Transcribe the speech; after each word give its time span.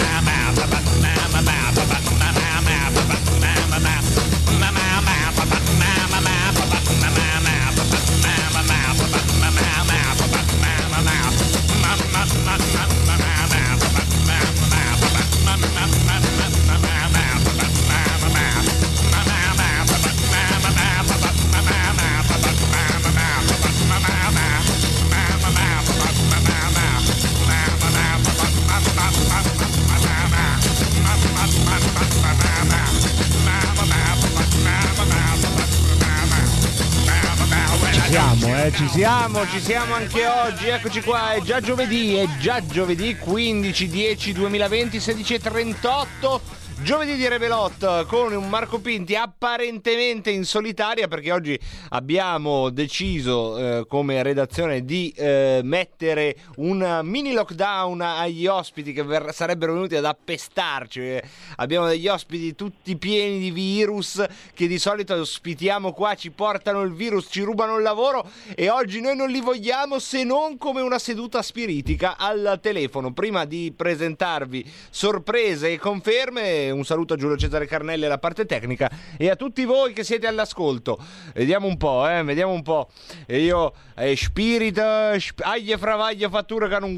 eh, 38.66 38.72
ci 38.72 38.88
siamo, 38.88 39.46
ci 39.48 39.60
siamo 39.60 39.94
anche 39.94 40.26
oggi. 40.26 40.68
Eccoci 40.68 41.02
qua, 41.02 41.32
è 41.32 41.40
già 41.40 41.60
giovedì, 41.60 42.14
è 42.14 42.26
già 42.38 42.64
giovedì 42.64 43.16
15 43.16 43.88
10 43.88 44.32
2020 44.32 45.00
16 45.00 45.34
e 45.34 45.38
38. 45.40 46.51
Giovedì 46.82 47.14
di 47.14 47.28
Rebelot 47.28 48.06
con 48.06 48.34
un 48.34 48.48
Marco 48.48 48.80
Pinti 48.80 49.14
apparentemente 49.14 50.30
in 50.30 50.44
solitaria 50.44 51.06
perché 51.06 51.30
oggi 51.30 51.56
abbiamo 51.90 52.70
deciso 52.70 53.56
eh, 53.56 53.86
come 53.86 54.20
redazione 54.24 54.84
di 54.84 55.14
eh, 55.16 55.60
mettere 55.62 56.34
un 56.56 57.02
mini 57.04 57.34
lockdown 57.34 58.00
agli 58.00 58.48
ospiti 58.48 58.92
che 58.92 59.04
ver- 59.04 59.32
sarebbero 59.32 59.74
venuti 59.74 59.94
ad 59.94 60.04
appestarci. 60.04 61.00
Eh, 61.00 61.22
Abbiamo 61.56 61.86
degli 61.86 62.08
ospiti 62.08 62.56
tutti 62.56 62.96
pieni 62.96 63.38
di 63.38 63.52
virus 63.52 64.20
che 64.52 64.66
di 64.66 64.80
solito 64.80 65.14
ospitiamo 65.14 65.92
qua, 65.92 66.16
ci 66.16 66.32
portano 66.32 66.82
il 66.82 66.92
virus, 66.92 67.28
ci 67.30 67.42
rubano 67.42 67.76
il 67.76 67.84
lavoro 67.84 68.28
e 68.56 68.70
oggi 68.70 69.00
noi 69.00 69.14
non 69.14 69.28
li 69.28 69.40
vogliamo 69.40 70.00
se 70.00 70.24
non 70.24 70.58
come 70.58 70.80
una 70.80 70.98
seduta 70.98 71.42
spiritica 71.42 72.16
al 72.18 72.58
telefono. 72.60 73.12
Prima 73.12 73.44
di 73.44 73.72
presentarvi 73.74 74.68
sorprese 74.90 75.70
e 75.70 75.78
conferme, 75.78 76.70
un 76.72 76.81
saluto 76.84 77.14
a 77.14 77.16
Giulio 77.16 77.36
Cesare 77.36 77.66
Carnelli 77.66 78.04
alla 78.04 78.18
parte 78.18 78.46
tecnica 78.46 78.90
e 79.16 79.30
a 79.30 79.36
tutti 79.36 79.64
voi 79.64 79.92
che 79.92 80.04
siete 80.04 80.26
all'ascolto. 80.26 80.98
Vediamo 81.34 81.66
un 81.66 81.76
po', 81.76 82.08
eh, 82.08 82.22
vediamo 82.22 82.52
un 82.52 82.62
po'. 82.62 82.88
E 83.26 83.40
io, 83.40 83.72
eh, 83.96 84.16
spirito, 84.16 84.82
sp- 85.18 85.42
aglie 85.44 85.78
fravaglie 85.78 86.28
fattura 86.28 86.68
che 86.68 86.78
non 86.78 86.96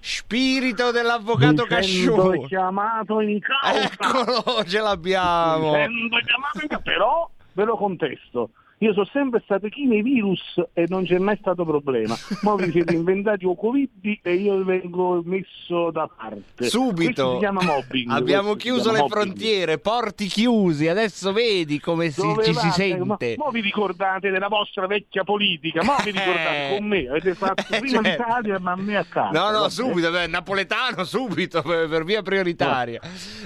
spirito 0.00 0.90
dell'avvocato 0.90 1.64
Casciù. 1.64 2.46
chiamato 2.46 3.20
in 3.20 3.40
causa. 3.40 3.82
Eccolo, 3.82 4.64
ce 4.64 4.80
l'abbiamo. 4.80 5.72
Chiamato 5.72 6.60
in 6.62 6.68
causa. 6.68 6.78
Però 6.82 7.30
ve 7.52 7.64
lo 7.64 7.76
contesto. 7.76 8.50
Io 8.80 8.92
sono 8.92 9.08
sempre 9.12 9.40
stato 9.44 9.66
chi 9.68 9.86
nei 9.86 10.02
virus 10.02 10.40
e 10.72 10.84
non 10.88 11.04
c'è 11.04 11.18
mai 11.18 11.36
stato 11.40 11.64
problema. 11.64 12.16
Ma 12.42 12.54
vi 12.54 12.70
siete 12.70 12.94
inventati 12.96 13.44
o 13.44 13.56
Covid 13.56 14.18
e 14.22 14.34
io 14.34 14.62
vengo 14.64 15.20
messo 15.24 15.90
da 15.90 16.08
parte. 16.08 16.68
Subito 16.68 17.40
mobbing. 17.40 18.10
abbiamo 18.10 18.54
chiuso 18.54 18.92
le 18.92 19.00
mobbing. 19.00 19.10
frontiere, 19.20 19.78
porti 19.78 20.26
chiusi. 20.26 20.86
Adesso 20.86 21.32
vedi 21.32 21.80
come 21.80 22.10
si- 22.10 22.22
ci 22.44 22.54
si 22.54 22.70
sente. 22.70 23.34
Ma, 23.36 23.44
mo 23.44 23.50
vi 23.50 23.60
ricordate 23.60 24.30
della 24.30 24.48
vostra 24.48 24.86
vecchia 24.86 25.24
politica? 25.24 25.82
Ma 25.82 25.96
vi 26.04 26.10
ricordate 26.12 26.68
Eh. 26.72 26.76
con 26.78 26.86
me? 26.86 27.08
Avete 27.08 27.34
fatto 27.34 27.62
Eh, 27.74 27.80
prima 27.80 28.00
certo. 28.02 28.22
l'Italia, 28.22 28.58
ma 28.60 28.72
a 28.72 28.76
me 28.76 28.96
a 28.96 29.04
casa. 29.04 29.30
No, 29.50 29.50
no, 29.58 29.68
subito, 29.68 30.10
beh, 30.12 30.26
napoletano 30.28 31.02
subito 31.04 31.62
per, 31.62 31.88
per 31.88 32.04
via 32.04 32.22
prioritaria. 32.22 33.00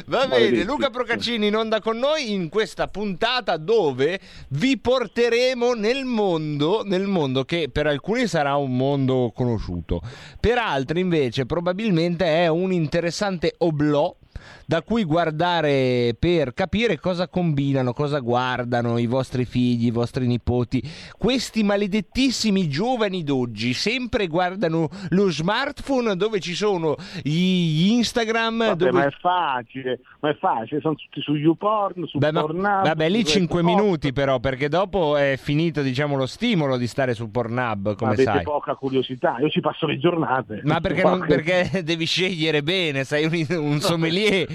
Va 0.06 0.26
bene. 0.26 0.62
Luca 0.64 0.90
Procaccini 0.90 1.46
in 1.46 1.56
onda 1.56 1.80
con 1.80 1.96
noi 1.98 2.32
in 2.32 2.50
questa 2.50 2.88
puntata 2.88 3.56
dove 3.56 4.20
vi 4.48 4.78
porteremo 5.22 5.74
nel 5.74 6.04
mondo, 6.04 6.82
nel 6.84 7.06
mondo 7.06 7.44
che 7.44 7.68
per 7.70 7.86
alcuni 7.86 8.26
sarà 8.26 8.56
un 8.56 8.76
mondo 8.76 9.30
conosciuto, 9.32 10.00
per 10.40 10.58
altri 10.58 10.98
invece 10.98 11.46
probabilmente 11.46 12.24
è 12.24 12.48
un 12.48 12.72
interessante 12.72 13.54
oblò 13.58 14.12
da 14.66 14.82
cui 14.82 15.04
guardare 15.04 16.14
per 16.18 16.54
capire 16.54 16.98
cosa 16.98 17.28
combinano, 17.28 17.92
cosa 17.92 18.18
guardano 18.20 18.98
i 18.98 19.06
vostri 19.06 19.44
figli, 19.44 19.86
i 19.86 19.90
vostri 19.90 20.26
nipoti. 20.26 20.82
Questi 21.16 21.62
maledettissimi 21.62 22.68
giovani 22.68 23.22
d'oggi 23.22 23.72
sempre 23.74 24.26
guardano 24.26 24.88
lo 25.10 25.30
smartphone 25.30 26.16
dove 26.16 26.40
ci 26.40 26.54
sono 26.54 26.96
gli 27.22 27.90
Instagram. 27.90 28.58
Vabbè, 28.58 28.76
dove... 28.76 28.90
ma 28.92 29.06
è 29.06 29.10
facile, 29.20 30.00
ma 30.20 30.30
è 30.30 30.36
facile, 30.36 30.80
sono 30.80 30.94
tutti 30.94 31.20
su 31.20 31.34
YouPorn, 31.34 32.06
su 32.06 32.18
Beh, 32.18 32.32
ma- 32.32 32.40
Pornhub. 32.40 32.84
vabbè, 32.84 33.08
lì 33.08 33.24
su 33.24 33.32
5 33.38 33.60
Red 33.60 33.68
Hot. 33.70 33.76
minuti 33.80 34.12
però, 34.12 34.38
perché 34.40 34.68
dopo 34.68 35.16
è 35.16 35.36
finito 35.40 35.82
diciamo 35.82 36.16
lo 36.16 36.26
stimolo 36.26 36.76
di 36.76 36.86
stare 36.86 37.14
su 37.14 37.30
Pornhub, 37.30 37.94
come 37.96 38.12
Avete 38.12 38.30
sai. 38.30 38.42
poca 38.42 38.74
curiosità, 38.74 39.36
io 39.40 39.48
ci 39.48 39.60
passo 39.60 39.86
le 39.86 39.98
giornate. 39.98 40.60
Ma 40.64 40.80
perché, 40.80 41.02
non- 41.02 41.24
perché 41.26 41.82
devi 41.84 42.04
scegliere 42.06 42.62
bene, 42.62 43.04
sei 43.04 43.24
un, 43.24 43.56
un 43.58 43.80
sommelier. 43.80 44.21
거지. 44.24 44.46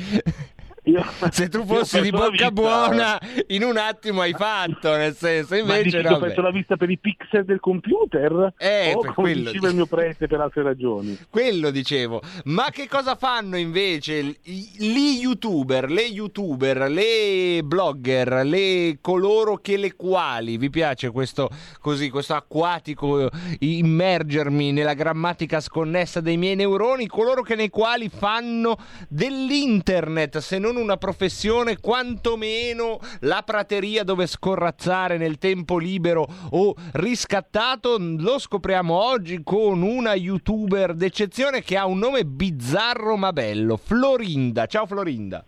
Io- 0.87 1.05
Se 1.31 1.49
tu 1.49 1.65
fossi 1.65 1.99
di 1.99 2.09
bocca 2.09 2.49
buona, 2.49 3.19
in 3.47 3.63
un 3.63 3.77
attimo 3.77 4.21
hai 4.21 4.33
fatto, 4.33 4.95
nel 4.95 5.13
senso, 5.15 5.53
Ma 5.65 5.77
invece 5.77 6.01
no. 6.01 6.15
ho 6.15 6.19
perso 6.19 6.41
la 6.41 6.51
vista 6.51 6.77
per 6.77 6.89
i 6.89 6.97
pixel 6.97 7.43
del 7.43 7.59
computer? 7.59 8.53
Eh, 8.57 8.93
o 8.95 9.01
per 9.01 9.13
come 9.13 9.33
quello 9.33 9.51
diceva 9.51 9.67
il 9.67 9.75
mio 9.75 9.85
prete 9.85 10.27
per 10.27 10.39
altre 10.39 10.63
ragioni? 10.63 11.17
Quello 11.29 11.71
dicevo. 11.71 12.21
Ma 12.45 12.69
che 12.71 12.87
cosa 12.87 13.15
fanno 13.15 13.57
invece 13.57 14.37
gli 14.43 15.19
youtuber, 15.19 15.91
le 15.91 16.03
youtuber, 16.03 16.89
le 16.89 17.61
blogger, 17.63 18.45
le 18.45 18.99
coloro 19.01 19.57
che 19.57 19.75
le 19.75 19.95
quali 19.95 20.57
vi 20.57 20.69
piace 20.69 21.11
questo 21.11 21.49
così, 21.81 22.09
questo 22.09 22.33
acquatico 22.33 23.29
immergermi 23.59 24.71
nella 24.71 24.93
grammatica 24.93 25.59
sconnessa 25.59 26.21
dei 26.21 26.37
miei 26.37 26.55
neuroni, 26.55 27.07
coloro 27.07 27.41
che 27.41 27.55
nei 27.55 27.69
quali 27.69 28.07
fanno 28.09 28.77
dell'internet, 29.09 30.37
se 30.37 30.57
non 30.57 30.76
una 30.81 30.97
professione, 30.97 31.79
quantomeno 31.79 32.99
la 33.21 33.41
prateria 33.43 34.03
dove 34.03 34.27
scorrazzare 34.27 35.17
nel 35.17 35.37
tempo 35.37 35.77
libero 35.77 36.27
o 36.51 36.73
riscattato? 36.93 37.97
Lo 37.99 38.39
scopriamo 38.39 38.93
oggi 38.93 39.41
con 39.43 39.81
una 39.81 40.13
youtuber 40.13 40.93
d'eccezione 40.93 41.61
che 41.61 41.77
ha 41.77 41.85
un 41.85 41.99
nome 41.99 42.25
bizzarro 42.25 43.17
ma 43.17 43.33
bello, 43.33 43.77
Florinda. 43.77 44.65
Ciao 44.65 44.85
Florinda. 44.85 45.43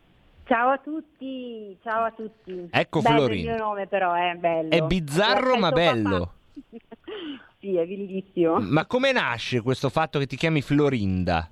Ciao 0.45 0.69
a 0.71 0.77
tutti, 0.79 1.77
ciao 1.83 2.05
a 2.05 2.11
tutti. 2.11 2.69
Ecco 2.71 3.01
bello 3.01 3.17
Florinda. 3.17 3.51
il 3.51 3.55
mio 3.55 3.65
nome 3.65 3.87
però, 3.87 4.13
è 4.13 4.33
bello. 4.35 4.69
È 4.71 4.81
bizzarro 4.81 5.57
ma 5.57 5.71
bello. 5.71 6.33
sì, 7.59 7.75
è 7.75 7.85
bellissimo. 7.85 8.59
Ma 8.59 8.85
come 8.87 9.11
nasce 9.11 9.61
questo 9.61 9.89
fatto 9.89 10.17
che 10.17 10.25
ti 10.25 10.35
chiami 10.35 10.61
Florinda? 10.61 11.47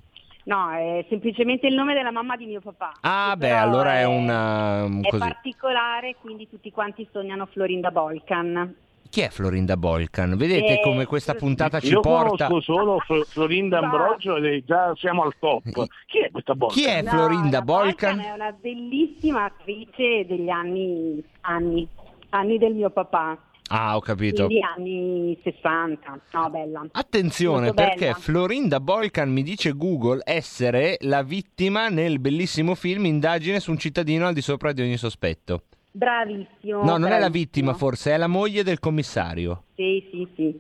No, 0.47 0.71
è 0.71 1.05
semplicemente 1.09 1.67
il 1.67 1.75
nome 1.75 1.94
della 1.94 2.09
mamma 2.11 2.38
di 2.38 2.45
mio 2.45 2.61
papà. 2.61 2.94
Ah, 3.01 3.35
beh, 3.38 3.51
allora 3.51 3.99
è 3.99 4.05
una- 4.05 4.85
È 4.85 5.09
così. 5.09 5.17
particolare, 5.17 6.15
quindi 6.21 6.47
tutti 6.49 6.71
quanti 6.71 7.05
sognano 7.11 7.47
Florinda 7.47 7.91
Bolkan. 7.91 8.73
Chi 9.09 9.21
è 9.21 9.29
Florinda 9.29 9.75
Bolkan? 9.75 10.38
Vedete 10.38 10.79
Eh, 10.79 10.81
come 10.81 11.05
questa 11.05 11.33
puntata 11.33 11.81
ci 11.81 11.91
Io 11.91 11.99
porta. 11.99 12.47
conosco 12.47 12.61
solo 12.61 12.99
Fl- 12.99 13.25
Florinda 13.25 13.79
Ambrogio 13.79 14.38
e 14.38 14.63
già 14.65 14.94
siamo 14.95 15.23
al 15.23 15.33
top. 15.38 15.63
Chi 16.05 16.19
è 16.19 16.31
questa 16.31 16.55
botta? 16.55 16.73
Chi 16.73 16.85
è 16.85 17.01
No, 17.01 17.09
Florinda 17.09 17.57
la 17.57 17.63
Bolkan? 17.63 18.19
è 18.19 18.31
una 18.31 18.51
bellissima 18.51 19.43
attrice 19.45 20.25
degli 20.25 20.50
anni, 20.50 21.21
anni, 21.41 21.85
anni 22.29 22.57
del 22.57 22.73
mio 22.73 22.89
papà, 22.89 23.38
Ah, 23.69 23.95
ho 23.95 23.99
capito. 23.99 24.45
quindi 24.45 24.63
anni 24.63 25.37
60. 25.43 26.19
No, 26.31 26.49
bella. 26.49 26.85
Attenzione 26.91 27.65
Molto 27.67 27.73
perché 27.73 28.05
bella. 28.05 28.13
Florinda 28.15 28.79
Bolkan 28.79 29.29
mi 29.31 29.43
dice 29.43 29.71
Google 29.73 30.21
essere 30.23 30.97
la 31.01 31.21
vittima 31.23 31.89
nel 31.89 32.19
bellissimo 32.19 32.75
film 32.75 33.05
Indagine 33.05 33.59
su 33.59 33.71
un 33.71 33.77
cittadino 33.77 34.25
al 34.27 34.33
di 34.33 34.41
sopra 34.41 34.71
di 34.71 34.81
ogni 34.81 34.97
sospetto. 34.97 35.63
Bravissimo. 35.91 36.83
No, 36.83 36.91
non 36.97 37.05
è 37.07 37.19
la 37.19 37.27
bravissimo. 37.27 37.29
vittima 37.31 37.73
forse, 37.73 38.11
è 38.13 38.17
la 38.17 38.27
moglie 38.27 38.63
del 38.63 38.79
commissario. 38.79 39.63
Sì, 39.75 40.07
sì, 40.11 40.27
sì. 40.35 40.59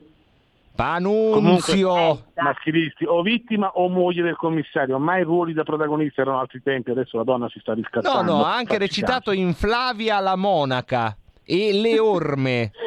Panunzio! 0.75 1.87
Comunque, 1.89 2.23
eh, 2.35 2.41
Maschilisti, 2.43 3.05
o 3.05 3.21
vittima 3.23 3.67
o 3.75 3.87
moglie 3.89 4.21
del 4.21 4.35
commissario, 4.35 4.99
mai 4.99 5.23
ruoli 5.23 5.53
da 5.53 5.63
protagonista 5.63 6.21
erano 6.21 6.39
altri 6.39 6.61
tempi, 6.61 6.91
adesso 6.91 7.17
la 7.17 7.23
donna 7.23 7.49
si 7.49 7.59
sta 7.59 7.71
No, 7.71 7.77
riscattando. 7.81 8.31
no, 8.31 8.45
ha 8.45 8.53
anche 8.55 8.77
recitato 8.77 9.31
in 9.31 9.53
Flavia 9.53 10.19
la 10.19 10.35
Monaca 10.35 11.17
e 11.47 11.71
Le 11.73 11.97
Orme. 11.99 12.71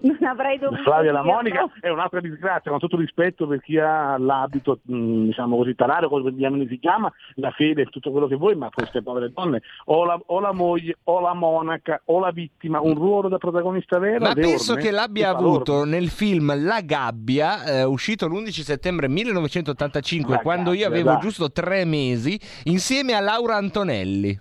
Non 0.00 0.16
avrei 0.26 0.58
dovuto 0.58 0.80
Flavia 0.84 1.12
La. 1.12 1.22
Monica 1.22 1.70
è 1.78 1.90
un'altra 1.90 2.20
disgrazia, 2.20 2.70
con 2.70 2.80
tutto 2.80 2.96
rispetto 2.96 3.46
per 3.46 3.60
chi 3.60 3.76
ha 3.76 4.16
l'abito, 4.16 4.78
diciamo 4.82 5.54
così, 5.58 5.74
tarare, 5.74 6.08
come 6.08 6.32
diamine 6.32 6.66
si 6.66 6.78
chiama, 6.78 7.12
la 7.34 7.50
fede 7.50 7.82
e 7.82 7.84
tutto 7.86 8.10
quello 8.10 8.26
che 8.26 8.36
vuoi, 8.36 8.54
ma 8.56 8.70
queste 8.70 9.02
povere 9.02 9.30
donne, 9.34 9.60
o 9.84 10.06
la, 10.06 10.18
o 10.24 10.40
la 10.40 10.52
moglie, 10.54 10.96
o 11.04 11.20
la 11.20 11.34
monaca, 11.34 12.00
o 12.06 12.20
la 12.20 12.30
vittima, 12.30 12.80
un 12.80 12.94
ruolo 12.94 13.28
da 13.28 13.36
protagonista 13.36 13.98
vero. 13.98 14.20
Ma 14.24 14.32
penso 14.32 14.72
orme, 14.72 14.82
che 14.82 14.90
l'abbia 14.92 15.28
avuto 15.28 15.72
l'orme. 15.74 15.90
nel 15.90 16.08
film 16.08 16.64
La 16.64 16.80
Gabbia, 16.80 17.64
eh, 17.64 17.82
uscito 17.82 18.26
l'11 18.26 18.48
settembre 18.62 19.08
1985, 19.08 20.36
La 20.36 20.40
quando 20.40 20.72
io 20.72 20.84
Gabbia, 20.84 20.88
avevo 20.88 21.10
dai. 21.10 21.20
giusto 21.20 21.52
tre 21.52 21.84
mesi, 21.84 22.40
insieme 22.64 23.12
a 23.12 23.20
Laura 23.20 23.56
Antonelli. 23.56 24.38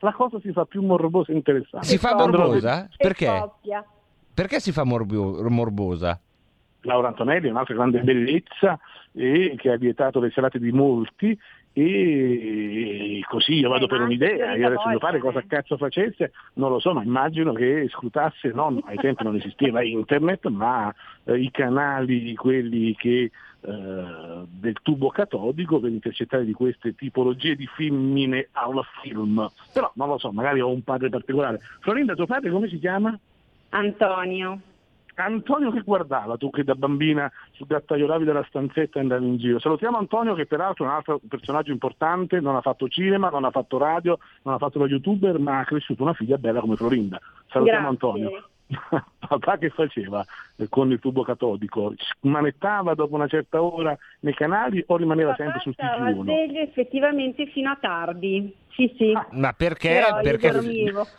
La 0.00 0.12
cosa 0.12 0.38
si 0.40 0.52
fa 0.52 0.64
più 0.64 0.82
morbosa 0.82 1.32
e 1.32 1.36
interessante. 1.36 1.86
Si 1.86 1.98
fa 1.98 2.14
morbosa? 2.14 2.88
Perché? 2.96 3.50
Perché 4.32 4.60
si 4.60 4.70
fa 4.72 4.84
morbio- 4.84 5.48
morbosa? 5.48 6.20
Laura 6.82 7.08
Antonelli 7.08 7.48
è 7.48 7.50
un'altra 7.50 7.74
grande 7.74 8.00
bellezza 8.00 8.78
e 9.12 9.54
che 9.56 9.72
ha 9.72 9.76
vietato 9.76 10.20
le 10.20 10.30
serate 10.30 10.60
di 10.60 10.70
molti 10.70 11.36
e 11.72 13.20
così 13.28 13.54
io 13.54 13.68
vado 13.68 13.84
Eh, 13.84 13.88
per 13.88 14.00
un'idea, 14.00 14.54
io 14.56 14.66
adesso 14.66 14.86
devo 14.86 14.98
Bolkan, 14.98 14.98
fare 14.98 15.18
cosa 15.18 15.38
eh. 15.40 15.46
cazzo 15.46 15.76
facesse, 15.76 16.32
non 16.54 16.70
lo 16.70 16.80
so, 16.80 16.92
ma 16.92 17.02
immagino 17.02 17.52
che 17.52 17.86
scrutasse, 17.90 18.50
non, 18.52 18.80
ai 18.86 18.96
tempi 18.96 19.24
non 19.24 19.36
esisteva 19.36 19.82
internet, 19.82 20.46
ma 20.46 20.92
eh, 21.24 21.38
i 21.38 21.50
canali, 21.50 22.34
quelli 22.34 22.94
che 22.96 23.30
eh, 23.60 24.44
del 24.46 24.76
tubo 24.82 25.08
catodico 25.08 25.80
per 25.80 25.90
intercettare 25.90 26.44
di 26.44 26.52
queste 26.52 26.94
tipologie 26.94 27.56
di 27.56 27.66
femmine 27.66 28.48
al 28.52 28.80
film. 29.02 29.50
Però 29.72 29.90
non 29.94 30.08
lo 30.08 30.18
so, 30.18 30.30
magari 30.30 30.60
ho 30.60 30.70
un 30.70 30.82
padre 30.82 31.08
particolare. 31.08 31.60
Florinda, 31.80 32.14
tuo 32.14 32.26
padre 32.26 32.50
come 32.50 32.68
si 32.68 32.78
chiama? 32.78 33.18
Antonio. 33.70 34.60
Antonio 35.16 35.72
che 35.72 35.80
guardava 35.80 36.36
tu 36.36 36.50
che 36.50 36.62
da 36.62 36.76
bambina 36.76 37.30
sul 37.50 37.66
gattaiolavi 37.66 38.24
della 38.24 38.44
stanzetta 38.48 38.98
e 38.98 39.02
andavi 39.02 39.26
in 39.26 39.36
giro. 39.36 39.58
Salutiamo 39.58 39.98
Antonio 39.98 40.34
che 40.34 40.46
peraltro 40.46 40.84
è 40.84 40.88
un 40.88 40.94
altro 40.94 41.20
personaggio 41.28 41.72
importante, 41.72 42.38
non 42.38 42.54
ha 42.54 42.60
fatto 42.60 42.88
cinema, 42.88 43.28
non 43.28 43.44
ha 43.44 43.50
fatto 43.50 43.78
radio, 43.78 44.18
non 44.42 44.54
ha 44.54 44.58
fatto 44.58 44.78
lo 44.78 44.86
youtuber, 44.86 45.38
ma 45.40 45.58
ha 45.58 45.64
cresciuto 45.64 46.04
una 46.04 46.12
figlia 46.12 46.38
bella 46.38 46.60
come 46.60 46.76
Florinda. 46.76 47.18
Salutiamo 47.48 47.90
Grazie. 47.90 48.06
Antonio. 48.06 48.48
Papà 49.18 49.58
che 49.58 49.70
faceva 49.70 50.24
con 50.68 50.90
il 50.90 50.98
tubo 51.00 51.22
catodico? 51.22 51.94
Manettava 52.20 52.94
dopo 52.94 53.14
una 53.14 53.28
certa 53.28 53.62
ora 53.62 53.96
nei 54.20 54.34
canali 54.34 54.82
o 54.88 54.96
rimaneva 54.96 55.30
Papà 55.30 55.42
sempre 55.42 55.60
sul 55.60 55.72
stava 55.74 56.10
TG1? 56.10 56.22
sveglio 56.22 56.60
effettivamente 56.60 57.46
fino 57.46 57.70
a 57.70 57.78
tardi. 57.80 58.54
Sì, 58.78 58.94
sì. 58.96 59.10
Ah, 59.12 59.26
Ma 59.32 59.52
perché? 59.54 59.88
Però 59.88 60.20
perché 60.20 60.52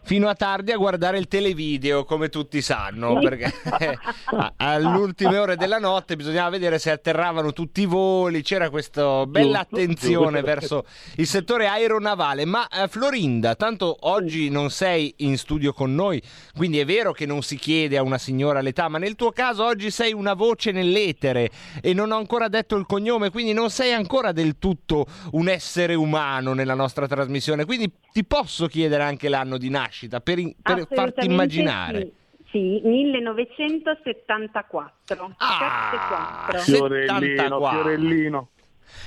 fino 0.03 0.30
a 0.30 0.33
tardi 0.36 0.71
a 0.71 0.77
guardare 0.77 1.18
il 1.18 1.27
televideo, 1.27 2.06
come 2.06 2.30
tutti 2.30 2.62
sanno, 2.62 3.19
Sì. 3.19 3.27
perché 3.27 3.51
a- 4.31 4.53
alle 4.56 4.97
ultime 4.97 5.38
ore 5.38 5.57
della 5.57 5.77
notte 5.77 6.15
bisognava 6.15 6.51
vedere 6.51 6.80
se 6.80 6.89
atterravano 6.89 7.51
tutti 7.51 7.81
i 7.81 7.86
voli, 7.86 8.44
c'era 8.44 8.69
questa 8.69 9.25
bella 9.25 9.59
Giusto, 9.59 9.75
attenzione 9.75 10.39
giusto. 10.39 10.45
verso 10.45 10.86
il 11.18 11.25
settore 11.27 11.68
aeronavale. 11.68 12.45
Ma 12.45 12.65
eh, 12.69 12.88
Florinda, 12.88 13.56
tanto 13.56 13.94
oggi 14.01 14.50
non 14.50 14.69
sei 14.69 15.13
in 15.18 15.38
studio 15.38 15.74
con 15.74 15.94
noi, 15.94 16.21
quindi 16.56 16.80
è 16.80 16.86
vero 16.86 17.12
che 17.12 17.25
non 17.25 17.41
si 17.41 17.57
chiede 17.57 17.97
a 17.97 18.03
una 18.03 18.18
signora 18.18 18.62
l'età, 18.62 18.88
ma 18.88 19.00
nel 19.00 19.15
tuo 19.15 19.29
caso 19.31 19.64
oggi 19.66 19.90
sei 19.92 20.14
una 20.14 20.34
voce 20.34 20.72
nell'etere 20.72 21.50
e 21.81 21.94
non 21.94 22.12
ho 22.12 22.18
ancora 22.18 22.48
detto 22.48 22.76
il 22.76 22.86
cognome, 22.86 23.30
quindi 23.30 23.54
non 23.54 23.70
sei 23.70 23.94
ancora 23.94 24.31
del 24.31 24.58
tutto 24.60 25.06
un 25.34 25.48
essere 25.50 25.94
umano 25.96 26.54
nella 26.54 26.76
nostra 26.76 27.08
trasmissione. 27.08 27.66
Quindi 27.66 27.92
ti 28.12 28.24
posso 28.26 28.68
chiedere 28.68 29.04
anche 29.04 29.30
l'anno 29.30 29.58
di 29.58 29.70
nascita 29.70 30.20
per, 30.22 30.40
in- 30.40 30.54
per 30.62 30.88
farti 30.92 31.26
immaginare. 31.26 32.12
Sì, 32.52 32.52
Sì, 32.52 32.81
1974. 32.84 35.34
Ah, 35.38 35.90
74. 35.92 36.60
sì. 36.60 36.72
Fiorellino, 36.74 37.20
74. 37.20 37.70
Fiorellino. 37.82 38.50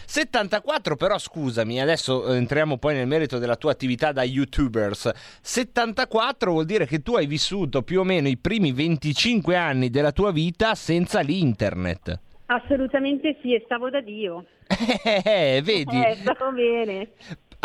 74 0.05 0.97
però 0.97 1.19
scusami, 1.19 1.81
adesso 1.81 2.27
eh, 2.27 2.37
entriamo 2.37 2.79
poi 2.79 2.95
nel 2.95 3.07
merito 3.07 3.39
della 3.39 3.57
tua 3.57 3.73
attività 3.73 4.13
da 4.13 4.23
youtubers. 4.23 5.11
74 5.41 6.51
vuol 6.51 6.65
dire 6.65 6.87
che 6.87 7.01
tu 7.01 7.15
hai 7.15 7.27
vissuto 7.27 7.83
più 7.83 8.01
o 8.01 8.05
meno 8.05 8.29
i 8.29 8.37
primi 8.37 8.73
25 8.73 9.57
anni 9.57 9.91
della 9.91 10.13
tua 10.13 10.33
vita 10.33 10.75
senza 10.75 11.21
l'internet. 11.21 12.21
Assolutamente 12.47 13.39
sì, 13.41 13.55
e 13.55 13.63
stavo 13.65 13.89
da 13.91 14.01
Dio. 14.01 14.45
Eh, 15.25 15.61
vedi? 15.63 16.03
Eh, 16.03 16.15
stavo 16.17 16.53
bene. 16.53 17.11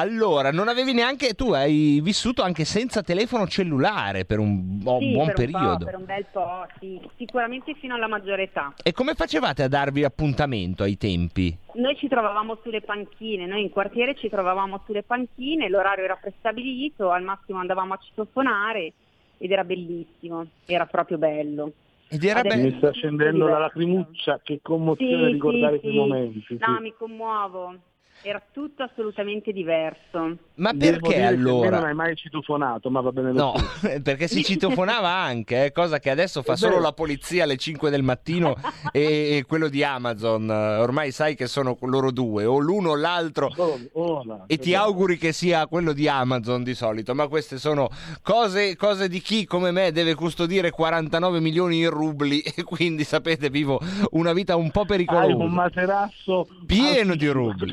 Allora, 0.08 0.52
non 0.52 0.68
avevi 0.68 0.94
neanche 0.94 1.34
tu 1.34 1.54
hai 1.54 2.00
vissuto 2.04 2.44
anche 2.44 2.66
senza 2.66 3.02
telefono 3.02 3.48
cellulare 3.48 4.26
per 4.26 4.38
un 4.38 4.78
bo- 4.78 5.00
sì, 5.00 5.12
buon 5.12 5.26
per 5.34 5.40
un 5.40 5.52
po', 5.52 5.58
periodo. 5.58 5.86
per 5.86 5.96
un 5.96 6.06
bel 6.06 6.26
po', 6.32 6.66
sì. 6.80 7.02
Sicuramente 7.18 7.74
fino 7.74 7.96
alla 7.96 8.08
maggiore 8.08 8.44
età. 8.44 8.74
E 8.84 8.92
come 8.92 9.16
facevate 9.16 9.64
a 9.64 9.68
darvi 9.68 10.04
appuntamento 10.04 10.84
ai 10.84 10.98
tempi? 10.98 11.58
Noi 11.74 11.98
ci 11.98 12.08
trovavamo 12.08 12.60
sulle 12.62 12.82
panchine, 12.82 13.48
noi 13.48 13.64
in 13.64 13.70
quartiere 13.72 14.14
ci 14.16 14.30
trovavamo 14.30 14.84
sulle 14.86 15.02
panchine, 15.02 15.68
l'orario 15.68 16.04
era 16.04 16.16
prestabilito, 16.16 17.10
al 17.10 17.24
massimo 17.24 17.58
andavamo 17.58 17.94
a 17.96 18.00
citofonare 18.00 18.94
ed 19.40 19.52
era 19.52 19.64
bellissimo, 19.64 20.46
era 20.68 20.86
proprio 20.86 21.18
bello. 21.18 21.72
Ed 22.08 22.24
era 22.24 22.42
Adesso- 22.42 22.56
bello. 22.56 22.70
Mi 22.72 22.78
sta 22.78 22.92
scendendo 22.92 23.48
la 23.48 23.58
lacrimuccia, 23.58 24.42
che 24.44 24.60
commozione 24.62 25.26
Sì, 25.26 25.32
ricordare 25.32 25.74
sì, 25.78 25.80
quei 25.82 25.92
sì. 25.92 25.98
momenti. 25.98 26.44
sì. 26.48 26.58
No, 26.60 26.80
mi 26.82 26.94
commuovo. 26.96 27.76
Era 28.24 28.42
tutto 28.52 28.84
assolutamente 28.84 29.52
diverso. 29.54 30.38
Ma 30.56 30.74
Devo 30.74 31.00
perché 31.08 31.24
allora? 31.24 31.78
non 31.78 31.86
hai 31.88 31.94
mai 31.94 32.16
citofonato, 32.16 32.90
ma 32.90 33.00
va 33.00 33.12
bene 33.12 33.32
lo 33.32 33.38
No, 33.38 33.54
stesso. 33.58 34.02
perché 34.04 34.28
si 34.28 34.44
citofonava 34.44 35.08
anche, 35.10 35.66
eh, 35.66 35.72
cosa 35.72 36.00
che 36.00 36.10
adesso 36.10 36.42
fa 36.42 36.56
solo 36.56 36.80
la 36.80 36.92
polizia 36.94 37.44
alle 37.44 37.58
5 37.58 37.90
del 37.92 38.02
mattino 38.04 38.56
e, 38.92 39.38
e 39.38 39.46
quello 39.48 39.70
di 39.70 39.84
Amazon. 39.84 40.50
Eh, 40.50 40.78
Ormai 40.78 41.12
sai 41.12 41.36
che 41.36 41.48
sono 41.48 41.78
loro 41.82 42.12
due, 42.12 42.44
o 42.46 42.58
l'uno 42.58 42.90
o 42.92 42.96
l'altro. 42.96 43.52
Oh, 43.56 43.80
oh, 43.94 44.24
là, 44.26 44.44
E 44.48 44.58
ti 44.58 44.72
vero. 44.72 44.84
auguri 44.84 45.18
che 45.18 45.32
sia 45.32 45.68
quello 45.68 45.94
di 45.94 46.08
Amazon 46.08 46.64
di 46.64 46.74
solito, 46.74 47.14
ma 47.14 47.28
queste 47.28 47.58
sono 47.60 47.88
cose, 48.24 48.76
cose 48.76 49.08
di 49.08 49.22
chi 49.22 49.46
come 49.46 49.72
me 49.72 49.92
deve 49.92 50.16
custodire 50.16 50.72
49 50.72 51.40
milioni 51.40 51.80
in 51.80 51.90
rubli 51.92 52.40
e 52.56 52.64
quindi 52.64 53.04
sapete 53.04 53.50
vivo 53.50 53.80
una 54.12 54.34
vita 54.34 54.56
un 54.56 54.72
po' 54.72 54.82
Hai 54.82 54.86
un 54.86 54.88
pericolosa. 55.06 55.44
materasso 55.54 56.48
Pieno 56.66 57.16
di 57.16 57.28
rubli. 57.28 57.72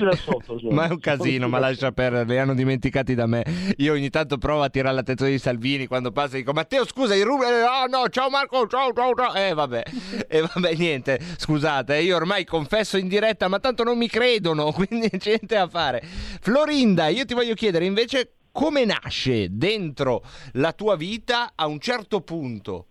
Ma 0.70 0.86
è 0.86 0.90
un 0.90 0.98
casino, 0.98 1.48
ma 1.48 1.58
lascia 1.58 1.92
perdere, 1.92 2.24
li 2.26 2.38
hanno 2.38 2.54
dimenticati 2.54 3.14
da 3.14 3.26
me. 3.26 3.44
Io 3.78 3.92
ogni 3.92 4.10
tanto 4.10 4.38
provo 4.38 4.62
a 4.62 4.68
tirare 4.68 4.94
l'attenzione 4.94 5.32
di 5.32 5.38
Salvini 5.38 5.86
quando 5.86 6.12
passa 6.12 6.34
e 6.36 6.38
dico 6.38 6.52
Matteo 6.52 6.86
scusa, 6.86 7.14
i 7.14 7.22
rubli... 7.22 7.44
Oh 7.46 7.86
no, 7.86 8.08
ciao 8.08 8.30
Marco, 8.30 8.66
ciao, 8.66 8.92
ciao, 8.92 9.14
ciao. 9.14 9.34
Eh 9.34 9.54
vabbè, 9.54 9.82
e 10.28 10.40
vabbè 10.40 10.74
niente, 10.74 11.20
scusate, 11.36 11.98
io 11.98 12.16
ormai 12.16 12.44
confesso 12.44 12.96
in 12.96 13.08
diretta, 13.08 13.48
ma 13.48 13.58
tanto 13.58 13.84
non 13.84 13.98
mi 13.98 14.08
credono, 14.08 14.72
quindi 14.72 15.08
niente 15.10 15.46
da 15.46 15.68
fare. 15.68 16.02
Florinda, 16.40 17.08
io 17.08 17.24
ti 17.24 17.34
voglio 17.34 17.54
chiedere 17.54 17.84
invece 17.84 18.34
come 18.52 18.84
nasce 18.84 19.48
dentro 19.50 20.22
la 20.52 20.72
tua 20.72 20.94
vita 20.94 21.52
a 21.56 21.66
un 21.66 21.80
certo 21.80 22.20
punto 22.20 22.86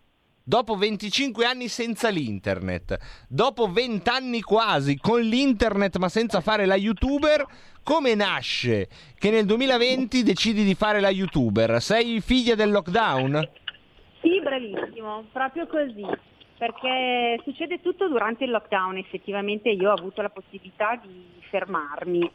Dopo 0.46 0.76
25 0.76 1.46
anni 1.46 1.70
senza 1.70 2.10
l'internet, 2.10 3.26
dopo 3.30 3.72
20 3.72 4.10
anni 4.10 4.42
quasi 4.42 4.98
con 4.98 5.22
l'internet 5.22 5.96
ma 5.96 6.10
senza 6.10 6.42
fare 6.42 6.66
la 6.66 6.76
youtuber, 6.76 7.46
come 7.82 8.14
nasce 8.14 8.90
che 9.18 9.32
nel 9.32 9.46
2020 9.46 10.22
decidi 10.22 10.66
di 10.66 10.76
fare 10.76 11.00
la 11.00 11.12
youtuber? 11.12 11.82
Sei 11.82 12.20
figlia 12.20 12.56
del 12.56 12.72
lockdown? 12.72 13.50
Sì, 14.20 14.42
bravissimo, 14.42 15.28
proprio 15.32 15.66
così. 15.66 16.06
Perché 16.58 17.40
succede 17.46 17.80
tutto 17.80 18.10
durante 18.10 18.44
il 18.44 18.52
lockdown, 18.52 18.98
effettivamente 18.98 19.70
io 19.70 19.92
ho 19.92 19.94
avuto 19.94 20.22
la 20.22 20.30
possibilità 20.30 21.00
di 21.02 21.24
fermarmi 21.50 22.30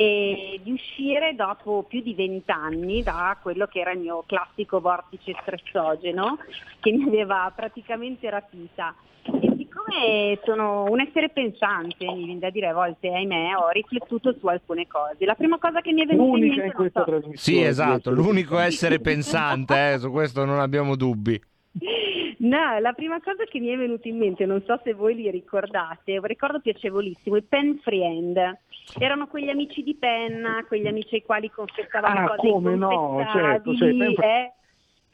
e 0.00 0.58
di 0.62 0.72
uscire 0.72 1.34
dopo 1.34 1.84
più 1.86 2.00
di 2.00 2.14
vent'anni 2.14 3.02
da 3.02 3.36
quello 3.42 3.66
che 3.66 3.80
era 3.80 3.92
il 3.92 3.98
mio 3.98 4.24
classico 4.26 4.80
vortice 4.80 5.36
stressogeno 5.42 6.38
che 6.80 6.90
mi 6.90 7.04
aveva 7.04 7.52
praticamente 7.54 8.30
rapita. 8.30 8.94
E 9.24 9.52
siccome 9.58 10.38
sono 10.42 10.84
un 10.84 11.00
essere 11.00 11.28
pensante, 11.28 12.06
mi 12.06 12.24
viene 12.24 12.38
da 12.38 12.48
dire 12.48 12.68
a 12.68 12.72
volte, 12.72 13.12
ahimè, 13.12 13.54
ho 13.56 13.68
riflettuto 13.68 14.34
su 14.38 14.46
alcune 14.46 14.86
cose. 14.86 15.26
La 15.26 15.34
prima 15.34 15.58
cosa 15.58 15.82
che 15.82 15.92
mi 15.92 16.02
è 16.02 16.06
venuta 16.06 16.38
in 16.38 16.44
L'unica 16.44 16.54
mente 16.54 16.66
in 16.68 16.72
questa 16.72 17.00
so, 17.00 17.10
trasmissione. 17.10 17.58
Sì, 17.58 17.62
esatto, 17.62 18.10
l'unico 18.10 18.56
essere 18.58 19.00
pensante, 19.00 19.92
eh, 19.92 19.98
su 19.98 20.10
questo 20.10 20.46
non 20.46 20.60
abbiamo 20.60 20.96
dubbi. 20.96 21.38
No, 22.38 22.78
la 22.80 22.94
prima 22.94 23.20
cosa 23.20 23.44
che 23.44 23.60
mi 23.60 23.68
è 23.68 23.76
venuta 23.76 24.08
in 24.08 24.16
mente, 24.16 24.46
non 24.46 24.62
so 24.64 24.80
se 24.82 24.94
voi 24.94 25.14
li 25.14 25.30
ricordate, 25.30 26.16
un 26.16 26.24
ricordo 26.24 26.58
piacevolissimo, 26.58 27.36
i 27.36 27.42
pen 27.42 27.78
friend. 27.82 28.58
Erano 28.98 29.26
quegli 29.28 29.48
amici 29.48 29.82
di 29.82 29.94
penna, 29.96 30.64
quegli 30.66 30.86
amici 30.86 31.16
ai 31.16 31.22
quali 31.22 31.50
confessavamo 31.50 32.20
Ah, 32.20 32.34
cose 32.34 32.48
come 32.50 32.74
no, 32.74 33.22
certo, 33.32 33.74
sì, 33.74 33.84
inconfessabili, 33.84 33.98
pen 33.98 34.14
fr- 34.14 34.24
eh? 34.24 34.54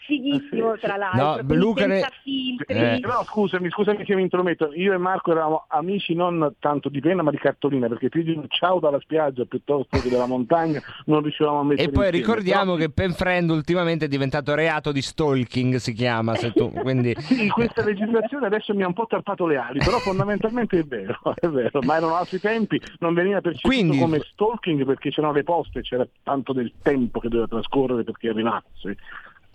Fighissimo, 0.07 0.71
Ah, 0.71 0.75
sì, 0.77 0.81
tra 0.87 0.97
l'altro, 0.97 1.43
No, 1.47 1.55
Luca 1.55 1.87
ne- 1.87 1.95
senza 2.01 2.11
filtri. 2.23 2.75
Eh. 2.75 2.99
Però 3.01 3.25
scusami, 3.25 3.69
scusami 3.71 4.05
che 4.05 4.15
mi 4.15 4.23
intrometto, 4.23 4.73
io 4.73 4.93
e 4.93 4.99
Marco 4.99 5.33
eravamo 5.33 5.65
amici 5.69 6.15
non 6.15 6.55
tanto 6.61 6.89
di 6.89 7.01
penna 7.01 7.23
ma 7.23 7.31
di 7.31 7.39
cartolina, 7.39 7.89
perché 7.89 8.09
più 8.09 8.23
di 8.23 8.31
un 8.33 8.45
ciao 8.49 8.79
dalla 8.79 9.01
spiaggia 9.01 9.45
piuttosto 9.45 9.99
che 9.99 10.09
dalla 10.09 10.27
montagna 10.27 10.81
non 11.07 11.23
riuscivamo 11.23 11.61
a 11.61 11.65
mettere 11.65 11.89
E 11.89 11.93
poi 11.93 12.05
insieme. 12.07 12.25
ricordiamo 12.25 12.75
Però- 12.75 12.87
che 12.87 12.91
Penfriend 12.93 13.51
ultimamente 13.51 14.05
è 14.05 14.09
diventato 14.09 14.55
reato 14.55 14.93
di 14.93 15.03
stalking, 15.03 15.75
si 15.77 15.93
chiama, 15.93 16.35
se 16.37 16.53
tu, 16.53 16.71
quindi... 16.71 17.15
Sì, 17.27 17.49
questa 17.49 17.83
legislazione 17.85 18.47
adesso 18.47 18.73
mi 18.75 18.83
ha 18.85 18.87
un 18.87 18.93
po' 18.95 19.07
tarpato 19.07 19.47
le 19.47 19.57
ali, 19.57 19.79
però 19.81 19.99
fondamentalmente 19.99 20.79
è 20.79 20.85
vero, 20.85 21.19
è 21.35 21.49
vero, 21.49 21.81
ma 21.83 21.97
erano 21.97 22.15
altri 22.15 22.39
tempi, 22.39 22.81
non 23.01 23.13
veniva 23.15 23.41
percepito 23.41 23.69
Quindi- 23.69 23.99
come 23.99 24.21
stalking 24.21 24.85
perché 24.85 25.11
c'erano 25.11 25.33
le 25.33 25.43
poste, 25.43 25.83
c'era 25.83 26.07
tanto 26.23 26.53
del 26.53 26.73
tempo 26.81 27.19
che 27.21 27.29
doveva 27.29 27.49
trascorrere 27.49 28.05
perché 28.05 28.29
arrivasse. 28.29 28.97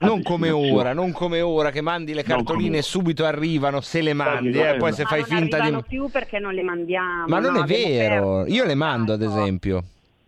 Non 0.01 0.23
come 0.23 0.49
ora, 0.49 0.93
non 0.93 1.11
come 1.11 1.41
ora 1.41 1.69
che 1.69 1.81
mandi 1.81 2.13
le 2.13 2.23
Non 2.25 2.37
cartoline 2.37 2.77
e 2.77 2.81
subito 2.81 3.23
arrivano, 3.25 3.81
se 3.81 4.01
le 4.01 4.13
mandi, 4.13 4.59
eh, 4.59 4.75
poi 4.77 4.93
se 4.93 5.03
Ma 5.03 5.09
fai 5.09 5.19
non 5.19 5.27
finta 5.27 5.55
di... 5.57 5.61
arrivano 5.61 5.83
più 5.87 6.09
perché 6.09 6.39
non 6.39 6.53
le 6.53 6.63
mandiamo. 6.63 7.25
Ma 7.27 7.39
non 7.39 7.53
no, 7.53 7.63
è 7.63 7.65
vero, 7.65 8.45
io 8.47 8.65
le 8.65 8.75
mando 8.75 9.13
ad 9.13 9.21
Ecco. 9.21 9.31
esempio. 9.31 9.83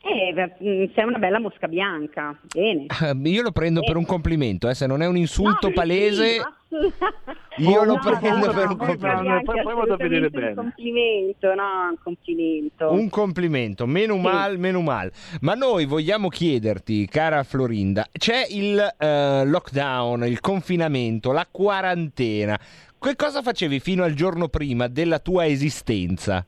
Eh, 0.06 0.34
mm, 0.34 0.94
sei 0.94 1.06
una 1.06 1.18
bella 1.18 1.40
mosca 1.40 1.68
bianca, 1.68 2.38
bene. 2.54 2.88
Eh, 3.02 3.30
Io 3.30 3.42
lo 3.42 3.52
prendo 3.52 3.82
per 3.82 3.96
un 3.96 4.06
complimento, 4.06 4.68
eh, 4.70 4.74
se 4.76 4.86
non 4.86 5.02
è 5.02 5.08
un 5.08 5.16
insulto 5.16 5.68
No, 5.68 5.74
palese... 5.74 6.26
sì, 6.34 6.42
Io 7.64 7.84
lo 7.84 7.94
No, 7.94 8.00
prendo 8.02 8.48
no, 8.48 8.52
per 8.54 8.68
un 8.70 8.78
complimento. 8.78 9.52
Poi- 9.52 9.62
poi 9.62 9.74
vado 9.76 9.94
a 9.94 9.96
vedere 9.98 10.30
bene. 10.30 10.48
Un 10.50 10.56
complimento, 10.56 11.54
no, 11.54 11.88
un 11.92 11.96
complimento. 12.04 12.92
Un 12.92 13.10
complimento, 13.10 13.86
meno 13.86 14.16
Sì. 14.16 14.20
mal, 14.22 14.58
meno 14.58 14.82
mal. 14.82 15.12
Ma 15.42 15.54
noi 15.54 15.86
vogliamo 15.86 16.28
chiederti, 16.30 17.08
cara 17.08 17.44
Florinda, 17.44 18.08
c'è 18.12 18.46
il 18.50 18.96
eh, 18.98 19.46
lockdown, 19.46 20.26
il 20.26 20.40
confinamento, 20.42 21.32
la 21.32 21.48
quarantena. 21.50 22.60
Che 23.00 23.16
cosa 23.16 23.42
facevi 23.42 23.80
fino 23.80 24.04
al 24.04 24.14
giorno 24.16 24.48
prima 24.50 24.88
della 24.88 25.20
tua 25.20 25.46
esistenza? 25.46 26.46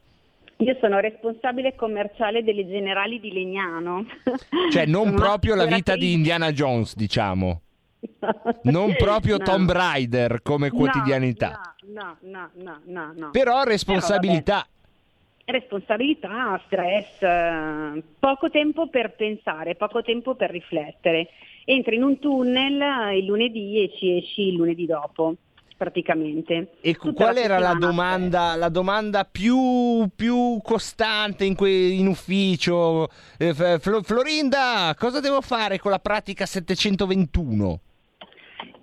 Io 0.58 0.78
sono 0.80 1.00
responsabile 1.00 1.76
commerciale 1.76 2.44
delle 2.44 2.66
Generali 2.66 3.20
di 3.20 3.34
Legnano. 3.34 4.06
Cioè, 4.72 4.86
non 4.86 5.14
proprio 5.14 5.54
la 5.56 5.66
vita 5.66 5.96
di. 5.96 6.14
Indiana 6.14 6.52
Jones, 6.52 6.96
diciamo. 6.96 7.62
Non 8.64 8.96
proprio 8.96 9.38
No. 9.38 9.44
Tomb 9.44 9.72
Raider 9.72 10.42
come 10.42 10.70
quotidianità. 10.70 11.76
No, 11.88 12.18
no, 12.22 12.50
no, 12.54 12.80
no, 12.86 13.14
no. 13.16 13.30
Però 13.32 13.64
responsabilità. 13.64 14.66
Responsabilità, 15.44 16.60
stress, 16.66 17.22
eh, 17.22 18.04
poco 18.18 18.50
tempo 18.50 18.88
per 18.88 19.14
pensare, 19.16 19.76
poco 19.76 20.02
tempo 20.02 20.36
per 20.36 20.50
riflettere. 20.50 21.30
Entri 21.66 21.98
in 21.98 22.04
un 22.04 22.18
tunnel 22.18 22.82
eh, 22.82 23.18
il 23.18 23.26
lunedì 23.26 23.84
e 23.84 23.92
ci 23.96 24.18
esci 24.18 24.48
il 24.48 24.56
lunedì 24.56 24.86
dopo, 24.86 25.36
praticamente. 25.77 26.72
E 26.82 26.96
qual 26.96 27.36
la 27.36 27.39
era 27.41 27.60
la 27.60 27.74
domanda, 27.74 28.55
la 28.55 28.70
domanda 28.70 29.25
più, 29.25 30.08
più 30.15 30.60
costante 30.63 31.46
in, 31.46 31.55
que- 31.55 31.70
in 31.70 32.08
ufficio? 32.08 33.10
Eh, 33.38 33.53
F- 33.53 33.79
Flo- 33.79 34.01
Florinda, 34.03 34.96
cosa 34.98 35.20
devo 35.20 35.41
fare 35.41 35.79
con 35.79 35.91
la 35.91 36.00
pratica 36.00 36.46
721? 36.46 37.79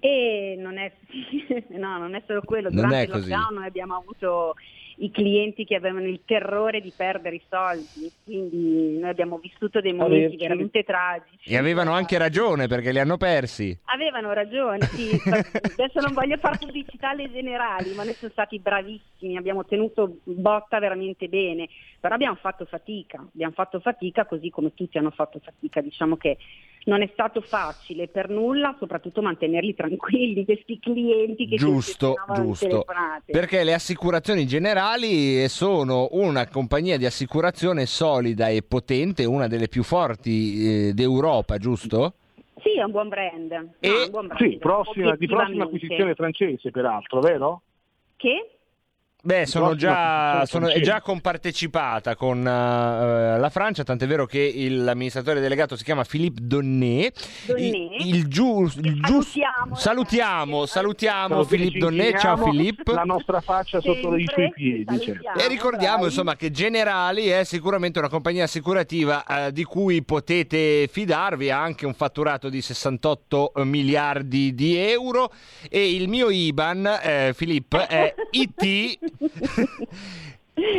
E 0.00 0.56
non 0.58 0.78
è, 0.78 0.92
no, 1.78 1.98
non 1.98 2.14
è 2.14 2.22
solo 2.26 2.42
quello, 2.44 2.68
Non 2.70 2.76
durante 2.88 3.02
il 3.02 3.08
lockdown 3.10 3.54
noi 3.54 3.66
abbiamo 3.66 3.96
avuto 3.96 4.54
i 5.02 5.10
clienti 5.10 5.64
che 5.64 5.74
avevano 5.74 6.06
il 6.06 6.20
terrore 6.24 6.80
di 6.80 6.92
perdere 6.94 7.36
i 7.36 7.42
soldi, 7.48 8.10
quindi 8.24 8.98
noi 8.98 9.10
abbiamo 9.10 9.38
vissuto 9.38 9.80
dei 9.80 9.92
momenti 9.92 10.24
Averci. 10.24 10.36
veramente 10.36 10.84
tragici. 10.84 11.50
E 11.50 11.56
avevano 11.56 11.92
anche 11.92 12.18
ragione 12.18 12.68
perché 12.68 12.92
li 12.92 13.00
hanno 13.00 13.16
persi. 13.16 13.76
Avevano 13.86 14.32
ragione, 14.32 14.80
sì. 14.86 15.10
adesso 15.26 16.00
non 16.00 16.12
voglio 16.12 16.36
fare 16.38 16.58
pubblicità 16.58 17.10
alle 17.10 17.30
generali, 17.32 17.92
ma 17.94 18.04
noi 18.04 18.14
siamo 18.14 18.32
stati 18.32 18.60
bravissimi, 18.60 19.36
abbiamo 19.36 19.64
tenuto 19.64 20.18
botta 20.22 20.78
veramente 20.78 21.26
bene, 21.28 21.68
però 21.98 22.14
abbiamo 22.14 22.36
fatto 22.36 22.64
fatica, 22.64 23.18
abbiamo 23.18 23.54
fatto 23.54 23.80
fatica 23.80 24.24
così 24.24 24.50
come 24.50 24.72
tutti 24.72 24.98
hanno 24.98 25.10
fatto 25.10 25.40
fatica, 25.42 25.80
diciamo 25.80 26.16
che 26.16 26.38
non 26.84 27.02
è 27.02 27.08
stato 27.12 27.40
facile 27.40 28.08
per 28.08 28.28
nulla, 28.28 28.74
soprattutto 28.78 29.22
mantenerli 29.22 29.74
tranquilli, 29.74 30.44
questi 30.46 30.78
clienti 30.78 31.46
che 31.48 31.56
Giusto, 31.56 32.16
giusto. 32.34 32.84
Perché 33.26 33.64
le 33.64 33.74
assicurazioni 33.74 34.46
generali 34.46 35.48
sono 35.48 36.08
una 36.12 36.48
compagnia 36.48 36.96
di 36.96 37.06
assicurazione 37.06 37.86
solida 37.86 38.48
e 38.48 38.62
potente, 38.62 39.24
una 39.24 39.46
delle 39.46 39.68
più 39.68 39.82
forti 39.82 40.88
eh, 40.88 40.92
d'Europa, 40.92 41.58
giusto? 41.58 42.14
Sì, 42.62 42.78
è 42.78 42.82
un 42.82 42.90
buon 42.90 43.08
brand. 43.08 43.50
No, 43.50 43.72
E- 43.80 43.88
è 43.88 44.04
un 44.04 44.10
buon 44.10 44.26
brand, 44.28 44.42
Sì, 44.42 44.58
prossima, 44.58 45.16
di 45.16 45.26
prossima 45.26 45.64
acquisizione 45.64 46.14
francese 46.14 46.70
peraltro, 46.70 47.20
vero? 47.20 47.62
Che? 48.16 48.50
Beh, 49.24 49.46
sono 49.46 49.76
già, 49.76 50.44
sono, 50.46 50.66
è 50.66 50.80
già 50.80 51.00
compartecipata 51.00 52.16
con 52.16 52.40
eh, 52.44 53.38
la 53.38 53.50
Francia, 53.50 53.84
tant'è 53.84 54.04
vero 54.08 54.26
che 54.26 54.40
il- 54.40 54.82
l'amministratore 54.82 55.38
delegato 55.38 55.76
si 55.76 55.84
chiama 55.84 56.02
Philippe 56.02 56.40
Donnet. 56.42 57.46
Donnet. 57.46 57.60
Il, 58.00 58.14
il 58.16 58.26
giu- 58.26 58.72
il 58.82 59.00
gius- 59.00 59.30
Salutiamo, 59.74 59.76
salutiamo, 59.76 60.66
salutiamo 60.66 61.44
Philippe 61.44 61.78
Donnet, 61.78 62.18
ciao 62.18 62.36
Philippe. 62.36 62.92
La 62.92 63.04
nostra 63.04 63.40
faccia 63.40 63.80
sotto 63.80 64.16
i 64.16 64.26
suoi 64.26 64.50
piedi, 64.52 64.98
certo. 65.00 65.38
E 65.38 65.46
ricordiamo 65.46 66.06
insomma 66.06 66.34
che 66.34 66.50
Generali 66.50 67.26
è 67.28 67.44
sicuramente 67.44 68.00
una 68.00 68.08
compagnia 68.08 68.42
assicurativa 68.44 69.24
eh, 69.46 69.52
di 69.52 69.62
cui 69.62 70.02
potete 70.02 70.88
fidarvi, 70.90 71.48
ha 71.48 71.60
anche 71.62 71.86
un 71.86 71.94
fatturato 71.94 72.48
di 72.48 72.60
68 72.60 73.52
miliardi 73.58 74.52
di 74.52 74.76
euro 74.76 75.30
e 75.70 75.94
il 75.94 76.08
mio 76.08 76.28
IBAN, 76.28 76.98
eh, 77.04 77.32
Filippo, 77.36 77.86
è 77.86 78.12
IT. 78.32 79.10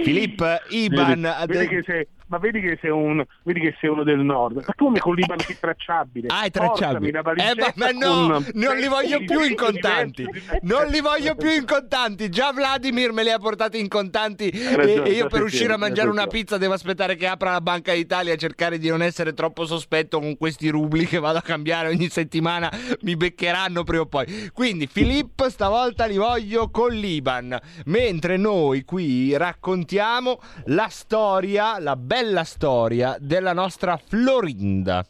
Filippo, 0.03 0.45
IBAN. 0.69 1.21
Vedi, 1.47 1.53
vedi 1.53 1.67
che 1.67 1.83
sei, 1.83 2.07
ma 2.33 2.39
vedi 2.39 2.61
che, 2.61 2.79
sei 2.81 2.89
un, 2.89 3.23
vedi 3.43 3.59
che 3.59 3.75
sei 3.79 3.91
uno 3.91 4.03
del 4.03 4.17
nord. 4.17 4.63
Ma 4.65 4.73
come 4.75 4.97
con 4.97 5.13
l'Iban 5.13 5.37
è 5.37 5.55
tracciabile? 5.59 6.29
Ah, 6.31 6.45
è 6.45 6.49
tracciabile. 6.49 7.19
Eh, 7.19 7.55
ma, 7.55 7.71
ma 7.75 7.91
no, 7.91 8.31
con 8.31 8.45
non 8.55 8.75
li 8.77 8.87
voglio 8.87 9.19
più 9.19 9.43
in 9.43 9.55
contanti. 9.55 10.25
Non 10.61 10.87
li 10.87 10.99
voglio 10.99 11.35
più 11.35 11.51
in 11.51 11.63
contanti. 11.65 12.29
Già 12.29 12.51
Vladimir 12.51 13.11
me 13.11 13.21
li 13.21 13.29
ha 13.29 13.37
portati 13.37 13.79
in 13.79 13.87
contanti. 13.87 14.49
Ragione, 14.49 15.09
e, 15.09 15.11
io 15.11 15.27
per 15.27 15.43
uscire 15.43 15.73
a 15.73 15.77
mangiare 15.77 16.09
una 16.09 16.25
pizza 16.25 16.57
devo 16.57 16.73
aspettare 16.73 17.15
che 17.15 17.27
apra 17.27 17.51
la 17.51 17.61
Banca 17.61 17.93
d'Italia 17.93 18.33
e 18.33 18.37
cercare 18.37 18.79
di 18.79 18.89
non 18.89 19.03
essere 19.03 19.33
troppo 19.33 19.67
sospetto 19.67 20.19
con 20.19 20.35
questi 20.35 20.69
rubli 20.69 21.05
che 21.05 21.19
vado 21.19 21.37
a 21.37 21.43
cambiare 21.43 21.89
ogni 21.89 22.09
settimana. 22.09 22.71
Mi 23.01 23.15
beccheranno 23.15 23.83
prima 23.83 24.01
o 24.01 24.07
poi. 24.07 24.49
Quindi, 24.51 24.87
Filippo, 24.87 25.49
stavolta 25.49 26.05
li 26.05 26.17
voglio 26.17 26.71
con 26.71 26.93
l'Iban. 26.93 27.55
Mentre 27.85 28.37
noi 28.37 28.85
qui 28.85 29.37
raccontiamo 29.37 30.39
la 30.65 30.87
storia, 30.89 31.77
la 31.77 31.95
bella 31.95 32.21
bella 32.23 32.45
storia 32.45 33.17
della 33.19 33.51
nostra 33.51 33.97
Florinda. 33.97 35.05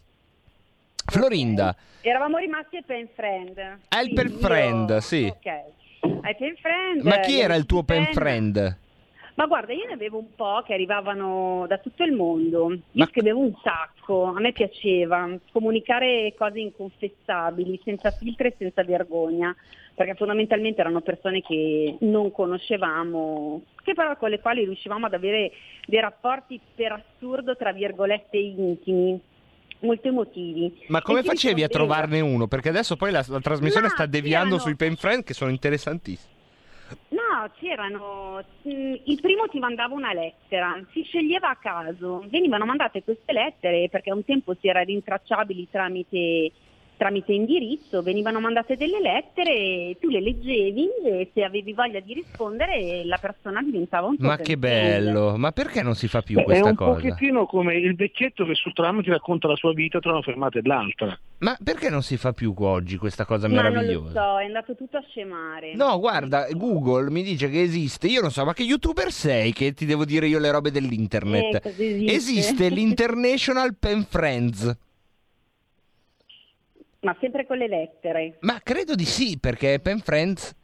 Florinda, 1.06 1.76
Eravamo 2.00 2.38
rimasti 2.38 2.76
ai 2.76 2.82
pen 2.84 3.08
friend. 3.14 3.78
Ah, 3.88 4.00
il 4.00 4.12
pen 4.12 4.30
friend, 4.38 4.90
io- 4.90 5.00
sì. 5.00 5.24
Ok. 5.32 5.46
Ai 6.22 6.36
pen 6.36 6.56
friend. 6.60 7.02
ma 7.02 7.20
chi 7.20 7.38
era 7.38 7.54
il 7.54 7.66
tuo 7.66 7.82
pen 7.84 7.98
amici 7.98 8.14
friend? 8.14 8.76
Ma 9.36 9.46
guarda, 9.46 9.72
io 9.72 9.86
ne 9.86 9.94
avevo 9.94 10.18
un 10.18 10.34
po' 10.36 10.62
che 10.64 10.74
arrivavano 10.74 11.64
da 11.66 11.78
tutto 11.78 12.04
il 12.04 12.12
mondo. 12.12 12.70
Io 12.70 12.80
Ma- 12.92 13.06
scrivevo 13.06 13.40
un 13.40 13.52
sacco, 13.62 14.24
a 14.24 14.38
me 14.38 14.52
piaceva 14.52 15.28
comunicare 15.50 16.32
cose 16.36 16.60
inconfessabili, 16.60 17.80
senza 17.82 18.12
filtri 18.12 18.48
e 18.48 18.54
senza 18.56 18.84
vergogna, 18.84 19.54
perché 19.92 20.14
fondamentalmente 20.14 20.80
erano 20.80 21.00
persone 21.00 21.40
che 21.40 21.96
non 22.00 22.30
conoscevamo, 22.30 23.62
che 23.82 23.94
però 23.94 24.16
con 24.16 24.30
le 24.30 24.40
quali 24.40 24.64
riuscivamo 24.64 25.06
ad 25.06 25.14
avere 25.14 25.50
dei 25.86 26.00
rapporti 26.00 26.60
per 26.74 26.92
assurdo, 26.92 27.56
tra 27.56 27.72
virgolette, 27.72 28.36
intimi, 28.36 29.20
molto 29.80 30.08
emotivi. 30.08 30.84
Ma 30.86 31.02
come 31.02 31.24
facevi 31.24 31.64
a 31.64 31.68
trovarne 31.68 32.20
uno? 32.20 32.46
Perché 32.46 32.68
adesso 32.68 32.94
poi 32.94 33.10
la, 33.10 33.24
la 33.26 33.40
trasmissione 33.40 33.88
Ma 33.88 33.92
sta 33.92 34.06
deviando 34.06 34.58
sui 34.58 34.76
pen 34.76 34.94
friend 34.94 35.24
che 35.24 35.34
sono 35.34 35.50
interessantissimi. 35.50 36.33
No, 37.08 37.50
c'erano. 37.58 38.42
mh, 38.62 38.94
Il 39.04 39.20
primo 39.20 39.46
ti 39.48 39.58
mandava 39.58 39.94
una 39.94 40.12
lettera, 40.12 40.78
si 40.92 41.02
sceglieva 41.02 41.50
a 41.50 41.56
caso, 41.56 42.24
venivano 42.28 42.64
mandate 42.64 43.02
queste 43.02 43.32
lettere 43.32 43.88
perché 43.88 44.12
un 44.12 44.24
tempo 44.24 44.54
si 44.60 44.68
era 44.68 44.80
rintracciabili 44.80 45.68
tramite, 45.70 46.52
tramite 46.96 47.32
indirizzo, 47.32 48.02
venivano 48.02 48.40
mandate 48.40 48.76
delle 48.76 49.00
lettere, 49.00 49.96
tu 50.00 50.08
le 50.08 50.20
leggevi 50.20 50.88
e 51.04 51.30
se 51.34 51.42
avevi 51.42 51.72
voglia 51.72 52.00
di 52.00 52.14
rispondere 52.14 53.04
la 53.04 53.18
persona 53.18 53.62
diventava 53.62 54.06
un 54.06 54.16
tuo 54.16 54.26
Ma 54.26 54.36
che 54.36 54.56
bello! 54.56 55.36
Ma 55.36 55.52
perché 55.52 55.82
non 55.82 55.94
si 55.94 56.08
fa 56.08 56.22
più 56.22 56.36
Beh, 56.36 56.42
è 56.42 56.44
questa 56.44 56.68
un 56.68 56.74
cosa? 56.74 57.00
pochettino 57.00 57.46
come 57.46 57.74
il 57.76 57.94
vecchietto 57.94 58.44
che 58.44 58.54
sul 58.54 58.72
tram 58.72 59.02
ti 59.02 59.10
racconta 59.10 59.48
la 59.48 59.56
sua 59.56 59.72
vita 59.72 59.98
tra 60.00 60.12
una 60.12 60.22
fermata 60.22 60.58
e 60.58 60.62
l'altra. 60.64 61.18
Ma 61.38 61.56
perché 61.62 61.90
non 61.90 62.02
si 62.02 62.16
fa 62.16 62.32
più 62.32 62.54
oggi 62.56 62.96
questa 62.96 63.24
cosa 63.26 63.48
Ma 63.48 63.54
non 63.60 63.64
lo 63.64 63.70
meravigliosa? 63.80 64.12
so, 64.12 64.38
è 64.40 64.44
andato 64.44 64.74
tutto 64.74 64.96
a 64.96 65.04
scemare. 65.08 65.74
No, 65.74 65.98
guarda, 65.98 66.46
Google 66.52 67.10
mi 67.10 67.22
dice 67.22 67.50
che 67.50 67.60
esiste. 67.60 68.06
Io 68.06 68.20
non 68.22 68.30
so, 68.30 68.44
ma 68.44 68.54
che 68.54 68.62
youtuber 68.62 69.10
sei 69.10 69.52
che 69.52 69.72
ti 69.74 69.84
devo 69.84 70.04
dire 70.04 70.26
io 70.26 70.38
le 70.38 70.50
robe 70.50 70.70
dell'internet? 70.70 71.56
Eh, 71.56 71.60
cosa 71.60 71.82
esiste? 71.82 72.12
Esiste 72.14 72.68
l'International 72.72 73.76
Pen 73.78 74.04
Friends. 74.08 74.74
Ma 77.04 77.14
sempre 77.20 77.46
con 77.46 77.58
le 77.58 77.68
lettere. 77.68 78.38
Ma 78.40 78.58
credo 78.62 78.94
di 78.94 79.04
sì, 79.04 79.38
perché 79.38 79.78
Pen 79.78 79.98
Friends. 79.98 80.54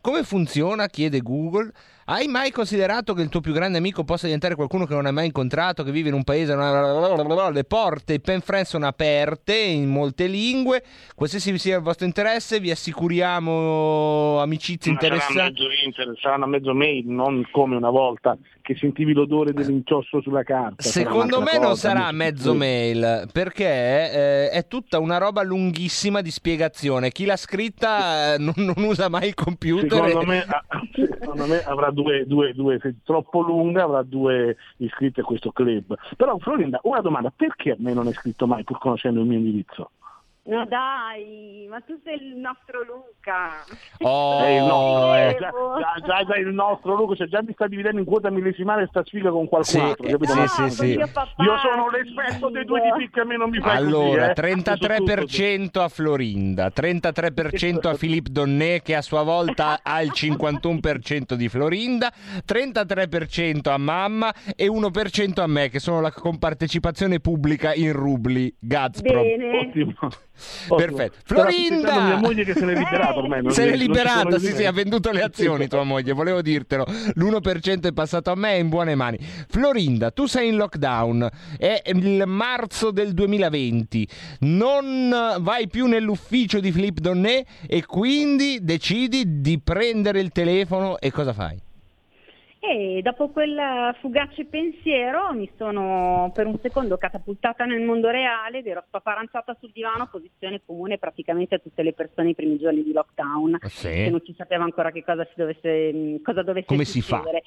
Come 0.00 0.24
funziona? 0.24 0.88
chiede 0.88 1.20
Google. 1.20 1.70
Hai 2.06 2.26
mai 2.26 2.50
considerato 2.50 3.14
che 3.14 3.22
il 3.22 3.28
tuo 3.28 3.40
più 3.40 3.52
grande 3.52 3.78
amico 3.78 4.02
possa 4.02 4.24
diventare 4.24 4.56
qualcuno 4.56 4.84
che 4.84 4.94
non 4.94 5.06
hai 5.06 5.12
mai 5.12 5.26
incontrato, 5.26 5.84
che 5.84 5.92
vive 5.92 6.08
in 6.08 6.14
un 6.14 6.24
paese... 6.24 6.56
Le 6.56 7.64
porte, 7.64 8.14
i 8.14 8.20
Pen 8.20 8.40
Friends 8.40 8.70
sono 8.70 8.86
aperte 8.86 9.54
in 9.54 9.88
molte 9.88 10.26
lingue. 10.26 10.82
Qualsiasi 11.14 11.56
sia 11.58 11.76
il 11.76 11.82
vostro 11.82 12.06
interesse, 12.06 12.58
vi 12.58 12.72
assicuriamo 12.72 14.40
amicizie 14.40 14.92
sarà 14.92 15.14
interessanti. 15.14 15.62
mezzo 15.62 15.86
internet, 15.86 16.18
sarà 16.18 16.34
una 16.34 16.46
mezzo 16.46 16.74
mail, 16.74 17.06
non 17.06 17.46
come 17.52 17.76
una 17.76 17.90
volta 17.90 18.36
che 18.62 18.74
sentivi 18.76 19.12
l'odore 19.12 19.52
dell'inchiostro 19.52 20.22
sulla 20.22 20.42
carta. 20.42 20.82
Secondo 20.82 21.40
me 21.40 21.58
non 21.58 21.70
cosa, 21.70 21.88
sarà 21.90 22.10
mezzo 22.12 22.54
mail 22.54 23.28
perché 23.30 23.64
eh, 23.64 24.50
è 24.50 24.66
tutta 24.66 24.98
una 24.98 25.18
roba 25.18 25.42
lunghissima 25.42 26.22
di 26.22 26.30
spiegazione. 26.30 27.10
Chi 27.10 27.26
l'ha 27.26 27.36
scritta 27.36 28.34
eh, 28.34 28.38
non, 28.38 28.54
non 28.56 28.82
usa 28.84 29.08
mai 29.08 29.28
il 29.28 29.34
computer. 29.34 30.06
Secondo 30.06 30.20
e- 30.20 30.26
me, 30.26 30.44
ah, 30.46 30.64
secondo 30.94 31.46
me 31.46 31.62
avrà 31.62 31.90
due, 31.90 32.24
due, 32.26 32.54
due, 32.54 32.78
se 32.80 32.94
troppo 33.04 33.40
lunga 33.40 33.82
avrà 33.82 34.02
due 34.02 34.56
iscritti 34.78 35.20
a 35.20 35.24
questo 35.24 35.50
club. 35.50 35.94
Però 36.16 36.38
Florinda, 36.38 36.80
una 36.84 37.00
domanda, 37.00 37.32
perché 37.34 37.72
a 37.72 37.76
me 37.78 37.92
non 37.92 38.08
è 38.08 38.12
scritto 38.12 38.46
mai 38.46 38.64
pur 38.64 38.78
conoscendo 38.78 39.20
il 39.20 39.26
mio 39.26 39.38
indirizzo? 39.38 39.90
No 40.44 40.66
dai, 40.66 41.68
ma 41.70 41.78
tu 41.82 42.00
sei 42.02 42.16
il 42.16 42.34
nostro 42.36 42.82
Luca. 42.82 43.62
Oh, 44.00 44.42
È 44.42 44.48
il 44.48 44.64
nostro, 44.64 45.14
eh, 45.14 45.36
già, 45.38 45.50
già, 45.78 46.00
già, 46.04 46.24
già 46.24 46.34
il 46.34 46.48
nostro 46.48 46.96
Luca, 46.96 47.14
cioè 47.14 47.28
già 47.28 47.40
mi 47.42 47.52
sta 47.52 47.68
dividendo 47.68 48.00
in 48.00 48.04
quota 48.04 48.28
millesimale 48.28 48.88
sta 48.88 49.04
sfiga 49.04 49.30
con 49.30 49.46
qualcun 49.46 49.72
Sì, 49.72 49.78
altro, 49.78 50.04
eh, 50.04 50.10
capito? 50.10 50.32
sì, 50.32 50.38
Ma- 50.38 50.46
sì, 50.48 50.70
sì. 50.70 50.80
oddio, 50.94 51.08
papà, 51.12 51.42
Io 51.44 51.56
sono 51.58 51.90
l'esperto 51.90 52.48
dei 52.50 52.64
due 52.64 52.80
tipi 52.82 53.10
che 53.10 53.20
a 53.20 53.24
me 53.24 53.36
non 53.36 53.50
mi 53.50 53.60
fai 53.60 53.76
Allora, 53.76 54.32
così, 54.34 54.48
eh. 54.48 54.54
33% 54.56 55.78
a 55.80 55.88
Florinda, 55.88 56.70
33% 56.74 57.88
a 57.88 57.94
Philippe 57.94 58.30
Donnet 58.32 58.82
che 58.82 58.96
a 58.96 59.02
sua 59.02 59.22
volta 59.22 59.78
ha 59.80 60.02
il 60.02 60.10
51% 60.12 61.34
di 61.34 61.48
Florinda, 61.48 62.12
33% 62.44 63.68
a 63.70 63.78
mamma 63.78 64.34
e 64.56 64.66
1% 64.66 65.40
a 65.40 65.46
me 65.46 65.68
che 65.68 65.78
sono 65.78 66.00
la 66.00 66.10
compartecipazione 66.10 67.20
pubblica 67.20 67.72
in 67.74 67.92
rubli 67.92 68.52
Gazprom. 68.58 69.22
Bene. 69.22 69.58
Ottimo. 69.58 69.94
Perfetto. 70.68 71.16
Florinda! 71.24 72.00
mia 72.00 72.16
moglie 72.16 72.44
che 72.44 72.54
se 72.54 72.64
n'è 72.64 72.74
liberata 72.74 73.18
ormai. 73.18 73.42
Se 73.48 73.62
sono 73.62 73.74
liberata, 73.74 74.38
sì, 74.38 74.52
sì, 74.52 74.64
ha 74.64 74.72
venduto 74.72 75.10
le 75.10 75.22
azioni 75.22 75.68
tua 75.68 75.84
moglie, 75.84 76.12
volevo 76.12 76.42
dirtelo. 76.42 76.84
L'1% 77.14 77.82
è 77.82 77.92
passato 77.92 78.30
a 78.30 78.34
me, 78.34 78.52
è 78.52 78.58
in 78.58 78.68
buone 78.68 78.94
mani. 78.94 79.18
Florinda, 79.48 80.10
tu 80.10 80.26
sei 80.26 80.48
in 80.48 80.56
lockdown, 80.56 81.28
è 81.58 81.82
il 81.86 82.24
marzo 82.26 82.90
del 82.90 83.12
2020, 83.12 84.08
non 84.40 85.36
vai 85.40 85.68
più 85.68 85.86
nell'ufficio 85.86 86.60
di 86.60 86.72
Philippe 86.72 87.00
Donnet 87.00 87.46
e 87.66 87.84
quindi 87.84 88.58
decidi 88.62 89.40
di 89.40 89.60
prendere 89.60 90.20
il 90.20 90.30
telefono 90.30 90.98
e 90.98 91.10
cosa 91.10 91.32
fai? 91.32 91.70
E 92.64 93.00
dopo 93.02 93.30
quel 93.30 93.58
fugace 93.98 94.44
pensiero 94.44 95.32
mi 95.32 95.50
sono 95.56 96.30
per 96.32 96.46
un 96.46 96.60
secondo 96.62 96.96
catapultata 96.96 97.64
nel 97.64 97.80
mondo 97.82 98.08
reale 98.08 98.58
ed 98.58 98.68
ero 98.68 98.84
spaparanzata 98.86 99.56
sul 99.58 99.72
divano, 99.72 100.06
posizione 100.06 100.60
comune 100.64 100.96
praticamente 100.96 101.56
a 101.56 101.58
tutte 101.58 101.82
le 101.82 101.92
persone 101.92 102.30
i 102.30 102.34
primi 102.36 102.58
giorni 102.58 102.84
di 102.84 102.92
lockdown, 102.92 103.58
che 103.58 103.68
Sì. 103.68 104.08
non 104.08 104.20
si 104.24 104.32
sapeva 104.36 104.62
ancora 104.62 104.92
che 104.92 105.02
cosa, 105.02 105.24
si 105.24 105.32
dovesse, 105.34 106.20
cosa 106.22 106.42
dovesse 106.44 106.66
Come 106.66 106.84
si 106.84 107.00
fa? 107.00 107.16
succedere. 107.16 107.42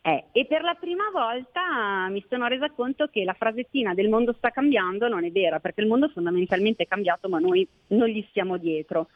Eh, 0.00 0.24
e 0.32 0.46
per 0.46 0.62
la 0.62 0.74
prima 0.80 1.04
volta 1.12 2.08
mi 2.08 2.24
sono 2.30 2.46
resa 2.46 2.70
conto 2.70 3.08
che 3.08 3.22
la 3.24 3.34
frasettina 3.34 3.92
del 3.92 4.08
mondo 4.08 4.32
sta 4.32 4.48
cambiando 4.48 5.08
non 5.08 5.24
è 5.24 5.30
vera, 5.30 5.60
perché 5.60 5.82
il 5.82 5.88
mondo 5.88 6.08
fondamentalmente 6.08 6.84
è 6.84 6.86
cambiato, 6.86 7.28
ma 7.28 7.38
noi 7.38 7.68
non 7.88 8.08
gli 8.08 8.24
stiamo 8.30 8.56
dietro. 8.56 9.08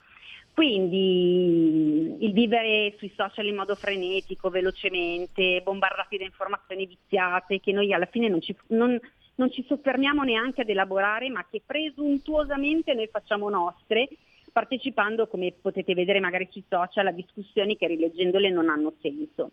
Quindi 0.58 2.16
il 2.18 2.32
vivere 2.32 2.92
sui 2.98 3.12
social 3.14 3.46
in 3.46 3.54
modo 3.54 3.76
frenetico, 3.76 4.50
velocemente, 4.50 5.60
bombardati 5.62 6.16
da 6.16 6.24
informazioni 6.24 6.84
viziate, 6.84 7.60
che 7.60 7.70
noi 7.70 7.92
alla 7.92 8.08
fine 8.10 8.26
non 8.28 8.40
ci, 8.40 8.56
non- 8.70 8.98
non 9.36 9.52
ci 9.52 9.64
soffermiamo 9.68 10.24
neanche 10.24 10.62
ad 10.62 10.68
elaborare, 10.68 11.28
ma 11.30 11.46
che 11.48 11.62
presuntuosamente 11.64 12.92
noi 12.92 13.06
facciamo 13.06 13.48
nostre, 13.48 14.08
partecipando, 14.50 15.28
come 15.28 15.52
potete 15.52 15.94
vedere 15.94 16.18
magari 16.18 16.48
sui 16.50 16.64
social, 16.68 17.06
a 17.06 17.12
discussioni 17.12 17.76
che 17.76 17.86
rileggendole 17.86 18.50
non 18.50 18.68
hanno 18.68 18.94
senso. 19.00 19.52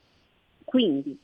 Quindi, 0.64 1.16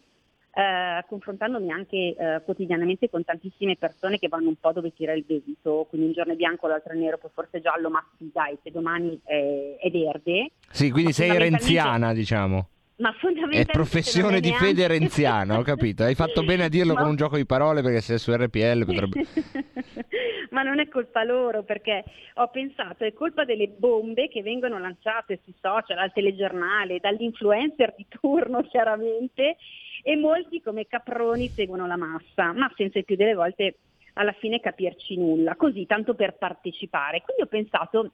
eh, 0.53 1.05
confrontandomi 1.07 1.71
anche 1.71 1.95
eh, 1.97 2.41
quotidianamente 2.43 3.09
con 3.09 3.23
tantissime 3.23 3.77
persone 3.77 4.17
che 4.19 4.27
vanno 4.27 4.49
un 4.49 4.55
po' 4.55 4.71
dove 4.71 4.93
tira 4.93 5.13
il 5.13 5.23
vento, 5.25 5.85
quindi 5.89 6.07
un 6.07 6.13
giorno 6.13 6.33
è 6.33 6.35
bianco, 6.35 6.67
l'altro 6.67 6.93
è 6.93 6.95
nero, 6.97 7.17
poi 7.17 7.31
forse 7.33 7.57
è 7.57 7.61
giallo, 7.61 7.89
ma 7.89 8.05
sì, 8.17 8.29
dai, 8.33 8.57
se 8.61 8.71
domani 8.71 9.19
è, 9.23 9.77
è 9.79 9.89
verde. 9.89 10.51
Sì, 10.69 10.91
quindi 10.91 11.13
sei 11.13 11.37
renziana, 11.37 12.13
diciamo. 12.13 12.67
Ma 12.97 13.09
È 13.09 13.13
fondamentalmente 13.13 13.71
professione 13.71 14.37
è 14.37 14.39
di 14.41 14.49
neanche- 14.49 14.67
fede 14.67 14.87
renziana, 14.87 15.57
ho 15.57 15.63
capito. 15.63 16.03
Hai 16.03 16.13
fatto 16.13 16.43
bene 16.43 16.65
a 16.65 16.69
dirlo 16.69 16.93
Ma- 16.93 16.99
con 16.99 17.09
un 17.09 17.15
gioco 17.15 17.35
di 17.35 17.45
parole 17.47 17.81
perché 17.81 17.99
se 18.01 18.15
è 18.15 18.17
su 18.19 18.31
RPL 18.31 18.85
potrebbe... 18.85 19.25
Ma 20.51 20.63
non 20.63 20.79
è 20.79 20.87
colpa 20.89 21.23
loro 21.23 21.63
perché 21.63 22.03
ho 22.35 22.49
pensato 22.49 23.05
è 23.05 23.13
colpa 23.13 23.45
delle 23.45 23.69
bombe 23.69 24.27
che 24.27 24.43
vengono 24.43 24.77
lanciate 24.77 25.39
sui 25.43 25.55
social, 25.59 25.97
al 25.97 26.11
telegiornale, 26.11 26.99
dall'influencer 26.99 27.95
di 27.95 28.05
turno 28.07 28.61
chiaramente 28.69 29.55
e 30.03 30.15
molti 30.15 30.61
come 30.61 30.87
caproni 30.87 31.51
seguono 31.55 31.85
la 31.87 31.97
massa, 31.97 32.51
ma 32.53 32.71
senza 32.75 32.97
il 32.97 33.05
più 33.05 33.15
delle 33.15 33.33
volte 33.35 33.79
alla 34.13 34.33
fine 34.33 34.59
capirci 34.59 35.17
nulla, 35.17 35.55
così 35.55 35.85
tanto 35.85 36.13
per 36.15 36.37
partecipare. 36.37 37.21
Quindi 37.21 37.43
ho 37.43 37.47
pensato 37.47 38.11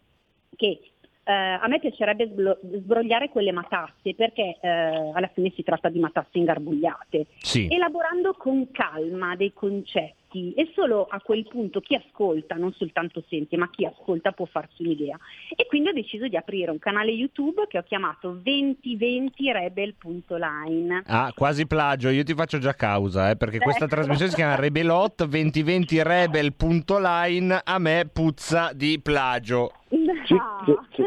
che 0.56 0.80
eh, 1.24 1.34
a 1.34 1.68
me 1.68 1.80
piacerebbe 1.80 2.28
sblo- 2.28 2.60
sbrogliare 2.62 3.30
quelle 3.30 3.52
matasse 3.52 4.14
perché 4.16 4.58
eh, 4.62 4.68
alla 4.70 5.30
fine 5.34 5.52
si 5.56 5.64
tratta 5.64 5.90
di 5.90 6.00
matasse 6.00 6.38
ingarbugliate 6.38 7.28
Sì. 7.40 7.68
elaborando 7.70 8.34
con 8.34 8.72
calma 8.72 9.36
dei 9.36 9.52
concetti 9.54 10.17
e 10.30 10.70
solo 10.74 11.08
a 11.10 11.22
quel 11.22 11.48
punto 11.48 11.80
chi 11.80 11.96
ascolta, 11.96 12.56
non 12.56 12.74
soltanto 12.74 13.24
sente, 13.30 13.56
ma 13.58 13.70
chi 13.70 13.86
ascolta 13.86 14.32
può 14.32 14.46
farsi 14.46 14.84
un'idea. 14.84 15.18
E 15.56 15.66
quindi 15.68 15.88
ho 15.90 15.94
deciso 15.94 16.28
di 16.28 16.36
aprire 16.36 16.72
un 16.72 16.80
canale 16.80 17.12
YouTube 17.12 17.68
che 17.68 17.78
ho 17.78 17.84
chiamato 17.84 18.38
2020rebel.line. 18.44 21.04
Ah, 21.06 21.32
quasi 21.36 21.66
plagio, 21.66 22.10
io 22.10 22.24
ti 22.24 22.34
faccio 22.34 22.58
già 22.60 22.74
causa, 22.74 23.30
eh, 23.30 23.38
perché 23.38 23.60
questa 23.60 23.86
Ecco. 23.86 23.96
trasmissione 23.96 24.32
si 24.32 24.38
chiama 24.38 24.56
Rebelot 24.56 25.26
2020rebel.line, 25.28 27.62
a 27.64 27.80
me 27.80 28.10
puzza 28.12 28.72
di 28.74 29.00
plagio. 29.02 29.72
Sì, 29.90 29.98
sì, 30.26 30.76
sì. 30.96 31.06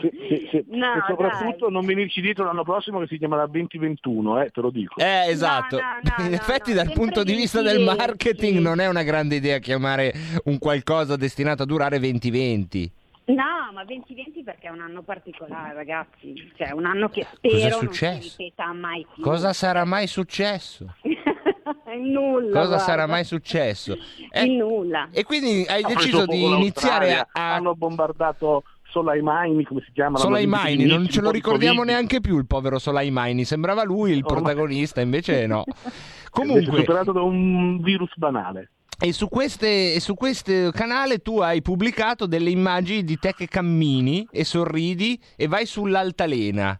Se, 0.00 0.10
se- 0.28 0.48
se- 0.50 0.64
No, 0.68 0.94
e 0.94 1.02
soprattutto 1.06 1.64
dai. 1.66 1.72
non 1.72 1.84
venirci 1.86 2.20
dietro 2.20 2.44
l'anno 2.44 2.62
prossimo 2.64 2.98
che 3.00 3.06
si 3.06 3.18
chiamerà 3.18 3.46
2021, 3.46 4.40
eh, 4.42 4.50
te 4.50 4.60
lo 4.60 4.70
dico. 4.70 4.98
Eh, 5.00 5.28
esatto. 5.28 5.76
no, 5.76 5.82
no, 6.16 6.24
In 6.24 6.30
no, 6.30 6.36
effetti, 6.36 6.70
no, 6.70 6.76
dal 6.76 6.86
sempre 6.86 7.04
punto 7.04 7.22
di 7.24 7.34
vista 7.34 7.60
del 7.62 7.76
2020. 7.76 8.06
marketing, 8.06 8.58
non 8.60 8.80
è 8.80 8.88
una 8.88 9.02
grande 9.02 9.36
idea 9.36 9.58
chiamare 9.58 10.12
un 10.44 10.58
qualcosa 10.58 11.16
destinato 11.16 11.62
a 11.62 11.66
durare 11.66 11.98
2020. 11.98 12.92
No, 13.26 13.70
ma 13.74 13.84
2020 13.84 14.42
perché 14.42 14.68
è 14.68 14.70
un 14.70 14.80
anno 14.80 15.02
particolare, 15.02 15.74
ragazzi. 15.74 16.50
Cioè, 16.56 16.70
un 16.72 16.86
anno 16.86 17.08
che 17.10 17.26
spero 17.34 17.58
non 17.58 17.68
si 17.80 17.86
successo? 17.86 18.36
ripeta 18.38 18.72
mai 18.72 19.06
più. 19.14 19.22
Cosa 19.22 19.52
sarà 19.52 19.84
mai 19.84 20.06
successo? 20.06 20.94
Nulla. 21.98 22.50
Cosa 22.52 22.66
guarda. 22.66 22.78
sarà 22.78 23.06
mai 23.06 23.24
successo? 23.24 23.96
Eh, 24.30 24.46
Nulla. 24.46 25.08
e 25.10 25.24
quindi 25.24 25.64
hai 25.68 25.82
Ha 25.82 25.88
deciso 25.88 26.26
di 26.26 26.42
iniziare 26.44 27.18
a... 27.18 27.54
Hanno 27.54 27.74
bombardato 27.74 28.62
Soleimani, 28.90 29.64
come 29.64 29.82
si 29.84 29.92
chiama? 29.92 30.18
Soleimani, 30.18 30.84
non 30.86 31.08
ce 31.08 31.20
lo 31.20 31.30
ricordiamo 31.30 31.82
neanche 31.82 32.20
più 32.20 32.38
il 32.38 32.46
povero 32.46 32.78
Soleimani, 32.78 33.44
sembrava 33.44 33.84
lui 33.84 34.12
il 34.12 34.22
Ormai- 34.24 34.42
protagonista, 34.42 35.00
invece 35.00 35.46
no. 35.46 35.64
Comunque, 36.30 36.80
superato 36.80 37.12
da 37.12 37.22
un 37.22 37.80
virus 37.80 38.12
banale. 38.16 38.70
e 39.00 39.12
su, 39.12 39.28
queste, 39.28 39.94
e 39.94 40.00
su 40.00 40.14
questo 40.14 40.70
canale 40.72 41.18
tu 41.18 41.38
hai 41.40 41.62
pubblicato 41.62 42.26
delle 42.26 42.50
immagini 42.50 43.02
di 43.04 43.16
te 43.18 43.34
che 43.36 43.46
cammini 43.48 44.26
e 44.30 44.44
sorridi 44.44 45.20
e 45.36 45.46
vai 45.48 45.66
sull'altalena. 45.66 46.78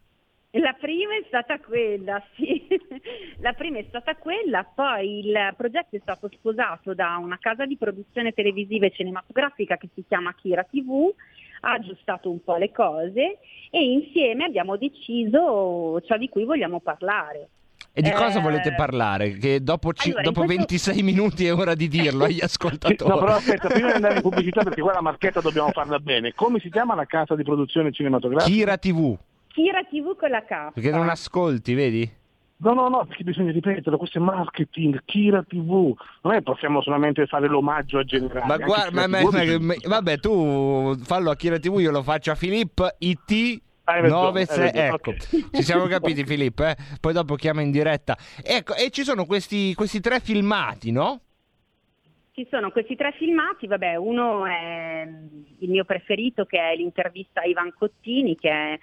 La 0.52 0.74
prima 0.80 1.12
è 1.14 1.22
stata 1.26 1.58
quella, 1.60 2.22
sì. 2.36 2.66
La 3.40 3.52
prima 3.52 3.78
è 3.78 3.84
stata 3.88 4.16
quella, 4.16 4.64
poi 4.64 5.18
il 5.26 5.54
progetto 5.56 5.94
è 5.96 5.98
stato 6.00 6.30
sposato 6.32 6.94
da 6.94 7.18
una 7.20 7.36
casa 7.38 7.66
di 7.66 7.76
produzione 7.76 8.32
televisiva 8.32 8.86
e 8.86 8.90
cinematografica 8.92 9.76
che 9.76 9.88
si 9.94 10.04
chiama 10.08 10.34
Kira 10.34 10.64
TV, 10.64 11.12
ha 11.60 11.72
aggiustato 11.72 12.30
un 12.30 12.42
po' 12.42 12.56
le 12.56 12.70
cose 12.72 13.38
e 13.70 13.82
insieme 13.82 14.44
abbiamo 14.44 14.76
deciso 14.78 16.00
ciò 16.06 16.16
di 16.16 16.28
cui 16.30 16.44
vogliamo 16.44 16.80
parlare. 16.80 17.48
E 17.92 18.00
di 18.00 18.10
cosa 18.12 18.38
Eh, 18.38 18.42
volete 18.42 18.74
parlare? 18.74 19.32
Che 19.32 19.60
dopo, 19.60 19.92
ci- 19.92 20.08
allora, 20.10 20.22
dopo 20.22 20.44
questo- 20.44 20.56
26 20.60 21.02
minuti 21.02 21.46
è 21.46 21.52
ora 21.52 21.74
di 21.74 21.88
dirlo 21.88 22.24
agli 22.24 22.38
ascoltatori. 22.42 23.10
no, 23.10 23.18
però 23.18 23.34
aspetta, 23.34 23.68
prima 23.68 23.88
di 23.88 23.94
andare 23.96 24.14
in 24.16 24.20
pubblicità, 24.22 24.62
perché 24.62 24.80
qua 24.80 24.92
la 24.94 25.00
marchetta 25.02 25.40
dobbiamo 25.40 25.70
farla 25.72 25.98
bene. 25.98 26.32
Come 26.34 26.58
si 26.60 26.70
chiama 26.70 26.94
la 26.94 27.06
casa 27.06 27.34
di 27.34 27.42
produzione 27.42 27.90
cinematografica? 27.92 28.48
Kira 28.54 28.76
TV, 28.78 29.16
Kira 29.58 29.82
TV 29.82 30.14
con 30.16 30.30
la 30.30 30.44
K. 30.44 30.72
perché 30.72 30.92
non 30.92 31.08
ascolti, 31.08 31.74
vedi? 31.74 32.08
No, 32.58 32.74
no, 32.74 32.88
no, 32.88 33.04
perché 33.06 33.24
bisogna 33.24 33.50
ripeterlo, 33.50 33.98
questo 33.98 34.18
è 34.18 34.20
marketing, 34.20 35.02
Kira 35.04 35.42
TV. 35.42 35.96
Non 36.22 36.32
è 36.32 36.36
che 36.36 36.42
possiamo 36.42 36.80
solamente 36.80 37.26
fare 37.26 37.48
l'omaggio 37.48 37.98
a 37.98 38.04
generale. 38.04 38.46
Ma 38.46 38.56
guarda, 38.56 39.08
ma- 39.08 39.18
TV 39.18 39.60
ma- 39.60 39.74
ma- 39.74 39.74
vabbè, 39.84 40.20
tu 40.20 40.96
fallo 41.02 41.30
a 41.30 41.34
Kira 41.34 41.58
TV, 41.58 41.80
io 41.80 41.90
lo 41.90 42.04
faccio 42.04 42.30
a 42.30 42.36
Filippo 42.36 42.86
IT. 42.98 43.62
Hai 43.82 44.00
ragione, 44.02 44.22
9 44.22 44.40
hai 44.40 44.46
ragione, 44.46 44.86
ecco, 44.86 45.10
ok. 45.10 45.50
ci 45.56 45.62
siamo 45.62 45.86
capiti 45.86 46.24
Filippo, 46.24 46.64
eh? 46.64 46.76
poi 47.00 47.12
dopo 47.12 47.34
chiama 47.34 47.60
in 47.60 47.72
diretta. 47.72 48.16
Ecco, 48.40 48.76
e 48.76 48.90
ci 48.90 49.02
sono 49.02 49.24
questi, 49.24 49.74
questi 49.74 49.98
tre 49.98 50.20
filmati, 50.20 50.92
no? 50.92 51.20
Ci 52.30 52.46
sono 52.48 52.70
questi 52.70 52.94
tre 52.94 53.12
filmati, 53.18 53.66
vabbè, 53.66 53.96
uno 53.96 54.46
è 54.46 55.08
il 55.58 55.68
mio 55.68 55.84
preferito 55.84 56.44
che 56.44 56.60
è 56.60 56.76
l'intervista 56.76 57.40
a 57.40 57.44
Ivan 57.44 57.72
Cottini, 57.76 58.36
che 58.36 58.50
è 58.50 58.78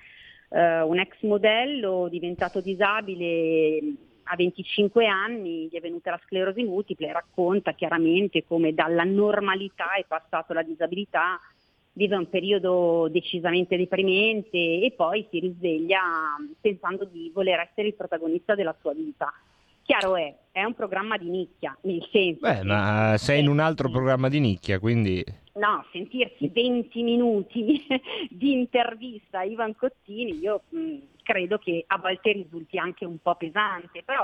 eh, 0.56 0.82
un 0.82 1.00
ex 1.00 1.22
modello 1.24 2.08
diventato 2.10 2.62
disabile 2.62 3.78
a 4.24 4.36
25 4.38 5.06
anni, 5.06 5.68
gli 5.68 5.76
è 5.76 5.82
venuta 5.82 6.12
la 6.12 6.22
sclerosi 6.24 6.64
multiple, 6.64 7.12
racconta 7.12 7.74
chiaramente 7.74 8.46
come 8.46 8.74
dalla 8.74 9.04
normalità 9.04 9.94
è 9.96 10.06
passato 10.08 10.54
alla 10.54 10.64
disabilità, 10.64 11.40
vive 11.92 12.16
un 12.16 12.30
periodo 12.30 13.10
decisamente 13.10 13.76
deprimente 13.76 14.58
e 14.58 14.94
poi 14.96 15.28
si 15.30 15.40
risveglia 15.40 16.02
pensando 16.60 17.04
di 17.04 17.30
voler 17.34 17.60
essere 17.60 17.88
il 17.88 17.94
protagonista 17.94 18.56
della 18.56 18.76
sua 18.80 18.94
vita. 18.94 19.32
Chiaro 19.86 20.16
è, 20.16 20.36
è 20.52 20.64
un 20.64 20.74
programma 20.74 21.16
di 21.16 21.30
nicchia, 21.30 21.78
nel 21.82 22.04
senso... 22.12 22.40
Beh, 22.40 22.64
ma 22.64 23.16
sei 23.18 23.42
in 23.42 23.50
un 23.50 23.60
altro 23.60 23.90
programma 23.90 24.30
di 24.30 24.40
nicchia, 24.40 24.80
quindi... 24.80 25.24
No, 25.54 25.86
sentirsi 25.92 26.50
20 26.50 27.04
minuti 27.04 27.86
di 28.30 28.54
intervista 28.54 29.40
a 29.40 29.44
Ivan 29.44 29.76
Cottini, 29.76 30.40
io 30.40 30.64
mh, 30.70 30.96
credo 31.22 31.60
che 31.60 31.84
a 31.86 32.00
volte 32.00 32.32
risulti 32.32 32.80
anche 32.80 33.06
un 33.06 33.20
po' 33.22 33.36
pesante, 33.36 34.02
però 34.04 34.24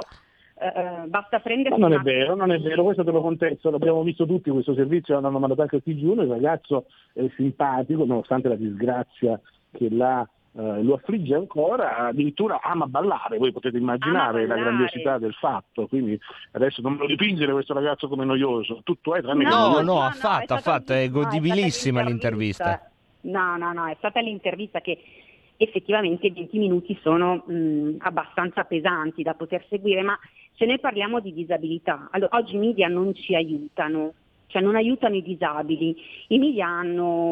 eh, 0.61 1.07
basta 1.07 1.39
prendere... 1.39 1.77
Ma 1.77 1.87
non 1.87 1.99
è 1.99 2.01
vero, 2.01 2.35
non 2.35 2.51
è 2.51 2.59
vero, 2.59 2.83
questo 2.83 3.03
te 3.03 3.11
lo 3.11 3.21
contesto, 3.21 3.69
l'abbiamo 3.69 4.01
visto 4.03 4.25
tutti 4.25 4.49
questo 4.49 4.73
servizio, 4.73 5.19
l'hanno 5.19 5.37
mandato 5.37 5.61
anche 5.61 5.77
a 5.77 5.81
TG1, 5.85 6.21
il 6.21 6.27
ragazzo 6.27 6.85
è 7.13 7.27
simpatico, 7.35 8.03
nonostante 8.03 8.47
la 8.47 8.55
disgrazia 8.55 9.39
che 9.71 9.89
l'ha, 9.89 10.27
eh, 10.53 10.83
lo 10.83 10.95
affligge 10.95 11.33
ancora, 11.35 12.07
addirittura 12.07 12.59
ama 12.61 12.85
ballare, 12.85 13.37
voi 13.37 13.51
potete 13.51 13.77
immaginare 13.77 14.45
la 14.45 14.55
grandiosità 14.55 15.17
del 15.17 15.33
fatto, 15.33 15.87
quindi 15.87 16.19
adesso 16.51 16.81
non 16.81 16.93
me 16.93 16.99
lo 16.99 17.05
dipingere 17.07 17.51
questo 17.53 17.73
ragazzo 17.73 18.07
come 18.07 18.25
noioso, 18.25 18.81
tutto 18.83 19.15
è 19.15 19.21
tranne 19.21 19.43
che 19.45 19.49
No, 19.49 19.57
noioso. 19.69 19.81
no, 19.83 20.01
ha 20.01 20.11
fatto, 20.11 20.53
è 20.53 20.57
ha 20.57 20.59
fatto, 20.59 20.93
è 20.93 21.07
stata- 21.07 21.19
no, 21.19 21.23
godibilissima 21.23 21.99
stata 21.99 22.09
l'intervista. 22.09 22.91
No, 23.21 23.55
no, 23.57 23.71
no, 23.71 23.87
è 23.87 23.95
stata 23.97 24.19
l'intervista 24.19 24.81
che 24.81 24.99
effettivamente 25.57 26.27
i 26.27 26.31
20 26.31 26.57
minuti 26.57 26.97
sono 27.01 27.43
mh, 27.45 27.97
abbastanza 27.99 28.63
pesanti 28.63 29.21
da 29.23 29.35
poter 29.35 29.63
seguire, 29.69 30.01
ma 30.01 30.17
se 30.53 30.65
noi 30.65 30.79
parliamo 30.79 31.19
di 31.19 31.33
disabilità, 31.33 32.09
allora, 32.11 32.37
oggi 32.37 32.55
i 32.55 32.59
media 32.59 32.87
non 32.87 33.13
ci 33.13 33.35
aiutano, 33.35 34.13
cioè 34.51 34.61
non 34.61 34.75
aiutano 34.75 35.15
i 35.15 35.21
disabili. 35.21 35.95
I 36.27 36.37
media 36.37 36.67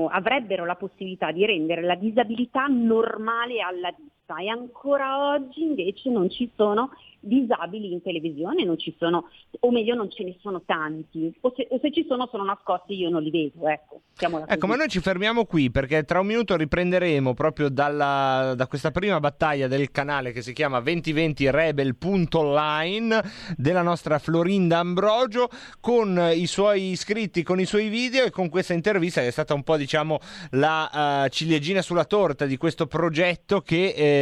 avrebbero 0.09 0.65
la 0.65 0.75
possibilità 0.75 1.31
di 1.31 1.45
rendere 1.45 1.81
la 1.81 1.95
disabilità 1.95 2.65
normale 2.67 3.61
alla 3.61 3.93
vista 4.29 4.37
e 4.37 4.47
ancora 4.47 5.33
oggi 5.33 5.63
invece 5.63 6.09
non 6.09 6.29
ci 6.29 6.49
sono 6.55 6.91
disabili 7.19 7.91
in 7.91 8.01
televisione, 8.01 8.63
non 8.63 8.77
ci 8.77 8.95
sono, 8.97 9.29
o 9.59 9.71
meglio 9.71 9.95
non 9.95 10.09
ce 10.09 10.23
ne 10.23 10.35
sono 10.41 10.61
tanti, 10.65 11.33
o 11.41 11.53
se, 11.55 11.67
o 11.69 11.79
se 11.81 11.91
ci 11.91 12.05
sono 12.07 12.27
sono 12.31 12.45
nascosti 12.45 12.93
io 12.93 13.09
non 13.09 13.21
li 13.21 13.31
vedo, 13.31 13.67
ecco. 13.67 14.01
Ecco, 14.21 14.67
ma 14.67 14.75
noi 14.75 14.89
ci 14.89 14.99
fermiamo 14.99 15.45
qui 15.45 15.71
perché 15.71 16.03
tra 16.03 16.19
un 16.19 16.27
minuto 16.27 16.57
riprenderemo 16.57 17.33
proprio 17.33 17.69
dalla- 17.69 18.53
da 18.53 18.67
questa 18.67 18.91
prima 18.91 19.17
battaglia 19.21 19.67
del 19.67 19.91
canale 19.91 20.33
che 20.33 20.41
si 20.41 20.51
chiama 20.51 20.81
2020 20.81 21.49
Rebel.online 21.49 23.23
della 23.55 23.81
nostra 23.81 24.19
Florinda 24.19 24.79
Ambrogio 24.79 25.49
con 25.79 26.31
i 26.33 26.47
suoi 26.47 26.89
iscritti, 26.89 27.43
con 27.43 27.61
i 27.61 27.65
suoi 27.65 27.87
video 27.87 28.25
e 28.25 28.29
con 28.29 28.49
questa 28.49 28.73
intervista 28.73 29.21
che 29.21 29.27
è 29.27 29.31
stata 29.31 29.53
un 29.53 29.63
po' 29.63 29.77
diciamo 29.77 30.19
la 30.51 31.23
eh, 31.23 31.29
ciliegina 31.29 31.81
sulla 31.81 32.03
torta 32.03 32.45
di 32.45 32.57
questo 32.57 32.87
progetto 32.87 33.61
che 33.61 33.93
eh, 33.95 34.18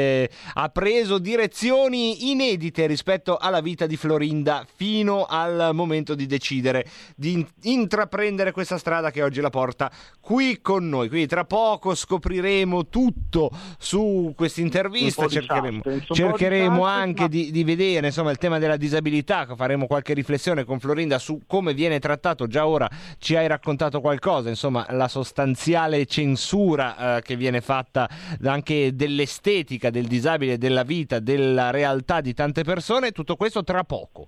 ha 0.53 0.69
preso 0.69 1.17
direzioni 1.17 2.31
inedite 2.31 2.85
rispetto 2.85 3.37
alla 3.37 3.61
vita 3.61 3.85
di 3.85 3.97
Florinda 3.97 4.65
fino 4.75 5.25
al 5.25 5.71
momento 5.73 6.15
di 6.15 6.25
decidere 6.25 6.85
di 7.15 7.31
in- 7.33 7.47
intraprendere 7.63 8.51
questa 8.51 8.77
strada 8.77 9.11
che 9.11 9.21
oggi 9.21 9.41
la 9.41 9.49
porta 9.49 9.91
qui 10.19 10.59
con 10.61 10.87
noi. 10.89 11.07
Quindi 11.07 11.27
tra 11.27 11.45
poco 11.45 11.95
scopriremo 11.95 12.87
tutto 12.87 13.51
su 13.77 14.33
questa 14.35 14.61
intervista, 14.61 15.27
cercheremo, 15.27 15.81
di 15.83 16.03
cercheremo 16.09 16.83
anche 16.83 17.23
ma- 17.23 17.27
di, 17.27 17.51
di 17.51 17.63
vedere 17.63 18.07
insomma, 18.07 18.31
il 18.31 18.37
tema 18.37 18.59
della 18.59 18.77
disabilità, 18.77 19.47
faremo 19.55 19.87
qualche 19.87 20.13
riflessione 20.13 20.63
con 20.63 20.79
Florinda 20.79 21.19
su 21.19 21.41
come 21.47 21.73
viene 21.73 21.99
trattato, 21.99 22.47
già 22.47 22.67
ora 22.67 22.89
ci 23.19 23.35
hai 23.35 23.47
raccontato 23.47 24.01
qualcosa, 24.01 24.49
insomma 24.49 24.85
la 24.89 25.07
sostanziale 25.07 26.05
censura 26.05 27.17
eh, 27.17 27.21
che 27.21 27.35
viene 27.35 27.61
fatta 27.61 28.09
anche 28.43 28.95
dell'estetica 28.95 29.86
del 29.89 30.07
disabile, 30.07 30.57
della 30.57 30.83
vita, 30.83 31.19
della 31.19 31.69
realtà 31.69 32.21
di 32.21 32.33
tante 32.33 32.63
persone, 32.63 33.11
tutto 33.11 33.35
questo 33.35 33.63
tra 33.63 33.83
poco. 33.83 34.27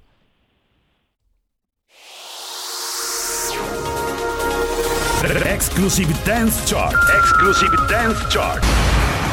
Exclusive 5.60 6.14
Dance 6.24 6.62
Chart. 6.66 6.96
Exclusive 7.20 7.76
Dance 7.88 8.26
Chart. 8.30 8.64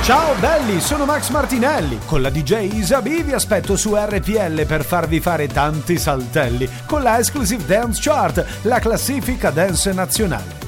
Ciao 0.02 0.34
belli, 0.40 0.80
sono 0.80 1.04
Max 1.04 1.30
Martinelli. 1.30 1.98
Con 2.06 2.22
la 2.22 2.30
DJ 2.30 2.72
Isabi 2.74 3.22
vi 3.22 3.32
aspetto 3.32 3.76
su 3.76 3.94
RPL 3.94 4.66
per 4.66 4.84
farvi 4.84 5.20
fare 5.20 5.46
tanti 5.46 5.98
saltelli 5.98 6.68
con 6.86 7.02
la 7.02 7.18
Exclusive 7.18 7.64
Dance 7.64 8.00
Chart, 8.02 8.44
la 8.62 8.78
classifica 8.78 9.50
dance 9.50 9.92
nazionale. 9.92 10.65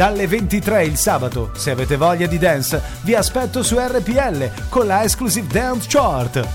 Dalle 0.00 0.26
23 0.26 0.84
il 0.84 0.96
sabato, 0.96 1.50
se 1.52 1.72
avete 1.72 1.98
voglia 1.98 2.26
di 2.26 2.38
dance, 2.38 2.80
vi 3.02 3.14
aspetto 3.14 3.62
su 3.62 3.76
RPL 3.78 4.68
con 4.70 4.86
la 4.86 5.02
Exclusive 5.02 5.46
Dance 5.46 5.86
Chart. 5.90 6.48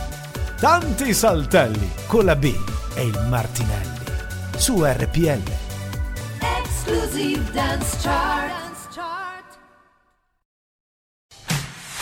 Tanti 0.59 1.13
saltelli 1.13 1.91
con 2.07 2.25
la 2.25 2.35
B 2.35 2.51
e 2.95 3.03
il 3.03 3.25
Martinelli 3.29 3.99
su 4.57 4.83
RPL. 4.83 5.43
Exclusive 6.39 7.43
Dance 7.51 7.97
Chart. 8.01 8.64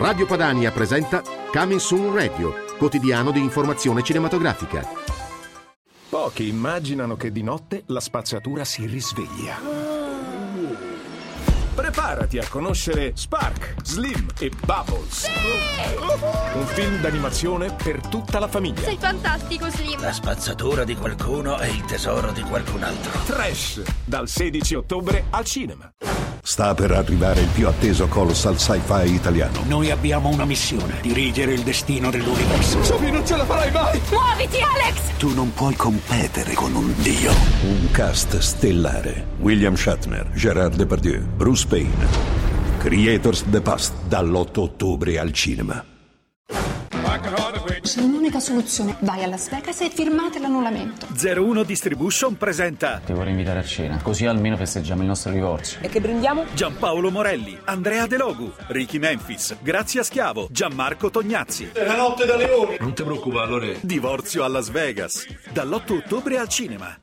Radio 0.00 0.24
Padania 0.24 0.72
presenta 0.72 1.22
Coming 1.52 1.78
Soon 1.78 2.14
Radio, 2.14 2.54
quotidiano 2.78 3.30
di 3.30 3.40
informazione 3.40 4.02
cinematografica. 4.02 4.82
Pochi 6.08 6.48
immaginano 6.48 7.16
che 7.16 7.30
di 7.30 7.42
notte 7.42 7.82
la 7.88 8.00
spazzatura 8.00 8.64
si 8.64 8.86
risveglia. 8.86 9.99
Preparati 11.80 12.36
a 12.36 12.46
conoscere 12.46 13.12
Spark, 13.14 13.76
Slim 13.82 14.26
e 14.38 14.50
Bubbles. 14.66 15.26
Un 16.52 16.66
film 16.66 17.00
d'animazione 17.00 17.74
per 17.82 18.06
tutta 18.06 18.38
la 18.38 18.48
famiglia. 18.48 18.82
Sei 18.82 18.98
fantastico, 18.98 19.70
Slim. 19.70 19.98
La 19.98 20.12
spazzatura 20.12 20.84
di 20.84 20.94
qualcuno 20.94 21.56
è 21.56 21.68
il 21.68 21.82
tesoro 21.86 22.32
di 22.32 22.42
qualcun 22.42 22.82
altro. 22.82 23.18
Trash, 23.24 23.80
dal 24.04 24.28
16 24.28 24.74
ottobre 24.74 25.24
al 25.30 25.46
cinema. 25.46 25.90
Sta 26.42 26.74
per 26.74 26.90
arrivare 26.90 27.42
il 27.42 27.48
più 27.48 27.68
atteso 27.68 28.08
colossal 28.08 28.58
sci-fi 28.58 29.12
italiano. 29.12 29.62
Noi 29.66 29.90
abbiamo 29.90 30.30
una 30.30 30.44
missione, 30.44 30.98
dirigere 31.00 31.52
il 31.52 31.62
destino 31.62 32.10
dell'universo. 32.10 32.82
Sophie, 32.82 33.10
non 33.10 33.26
ce 33.26 33.36
la 33.36 33.44
farai 33.44 33.70
mai! 33.70 34.00
Muoviti, 34.10 34.56
Alex! 34.56 35.16
Tu 35.18 35.32
non 35.34 35.52
puoi 35.52 35.74
competere 35.74 36.54
con 36.54 36.74
un 36.74 36.92
dio. 37.02 37.30
Un 37.62 37.90
cast 37.90 38.38
stellare. 38.38 39.28
William 39.40 39.74
Shatner, 39.74 40.30
Gerard 40.32 40.76
Depardieu, 40.76 41.20
Bruce 41.20 41.66
Payne. 41.70 42.08
Creators 42.78 43.48
the 43.48 43.60
Past, 43.60 43.92
dall'8 44.08 44.58
ottobre 44.58 45.20
al 45.20 45.30
cinema. 45.32 45.84
C'è 47.82 48.00
un'unica 48.00 48.40
soluzione. 48.40 48.96
Vai 49.00 49.22
a 49.22 49.28
Las 49.28 49.48
Vegas 49.48 49.80
e 49.82 49.88
firmate 49.88 50.40
l'annullamento. 50.40 51.06
01 51.12 51.62
Distribution 51.62 52.36
presenta 52.36 53.00
Ti 53.04 53.12
vorrei 53.12 53.30
invitare 53.30 53.60
a 53.60 53.62
cena, 53.62 54.00
così 54.02 54.26
almeno 54.26 54.56
festeggiamo 54.56 55.02
il 55.02 55.06
nostro 55.06 55.30
divorzio. 55.30 55.78
E 55.80 55.88
che 55.88 56.00
brindiamo? 56.00 56.44
Giampaolo 56.52 57.10
Morelli, 57.12 57.56
Andrea 57.66 58.08
De 58.08 58.16
Logu, 58.16 58.52
Ricky 58.66 58.98
Memphis, 58.98 59.56
Grazia 59.62 60.02
Schiavo, 60.02 60.48
Gianmarco 60.50 61.08
Tognazzi. 61.08 61.70
È 61.72 61.84
la 61.84 61.96
notte 61.96 62.26
da 62.26 62.34
leoni! 62.34 62.78
Non 62.80 62.94
ti 62.94 63.04
preoccupare, 63.04 63.48
Lore. 63.48 63.76
Divorzio 63.80 64.42
a 64.42 64.48
Las 64.48 64.70
Vegas, 64.70 65.24
dall'8 65.52 65.92
ottobre 65.92 66.36
al 66.36 66.48
cinema. 66.48 67.00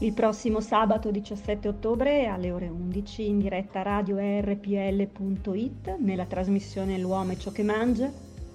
Il 0.00 0.12
prossimo 0.12 0.60
sabato 0.60 1.10
17 1.10 1.66
ottobre 1.66 2.26
alle 2.26 2.52
ore 2.52 2.68
11 2.68 3.26
in 3.26 3.40
diretta 3.40 3.82
radio 3.82 4.18
rpl.it 4.18 5.96
nella 5.98 6.24
trasmissione 6.24 6.96
L'uomo 6.98 7.32
e 7.32 7.36
ciò 7.36 7.50
che 7.50 7.64
mangia 7.64 8.08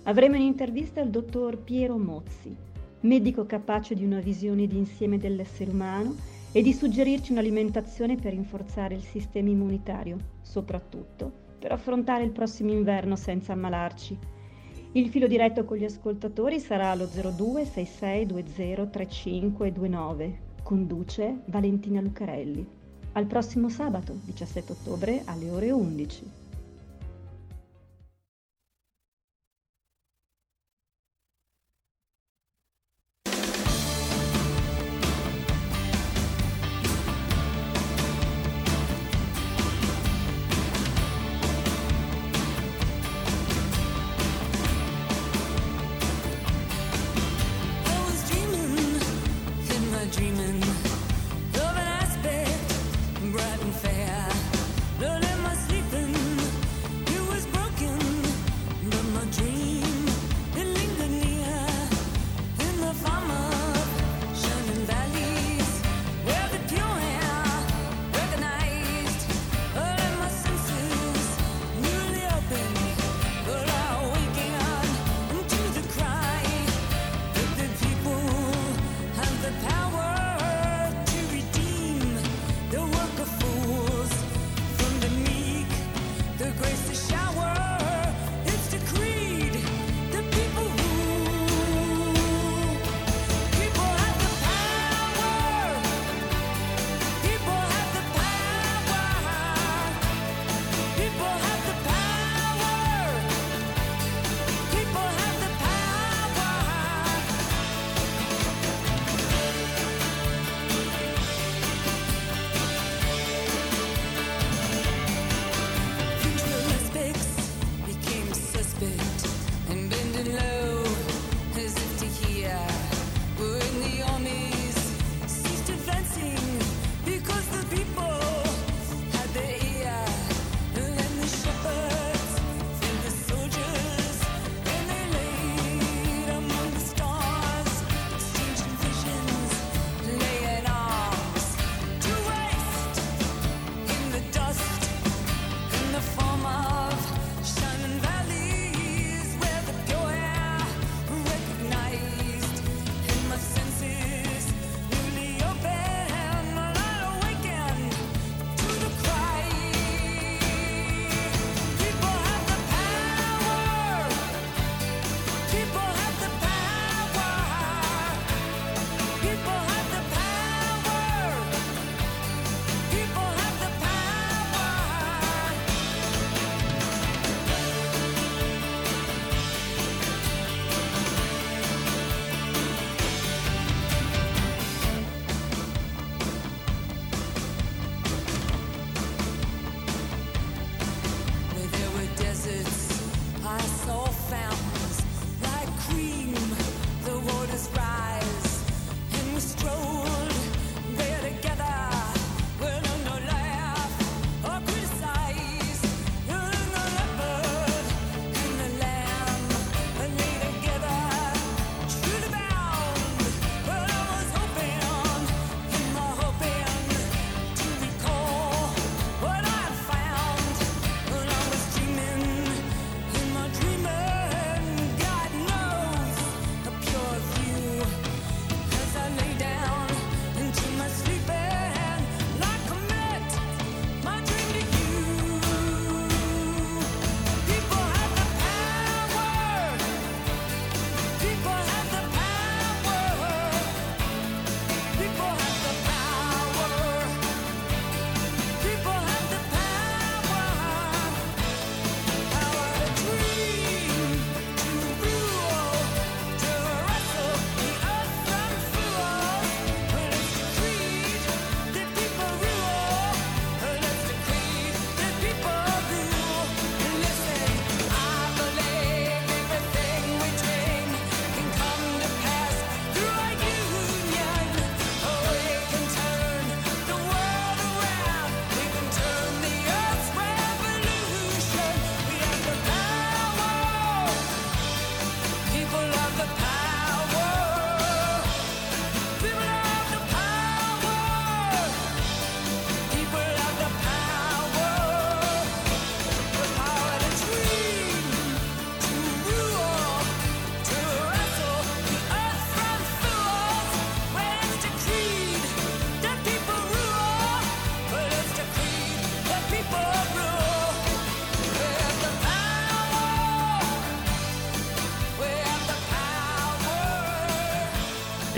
avremo 0.04 0.38
in 0.38 0.44
intervista 0.44 1.02
il 1.02 1.10
dottor 1.10 1.58
Piero 1.58 1.98
Mozzi, 1.98 2.56
medico 3.02 3.46
capace 3.46 3.94
di 3.94 4.06
una 4.06 4.22
visione 4.22 4.68
d'insieme 4.68 5.18
dell'essere 5.18 5.72
umano 5.72 6.16
e 6.54 6.62
di 6.62 6.72
suggerirci 6.72 7.34
un'alimentazione 7.34 8.16
per 8.16 8.32
rinforzare 8.32 8.96
il 8.96 9.04
sistema 9.04 9.50
immunitario, 9.50 10.16
soprattutto 10.42 11.30
per 11.60 11.74
affrontare 11.74 12.24
il 12.24 12.32
prossimo 12.32 12.72
inverno 12.72 13.18
senza 13.18 13.52
ammalarci. 13.52 14.18
Il 14.94 15.10
filo 15.10 15.28
diretto 15.28 15.66
con 15.66 15.76
gli 15.76 15.84
ascoltatori 15.84 16.62
sarà 16.62 16.96
lo 16.96 17.06
02 17.06 17.66
6620 17.66 18.90
3529. 18.90 20.52
Conduce 20.64 21.42
Valentina 21.48 22.00
Lucarelli. 22.00 22.66
Al 23.12 23.26
prossimo 23.26 23.68
sabato, 23.68 24.18
17 24.24 24.72
ottobre, 24.72 25.22
alle 25.26 25.50
ore 25.50 25.72
11. 25.72 26.43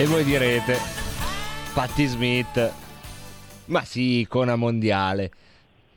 Voi 0.05 0.23
direte, 0.23 0.77
Patti 1.73 2.05
Smith, 2.05 2.71
ma 3.65 3.83
sì, 3.83 4.19
icona 4.19 4.55
mondiale. 4.55 5.31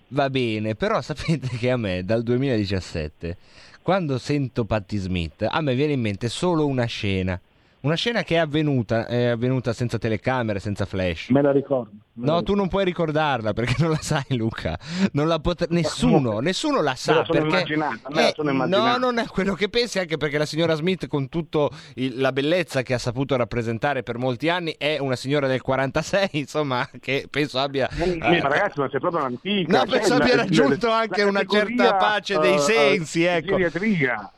Va 0.08 0.30
bene, 0.30 0.74
però 0.74 1.00
sapete 1.02 1.48
che 1.48 1.70
a 1.70 1.76
me 1.76 2.04
dal 2.04 2.22
2017, 2.22 3.36
quando 3.82 4.18
sento 4.18 4.64
Patti 4.64 4.96
Smith, 4.96 5.46
a 5.48 5.60
me 5.60 5.74
viene 5.74 5.92
in 5.92 6.00
mente 6.00 6.28
solo 6.28 6.66
una 6.66 6.86
scena. 6.86 7.38
Una 7.80 7.94
scena 7.94 8.24
che 8.24 8.34
è 8.34 8.38
avvenuta, 8.38 9.06
è 9.06 9.26
avvenuta 9.26 9.72
senza 9.72 9.98
telecamere, 9.98 10.58
senza 10.58 10.84
flash. 10.84 11.28
Me 11.28 11.40
la 11.42 11.52
ricordo. 11.52 11.90
me 12.14 12.26
la 12.26 12.32
No, 12.32 12.42
tu 12.42 12.54
non 12.56 12.66
puoi 12.66 12.84
ricordarla 12.84 13.52
perché 13.52 13.76
non 13.78 13.90
la 13.90 13.98
sai, 14.00 14.24
Luca. 14.36 14.76
Non 15.12 15.28
la 15.28 15.38
pot- 15.38 15.68
nessuno, 15.68 16.40
nessuno 16.40 16.82
la 16.82 16.90
Me 16.90 16.96
sa. 16.96 17.14
la 17.14 17.24
sono 17.24 17.38
perché 17.38 17.54
immaginata, 17.56 18.08
me 18.08 18.14
la 18.22 18.28
Eh, 18.28 18.32
sono 18.34 18.48
no, 18.50 18.54
immaginata. 18.56 18.98
non 18.98 19.18
è 19.18 19.26
quello 19.28 19.54
che 19.54 19.68
pensi, 19.68 20.00
anche 20.00 20.16
perché 20.16 20.38
la 20.38 20.44
signora 20.46 20.74
Smith, 20.74 21.06
con 21.06 21.28
tutta 21.28 21.68
la 21.94 22.32
bellezza 22.32 22.82
che 22.82 22.94
ha 22.94 22.98
saputo 22.98 23.36
rappresentare 23.36 24.02
per 24.02 24.18
molti 24.18 24.48
anni, 24.48 24.74
è 24.76 24.98
una 24.98 25.14
signora 25.16 25.46
del 25.46 25.62
46, 25.62 26.30
insomma, 26.32 26.88
che 27.00 27.28
penso 27.30 27.60
abbia. 27.60 27.88
Eh, 27.96 28.16
ma 28.16 28.40
ragazzi, 28.40 28.80
ma 28.80 28.88
sei 28.90 28.98
proprio 28.98 29.20
un'antica. 29.20 29.78
No, 29.78 29.84
cioè, 29.86 29.98
penso 29.98 30.08
la- 30.18 30.24
abbia 30.24 30.34
la- 30.34 30.42
raggiunto 30.42 30.86
la 30.88 30.98
anche 30.98 31.22
una 31.22 31.44
certa 31.46 31.94
pace 31.94 32.38
dei 32.40 32.54
eh, 32.54 32.58
sensi, 32.58 33.22
eh, 33.24 33.36
ecco. 33.36 33.56
geriatria. 33.56 34.32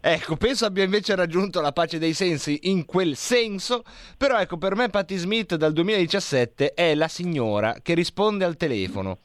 Ecco, 0.00 0.36
penso 0.36 0.66
abbia 0.66 0.84
invece 0.84 1.14
raggiunto 1.14 1.60
la 1.60 1.72
pace 1.72 1.98
dei 1.98 2.12
sensi 2.12 2.60
in 2.64 2.84
quel 2.84 3.16
senso, 3.16 3.82
però 4.16 4.38
ecco, 4.38 4.56
per 4.58 4.74
me 4.76 4.88
Patti 4.88 5.16
Smith 5.16 5.54
dal 5.56 5.72
2017 5.72 6.74
è 6.74 6.94
la 6.94 7.08
signora 7.08 7.76
che 7.82 7.94
risponde 7.94 8.44
al 8.44 8.56
telefono 8.56 9.18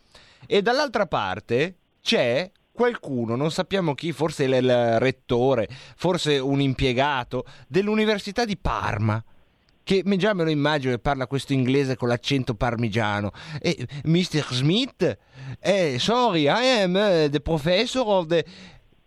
e 0.47 0.61
dall'altra 0.61 1.05
parte 1.05 1.75
c'è 2.01 2.49
qualcuno, 2.71 3.35
non 3.35 3.51
sappiamo 3.51 3.93
chi, 3.93 4.13
forse 4.13 4.45
il- 4.45 4.99
rettore, 4.99 5.67
forse 5.97 6.37
un 6.39 6.61
impiegato 6.61 7.43
dell'Università 7.67 8.45
di 8.45 8.57
Parma 8.57 9.21
che 9.83 10.03
già 10.17 10.35
me 10.35 10.43
lo 10.43 10.51
immagino 10.51 10.93
che 10.93 10.99
parla 10.99 11.25
questo 11.25 11.53
inglese 11.53 11.95
con 11.95 12.09
l'accento 12.09 12.53
parmigiano. 12.53 13.31
E 13.59 13.87
Mr. 14.03 14.45
Smith, 14.53 15.17
eh, 15.59 15.97
sorry, 15.97 16.43
I 16.43 16.81
am 16.83 16.95
eh, 16.95 17.27
the 17.31 17.39
professor 17.39 18.03
of 18.05 18.27
the... 18.27 18.45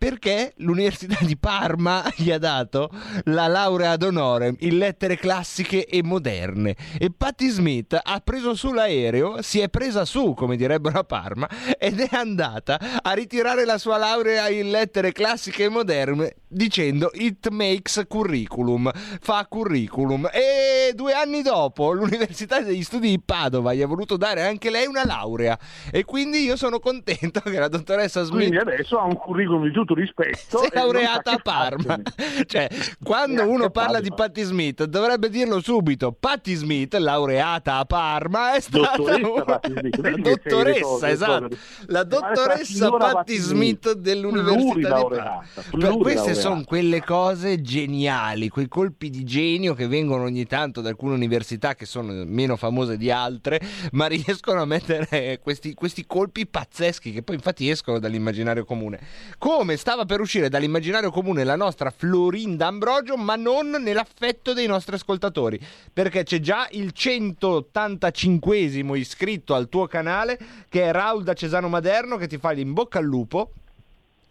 Perché 0.02 0.54
l'Università 0.56 1.16
di 1.24 1.36
Parma 1.36 2.02
gli 2.18 2.32
ha 2.32 2.38
dato 2.38 2.90
la 3.26 3.46
laurea 3.46 3.92
ad 3.92 4.02
honorem 4.02 4.56
in 4.58 4.76
lettere 4.76 5.16
classiche 5.16 5.86
e 5.86 6.02
moderne. 6.02 6.74
E 6.98 7.12
Patti 7.16 7.46
Smith 7.46 7.96
ha 8.02 8.18
preso 8.18 8.56
su 8.56 8.72
l'aereo, 8.72 9.42
si 9.42 9.60
è 9.60 9.68
presa 9.68 10.04
su, 10.04 10.34
come 10.34 10.56
direbbero 10.56 10.98
a 10.98 11.04
Parma, 11.04 11.48
ed 11.78 12.00
è 12.00 12.16
andata 12.16 12.80
a 13.00 13.12
ritirare 13.12 13.64
la 13.64 13.78
sua 13.78 13.96
laurea 13.96 14.48
in 14.48 14.72
lettere 14.72 15.12
classiche 15.12 15.66
e 15.66 15.68
moderne 15.68 16.34
dicendo 16.52 17.10
it 17.14 17.48
makes 17.48 18.04
curriculum, 18.08 18.90
fa 18.94 19.46
curriculum. 19.48 20.28
E 20.32 20.92
due 20.94 21.12
anni 21.12 21.42
dopo 21.42 21.92
l'Università 21.92 22.60
degli 22.60 22.82
Studi 22.82 23.08
di 23.08 23.20
Padova 23.24 23.72
gli 23.72 23.82
ha 23.82 23.86
voluto 23.86 24.16
dare 24.16 24.42
anche 24.42 24.70
lei 24.70 24.86
una 24.86 25.04
laurea. 25.04 25.58
E 25.90 26.04
quindi 26.04 26.42
io 26.42 26.56
sono 26.56 26.78
contento 26.78 27.40
che 27.48 27.58
la 27.58 27.68
dottoressa 27.68 28.22
Smith 28.22 28.48
Quindi 28.48 28.58
adesso 28.58 28.98
ha 28.98 29.04
un 29.04 29.16
curriculum 29.16 29.64
di 29.64 29.72
tutto 29.72 29.91
rispetto. 29.94 30.62
è 30.62 30.66
e 30.66 30.70
non 30.74 30.84
laureata 30.84 31.32
a 31.32 31.38
Parma. 31.38 32.00
Cioè, 32.46 32.68
quando 33.02 33.42
uno 33.48 33.70
parla 33.70 33.98
Padova. 33.98 34.00
di 34.00 34.12
Patti 34.14 34.42
Smith, 34.42 34.84
dovrebbe 34.84 35.28
dirlo 35.28 35.60
subito. 35.60 36.12
Patti 36.18 36.54
Smith, 36.54 36.94
laureata 36.94 37.76
a 37.76 37.84
Parma, 37.84 38.54
è 38.54 38.60
stata 38.60 38.96
Dottoressa 38.96 39.28
una- 39.28 39.60
Smith, 39.62 39.96
la 39.96 40.10
sei 40.10 40.20
dottoressa, 40.22 41.10
esatto. 41.10 41.56
La 41.86 42.02
dottoressa 42.04 42.90
Patti 42.90 43.36
Smith 43.36 43.40
Smith, 43.52 43.92
dell'Università 43.92 44.74
di 44.74 44.82
Parma. 44.82 45.44
Per- 45.54 45.64
plurilaureata. 45.70 46.02
Queste 46.02 46.34
sono 46.34 46.64
quelle 46.64 47.02
cose 47.02 47.60
geniali, 47.60 48.48
quei 48.48 48.68
colpi 48.68 49.10
di 49.10 49.24
genio 49.24 49.74
che 49.74 49.86
vengono 49.86 50.24
ogni 50.24 50.46
tanto 50.46 50.80
da 50.80 50.88
alcune 50.88 51.14
università 51.14 51.74
che 51.74 51.86
sono 51.86 52.12
meno 52.24 52.56
famose 52.56 52.96
di 52.96 53.10
altre, 53.10 53.60
ma 53.92 54.06
riescono 54.06 54.60
a 54.62 54.64
mettere 54.64 55.40
questi, 55.42 55.74
questi 55.74 56.04
colpi 56.06 56.46
pazzeschi 56.46 57.12
che 57.12 57.22
poi 57.22 57.36
infatti 57.36 57.68
escono 57.68 57.98
dall'immaginario 57.98 58.64
comune. 58.64 58.98
Come 59.38 59.76
stava 59.82 60.04
per 60.04 60.20
uscire 60.20 60.48
dall'immaginario 60.48 61.10
comune 61.10 61.42
la 61.42 61.56
nostra 61.56 61.90
Florinda 61.90 62.68
Ambrogio, 62.68 63.16
ma 63.16 63.34
non 63.34 63.68
nell'affetto 63.68 64.52
dei 64.52 64.68
nostri 64.68 64.94
ascoltatori, 64.94 65.58
perché 65.92 66.22
c'è 66.22 66.38
già 66.38 66.68
il 66.70 66.92
185esimo 66.96 68.94
iscritto 68.94 69.54
al 69.56 69.68
tuo 69.68 69.88
canale, 69.88 70.38
che 70.68 70.84
è 70.84 70.92
Raul 70.92 71.24
da 71.24 71.34
Cesano 71.34 71.66
Maderno, 71.68 72.16
che 72.16 72.28
ti 72.28 72.38
fa 72.38 72.52
l'in 72.52 72.72
bocca 72.72 73.00
al 73.00 73.06
lupo. 73.06 73.50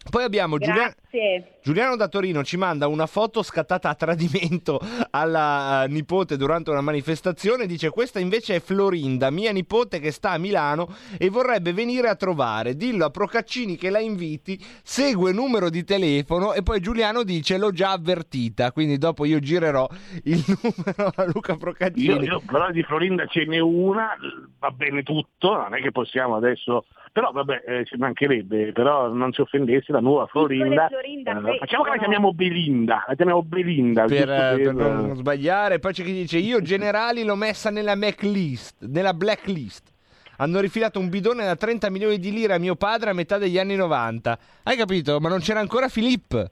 Poi 0.08 0.24
abbiamo 0.24 0.56
Giuliano. 0.56 0.94
Grazie. 1.10 1.58
Giuliano 1.62 1.94
da 1.94 2.08
Torino 2.08 2.42
ci 2.42 2.56
manda 2.56 2.88
una 2.88 3.06
foto 3.06 3.40
scattata 3.44 3.88
a 3.88 3.94
tradimento 3.94 4.80
alla 5.10 5.84
eh, 5.84 5.88
nipote 5.88 6.36
durante 6.36 6.70
una 6.70 6.80
manifestazione. 6.80 7.66
Dice: 7.66 7.90
Questa 7.90 8.18
invece 8.18 8.56
è 8.56 8.60
Florinda, 8.60 9.30
mia 9.30 9.52
nipote 9.52 10.00
che 10.00 10.10
sta 10.10 10.30
a 10.30 10.38
Milano 10.38 10.88
e 11.16 11.28
vorrebbe 11.28 11.72
venire 11.72 12.08
a 12.08 12.16
trovare. 12.16 12.74
Dillo 12.74 13.04
a 13.04 13.10
Procaccini 13.10 13.76
che 13.76 13.90
la 13.90 14.00
inviti. 14.00 14.58
Segue 14.82 15.32
numero 15.32 15.70
di 15.70 15.84
telefono 15.84 16.52
e 16.52 16.64
poi 16.64 16.80
Giuliano 16.80 17.22
dice: 17.22 17.58
L'ho 17.58 17.70
già 17.70 17.92
avvertita. 17.92 18.72
Quindi 18.72 18.98
dopo 18.98 19.24
io 19.24 19.38
girerò 19.38 19.88
il 20.24 20.42
numero 20.62 21.12
a 21.14 21.24
Luca 21.32 21.52
Io, 21.52 21.58
Procaccini. 21.58 22.24
io 22.24 22.42
però 22.44 22.72
di 22.72 22.82
Florinda 22.82 23.26
ce 23.26 23.44
n'è 23.44 23.60
una, 23.60 24.16
va 24.58 24.70
bene 24.72 25.04
tutto, 25.04 25.54
non 25.54 25.74
è 25.74 25.80
che 25.80 25.92
possiamo 25.92 26.34
adesso... 26.34 26.86
Però 27.12 27.30
vabbè, 27.30 27.62
eh, 27.66 27.84
ci 27.84 27.98
mancherebbe, 27.98 28.72
però 28.72 29.12
non 29.12 29.32
si 29.32 29.42
offendesse 29.42 29.92
la 29.92 30.00
nuova 30.00 30.24
Florinda, 30.28 30.88
Florinda, 30.88 31.32
eh, 31.32 31.51
la 31.52 31.58
poi 31.58 31.58
facciamo 31.58 31.82
che 31.84 31.90
la 31.90 31.96
chiamiamo 31.98 32.32
Belinda, 32.32 33.04
la 33.06 33.14
chiamiamo 33.14 33.42
Belinda. 33.42 34.04
per, 34.04 34.30
eh, 34.30 34.56
per- 34.56 34.74
per 34.74 34.92
non 34.92 35.16
sbagliare. 35.16 35.78
Poi 35.78 35.92
c'è 35.92 36.04
chi 36.04 36.12
dice: 36.12 36.38
Io 36.38 36.60
generali 36.62 37.22
l'ho 37.24 37.36
messa 37.36 37.70
nella 37.70 37.96
blacklist. 37.96 38.84
Nella 38.86 39.14
blacklist. 39.14 39.90
Hanno 40.38 40.60
rifilato 40.60 40.98
un 40.98 41.08
bidone 41.08 41.44
da 41.44 41.54
30 41.54 41.88
milioni 41.90 42.18
di 42.18 42.32
lire 42.32 42.54
a 42.54 42.58
mio 42.58 42.74
padre 42.74 43.10
a 43.10 43.12
metà 43.12 43.38
degli 43.38 43.58
anni 43.58 43.76
90. 43.76 44.38
Hai 44.64 44.76
capito? 44.76 45.20
Ma 45.20 45.28
non 45.28 45.38
c'era 45.40 45.60
ancora 45.60 45.88
Filippo. 45.88 46.44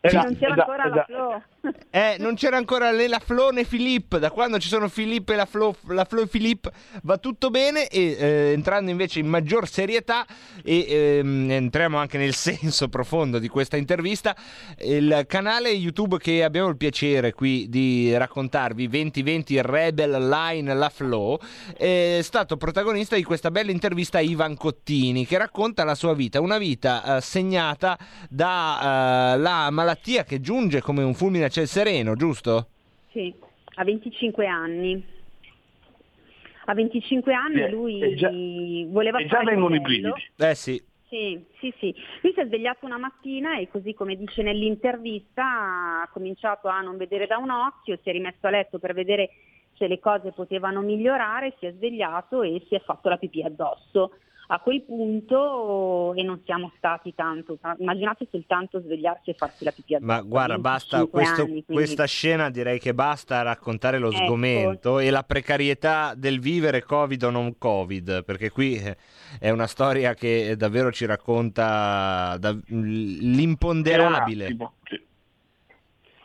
Esatto, 0.00 0.24
non 0.26 0.36
c'era 0.38 0.52
esatto, 0.54 0.70
ancora 0.70 0.88
la 0.88 0.94
esatto. 0.94 1.12
Flo. 1.12 1.42
Eh, 1.90 2.16
non 2.18 2.36
c'era 2.36 2.56
ancora 2.56 2.90
né 2.92 3.08
la 3.08 3.18
Flo 3.18 3.50
né 3.50 3.64
Filippo. 3.64 4.18
Da 4.18 4.30
quando 4.30 4.58
ci 4.58 4.68
sono 4.68 4.88
Filippo 4.88 5.32
e 5.32 5.36
la 5.36 5.44
Flo, 5.44 5.74
la 5.88 6.04
Flo 6.04 6.22
e 6.22 6.26
Filippo 6.26 6.70
va 7.02 7.18
tutto 7.18 7.50
bene. 7.50 7.88
E 7.88 8.16
eh, 8.18 8.52
entrando 8.52 8.90
invece 8.90 9.18
in 9.18 9.26
maggior 9.26 9.68
serietà, 9.68 10.24
e 10.62 10.86
ehm, 10.88 11.50
entriamo 11.50 11.98
anche 11.98 12.16
nel 12.16 12.34
senso 12.36 12.88
profondo 12.88 13.38
di 13.38 13.48
questa 13.48 13.76
intervista. 13.76 14.36
Il 14.78 15.24
canale 15.26 15.70
YouTube 15.70 16.18
che 16.18 16.44
abbiamo 16.44 16.68
il 16.68 16.76
piacere 16.76 17.32
qui 17.32 17.68
di 17.68 18.16
raccontarvi, 18.16 18.88
2020 18.88 19.62
Rebel 19.62 20.28
Line 20.28 20.74
La 20.74 20.88
Flo, 20.88 21.40
è 21.76 22.20
stato 22.22 22.56
protagonista 22.56 23.16
di 23.16 23.24
questa 23.24 23.50
bella 23.50 23.70
intervista 23.70 24.18
a 24.18 24.20
Ivan 24.20 24.56
Cottini 24.56 25.26
che 25.26 25.38
racconta 25.38 25.84
la 25.84 25.94
sua 25.94 26.14
vita, 26.14 26.40
una 26.40 26.58
vita 26.58 27.16
eh, 27.16 27.20
segnata 27.20 27.98
dalla 28.28 29.68
malattia 29.70 30.24
che 30.24 30.40
giunge 30.40 30.80
come 30.80 31.02
un 31.02 31.14
fulmine 31.14 31.49
a 31.50 31.52
ciel 31.52 31.66
sereno, 31.66 32.14
giusto? 32.14 32.68
Sì, 33.10 33.34
a 33.74 33.84
25 33.84 34.46
anni. 34.46 35.04
A 36.66 36.74
25 36.74 37.34
anni 37.34 37.60
Eh, 37.62 37.70
lui 37.70 38.14
già- 38.16 38.30
voleva 38.92 39.18
E 39.18 39.24
già 39.24 39.28
fare 39.38 39.42
il 39.42 39.50
vengono 39.50 39.74
i 39.74 39.80
brividi. 39.80 40.12
Eh 40.38 40.54
sì. 40.54 40.82
Sì, 41.08 41.44
sì, 41.58 41.74
sì. 41.80 41.92
Lui 42.22 42.32
si 42.32 42.38
è 42.40 42.46
svegliato 42.46 42.86
una 42.86 42.98
mattina 42.98 43.58
e 43.58 43.68
così 43.68 43.94
come 43.94 44.14
dice 44.16 44.42
nell'intervista 44.42 46.02
ha 46.02 46.08
cominciato 46.12 46.68
a 46.68 46.80
non 46.82 46.96
vedere 46.96 47.26
da 47.26 47.36
un 47.38 47.50
occhio, 47.50 47.98
si 48.00 48.08
è 48.08 48.12
rimesso 48.12 48.46
a 48.46 48.50
letto 48.50 48.78
per 48.78 48.94
vedere 48.94 49.30
se 49.76 49.88
le 49.88 49.98
cose 49.98 50.30
potevano 50.30 50.82
migliorare, 50.82 51.56
si 51.58 51.66
è 51.66 51.72
svegliato 51.72 52.42
e 52.42 52.64
si 52.68 52.76
è 52.76 52.80
fatto 52.80 53.08
la 53.08 53.16
pipì 53.16 53.42
addosso. 53.42 54.12
A 54.52 54.58
quel 54.58 54.82
punto 54.82 56.12
e 56.14 56.24
non 56.24 56.40
siamo 56.44 56.72
stati 56.76 57.14
tanto, 57.14 57.56
immaginate 57.78 58.26
soltanto 58.28 58.80
svegliarsi 58.80 59.30
e 59.30 59.34
farsi 59.34 59.62
la 59.64 59.70
pipì 59.70 59.94
addosso. 59.94 60.10
Ma 60.12 60.20
guarda, 60.22 60.58
basta 60.58 60.96
25 60.96 61.20
questo- 61.20 61.40
anni, 61.42 61.50
quindi- 61.64 61.72
questa 61.84 62.04
scena 62.06 62.50
direi 62.50 62.80
che 62.80 62.92
basta 62.92 63.42
raccontare 63.42 63.98
lo 63.98 64.10
Ecco. 64.10 64.24
sgomento 64.24 64.98
e 64.98 65.10
la 65.10 65.22
precarietà 65.22 66.14
del 66.16 66.40
vivere 66.40 66.82
Covid 66.82 67.22
o 67.22 67.30
non 67.30 67.58
Covid, 67.58 68.24
perché 68.24 68.50
qui 68.50 68.74
eh, 68.74 68.96
è 69.38 69.50
una 69.50 69.68
storia 69.68 70.14
che 70.14 70.56
davvero 70.56 70.90
ci 70.90 71.06
racconta 71.06 72.36
da- 72.36 72.56
l'imponderabile. 72.66 74.46
È 74.46 74.50
un 74.52 74.62
attimo. 74.62 74.72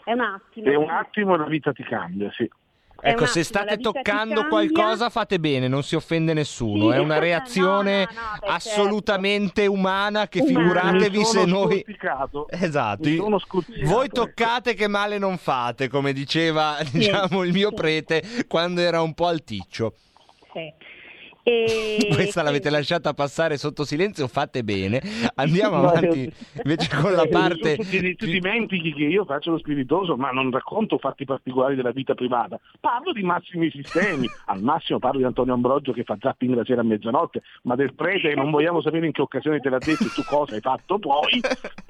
È 0.03 0.11
un 0.13 0.19
attimo. 0.21 0.71
È 0.71 0.75
un 0.75 0.89
attimo 0.89 1.35
la 1.35 1.45
vita 1.45 1.71
ti 1.73 1.83
cambia, 1.83 2.31
sì. 2.31 2.49
È 2.99 3.09
Ecco, 3.09 3.25
se 3.25 3.43
state 3.43 3.77
toccando 3.77 4.47
qualcosa 4.47 5.09
fate 5.09 5.39
bene, 5.39 5.67
non 5.67 5.83
si 5.83 5.95
offende 5.95 6.33
nessuno, 6.33 6.89
Sì, 6.89 6.95
è 6.95 6.99
una 6.99 7.15
no, 7.15 7.19
reazione 7.19 8.07
no, 8.09 8.21
no, 8.21 8.37
beh, 8.39 8.47
assolutamente 8.47 9.65
umana 9.67 10.27
che 10.27 10.39
Umana. 10.39 10.59
figuratevi 10.59 11.23
se 11.23 11.45
noi... 11.45 11.85
Esatto, 12.49 13.09
voi 13.83 14.05
ecco. 14.05 14.07
toccate 14.07 14.73
che 14.73 14.87
male 14.87 15.17
non 15.17 15.37
fate, 15.37 15.87
come 15.87 16.13
diceva 16.13 16.77
diciamo, 16.91 17.43
il 17.43 17.51
mio 17.51 17.71
prete 17.71 18.23
quando 18.47 18.81
era 18.81 19.01
un 19.01 19.13
po' 19.13 19.27
alticcio. 19.27 19.93
Sì. 20.53 20.73
E 21.47 22.07
Questa 22.11 22.41
l'avete 22.41 22.71
lasciata 22.71 23.13
passare 23.13 23.57
sotto 23.57 23.85
silenzio, 23.85 24.27
fate 24.27 24.63
bene. 24.63 24.99
Andiamo 25.35 25.77
avanti 25.77 26.33
invece 26.63 26.89
con 26.99 27.11
la 27.11 27.27
parte... 27.27 27.77
tu, 27.77 28.15
tu 28.15 28.25
dimentichi 28.25 28.91
che 28.91 29.03
io 29.03 29.25
faccio 29.25 29.51
lo 29.51 29.59
spiritoso, 29.59 30.15
ma 30.15 30.31
non 30.31 30.49
racconto 30.49 30.97
fatti 30.97 31.23
particolari 31.23 31.75
della 31.75 31.91
vita 31.91 32.15
privata. 32.15 32.59
Parlo 32.79 33.11
di 33.11 33.21
massimi 33.21 33.69
sistemi. 33.69 34.27
Al 34.45 34.63
massimo 34.63 34.97
parlo 34.97 35.19
di 35.19 35.25
Antonio 35.25 35.53
Ambrogio 35.53 35.91
che 35.91 36.03
fa 36.03 36.17
zapping 36.19 36.55
la 36.55 36.65
sera 36.65 36.81
a 36.81 36.83
mezzanotte, 36.83 37.43
ma 37.63 37.75
del 37.75 37.93
prete 37.93 38.33
non 38.33 38.49
vogliamo 38.49 38.81
sapere 38.81 39.05
in 39.05 39.11
che 39.11 39.21
occasione 39.21 39.59
te 39.59 39.69
l'ha 39.69 39.77
detto 39.77 40.05
e 40.05 40.09
tu 40.15 40.23
cosa 40.23 40.55
hai 40.55 40.61
fatto 40.61 40.97
poi. 40.97 41.41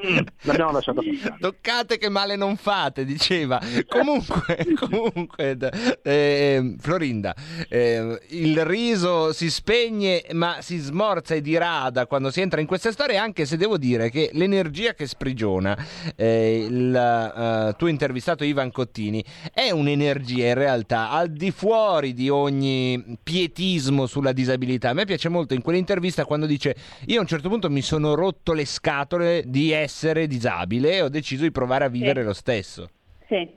mm, 0.05 0.17
l'abbiamo 0.41 0.71
lasciata 0.73 1.01
passare. 1.01 1.37
Toccate 1.39 1.97
che 1.97 2.09
male 2.09 2.35
non 2.35 2.57
fate, 2.57 3.05
diceva. 3.05 3.61
Comunque, 3.87 4.67
comunque 4.77 5.57
eh, 6.03 6.75
Florinda, 6.77 7.33
eh, 7.69 8.19
il 8.31 8.65
riso 8.65 9.31
si 9.31 9.44
spegne 9.49 10.23
ma 10.33 10.57
si 10.61 10.77
smorza 10.77 11.35
e 11.35 11.41
dirada 11.41 12.05
quando 12.05 12.31
si 12.31 12.41
entra 12.41 12.61
in 12.61 12.67
queste 12.67 12.91
storie, 12.91 13.17
anche 13.17 13.45
se 13.45 13.57
devo 13.57 13.77
dire 13.77 14.09
che 14.09 14.29
l'energia 14.33 14.93
che 14.93 15.07
sprigiona 15.07 15.77
eh, 16.15 16.65
il 16.67 16.95
eh, 16.95 17.75
tuo 17.77 17.87
intervistato 17.87 18.43
Ivan 18.43 18.71
Cottini 18.71 19.23
è 19.53 19.71
un'energia 19.71 20.47
in 20.47 20.53
realtà 20.53 21.11
al 21.11 21.31
di 21.31 21.51
fuori 21.51 22.13
di 22.13 22.29
ogni 22.29 23.17
pietismo 23.21 24.05
sulla 24.05 24.31
disabilità. 24.31 24.89
A 24.89 24.93
me 24.93 25.05
piace 25.05 25.29
molto 25.29 25.53
in 25.53 25.61
quell'intervista 25.61 26.25
quando 26.25 26.45
dice 26.45 26.75
io 27.07 27.17
a 27.17 27.21
un 27.21 27.27
certo 27.27 27.49
punto 27.49 27.69
mi 27.69 27.81
sono 27.81 28.15
rotto 28.15 28.53
le 28.53 28.65
scatole 28.65 29.43
di 29.45 29.71
essere 29.71 30.27
disabile 30.27 30.93
e 30.93 31.01
ho 31.01 31.09
deciso 31.09 31.43
di 31.43 31.51
provare 31.51 31.85
a 31.85 31.89
vivere 31.89 32.23
lo 32.23 32.33
stesso. 32.33 32.89
Sì, 33.27 33.49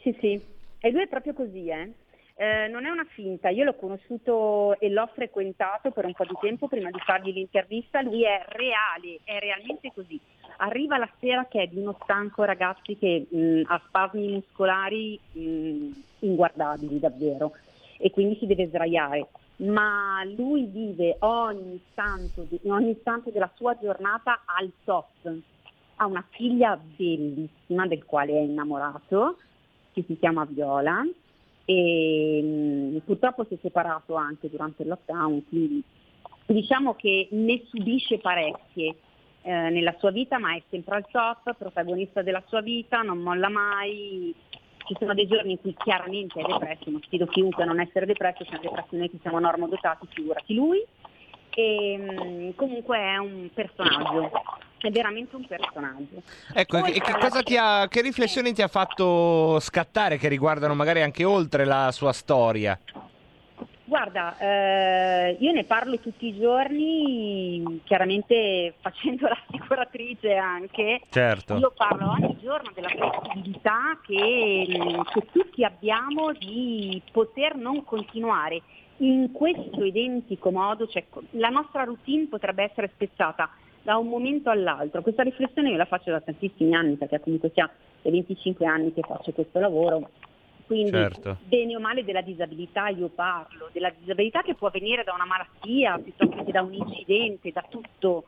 sì, 0.00 0.16
sì. 0.20 0.40
E 0.78 0.90
lui 0.90 1.02
è 1.02 1.08
proprio 1.08 1.34
così, 1.34 1.68
eh. 1.68 1.90
Eh, 2.38 2.68
non 2.68 2.84
è 2.84 2.90
una 2.90 3.06
finta, 3.08 3.48
io 3.48 3.64
l'ho 3.64 3.76
conosciuto 3.76 4.78
e 4.78 4.90
l'ho 4.90 5.08
frequentato 5.14 5.90
per 5.90 6.04
un 6.04 6.12
po' 6.12 6.24
di 6.24 6.36
tempo 6.38 6.68
prima 6.68 6.90
di 6.90 6.98
fargli 6.98 7.32
l'intervista, 7.32 8.02
lui 8.02 8.24
è 8.24 8.44
reale, 8.48 9.20
è 9.24 9.38
realmente 9.38 9.90
così. 9.94 10.20
Arriva 10.58 10.98
la 10.98 11.08
sera 11.18 11.46
che 11.46 11.62
è 11.62 11.66
di 11.66 11.78
uno 11.78 11.96
stanco 12.02 12.44
ragazzi 12.44 12.94
che 12.98 13.26
mh, 13.26 13.62
ha 13.64 13.80
spasmi 13.86 14.32
muscolari 14.32 15.18
mh, 15.32 15.88
inguardabili 16.18 16.98
davvero 16.98 17.52
e 17.96 18.10
quindi 18.10 18.36
si 18.36 18.44
deve 18.44 18.66
sdraiare, 18.66 19.26
ma 19.56 20.22
lui 20.36 20.66
vive 20.66 21.16
ogni 21.20 21.80
istante, 21.82 22.46
ogni 22.66 22.90
istante 22.90 23.32
della 23.32 23.50
sua 23.54 23.78
giornata 23.80 24.42
al 24.44 24.70
top. 24.84 25.32
Ha 25.96 26.04
una 26.04 26.24
figlia 26.32 26.78
bellissima 26.78 27.86
del 27.86 28.04
quale 28.04 28.32
è 28.32 28.40
innamorato, 28.40 29.38
che 29.94 30.04
si 30.06 30.18
chiama 30.18 30.44
Viola, 30.44 31.02
e 31.66 32.40
mh, 32.42 32.98
purtroppo 33.04 33.44
si 33.44 33.54
è 33.54 33.58
separato 33.60 34.14
anche 34.14 34.48
durante 34.48 34.82
il 34.82 34.88
lockdown, 34.88 35.46
quindi 35.48 35.82
diciamo 36.46 36.94
che 36.94 37.28
ne 37.32 37.62
subisce 37.66 38.18
parecchie 38.18 38.94
eh, 39.42 39.70
nella 39.70 39.94
sua 39.98 40.10
vita, 40.10 40.38
ma 40.38 40.54
è 40.54 40.62
sempre 40.70 40.96
al 40.96 41.06
top, 41.10 41.54
protagonista 41.56 42.22
della 42.22 42.42
sua 42.46 42.60
vita, 42.60 43.02
non 43.02 43.18
molla 43.18 43.48
mai. 43.48 44.34
Ci 44.86 44.94
sono 45.00 45.14
dei 45.14 45.26
giorni 45.26 45.52
in 45.52 45.60
cui 45.60 45.74
chiaramente 45.76 46.40
è 46.40 46.44
depresso, 46.46 46.90
non 46.90 47.02
sfido 47.02 47.26
chiunque 47.26 47.64
a 47.64 47.66
non 47.66 47.80
essere 47.80 48.06
depresso, 48.06 48.44
siamo 48.44 48.62
depressi 48.62 48.96
noi 48.96 49.10
che 49.10 49.18
siamo 49.20 49.40
normodotati, 49.40 50.06
figurati 50.08 50.54
lui. 50.54 50.80
E 51.50 51.96
mh, 51.96 52.54
comunque 52.54 52.96
è 52.96 53.16
un 53.16 53.48
personaggio, 53.52 54.30
è 54.78 54.90
veramente 54.90 55.36
un 55.36 55.46
personaggio. 55.46 56.22
Ecco, 56.52 56.84
e 56.84 57.00
che, 57.00 57.12
cosa 57.18 57.42
ti 57.42 57.56
ha, 57.56 57.86
che 57.88 58.00
riflessioni 58.00 58.52
ti 58.52 58.62
ha 58.62 58.68
fatto 58.68 59.58
scattare 59.60 60.18
che 60.18 60.28
riguardano 60.28 60.74
magari 60.74 61.02
anche 61.02 61.24
oltre 61.24 61.64
la 61.64 61.90
sua 61.92 62.12
storia? 62.12 62.78
Guarda, 63.88 64.36
eh, 64.38 65.36
io 65.38 65.52
ne 65.52 65.62
parlo 65.62 65.96
tutti 66.00 66.26
i 66.26 66.36
giorni, 66.36 67.82
chiaramente 67.84 68.74
facendo 68.82 69.28
l'assicuratrice 69.28 70.34
anche. 70.34 71.02
Certo. 71.08 71.56
Io 71.56 71.72
parlo 71.74 72.10
ogni 72.10 72.36
giorno 72.42 72.72
della 72.74 72.90
possibilità 72.98 73.96
che, 74.04 74.66
mh, 74.68 75.02
che 75.12 75.26
tutti 75.30 75.62
abbiamo 75.62 76.32
di 76.32 77.00
poter 77.12 77.54
non 77.54 77.84
continuare 77.84 78.60
in 78.98 79.30
questo 79.30 79.84
identico 79.84 80.50
modo, 80.50 80.88
cioè 80.88 81.04
la 81.32 81.50
nostra 81.50 81.84
routine 81.84 82.26
potrebbe 82.26 82.64
essere 82.64 82.90
spezzata 82.92 83.48
da 83.86 83.98
un 83.98 84.08
momento 84.08 84.50
all'altro. 84.50 85.00
Questa 85.00 85.22
riflessione 85.22 85.70
io 85.70 85.76
la 85.76 85.84
faccio 85.84 86.10
da 86.10 86.20
tantissimi 86.20 86.74
anni, 86.74 86.96
perché 86.96 87.20
comunque 87.20 87.52
sia 87.54 87.70
da 88.02 88.10
25 88.10 88.66
anni 88.66 88.92
che 88.92 89.02
faccio 89.02 89.30
questo 89.30 89.60
lavoro. 89.60 90.10
Quindi 90.66 90.90
Certo. 90.90 91.36
bene 91.44 91.76
o 91.76 91.78
male 91.78 92.02
della 92.02 92.20
disabilità 92.20 92.88
io 92.88 93.06
parlo, 93.06 93.68
della 93.70 93.92
disabilità 93.96 94.42
che 94.42 94.56
può 94.56 94.70
venire 94.70 95.04
da 95.04 95.14
una 95.14 95.24
malattia 95.24 95.96
piuttosto 96.02 96.42
che 96.42 96.50
da 96.50 96.62
un 96.62 96.74
incidente, 96.74 97.52
da 97.52 97.64
tutto 97.68 98.24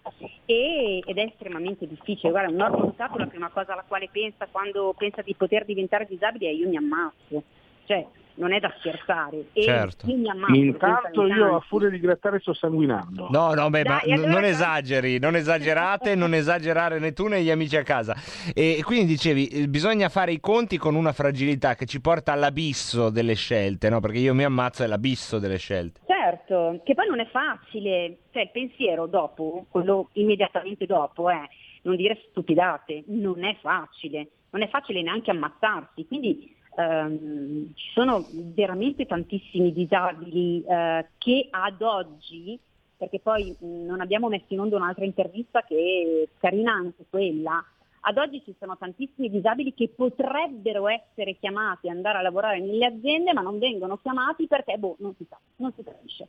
e- 0.47 1.03
ed 1.05 1.19
è 1.19 1.23
estremamente 1.23 1.89
difficile. 1.89 2.31
Guarda, 2.31 2.51
un 2.51 2.57
normodotato 2.57 3.19
la 3.19 3.27
prima 3.27 3.49
cosa 3.49 3.73
alla 3.73 3.85
quale 3.85 4.09
pensa 4.13 4.47
quando 4.49 4.95
pensa 4.97 5.23
di 5.23 5.35
poter 5.35 5.65
diventare 5.65 6.07
disabile 6.09 6.51
è 6.51 6.53
io 6.53 6.69
mi 6.69 6.77
ammazzo, 6.77 7.43
cioè 7.87 8.07
non 8.39 8.53
è 8.53 8.61
da 8.61 8.72
scherzare 8.78 9.47
e 9.53 9.62
Certo. 9.62 10.07
Intanto 10.09 11.26
io 11.26 11.57
a 11.57 11.61
furia 11.61 11.89
di 11.91 11.99
grattare 11.99 12.39
sto 12.41 12.55
sanguinando. 12.55 13.28
No, 13.30 13.53
no, 13.53 13.68
beh, 13.68 13.84
ma 13.84 14.01
Dai, 14.03 14.11
n- 14.11 14.12
allora 14.14 14.30
non 14.32 14.45
esageri, 14.45 15.18
non 15.18 15.36
esagerate, 15.36 16.14
non 16.14 16.34
esagerare 16.34 16.99
né 16.99 17.12
tu 17.12 17.26
né 17.26 17.43
gli 17.43 17.51
amici 17.51 17.76
a 17.76 17.82
casa. 17.82 18.14
E 18.55 18.80
quindi 18.84 19.07
dicevi, 19.07 19.49
eh, 19.49 19.68
bisogna 19.68 20.09
fare 20.09 20.32
i 20.32 20.41
conti 20.41 20.78
con 20.78 20.95
una 20.95 21.12
fragilità 21.12 21.74
che 21.74 21.86
ci 21.86 22.01
porta 22.01 22.32
all'abisso 22.32 23.11
delle 23.11 23.34
scelte, 23.34 23.89
no? 23.91 24.01
Perché 24.01 24.18
io 24.18 24.34
mi 24.34 24.45
ammazzo 24.45 24.84
è 24.84 24.86
l'abisso 24.86 25.39
delle 25.39 25.59
scelte. 25.59 26.01
Certo, 26.07 26.80
che 26.84 26.95
poi 26.95 27.09
non 27.09 27.20
è 27.20 27.26
facile, 27.26 28.18
cioè 28.32 28.43
il 28.43 28.51
pensiero 28.53 29.07
dopo, 29.07 29.66
quello 29.68 30.09
immediatamente 30.12 30.86
dopo 30.86 31.28
è 31.28 31.41
non 31.82 31.97
dire 31.97 32.18
stupidate, 32.30 33.05
non 33.07 33.45
è 33.45 33.57
facile, 33.61 34.28
non 34.51 34.62
è 34.62 34.68
facile 34.68 35.03
neanche 35.03 35.30
ammazzarsi, 35.30 36.07
quindi 36.07 36.55
ehm, 36.79 37.74
ci 37.74 37.91
sono 37.93 38.29
veramente 38.31 39.05
tantissimi 39.05 39.72
disabili 39.72 40.62
eh, 40.62 41.07
che 41.18 41.49
ad 41.51 41.83
oggi, 41.83 42.59
perché 42.97 43.18
poi 43.18 43.55
non 43.61 44.01
abbiamo 44.01 44.29
messo 44.29 44.47
in 44.49 44.61
onda 44.61 44.76
un'altra 44.76 45.05
intervista 45.05 45.62
che 45.62 46.29
è 46.29 46.39
carina 46.39 46.72
anche 46.72 47.05
quella, 47.11 47.64
ad 48.01 48.16
oggi 48.16 48.43
ci 48.45 48.55
sono 48.59 48.76
tantissimi 48.79 49.29
disabili 49.29 49.74
che 49.74 49.89
potrebbero 49.95 50.89
essere 50.89 51.37
chiamati 51.39 51.89
ad 51.89 51.97
andare 51.97 52.18
a 52.18 52.22
lavorare 52.22 52.61
nelle 52.61 52.87
aziende 52.87 53.33
ma 53.33 53.43
non 53.43 53.59
vengono 53.59 53.99
chiamati 53.99 54.47
perché 54.47 54.79
boh, 54.79 54.97
non 55.01 55.14
si 55.16 55.26
sa, 55.29 55.39
non 55.57 55.72
si 55.74 55.83
capisce. 55.83 56.29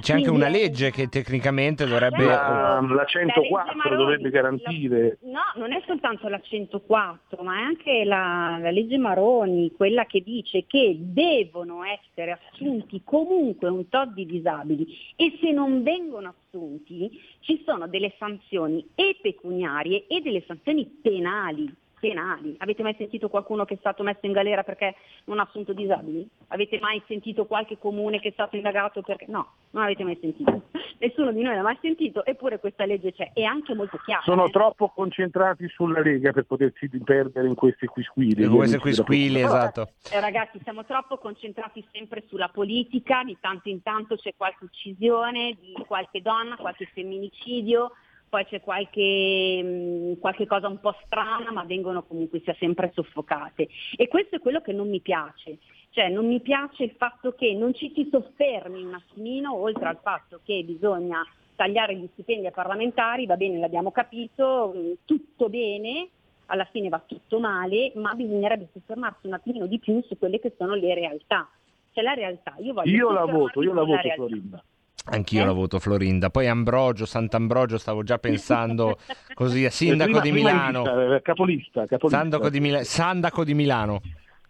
C'è 0.00 0.14
anche 0.14 0.30
una 0.30 0.48
legge 0.48 0.90
che 0.90 1.08
tecnicamente 1.08 1.86
dovrebbe... 1.86 2.24
La, 2.24 2.80
la 2.80 3.04
104 3.04 3.74
Maroni, 3.74 3.96
dovrebbe 3.96 4.30
garantire. 4.30 5.18
No, 5.22 5.40
non 5.56 5.72
è 5.72 5.82
soltanto 5.86 6.28
la 6.28 6.40
104, 6.40 7.42
ma 7.42 7.58
è 7.58 7.62
anche 7.62 8.04
la, 8.04 8.58
la 8.60 8.70
legge 8.70 8.96
Maroni, 8.96 9.72
quella 9.76 10.04
che 10.06 10.20
dice 10.20 10.64
che 10.66 10.96
devono 10.98 11.82
essere 11.84 12.38
assunti 12.50 13.02
comunque 13.04 13.68
un 13.68 13.88
tot 13.88 14.12
di 14.12 14.26
disabili 14.26 14.86
e 15.16 15.36
se 15.40 15.50
non 15.50 15.82
vengono 15.82 16.34
assunti 16.36 17.10
ci 17.40 17.62
sono 17.64 17.88
delle 17.88 18.14
sanzioni 18.18 18.86
e 18.94 19.18
pecuniarie 19.20 20.06
e 20.06 20.20
delle 20.20 20.44
sanzioni 20.46 20.86
penali. 21.02 21.74
Penali. 21.98 22.54
Avete 22.58 22.82
mai 22.82 22.94
sentito 22.96 23.28
qualcuno 23.28 23.64
che 23.64 23.74
è 23.74 23.78
stato 23.78 24.02
messo 24.02 24.26
in 24.26 24.32
galera 24.32 24.62
perché 24.62 24.94
non 25.24 25.38
ha 25.38 25.42
assunto 25.42 25.72
disabili? 25.72 26.28
Avete 26.48 26.78
mai 26.80 27.02
sentito 27.06 27.46
qualche 27.46 27.78
comune 27.78 28.20
che 28.20 28.28
è 28.28 28.32
stato 28.32 28.56
indagato 28.56 29.02
perché 29.02 29.26
no, 29.28 29.52
non 29.70 29.82
avete 29.82 30.04
mai 30.04 30.18
sentito. 30.20 30.62
Nessuno 31.00 31.30
di 31.30 31.42
noi 31.42 31.54
l'ha 31.54 31.62
mai 31.62 31.78
sentito, 31.80 32.24
eppure 32.24 32.58
questa 32.58 32.84
legge 32.84 33.12
c'è, 33.12 33.30
è 33.32 33.42
anche 33.42 33.72
molto 33.72 33.98
chiara. 33.98 34.22
Sono 34.22 34.46
eh. 34.46 34.50
troppo 34.50 34.88
concentrati 34.88 35.68
sulla 35.68 36.00
Lega 36.00 36.32
per 36.32 36.44
potersi 36.44 36.88
perdere 37.04 37.46
in 37.46 37.54
questi 37.54 37.86
quisquili. 37.86 38.42
In 38.42 38.50
questi 38.50 38.78
quisquili, 38.78 39.40
esatto. 39.40 39.90
Eh, 40.10 40.20
ragazzi, 40.20 40.58
siamo 40.64 40.84
troppo 40.84 41.18
concentrati 41.18 41.86
sempre 41.92 42.24
sulla 42.26 42.48
politica, 42.48 43.22
di 43.22 43.36
tanto 43.40 43.68
in 43.68 43.80
tanto 43.82 44.16
c'è 44.16 44.34
qualche 44.36 44.64
uccisione 44.64 45.56
di 45.60 45.74
qualche 45.86 46.20
donna, 46.20 46.56
qualche 46.56 46.86
femminicidio, 46.92 47.92
poi 48.28 48.44
c'è 48.44 48.60
qualche, 48.60 49.62
mh, 49.62 50.18
qualche 50.18 50.46
cosa 50.46 50.68
un 50.68 50.80
po' 50.80 50.94
strana, 51.04 51.50
ma 51.50 51.64
vengono 51.64 52.02
comunque 52.02 52.40
sia 52.40 52.54
sempre 52.58 52.90
soffocate. 52.94 53.68
E 53.96 54.08
questo 54.08 54.36
è 54.36 54.40
quello 54.40 54.60
che 54.60 54.72
non 54.72 54.88
mi 54.88 55.00
piace. 55.00 55.58
Cioè 55.90 56.08
non 56.08 56.26
mi 56.26 56.40
piace 56.40 56.84
il 56.84 56.92
fatto 56.96 57.32
che 57.32 57.54
non 57.54 57.74
ci 57.74 57.92
si 57.94 58.08
soffermi 58.10 58.82
un 58.82 58.94
attimino, 58.94 59.54
oltre 59.54 59.86
al 59.88 59.98
fatto 60.02 60.40
che 60.44 60.62
bisogna 60.64 61.24
tagliare 61.56 61.96
gli 61.96 62.08
stipendi 62.12 62.46
ai 62.46 62.52
parlamentari, 62.52 63.26
va 63.26 63.36
bene, 63.36 63.58
l'abbiamo 63.58 63.90
capito, 63.90 64.72
mh, 64.74 64.98
tutto 65.04 65.48
bene, 65.48 66.08
alla 66.46 66.66
fine 66.66 66.88
va 66.88 67.02
tutto 67.04 67.40
male, 67.40 67.92
ma 67.96 68.14
bisognerebbe 68.14 68.68
soffermarsi 68.72 69.26
un 69.26 69.32
attimino 69.32 69.66
di 69.66 69.78
più 69.78 70.00
su 70.02 70.16
quelle 70.18 70.38
che 70.38 70.54
sono 70.56 70.74
le 70.74 70.94
realtà. 70.94 71.48
C'è 71.92 72.02
la 72.02 72.12
realtà, 72.12 72.54
io 72.58 72.74
voglio 72.74 72.90
Io 72.90 73.10
la 73.10 73.24
voto, 73.24 73.62
io 73.62 73.72
la 73.72 73.82
voto. 73.82 74.08
Florinda. 74.14 74.62
Anch'io 75.10 75.44
la 75.44 75.52
voto 75.52 75.78
Florinda. 75.78 76.30
Poi 76.30 76.46
Ambrogio, 76.46 77.06
Sant'Ambrogio, 77.06 77.78
stavo 77.78 78.02
già 78.02 78.18
pensando 78.18 78.98
così 79.34 79.64
a 79.64 79.70
sindaco 79.70 80.18
Eh, 80.18 80.20
prima- 80.20 80.22
di 80.22 80.32
Milano. 80.32 80.82
lista, 80.82 81.14
eh, 81.16 81.22
capolista, 81.22 81.86
capolista. 81.86 82.18
Sandaco 82.20 82.48
di, 82.50 82.60
Mila- 82.60 82.84
Sandaco 82.84 83.44
di 83.44 83.54
Milano. 83.54 84.00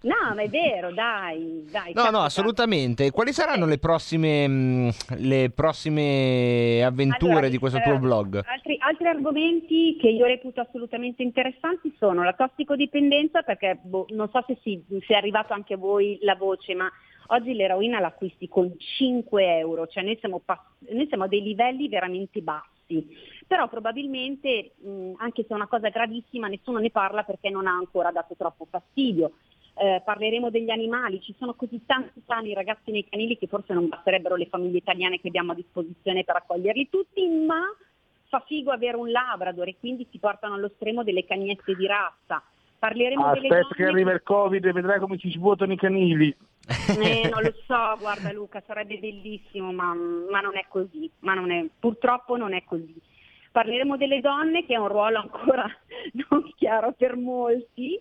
No, 0.00 0.32
ma 0.32 0.42
è 0.42 0.48
vero, 0.48 0.92
dai, 0.92 1.64
dai. 1.68 1.92
No, 1.92 2.02
no, 2.02 2.08
capita. 2.10 2.22
assolutamente. 2.22 3.10
Quali 3.10 3.32
saranno 3.32 3.66
le 3.66 3.78
prossime, 3.78 4.46
mh, 4.46 4.90
le 5.16 5.50
prossime 5.52 6.84
avventure 6.84 7.32
Allora, 7.32 7.48
di 7.48 7.58
questo 7.58 7.78
eh, 7.78 7.82
tuo 7.82 7.98
blog? 7.98 8.40
Altri, 8.46 8.76
altri 8.78 9.08
argomenti 9.08 9.96
che 10.00 10.08
io 10.08 10.24
reputo 10.26 10.60
assolutamente 10.60 11.24
interessanti 11.24 11.92
sono 11.98 12.22
la 12.22 12.32
tossicodipendenza, 12.32 13.42
perché 13.42 13.80
boh, 13.82 14.06
non 14.10 14.28
so 14.30 14.44
se, 14.46 14.56
si, 14.62 14.80
se 14.88 15.14
è 15.14 15.16
arrivato 15.16 15.52
anche 15.52 15.74
a 15.74 15.78
voi 15.78 16.16
la 16.22 16.36
voce, 16.36 16.74
ma 16.76 16.88
oggi 17.28 17.54
l'eroina 17.54 18.00
l'acquisti 18.00 18.48
con 18.48 18.72
5 18.76 19.58
euro, 19.58 19.86
cioè 19.86 20.02
noi 20.02 20.16
siamo, 20.18 20.40
pass- 20.44 20.60
noi 20.90 21.06
siamo 21.08 21.24
a 21.24 21.28
dei 21.28 21.42
livelli 21.42 21.88
veramente 21.88 22.40
bassi. 22.40 23.06
Però 23.46 23.68
probabilmente, 23.68 24.72
mh, 24.76 25.14
anche 25.18 25.42
se 25.42 25.48
è 25.48 25.54
una 25.54 25.66
cosa 25.66 25.88
gravissima, 25.88 26.48
nessuno 26.48 26.78
ne 26.78 26.90
parla 26.90 27.22
perché 27.22 27.50
non 27.50 27.66
ha 27.66 27.72
ancora 27.72 28.10
dato 28.10 28.34
troppo 28.36 28.66
fastidio. 28.68 29.32
Eh, 29.74 30.02
parleremo 30.04 30.50
degli 30.50 30.70
animali, 30.70 31.20
ci 31.20 31.34
sono 31.38 31.54
così 31.54 31.84
tanti 31.86 32.20
sani 32.26 32.52
ragazzi 32.52 32.90
nei 32.90 33.08
canili 33.08 33.38
che 33.38 33.46
forse 33.46 33.72
non 33.74 33.88
basterebbero 33.88 34.34
le 34.34 34.46
famiglie 34.46 34.78
italiane 34.78 35.20
che 35.20 35.28
abbiamo 35.28 35.52
a 35.52 35.54
disposizione 35.54 36.24
per 36.24 36.36
accoglierli 36.36 36.88
tutti, 36.88 37.26
ma 37.28 37.62
fa 38.28 38.40
figo 38.40 38.72
avere 38.72 38.96
un 38.96 39.10
Labrador 39.10 39.68
e 39.68 39.76
quindi 39.78 40.06
si 40.10 40.18
portano 40.18 40.54
allo 40.54 40.70
stremo 40.74 41.04
delle 41.04 41.24
cagnette 41.24 41.74
di 41.74 41.86
razza. 41.86 42.42
Parleremo 42.78 43.32
delle 43.32 43.48
Aspetta 43.48 43.74
che 43.74 43.84
arriva 43.84 44.12
il 44.12 44.22
Covid 44.22 44.64
e 44.64 44.72
vedrai 44.72 45.00
come 45.00 45.18
si 45.18 45.30
svuotano 45.30 45.72
i 45.72 45.76
canili. 45.76 46.34
Eh, 46.96 47.28
non 47.32 47.42
lo 47.42 47.52
so, 47.66 47.96
guarda 47.98 48.30
Luca, 48.32 48.62
sarebbe 48.66 48.98
bellissimo, 48.98 49.72
ma, 49.72 49.92
ma 49.94 50.40
non 50.40 50.56
è 50.56 50.64
così, 50.68 51.10
ma 51.20 51.34
non 51.34 51.50
è- 51.50 51.66
purtroppo 51.78 52.36
non 52.36 52.54
è 52.54 52.62
così. 52.64 52.94
Parleremo 53.50 53.96
delle 53.96 54.20
donne, 54.20 54.64
che 54.64 54.74
è 54.74 54.78
un 54.78 54.88
ruolo 54.88 55.18
ancora 55.18 55.66
non 56.30 56.52
chiaro 56.54 56.92
per 56.92 57.16
molti, 57.16 58.00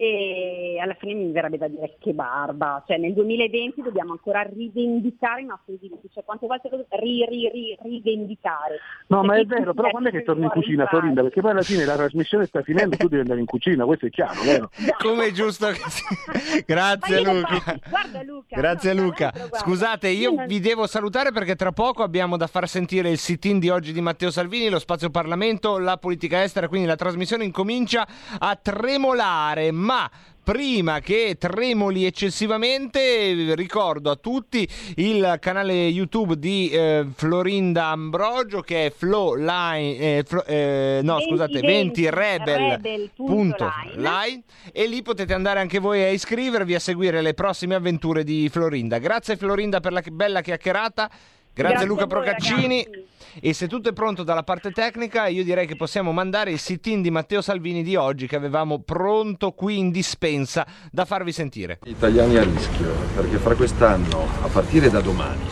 e 0.00 0.78
alla 0.80 0.94
fine 0.94 1.14
mi 1.14 1.32
verrebbe 1.32 1.58
da 1.58 1.66
dire 1.66 1.96
che 1.98 2.12
barba, 2.12 2.84
cioè 2.86 2.98
nel 2.98 3.12
2020 3.14 3.82
dobbiamo 3.82 4.12
ancora 4.12 4.42
rivendicare 4.42 5.40
i 5.40 5.44
nostri 5.44 5.76
diritti, 5.80 6.08
cioè 6.14 6.22
quante 6.24 6.46
volte 6.46 6.68
ri, 7.00 7.26
ri, 7.28 7.50
ri, 7.52 7.76
rivendicare. 7.82 8.78
No, 9.08 9.24
ma 9.24 9.36
è 9.36 9.44
vero, 9.44 9.74
però 9.74 9.90
quando 9.90 10.10
è 10.10 10.12
che 10.12 10.22
torni 10.22 10.44
in 10.44 10.50
cucina? 10.50 10.86
Florinda? 10.86 11.22
Perché 11.22 11.40
poi 11.40 11.50
alla 11.50 11.62
fine 11.62 11.84
la 11.84 11.96
trasmissione 11.96 12.46
sta 12.46 12.62
finendo, 12.62 12.96
tu 12.96 13.08
devi 13.08 13.22
andare 13.22 13.40
in 13.40 13.46
cucina, 13.46 13.84
questo 13.86 14.06
è 14.06 14.10
chiaro, 14.10 14.40
vero? 14.44 14.70
Come 15.02 15.26
è 15.26 15.30
giusto 15.32 15.66
che 15.66 15.80
sia. 15.88 16.62
Grazie 16.64 17.20
Luca. 17.22 17.78
guarda 17.90 18.22
Luca, 18.22 18.56
Grazie 18.56 18.92
no, 18.92 19.02
Luca. 19.02 19.30
guarda, 19.34 19.56
Scusate, 19.58 20.08
io 20.10 20.30
non- 20.32 20.46
vi 20.46 20.60
devo 20.60 20.86
salutare 20.86 21.32
perché 21.32 21.56
tra 21.56 21.72
poco 21.72 22.04
abbiamo 22.04 22.36
da 22.36 22.46
far 22.46 22.68
sentire 22.68 23.10
il 23.10 23.18
sit-in 23.18 23.58
di 23.58 23.68
oggi 23.68 23.92
di 23.92 24.00
Matteo 24.00 24.30
Salvini, 24.30 24.68
lo 24.68 24.78
spazio 24.78 25.10
Parlamento, 25.10 25.78
la 25.78 25.96
politica 25.96 26.40
estera, 26.44 26.68
quindi 26.68 26.86
la 26.86 26.94
trasmissione 26.94 27.42
incomincia 27.42 28.06
a 28.38 28.54
tremolare, 28.54 29.72
ma 29.88 30.10
Prima 30.48 31.00
che 31.00 31.36
tremoli 31.38 32.06
eccessivamente, 32.06 33.54
ricordo 33.54 34.10
a 34.10 34.16
tutti 34.16 34.66
il 34.94 35.36
canale 35.40 35.74
YouTube 35.88 36.38
di 36.38 36.70
eh, 36.70 37.06
Florinda 37.14 37.88
Ambrogio 37.88 38.62
che 38.62 38.86
è 38.86 38.92
Line, 39.36 39.98
eh, 39.98 40.24
Flo- 40.26 40.46
eh, 40.46 41.00
no 41.02 41.16
20, 41.16 41.28
scusate, 41.28 41.60
20 41.60 41.66
20 41.66 42.08
Rebel. 42.08 42.70
rebel 42.70 43.10
punto 43.14 43.34
punto 43.34 43.70
line. 43.94 44.00
line. 44.00 44.42
e 44.72 44.86
lì 44.86 45.02
potete 45.02 45.34
andare 45.34 45.60
anche 45.60 45.80
voi 45.80 46.02
a 46.02 46.08
iscrivervi 46.08 46.74
a 46.74 46.80
seguire 46.80 47.20
le 47.20 47.34
prossime 47.34 47.74
avventure 47.74 48.24
di 48.24 48.48
Florinda. 48.48 48.96
Grazie 48.96 49.36
Florinda 49.36 49.80
per 49.80 49.92
la 49.92 50.02
bella 50.10 50.40
chiacchierata. 50.40 51.10
Grazie, 51.58 51.76
Grazie 51.78 51.86
Luca 51.86 52.06
voi, 52.06 52.22
Procaccini. 52.22 52.84
ragazzi. 52.84 53.06
E 53.40 53.52
se 53.52 53.66
tutto 53.66 53.88
è 53.88 53.92
pronto 53.92 54.22
dalla 54.22 54.44
parte 54.44 54.70
tecnica, 54.70 55.26
io 55.26 55.42
direi 55.42 55.66
che 55.66 55.74
possiamo 55.74 56.12
mandare 56.12 56.52
il 56.52 56.60
sit-in 56.60 57.02
di 57.02 57.10
Matteo 57.10 57.40
Salvini 57.40 57.82
di 57.82 57.96
oggi 57.96 58.28
che 58.28 58.36
avevamo 58.36 58.80
pronto 58.80 59.50
qui 59.52 59.78
in 59.78 59.90
dispensa 59.90 60.64
da 60.92 61.04
farvi 61.04 61.32
sentire. 61.32 61.80
Italiani 61.84 62.36
a 62.36 62.44
rischio, 62.44 62.92
perché 63.14 63.38
fra 63.38 63.56
quest'anno, 63.56 64.26
a 64.42 64.46
partire 64.46 64.88
da 64.88 65.00
domani, 65.00 65.42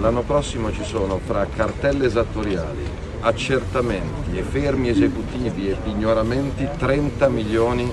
l'anno 0.00 0.22
prossimo 0.22 0.72
ci 0.72 0.82
sono 0.84 1.18
fra 1.18 1.46
cartelle 1.46 2.06
esattoriali, 2.06 2.84
accertamenti 3.20 4.36
e 4.36 4.42
fermi 4.42 4.88
esecutivi 4.88 5.70
e 5.70 5.76
pignoramenti 5.76 6.68
30 6.76 7.28
milioni 7.28 7.92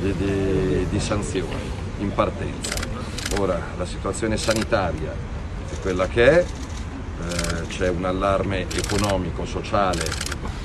di, 0.00 0.14
di- 0.16 0.86
di 0.88 1.00
sanzioni 1.00 1.70
in 1.98 2.12
partenza. 2.12 2.74
Ora 3.38 3.60
la 3.76 3.86
situazione 3.86 4.36
sanitaria 4.36 5.10
è 5.12 5.31
quella 5.82 6.06
che 6.06 6.30
è, 6.30 6.44
eh, 6.44 7.66
c'è 7.66 7.88
un 7.88 8.04
allarme 8.04 8.66
economico, 8.72 9.44
sociale 9.44 10.08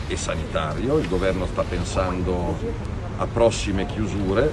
e 0.07 0.15
sanitario, 0.15 0.99
il 0.99 1.07
governo 1.09 1.47
sta 1.47 1.63
pensando 1.63 2.55
a 3.17 3.25
prossime 3.25 3.87
chiusure, 3.87 4.49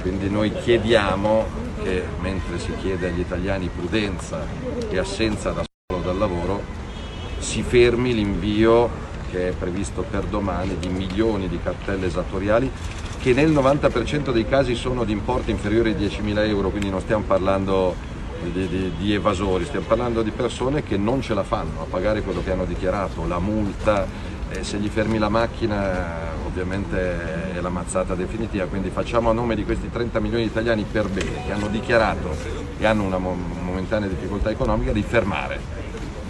quindi 0.00 0.30
noi 0.30 0.52
chiediamo 0.52 1.68
che 1.82 2.02
mentre 2.20 2.58
si 2.58 2.74
chiede 2.80 3.08
agli 3.08 3.20
italiani 3.20 3.68
prudenza 3.68 4.40
e 4.88 4.98
assenza 4.98 5.50
da 5.50 5.62
solo 5.86 6.02
dal 6.02 6.16
lavoro, 6.16 6.62
si 7.38 7.62
fermi 7.62 8.14
l'invio 8.14 9.08
che 9.30 9.50
è 9.50 9.52
previsto 9.52 10.02
per 10.02 10.24
domani 10.24 10.78
di 10.78 10.88
milioni 10.88 11.46
di 11.46 11.60
cartelle 11.62 12.06
esattoriali 12.06 12.70
che 13.20 13.34
nel 13.34 13.50
90% 13.52 14.32
dei 14.32 14.46
casi 14.48 14.74
sono 14.74 15.04
di 15.04 15.12
importo 15.12 15.50
inferiore 15.50 15.90
ai 15.90 15.96
10.000 15.96 16.48
euro, 16.48 16.70
quindi 16.70 16.88
non 16.88 17.00
stiamo 17.00 17.24
parlando 17.26 17.94
di, 18.42 18.68
di- 18.68 18.92
di 18.96 19.14
evasori, 19.14 19.64
stiamo 19.64 19.86
parlando 19.86 20.22
di 20.22 20.30
persone 20.30 20.82
che 20.82 20.96
non 20.96 21.20
ce 21.22 21.34
la 21.34 21.42
fanno 21.42 21.82
a 21.82 21.84
pagare 21.84 22.22
quello 22.22 22.42
che 22.42 22.52
hanno 22.52 22.64
dichiarato, 22.64 23.26
la 23.26 23.38
multa, 23.38 24.06
eh, 24.50 24.64
se 24.64 24.78
gli 24.78 24.88
fermi 24.88 25.18
la 25.18 25.28
macchina 25.28 26.28
ovviamente 26.46 27.52
è 27.54 27.60
la 27.60 27.68
mazzata 27.68 28.14
definitiva, 28.14 28.64
quindi 28.64 28.90
facciamo 28.90 29.30
a 29.30 29.32
nome 29.32 29.54
di 29.54 29.64
questi 29.64 29.90
30 29.90 30.18
milioni 30.20 30.44
di 30.44 30.50
italiani 30.50 30.84
per 30.90 31.08
bene 31.08 31.44
che 31.46 31.52
hanno 31.52 31.68
dichiarato 31.68 32.34
e 32.78 32.86
hanno 32.86 33.04
una 33.04 33.18
mo- 33.18 33.36
momentanea 33.62 34.08
difficoltà 34.08 34.50
economica 34.50 34.90
di 34.92 35.02
fermare. 35.02 35.60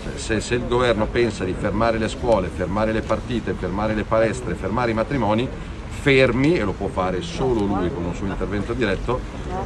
Cioè, 0.03 0.13
se, 0.17 0.41
se 0.41 0.55
il 0.57 0.67
governo 0.67 1.07
pensa 1.07 1.45
di 1.45 1.55
fermare 1.59 1.97
le 1.99 2.09
scuole, 2.09 2.49
fermare 2.49 2.93
le 2.93 3.01
partite, 3.03 3.55
fermare 3.55 3.95
le 3.95 4.05
palestre, 4.05 4.55
fermare 4.55 4.91
i 4.91 4.95
matrimoni, 4.95 5.49
fermi, 6.01 6.57
e 6.57 6.65
lo 6.65 6.73
può 6.73 6.89
fare 6.89 7.21
solo 7.21 7.65
lui 7.65 7.91
con 7.93 8.05
un 8.05 8.15
suo 8.15 8.27
intervento 8.27 8.73
diretto, 8.73 9.21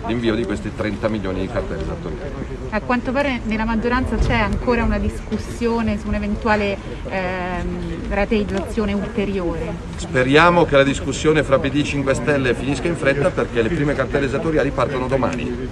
l'invio 0.06 0.34
di 0.34 0.44
questi 0.44 0.74
30 0.74 1.08
milioni 1.08 1.40
di 1.40 1.48
cartelle 1.48 1.82
esattoriali. 1.82 2.32
A 2.70 2.80
quanto 2.80 3.12
pare 3.12 3.40
nella 3.44 3.64
maggioranza 3.64 4.16
c'è 4.16 4.34
ancora 4.34 4.82
una 4.82 4.98
discussione 4.98 5.98
su 5.98 6.08
un'eventuale 6.08 6.76
ehm, 7.08 8.08
rateizzazione 8.08 8.92
ulteriore. 8.92 9.72
Speriamo 9.96 10.64
che 10.64 10.76
la 10.76 10.82
discussione 10.82 11.42
fra 11.42 11.58
PD 11.58 11.76
e 11.76 11.84
5 11.84 12.14
Stelle 12.14 12.54
finisca 12.54 12.88
in 12.88 12.96
fretta 12.96 13.30
perché 13.30 13.62
le 13.62 13.68
prime 13.68 13.94
cartelle 13.94 14.26
esattoriali 14.26 14.70
partono 14.70 15.06
domani. 15.06 15.68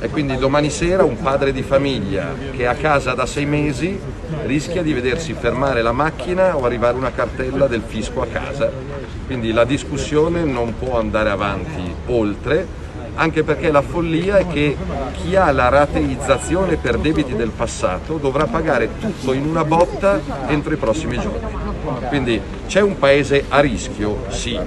E 0.00 0.08
quindi 0.08 0.36
domani 0.36 0.70
sera 0.70 1.04
un 1.04 1.20
padre 1.20 1.52
di 1.52 1.62
famiglia 1.62 2.32
che 2.52 2.62
è 2.62 2.66
a 2.66 2.74
casa 2.74 3.12
da 3.12 3.26
sei 3.26 3.46
mesi 3.46 3.98
rischia 4.46 4.82
di 4.82 4.92
vedersi 4.92 5.34
fermare 5.34 5.82
la 5.82 5.92
macchina 5.92 6.56
o 6.56 6.64
arrivare 6.64 6.96
una 6.96 7.12
cartella 7.12 7.66
del 7.66 7.82
fisco 7.86 8.22
a 8.22 8.26
casa. 8.26 8.91
Quindi 9.26 9.52
la 9.52 9.64
discussione 9.64 10.44
non 10.44 10.74
può 10.78 10.98
andare 10.98 11.30
avanti 11.30 11.94
oltre, 12.06 12.80
anche 13.14 13.42
perché 13.42 13.70
la 13.70 13.82
follia 13.82 14.38
è 14.38 14.46
che 14.46 14.76
chi 15.12 15.36
ha 15.36 15.50
la 15.52 15.68
rateizzazione 15.68 16.76
per 16.76 16.98
debiti 16.98 17.34
del 17.36 17.50
passato 17.50 18.16
dovrà 18.16 18.46
pagare 18.46 18.88
tutto 18.98 19.32
in 19.32 19.44
una 19.44 19.64
botta 19.64 20.20
entro 20.46 20.72
i 20.72 20.76
prossimi 20.76 21.18
giorni. 21.18 21.60
Quindi 22.08 22.40
c'è 22.66 22.80
un 22.80 22.98
paese 22.98 23.44
a 23.48 23.60
rischio? 23.60 24.24
Sì. 24.28 24.58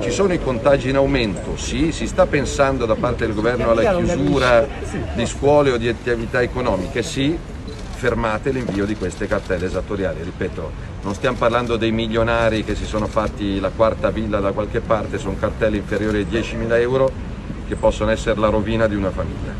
Ci 0.00 0.10
sono 0.10 0.32
i 0.32 0.40
contagi 0.40 0.90
in 0.90 0.96
aumento? 0.96 1.56
Sì. 1.56 1.90
Si 1.90 2.06
sta 2.06 2.26
pensando 2.26 2.86
da 2.86 2.96
parte 2.96 3.24
del 3.26 3.34
governo 3.34 3.70
alla 3.70 3.94
chiusura 3.94 4.66
di 5.14 5.26
scuole 5.26 5.72
o 5.72 5.76
di 5.76 5.88
attività 5.88 6.42
economiche? 6.42 7.02
Sì. 7.02 7.38
Fermate 7.96 8.50
l'invio 8.50 8.84
di 8.84 8.94
queste 8.94 9.26
cartelle 9.26 9.64
esattoriali. 9.64 10.22
Ripeto, 10.22 10.70
non 11.00 11.14
stiamo 11.14 11.38
parlando 11.38 11.76
dei 11.76 11.92
milionari 11.92 12.62
che 12.62 12.74
si 12.74 12.84
sono 12.84 13.06
fatti 13.06 13.58
la 13.58 13.70
quarta 13.74 14.10
villa 14.10 14.38
da 14.38 14.52
qualche 14.52 14.80
parte, 14.80 15.16
sono 15.16 15.34
cartelle 15.38 15.78
inferiori 15.78 16.18
ai 16.18 16.26
10.000 16.30 16.78
euro 16.78 17.10
che 17.66 17.74
possono 17.74 18.10
essere 18.10 18.38
la 18.38 18.48
rovina 18.48 18.86
di 18.86 18.96
una 18.96 19.10
famiglia. 19.10 19.54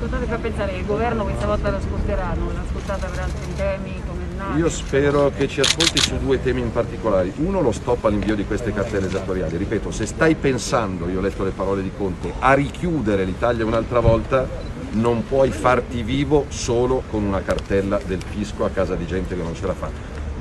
Cosa 0.00 0.16
ti 0.16 0.26
fa 0.26 0.36
pensare 0.36 0.72
che 0.72 0.78
il 0.78 0.86
governo 0.86 1.24
questa 1.24 1.46
volta 1.46 1.70
l'ascolterà? 1.70 2.32
Non 2.34 2.52
l'ha 2.54 2.60
ascoltata 2.66 3.06
per 3.08 3.18
altri 3.18 3.54
temi 3.56 4.00
come 4.06 4.22
il 4.22 4.36
NAMI? 4.36 4.58
Io 4.60 4.68
spero 4.70 5.30
che 5.36 5.48
ci 5.48 5.60
ascolti 5.60 6.00
su 6.00 6.16
due 6.18 6.40
temi 6.42 6.62
in 6.62 6.72
particolare. 6.72 7.32
Uno, 7.36 7.60
lo 7.60 7.72
stop 7.72 8.04
all'invio 8.06 8.34
di 8.34 8.46
queste 8.46 8.72
cartelle 8.72 9.06
esattoriali. 9.06 9.56
Ripeto, 9.56 9.90
se 9.90 10.06
stai 10.06 10.34
pensando, 10.34 11.08
io 11.08 11.18
ho 11.18 11.20
letto 11.20 11.44
le 11.44 11.50
parole 11.50 11.82
di 11.82 11.90
Conte, 11.94 12.32
a 12.38 12.54
richiudere 12.54 13.24
l'Italia 13.24 13.66
un'altra 13.66 14.00
volta, 14.00 14.48
non 14.98 15.24
puoi 15.26 15.50
farti 15.50 16.02
vivo 16.02 16.46
solo 16.48 17.02
con 17.10 17.22
una 17.22 17.42
cartella 17.42 18.00
del 18.04 18.22
fisco 18.22 18.64
a 18.64 18.70
casa 18.70 18.94
di 18.94 19.06
gente 19.06 19.36
che 19.36 19.42
non 19.42 19.54
ce 19.54 19.66
la 19.66 19.74
fa. 19.74 19.90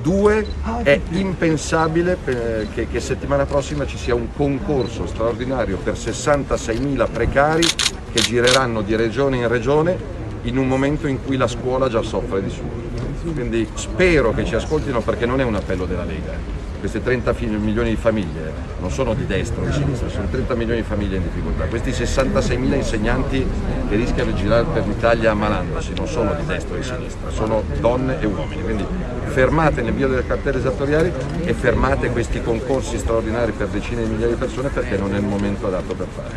Due, 0.01 0.45
è 0.83 0.99
impensabile 1.09 2.17
eh, 2.25 2.67
che, 2.73 2.87
che 2.87 2.99
settimana 2.99 3.45
prossima 3.45 3.85
ci 3.85 3.97
sia 3.97 4.15
un 4.15 4.27
concorso 4.33 5.05
straordinario 5.05 5.77
per 5.77 5.95
66.000 5.95 7.07
precari 7.11 7.65
che 8.11 8.21
gireranno 8.21 8.81
di 8.81 8.95
regione 8.95 9.37
in 9.37 9.47
regione 9.47 10.15
in 10.43 10.57
un 10.57 10.67
momento 10.67 11.07
in 11.07 11.23
cui 11.23 11.35
la 11.35 11.47
scuola 11.47 11.89
già 11.89 12.01
soffre 12.01 12.41
di 12.41 12.49
suo. 12.49 12.85
Quindi 13.33 13.67
spero 13.73 14.33
che 14.33 14.45
ci 14.45 14.55
ascoltino 14.55 15.01
perché 15.01 15.25
non 15.25 15.41
è 15.41 15.43
un 15.43 15.55
appello 15.55 15.85
della 15.85 16.05
Lega. 16.05 16.31
Questi 16.79 17.01
30 17.01 17.33
fi- 17.33 17.47
milioni 17.47 17.89
di 17.89 17.95
famiglie 17.95 18.53
non 18.79 18.91
sono 18.91 19.15
di 19.15 19.25
destra 19.25 19.61
o 19.61 19.65
di 19.65 19.71
sinistra, 19.71 20.07
sono 20.09 20.27
30 20.29 20.53
milioni 20.53 20.81
di 20.81 20.87
famiglie 20.87 21.17
in 21.17 21.23
difficoltà. 21.23 21.65
Questi 21.65 21.89
66.000 21.89 22.75
insegnanti 22.75 23.45
che 23.89 23.95
rischiano 23.95 24.31
di 24.31 24.37
girare 24.37 24.65
per 24.71 24.85
l'Italia 24.85 25.31
ammalandosi 25.31 25.93
non 25.95 26.07
sono 26.07 26.35
di 26.35 26.45
destra 26.45 26.75
o 26.75 26.77
di 26.77 26.83
sinistra, 26.83 27.31
sono 27.31 27.63
donne 27.79 28.21
e 28.21 28.25
uomini. 28.27 28.61
Quindi 28.61 28.85
fermate 29.25 29.81
l'invio 29.81 30.07
delle 30.07 30.25
cartelle 30.25 30.59
esattoriali 30.59 31.11
e 31.43 31.53
fermate 31.53 32.09
questi 32.09 32.41
concorsi 32.41 32.97
straordinari 32.97 33.51
per 33.53 33.67
decine 33.67 34.03
di 34.03 34.09
migliaia 34.09 34.33
di 34.33 34.39
persone 34.39 34.69
perché 34.69 34.97
non 34.97 35.13
è 35.15 35.17
il 35.17 35.25
momento 35.25 35.67
adatto 35.67 35.95
per 35.95 36.07
fare. 36.07 36.35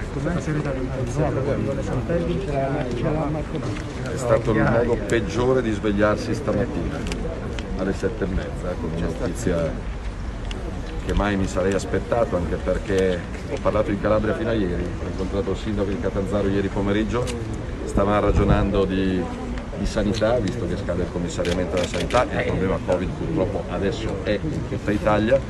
È 4.12 4.16
stato 4.16 4.50
il 4.52 4.62
modo 4.62 4.96
peggiore 5.06 5.60
di 5.62 5.72
svegliarsi 5.72 6.34
stamattina 6.34 6.98
alle 7.78 7.92
sette 7.92 8.24
e 8.24 8.26
mezza 8.26 8.74
con 8.78 8.90
una 8.94 9.06
notizia 9.06 9.98
che 11.10 11.16
mai 11.16 11.36
mi 11.36 11.48
sarei 11.48 11.72
aspettato 11.72 12.36
anche 12.36 12.54
perché 12.54 13.20
ho 13.50 13.56
parlato 13.60 13.90
in 13.90 14.00
Calabria 14.00 14.32
fino 14.36 14.50
a 14.50 14.52
ieri, 14.52 14.84
ho 14.84 15.06
incontrato 15.08 15.50
il 15.50 15.56
sindaco 15.56 15.88
di 15.88 15.98
Catanzaro 15.98 16.46
ieri 16.46 16.68
pomeriggio, 16.68 17.24
stavamo 17.84 18.20
ragionando 18.20 18.84
di, 18.84 19.20
di 19.76 19.86
sanità, 19.86 20.38
visto 20.38 20.68
che 20.68 20.76
scade 20.76 21.02
il 21.02 21.10
commissariamento 21.10 21.74
della 21.74 21.88
sanità 21.88 22.30
e 22.30 22.42
il 22.42 22.46
problema 22.46 22.78
Covid 22.86 23.10
purtroppo 23.10 23.64
adesso 23.70 24.20
è 24.22 24.38
in 24.40 24.68
tutta 24.68 24.92
Italia. 24.92 25.40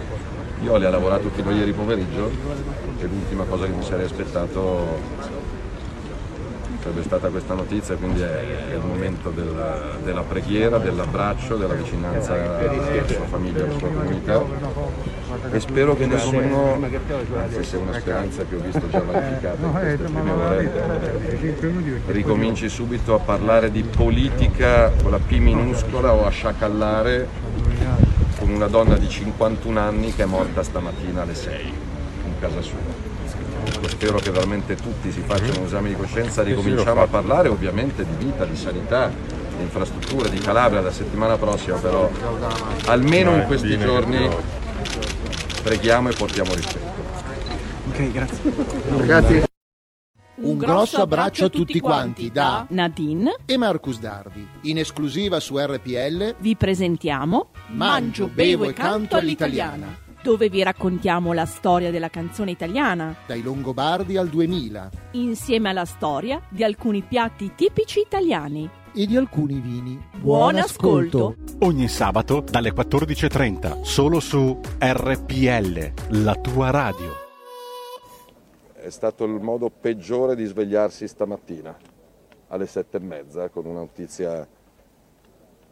Io 0.63 0.77
le 0.79 0.87
ho 0.87 0.91
lavorato 0.91 1.29
fino 1.29 1.51
a 1.51 1.53
ieri 1.53 1.73
pomeriggio 1.73 2.31
e 2.99 3.05
l'ultima 3.05 3.45
cosa 3.45 3.67
che 3.67 3.73
mi 3.73 3.83
sarei 3.83 4.07
aspettato 4.07 5.40
sarebbe 6.81 7.03
stata 7.03 7.29
questa 7.29 7.55
notizia, 7.55 7.95
quindi 7.97 8.21
è, 8.21 8.75
il 8.75 8.81
momento 8.85 9.31
della, 9.31 9.97
della 10.03 10.23
preghiera, 10.23 10.79
dell'abbraccio, 10.79 11.57
della 11.57 11.75
vicinanza 11.75 12.33
alla 12.33 13.07
sua 13.07 13.27
famiglia, 13.27 13.65
alla 13.65 13.79
sua 13.79 13.89
comunità 13.89 15.09
e 15.53 15.61
spero 15.61 15.95
che 15.95 16.07
nessuno, 16.07 16.79
anzi 17.37 17.65
se 17.65 17.77
una 17.77 17.93
speranza 17.99 18.45
che 18.45 18.57
ho 18.57 18.61
visto 18.61 18.89
già 18.89 19.01
vanificata 19.01 19.65
in 19.65 19.73
queste 19.73 20.05
prime 20.05 20.31
ore, 20.31 20.73
ricominci 22.07 22.69
subito 22.69 23.15
a 23.15 23.19
parlare 23.19 23.71
di 23.71 23.83
politica 23.83 24.91
con 24.91 25.11
la 25.11 25.19
P 25.19 25.33
minuscola 25.39 26.13
o 26.13 26.27
a 26.27 26.31
sciacallare 26.31 27.29
con 28.39 28.51
una 28.51 28.67
donna 28.67 28.97
di 28.97 29.09
51 29.09 29.79
anni 29.79 30.15
che 30.15 30.23
è 30.23 30.27
morta 30.27 30.63
stamattina 30.63 31.23
alle 31.23 31.35
6 31.35 31.73
in 32.25 32.33
casa 32.41 32.61
sua. 32.61 33.10
Ecco, 33.81 33.89
Spero 33.89 34.19
che 34.19 34.31
veramente 34.31 34.77
tutti 34.77 35.11
si 35.11 35.23
facciano 35.23 35.61
un 35.61 35.65
esame 35.65 35.89
di 35.89 35.97
coscienza, 35.97 36.43
ricominciamo 36.43 37.03
a 37.03 37.07
parlare 37.07 37.49
ovviamente 37.49 38.05
di 38.05 38.25
vita, 38.27 38.45
di 38.45 38.55
sanità, 38.55 39.09
di 39.09 39.63
infrastrutture, 39.63 40.29
di 40.29 40.39
Calabria 40.39 40.83
la 40.83 40.91
settimana 40.91 41.39
prossima, 41.39 41.79
però 41.79 42.11
almeno 42.87 43.37
in 43.37 43.45
questi 43.47 43.79
giorni 43.79 44.29
preghiamo 45.63 46.11
e 46.11 46.15
portiamo 46.15 46.55
rispetto. 46.55 47.03
Ok, 47.89 48.11
grazie. 48.13 48.53
Ragazzi. 48.97 49.43
Un 50.43 50.57
grosso 50.57 51.03
abbraccio 51.03 51.47
a 51.47 51.49
tutti 51.49 51.81
quanti 51.81 52.31
da 52.31 52.67
Nadine 52.71 53.37
e 53.47 53.57
Marcus 53.57 53.99
Dardi. 53.99 54.47
In 54.63 54.79
esclusiva 54.79 55.41
su 55.41 55.59
RPL 55.59 56.37
vi 56.39 56.57
presentiamo 56.57 57.51
Mangio, 57.69 58.27
bevo 58.27 58.69
e 58.69 58.73
canto 58.73 59.17
all'italiana. 59.17 60.09
Dove 60.23 60.49
vi 60.49 60.63
raccontiamo 60.63 61.33
la 61.33 61.47
storia 61.47 61.91
della 61.91 62.11
canzone 62.11 62.51
italiana, 62.51 63.15
Dai 63.27 63.43
Longobardi 63.43 64.17
al 64.17 64.29
2000 64.29 64.91
insieme 65.13 65.71
alla 65.71 65.85
storia 65.85 66.41
di 66.49 66.63
alcuni 66.63 67.03
piatti 67.03 67.53
tipici 67.55 68.01
italiani. 68.01 68.69
e 68.93 69.07
di 69.07 69.17
alcuni 69.17 69.61
vini. 69.61 70.03
Buon 70.17 70.57
ascolto. 70.57 71.37
Ogni 71.61 71.87
sabato 71.87 72.41
dalle 72.41 72.73
14.30 72.73 73.83
solo 73.83 74.19
su 74.19 74.59
RPL, 74.79 75.93
la 76.23 76.35
tua 76.35 76.71
radio. 76.71 77.13
È 78.75 78.91
stato 78.91 79.25
il 79.25 79.41
modo 79.41 79.71
peggiore 79.71 80.35
di 80.35 80.45
svegliarsi 80.45 81.07
stamattina 81.07 81.77
alle 82.49 82.67
sette 82.67 82.97
e 82.97 83.01
mezza 83.01 83.49
con 83.49 83.67
una 83.67 83.79
notizia 83.79 84.47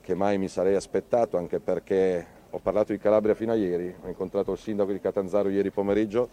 che 0.01 0.15
mai 0.15 0.39
mi 0.39 0.47
sarei 0.49 0.77
aspettato 0.77 1.37
anche 1.37 1.59
perché 1.59 2.27
ho 2.51 2.59
parlato 2.59 2.93
di 2.93 2.99
Calabria 2.99 3.35
fino 3.35 3.53
a 3.53 3.55
ieri, 3.55 3.95
ho 4.03 4.09
incontrato 4.09 4.53
il 4.53 4.59
sindaco 4.59 4.93
di 4.93 5.01
Catanzaro 5.01 5.49
ieri 5.49 5.71
pomeriggio, 5.71 6.29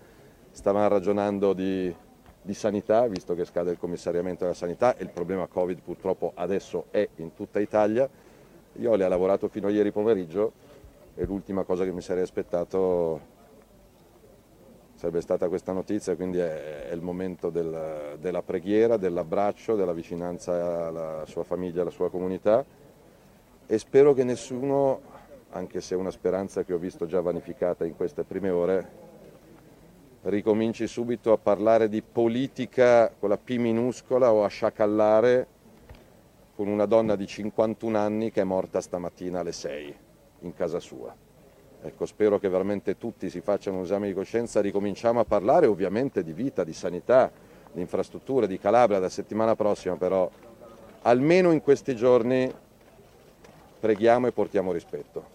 stavamo 0.51 0.87
ragionando 0.87 1.53
di, 1.53 1.93
di 2.41 2.53
sanità, 2.53 3.05
visto 3.07 3.35
che 3.35 3.43
scade 3.43 3.71
il 3.71 3.77
commissariamento 3.77 4.43
della 4.43 4.55
sanità 4.55 4.95
e 4.95 5.03
il 5.03 5.09
problema 5.09 5.47
Covid 5.47 5.81
purtroppo 5.81 6.31
adesso 6.35 6.85
è 6.91 7.07
in 7.17 7.33
tutta 7.33 7.59
Italia. 7.59 8.07
Io 8.77 8.95
le 8.95 9.03
ho 9.03 9.07
lavorato 9.07 9.47
fino 9.47 9.67
a 9.67 9.71
ieri 9.71 9.91
pomeriggio 9.91 10.51
e 11.15 11.25
l'ultima 11.25 11.63
cosa 11.63 11.83
che 11.83 11.91
mi 11.91 12.01
sarei 12.01 12.23
aspettato 12.23 13.33
sarebbe 14.95 15.19
stata 15.21 15.49
questa 15.49 15.73
notizia, 15.73 16.15
quindi 16.15 16.37
è, 16.37 16.87
è 16.87 16.93
il 16.93 17.01
momento 17.01 17.49
del- 17.49 18.17
della 18.19 18.41
preghiera, 18.41 18.95
dell'abbraccio, 18.95 19.75
della 19.75 19.93
vicinanza 19.93 20.87
alla 20.87 21.23
sua 21.25 21.43
famiglia, 21.43 21.81
alla 21.81 21.89
sua 21.89 22.09
comunità 22.09 22.63
e 23.67 23.77
spero 23.79 24.13
che 24.13 24.23
nessuno, 24.23 25.01
anche 25.55 25.79
se 25.79 25.95
è 25.95 25.97
una 25.97 26.11
speranza 26.11 26.63
che 26.63 26.73
ho 26.73 26.77
visto 26.77 27.05
già 27.05 27.21
vanificata 27.21 27.85
in 27.85 27.95
queste 27.95 28.23
prime 28.23 28.49
ore, 28.49 29.03
ricominci 30.23 30.85
subito 30.85 31.31
a 31.31 31.37
parlare 31.37 31.87
di 31.87 32.01
politica 32.01 33.09
con 33.17 33.29
la 33.29 33.37
P 33.37 33.55
minuscola 33.55 34.33
o 34.33 34.43
a 34.43 34.49
sciacallare 34.49 35.47
con 36.55 36.67
una 36.67 36.85
donna 36.85 37.15
di 37.15 37.25
51 37.25 37.97
anni 37.97 38.31
che 38.31 38.41
è 38.41 38.43
morta 38.43 38.81
stamattina 38.81 39.39
alle 39.39 39.53
6 39.53 39.95
in 40.39 40.53
casa 40.53 40.79
sua. 40.79 41.15
Ecco, 41.81 42.05
spero 42.05 42.37
che 42.37 42.49
veramente 42.49 42.97
tutti 42.97 43.29
si 43.29 43.39
facciano 43.39 43.77
un 43.77 43.83
esame 43.83 44.07
di 44.07 44.13
coscienza, 44.13 44.59
ricominciamo 44.59 45.21
a 45.21 45.25
parlare 45.25 45.67
ovviamente 45.67 46.21
di 46.21 46.33
vita, 46.33 46.65
di 46.65 46.73
sanità, 46.73 47.31
di 47.71 47.79
infrastrutture, 47.79 48.47
di 48.47 48.59
Calabria 48.59 48.99
la 48.99 49.07
settimana 49.07 49.55
prossima, 49.55 49.95
però 49.95 50.29
almeno 51.03 51.51
in 51.51 51.61
questi 51.61 51.95
giorni 51.95 52.53
preghiamo 53.79 54.27
e 54.27 54.31
portiamo 54.33 54.73
rispetto. 54.73 55.34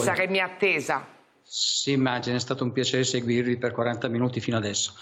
Grazie 0.00 0.10
a 0.10 0.12
pazienza 0.12 0.12
voi. 0.12 0.26
che 0.26 0.28
mi 0.28 0.40
ha 0.40 0.44
attesa. 0.44 1.18
Si 1.52 1.90
immagina, 1.90 2.36
è 2.36 2.38
stato 2.38 2.62
un 2.62 2.70
piacere 2.70 3.02
seguirvi 3.02 3.56
per 3.56 3.72
40 3.72 4.06
minuti 4.06 4.38
fino 4.38 4.56
adesso. 4.56 4.94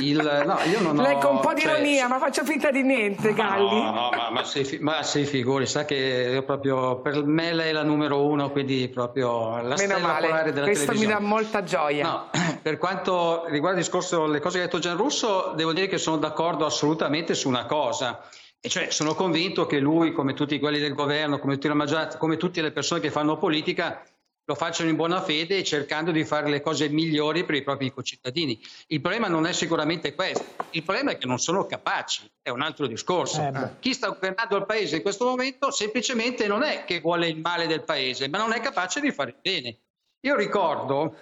Il, 0.00 0.18
no, 0.18 0.58
io 0.70 0.82
non 0.82 0.98
ho, 0.98 1.02
Lei 1.02 1.18
con 1.18 1.36
un 1.36 1.40
po' 1.40 1.54
di 1.54 1.62
cioè, 1.62 1.72
ironia, 1.72 2.08
ma 2.08 2.18
faccio 2.18 2.44
finta 2.44 2.70
di 2.70 2.82
niente, 2.82 3.32
Galli. 3.32 3.80
No, 3.80 3.90
no, 3.90 4.10
ma, 4.14 4.28
ma, 4.28 4.44
sei, 4.44 4.80
ma 4.80 5.02
sei 5.02 5.24
figuri, 5.24 5.64
sa 5.64 5.86
che 5.86 6.28
io 6.30 6.42
proprio, 6.42 7.00
per 7.00 7.24
me 7.24 7.54
lei 7.54 7.70
è 7.70 7.72
la 7.72 7.84
numero 7.84 8.26
uno, 8.26 8.50
quindi 8.50 8.86
proprio 8.90 9.62
la 9.62 9.76
Meno 9.76 9.76
stella 9.76 9.98
polare 9.98 10.28
male, 10.28 10.52
della 10.52 10.66
questo 10.66 10.92
mi 10.92 11.06
dà 11.06 11.20
molta 11.20 11.62
gioia. 11.62 12.06
No, 12.06 12.30
per 12.60 12.76
quanto 12.76 13.46
riguarda 13.46 13.78
il 13.78 13.84
discorso, 13.84 14.26
le 14.26 14.40
cose 14.40 14.58
che 14.58 14.64
ha 14.64 14.66
detto 14.66 14.80
Gianrusso, 14.80 15.54
devo 15.56 15.72
dire 15.72 15.86
che 15.86 15.96
sono 15.96 16.18
d'accordo 16.18 16.66
assolutamente 16.66 17.32
su 17.32 17.48
una 17.48 17.64
cosa. 17.64 18.28
E 18.60 18.68
cioè 18.68 18.90
sono 18.90 19.14
convinto 19.14 19.64
che 19.64 19.78
lui, 19.78 20.12
come 20.12 20.34
tutti 20.34 20.58
quelli 20.58 20.78
del 20.78 20.92
governo, 20.92 21.38
come, 21.38 21.54
tutti 21.54 21.68
la 21.68 21.74
maggioranza, 21.74 22.18
come 22.18 22.36
tutte 22.36 22.60
le 22.60 22.72
persone 22.72 23.00
che 23.00 23.10
fanno 23.10 23.38
politica, 23.38 24.02
lo 24.46 24.54
facciano 24.54 24.90
in 24.90 24.96
buona 24.96 25.22
fede 25.22 25.58
e 25.58 25.64
cercando 25.64 26.10
di 26.10 26.24
fare 26.24 26.50
le 26.50 26.60
cose 26.60 26.88
migliori 26.88 27.44
per 27.44 27.54
i 27.54 27.62
propri 27.62 27.90
concittadini. 27.90 28.60
Il 28.88 29.00
problema 29.00 29.28
non 29.28 29.46
è 29.46 29.52
sicuramente 29.52 30.14
questo, 30.14 30.44
il 30.70 30.82
problema 30.82 31.12
è 31.12 31.18
che 31.18 31.26
non 31.26 31.38
sono 31.38 31.66
capaci, 31.66 32.30
è 32.42 32.50
un 32.50 32.60
altro 32.60 32.86
discorso. 32.86 33.40
Eh. 33.40 33.78
Chi 33.80 33.94
sta 33.94 34.08
governando 34.08 34.56
il 34.56 34.66
paese 34.66 34.96
in 34.96 35.02
questo 35.02 35.24
momento 35.24 35.70
semplicemente 35.70 36.46
non 36.46 36.62
è 36.62 36.84
che 36.84 37.00
vuole 37.00 37.28
il 37.28 37.40
male 37.40 37.66
del 37.66 37.84
paese, 37.84 38.28
ma 38.28 38.38
non 38.38 38.52
è 38.52 38.60
capace 38.60 39.00
di 39.00 39.12
fare 39.12 39.30
il 39.30 39.38
bene. 39.40 39.78
Io 40.20 40.36
ricordo, 40.36 41.16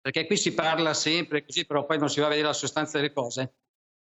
perché 0.00 0.26
qui 0.26 0.36
si 0.36 0.52
parla 0.52 0.94
sempre 0.94 1.44
così, 1.44 1.66
però 1.66 1.84
poi 1.84 1.98
non 1.98 2.08
si 2.08 2.20
va 2.20 2.26
a 2.26 2.30
vedere 2.30 2.48
la 2.48 2.52
sostanza 2.52 2.98
delle 2.98 3.12
cose. 3.12 3.54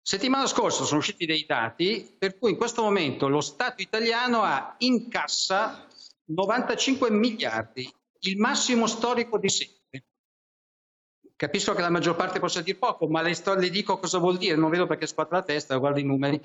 Settimana 0.01 0.47
scorsa 0.47 0.85
sono 0.85 1.01
usciti 1.01 1.27
dei 1.27 1.45
dati 1.47 2.15
per 2.19 2.39
cui 2.39 2.53
in 2.53 2.57
questo 2.57 2.83
momento 2.83 3.29
lo 3.29 3.41
Stato 3.41 3.83
italiano 3.83 4.43
ha 4.43 4.75
in 4.79 5.09
cassa 5.09 5.87
95 6.25 7.11
miliardi, 7.11 7.93
il 8.21 8.39
massimo 8.39 8.87
storico 8.87 9.39
di 9.39 9.49
sempre. 9.49 10.05
Capisco 11.37 11.73
che 11.75 11.81
la 11.81 11.91
maggior 11.91 12.16
parte 12.16 12.41
possa 12.41 12.62
dire 12.62 12.79
poco, 12.79 13.07
ma 13.07 13.23
le, 13.23 13.35
sto- 13.35 13.55
le 13.55 13.71
dico 13.71 13.99
cosa 13.99 14.19
vuol 14.19 14.39
dire, 14.39 14.57
non 14.57 14.71
vedo 14.71 14.87
perché 14.87 15.07
squadra 15.07 15.37
la 15.37 15.45
testa, 15.45 15.77
guardo 15.77 16.01
i 16.01 16.05
numeri. 16.05 16.41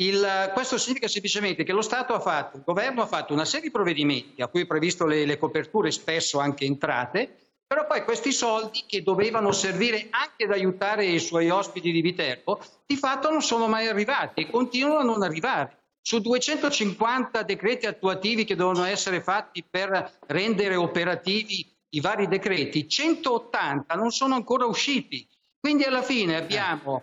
Il- 0.00 0.50
questo 0.54 0.78
significa 0.78 1.08
semplicemente 1.08 1.64
che 1.64 1.72
lo 1.72 1.82
Stato 1.82 2.14
ha 2.14 2.20
fatto, 2.20 2.56
il 2.56 2.62
governo 2.64 3.02
ha 3.02 3.06
fatto 3.06 3.32
una 3.32 3.44
serie 3.44 3.66
di 3.66 3.72
provvedimenti 3.72 4.42
a 4.42 4.48
cui 4.48 4.62
è 4.62 4.66
previsto 4.66 5.06
le, 5.06 5.24
le 5.24 5.38
coperture, 5.38 5.90
spesso 5.90 6.38
anche 6.38 6.64
entrate, 6.64 7.48
però 7.66 7.86
poi 7.86 8.02
questi 8.02 8.32
soldi 8.32 8.84
che 8.86 9.02
dovevano 9.02 9.52
servire 9.52 10.08
anche 10.10 10.44
ad 10.44 10.52
aiutare 10.52 11.04
i 11.04 11.18
suoi 11.20 11.50
ospiti 11.50 11.92
di 11.92 12.00
Viterbo, 12.00 12.60
di 12.86 12.96
fatto 12.96 13.30
non 13.30 13.42
sono 13.42 13.68
mai 13.68 13.88
arrivati 13.88 14.40
e 14.40 14.50
continuano 14.50 14.98
a 14.98 15.04
non 15.04 15.22
arrivare. 15.22 15.77
Su 16.08 16.20
250 16.20 17.42
decreti 17.42 17.84
attuativi 17.84 18.44
che 18.44 18.56
devono 18.56 18.84
essere 18.84 19.20
fatti 19.20 19.62
per 19.62 20.20
rendere 20.26 20.74
operativi 20.74 21.70
i 21.90 22.00
vari 22.00 22.26
decreti, 22.26 22.88
180 22.88 23.94
non 23.94 24.10
sono 24.10 24.34
ancora 24.34 24.64
usciti. 24.64 25.28
Quindi 25.60 25.84
alla 25.84 26.00
fine 26.00 26.36
abbiamo 26.36 27.02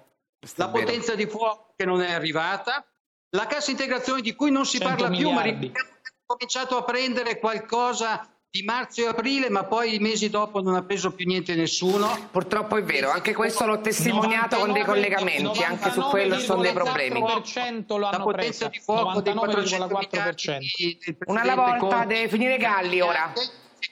la 0.56 0.66
vero. 0.66 0.80
potenza 0.80 1.14
di 1.14 1.28
fuoco 1.28 1.76
che 1.76 1.86
non 1.86 2.02
è 2.02 2.14
arrivata, 2.14 2.84
la 3.36 3.46
cassa 3.46 3.70
integrazione 3.70 4.22
di 4.22 4.34
cui 4.34 4.50
non 4.50 4.66
si 4.66 4.80
100 4.80 4.96
parla 4.96 5.16
più, 5.16 5.30
ma 5.30 5.44
miliardi. 5.44 5.68
ricordiamo 5.68 6.00
che 6.02 6.10
ha 6.10 6.24
cominciato 6.26 6.78
a 6.78 6.84
prendere 6.84 7.38
qualcosa 7.38 8.35
di 8.56 8.64
marzo 8.64 9.02
e 9.02 9.08
aprile, 9.08 9.50
ma 9.50 9.66
poi 9.66 9.96
i 9.96 10.00
mesi 10.00 10.30
dopo 10.30 10.62
non 10.62 10.76
ha 10.76 10.82
preso 10.82 11.12
più 11.12 11.26
niente 11.26 11.56
nessuno. 11.56 12.30
Purtroppo 12.32 12.78
è 12.78 12.84
vero, 12.84 13.10
anche 13.12 13.34
questo 13.34 13.66
l'ho 13.66 13.82
testimoniato 13.82 14.56
con 14.56 14.72
dei 14.72 14.86
collegamenti, 14.86 15.62
anche 15.62 15.92
su 15.92 16.00
quello 16.04 16.40
sono 16.40 16.62
dei 16.62 16.72
problemi. 16.72 17.20
La 17.20 18.22
potenza 18.22 18.24
presa. 18.32 18.68
di 18.70 18.80
fuoco 18.80 19.20
dei 19.20 19.34
400 19.34 19.86
99,4%. 19.88 20.58
miliardi 20.58 20.98
del 21.04 21.18
Una 21.26 21.42
alla 21.42 21.56
volta, 21.56 21.78
Conte. 21.80 22.06
deve 22.06 22.30
finire 22.30 22.58
Galli 22.58 23.02
ora. 23.02 23.34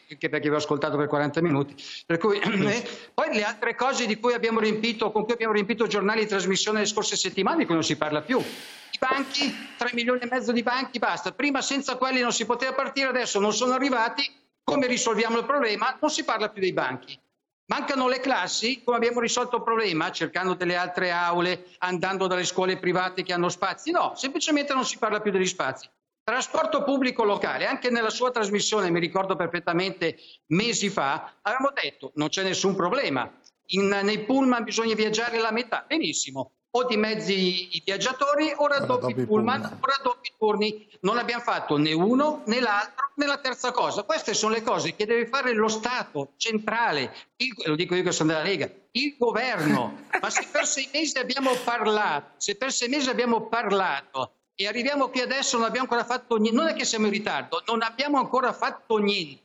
Anche 0.09 0.29
perché 0.29 0.47
vi 0.47 0.55
ho 0.55 0.57
ascoltato 0.57 0.95
per 0.95 1.07
40 1.07 1.41
minuti. 1.41 1.75
Per 2.05 2.17
cui, 2.17 2.39
eh, 2.39 2.87
poi 3.13 3.33
le 3.33 3.43
altre 3.43 3.75
cose 3.75 4.05
di 4.05 4.17
cui 4.17 4.31
abbiamo 4.31 4.61
riempito, 4.61 5.11
con 5.11 5.25
cui 5.25 5.33
abbiamo 5.33 5.51
riempito 5.51 5.87
giornali 5.87 6.21
di 6.21 6.27
trasmissione 6.27 6.79
le 6.79 6.85
scorse 6.85 7.17
settimane, 7.17 7.57
di 7.57 7.65
cui 7.65 7.73
non 7.73 7.83
si 7.83 7.97
parla 7.97 8.21
più. 8.21 8.37
I 8.39 8.97
banchi, 8.97 9.53
3 9.75 9.89
milioni 9.93 10.21
e 10.21 10.27
mezzo 10.31 10.53
di 10.53 10.63
banchi, 10.63 10.99
basta. 10.99 11.33
Prima 11.33 11.61
senza 11.61 11.97
quelli 11.97 12.21
non 12.21 12.31
si 12.31 12.45
poteva 12.45 12.71
partire, 12.71 13.09
adesso 13.09 13.41
non 13.41 13.51
sono 13.51 13.73
arrivati. 13.73 14.41
Come 14.63 14.87
risolviamo 14.87 15.37
il 15.37 15.45
problema? 15.45 15.97
Non 15.99 16.09
si 16.09 16.23
parla 16.23 16.49
più 16.49 16.61
dei 16.61 16.73
banchi. 16.73 17.19
Mancano 17.65 18.07
le 18.07 18.19
classi, 18.19 18.83
come 18.83 18.97
abbiamo 18.97 19.19
risolto 19.19 19.57
il 19.57 19.63
problema? 19.63 20.11
Cercando 20.11 20.53
delle 20.53 20.75
altre 20.75 21.11
aule, 21.11 21.65
andando 21.79 22.27
dalle 22.27 22.43
scuole 22.43 22.77
private 22.77 23.23
che 23.23 23.33
hanno 23.33 23.49
spazi? 23.49 23.91
No, 23.91 24.13
semplicemente 24.15 24.73
non 24.73 24.85
si 24.85 24.97
parla 24.97 25.21
più 25.21 25.31
degli 25.31 25.45
spazi. 25.45 25.89
Trasporto 26.23 26.83
pubblico 26.83 27.23
locale, 27.23 27.65
anche 27.65 27.89
nella 27.89 28.09
sua 28.09 28.31
trasmissione, 28.31 28.89
mi 28.89 28.99
ricordo 28.99 29.35
perfettamente 29.35 30.17
mesi 30.47 30.89
fa, 30.89 31.35
avevamo 31.41 31.71
detto 31.73 32.11
non 32.15 32.29
c'è 32.29 32.43
nessun 32.43 32.75
problema, 32.75 33.29
In- 33.67 33.99
nei 34.03 34.23
pullman 34.23 34.63
bisogna 34.63 34.93
viaggiare 34.95 35.39
la 35.39 35.51
metà, 35.51 35.83
benissimo, 35.85 36.51
o 36.75 36.83
di 36.85 36.97
mezzi 36.97 37.75
i 37.75 37.81
viaggiatori 37.85 38.51
o 38.55 38.65
raddoppi 38.67 39.11
i 39.11 39.25
pullman 39.25 39.63
o 39.79 39.85
raddoppi 39.85 40.27
i 40.29 40.33
turni. 40.37 40.87
Non 41.01 41.17
abbiamo 41.19 41.43
fatto 41.43 41.77
né 41.77 41.93
uno 41.93 42.41
né 42.45 42.59
l'altro 42.59 43.11
né 43.15 43.27
la 43.27 43.37
terza 43.37 43.71
cosa. 43.71 44.01
Queste 44.03 44.33
sono 44.33 44.53
le 44.53 44.63
cose 44.63 44.95
che 44.95 45.05
deve 45.05 45.27
fare 45.27 45.53
lo 45.53 45.67
Stato 45.67 46.31
centrale, 46.37 47.13
il- 47.37 47.53
lo 47.65 47.75
dico 47.75 47.93
io 47.93 48.01
che 48.03 48.11
sono 48.11 48.31
della 48.31 48.41
Lega, 48.43 48.67
il 48.91 49.15
governo. 49.19 50.05
Ma 50.19 50.29
se 50.31 50.47
per 50.51 50.65
sei 50.65 50.89
mesi 50.91 51.17
abbiamo 51.19 51.53
parlato, 51.63 52.31
se 52.37 52.55
per 52.55 52.71
sei 52.71 52.89
mesi 52.89 53.07
abbiamo 53.09 53.41
parlato 53.47 54.33
e 54.55 54.65
arriviamo 54.67 55.09
qui 55.09 55.21
adesso 55.21 55.57
non 55.57 55.67
abbiamo 55.67 55.87
ancora 55.89 56.05
fatto 56.05 56.37
niente, 56.37 56.57
non 56.57 56.67
è 56.69 56.73
che 56.73 56.85
siamo 56.85 57.05
in 57.05 57.11
ritardo, 57.11 57.61
non 57.67 57.83
abbiamo 57.83 58.17
ancora 58.17 58.51
fatto 58.51 58.97
niente. 58.97 59.41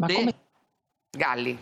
Galli. 1.11 1.59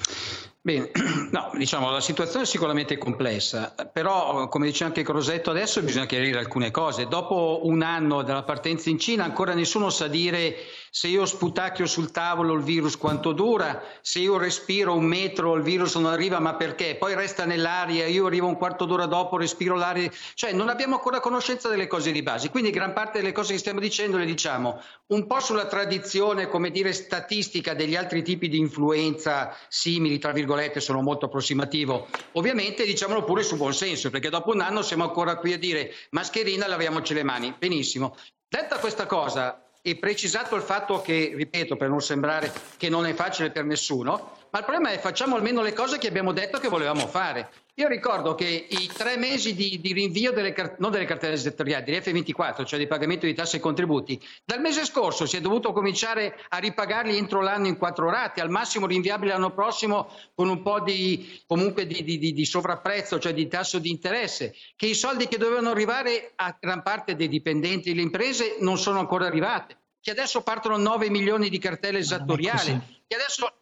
Bene, 0.66 0.90
no, 1.30 1.52
diciamo 1.54 1.92
la 1.92 2.00
situazione 2.00 2.42
è 2.42 2.46
sicuramente 2.48 2.98
complessa, 2.98 3.72
però 3.92 4.48
come 4.48 4.66
dice 4.66 4.82
anche 4.82 5.04
Crosetto 5.04 5.50
adesso 5.50 5.80
bisogna 5.80 6.06
chiarire 6.06 6.40
alcune 6.40 6.72
cose. 6.72 7.06
Dopo 7.06 7.60
un 7.62 7.82
anno 7.82 8.22
dalla 8.22 8.42
partenza 8.42 8.90
in 8.90 8.98
Cina 8.98 9.22
ancora 9.22 9.54
nessuno 9.54 9.90
sa 9.90 10.08
dire 10.08 10.56
se 10.90 11.08
io 11.08 11.26
sputacchio 11.26 11.86
sul 11.86 12.10
tavolo 12.10 12.54
il 12.54 12.62
virus 12.62 12.96
quanto 12.96 13.32
dura, 13.32 13.82
se 14.00 14.20
io 14.20 14.36
respiro 14.38 14.94
un 14.94 15.04
metro 15.04 15.54
il 15.54 15.62
virus 15.62 15.94
non 15.96 16.06
arriva 16.06 16.38
ma 16.38 16.54
perché? 16.54 16.96
Poi 16.96 17.14
resta 17.14 17.44
nell'aria, 17.44 18.06
io 18.06 18.26
arrivo 18.26 18.46
un 18.46 18.56
quarto 18.56 18.84
d'ora 18.84 19.06
dopo, 19.06 19.36
respiro 19.36 19.76
l'aria, 19.76 20.10
cioè 20.34 20.52
non 20.52 20.68
abbiamo 20.68 20.96
ancora 20.96 21.20
conoscenza 21.20 21.68
delle 21.68 21.86
cose 21.86 22.12
di 22.12 22.22
base, 22.22 22.50
quindi 22.50 22.70
gran 22.70 22.92
parte 22.92 23.18
delle 23.20 23.32
cose 23.32 23.52
che 23.52 23.58
stiamo 23.58 23.80
dicendo 23.80 24.16
le 24.16 24.24
diciamo 24.24 24.80
un 25.08 25.26
po' 25.26 25.40
sulla 25.40 25.66
tradizione, 25.66 26.48
come 26.48 26.70
dire, 26.70 26.92
statistica 26.92 27.74
degli 27.74 27.94
altri 27.94 28.22
tipi 28.22 28.48
di 28.48 28.58
influenza 28.58 29.54
simili, 29.68 30.18
tra 30.18 30.32
virgolette, 30.32 30.80
sono 30.80 31.00
molto 31.00 31.26
approssimativo. 31.26 32.08
Ovviamente 32.32 32.84
diciamolo 32.84 33.22
pure 33.24 33.42
su 33.42 33.56
buon 33.56 33.74
senso, 33.74 34.10
perché 34.10 34.30
dopo 34.30 34.52
un 34.52 34.60
anno 34.60 34.82
siamo 34.82 35.04
ancora 35.04 35.36
qui 35.36 35.52
a 35.52 35.58
dire 35.58 35.92
mascherina, 36.10 36.66
laviamoci 36.66 37.14
le 37.14 37.22
mani. 37.22 37.54
Benissimo. 37.56 38.16
Detta 38.48 38.78
questa 38.78 39.06
cosa 39.06 39.65
e 39.86 39.94
precisato 39.94 40.56
il 40.56 40.62
fatto 40.62 41.00
che, 41.00 41.32
ripeto, 41.36 41.76
per 41.76 41.88
non 41.88 42.00
sembrare 42.00 42.52
che 42.76 42.88
non 42.88 43.06
è 43.06 43.14
facile 43.14 43.52
per 43.52 43.64
nessuno, 43.64 44.35
ma 44.56 44.62
il 44.62 44.68
problema 44.68 44.90
è 44.90 44.98
facciamo 44.98 45.36
almeno 45.36 45.60
le 45.60 45.74
cose 45.74 45.98
che 45.98 46.08
abbiamo 46.08 46.32
detto 46.32 46.58
che 46.58 46.68
volevamo 46.68 47.06
fare. 47.06 47.50
Io 47.74 47.88
ricordo 47.88 48.34
che 48.34 48.46
i 48.70 48.86
tre 48.86 49.18
mesi 49.18 49.54
di, 49.54 49.78
di 49.82 49.92
rinvio 49.92 50.32
delle, 50.32 50.54
non 50.78 50.90
delle 50.90 51.04
cartelle 51.04 51.36
settoriali, 51.36 51.84
di 51.84 51.92
F24, 51.92 52.64
cioè 52.64 52.78
di 52.78 52.86
pagamento 52.86 53.26
di 53.26 53.34
tasse 53.34 53.58
e 53.58 53.60
contributi, 53.60 54.18
dal 54.46 54.62
mese 54.62 54.86
scorso 54.86 55.26
si 55.26 55.36
è 55.36 55.42
dovuto 55.42 55.72
cominciare 55.72 56.38
a 56.48 56.56
ripagarli 56.56 57.18
entro 57.18 57.42
l'anno 57.42 57.66
in 57.66 57.76
quattro 57.76 58.08
rate, 58.08 58.40
al 58.40 58.48
massimo 58.48 58.86
rinviabili 58.86 59.30
l'anno 59.30 59.52
prossimo 59.52 60.08
con 60.34 60.48
un 60.48 60.62
po' 60.62 60.80
di, 60.80 61.38
comunque 61.46 61.86
di, 61.86 62.02
di- 62.02 62.32
di- 62.32 62.44
sovrapprezzo, 62.46 63.18
cioè 63.18 63.34
di 63.34 63.48
tasso 63.48 63.78
di 63.78 63.90
interesse, 63.90 64.54
che 64.74 64.86
i 64.86 64.94
soldi 64.94 65.28
che 65.28 65.36
dovevano 65.36 65.68
arrivare 65.68 66.32
a 66.36 66.56
gran 66.58 66.82
parte 66.82 67.14
dei 67.14 67.28
dipendenti 67.28 67.90
delle 67.90 68.00
imprese 68.00 68.56
non 68.60 68.78
sono 68.78 69.00
ancora 69.00 69.26
arrivate, 69.26 69.76
che 70.00 70.12
adesso 70.12 70.40
partono 70.40 70.78
9 70.78 71.10
milioni 71.10 71.50
di 71.50 71.58
cartelle 71.58 71.98
esattoriali, 71.98 73.02
che 73.06 73.14
adesso 73.16 73.52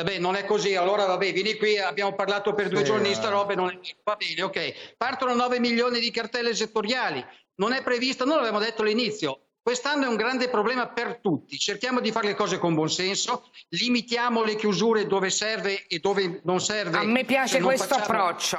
eh 0.00 0.02
beh, 0.04 0.18
non 0.18 0.36
è 0.36 0.44
così, 0.44 0.74
allora 0.74 1.06
vabbè, 1.06 1.32
vieni 1.32 1.56
qui, 1.56 1.78
abbiamo 1.78 2.14
parlato 2.14 2.52
per 2.54 2.68
due 2.68 2.80
Sì, 2.80 2.84
giorni 2.84 3.04
di 3.04 3.10
eh. 3.12 3.14
sta 3.14 3.28
roba, 3.28 3.52
e 3.52 3.56
non 3.56 3.68
è... 3.70 3.78
va 4.04 4.16
bene, 4.16 4.42
ok. 4.42 4.94
Partono 4.96 5.34
9 5.34 5.58
milioni 5.60 6.00
di 6.00 6.10
cartelle 6.10 6.54
settoriali, 6.54 7.24
non 7.56 7.72
è 7.72 7.82
prevista, 7.82 8.24
noi 8.24 8.36
l'abbiamo 8.36 8.58
detto 8.58 8.82
all'inizio, 8.82 9.40
quest'anno 9.62 10.04
è 10.04 10.08
un 10.08 10.16
grande 10.16 10.48
problema 10.48 10.88
per 10.88 11.20
tutti, 11.20 11.58
cerchiamo 11.58 12.00
di 12.00 12.12
fare 12.12 12.28
le 12.28 12.34
cose 12.34 12.58
con 12.58 12.74
buon 12.74 12.90
senso, 12.90 13.50
limitiamo 13.70 14.44
le 14.44 14.56
chiusure 14.56 15.06
dove 15.06 15.30
serve 15.30 15.86
e 15.86 15.98
dove 15.98 16.40
non 16.44 16.60
serve. 16.60 16.98
A 16.98 17.04
me 17.04 17.24
piace 17.24 17.60
questo 17.60 17.86
facciamo- 17.94 18.22
approccio. 18.22 18.58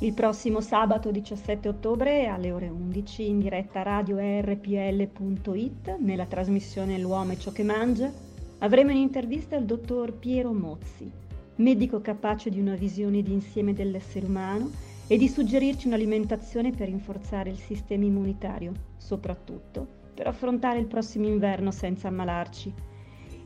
Il 0.00 0.12
prossimo 0.12 0.60
sabato 0.60 1.10
17 1.10 1.68
ottobre 1.68 2.26
alle 2.26 2.52
ore 2.52 2.68
11 2.68 3.28
in 3.28 3.38
diretta 3.38 3.80
radio 3.80 4.18
rpl.it 4.18 5.96
nella 6.00 6.26
trasmissione 6.26 6.98
L'uomo 6.98 7.32
e 7.32 7.38
ciò 7.38 7.50
che 7.50 7.62
mangia 7.62 8.12
avremo 8.58 8.90
in 8.90 8.98
intervista 8.98 9.56
il 9.56 9.64
dottor 9.64 10.12
Piero 10.12 10.52
Mozzi, 10.52 11.10
medico 11.56 12.02
capace 12.02 12.50
di 12.50 12.60
una 12.60 12.74
visione 12.74 13.22
d'insieme 13.22 13.72
dell'essere 13.72 14.26
umano 14.26 14.70
e 15.06 15.16
di 15.16 15.28
suggerirci 15.28 15.86
un'alimentazione 15.86 16.72
per 16.72 16.88
rinforzare 16.88 17.48
il 17.48 17.58
sistema 17.58 18.04
immunitario, 18.04 18.72
soprattutto 18.98 19.86
per 20.12 20.26
affrontare 20.26 20.78
il 20.78 20.86
prossimo 20.86 21.26
inverno 21.26 21.70
senza 21.70 22.08
ammalarci. 22.08 22.70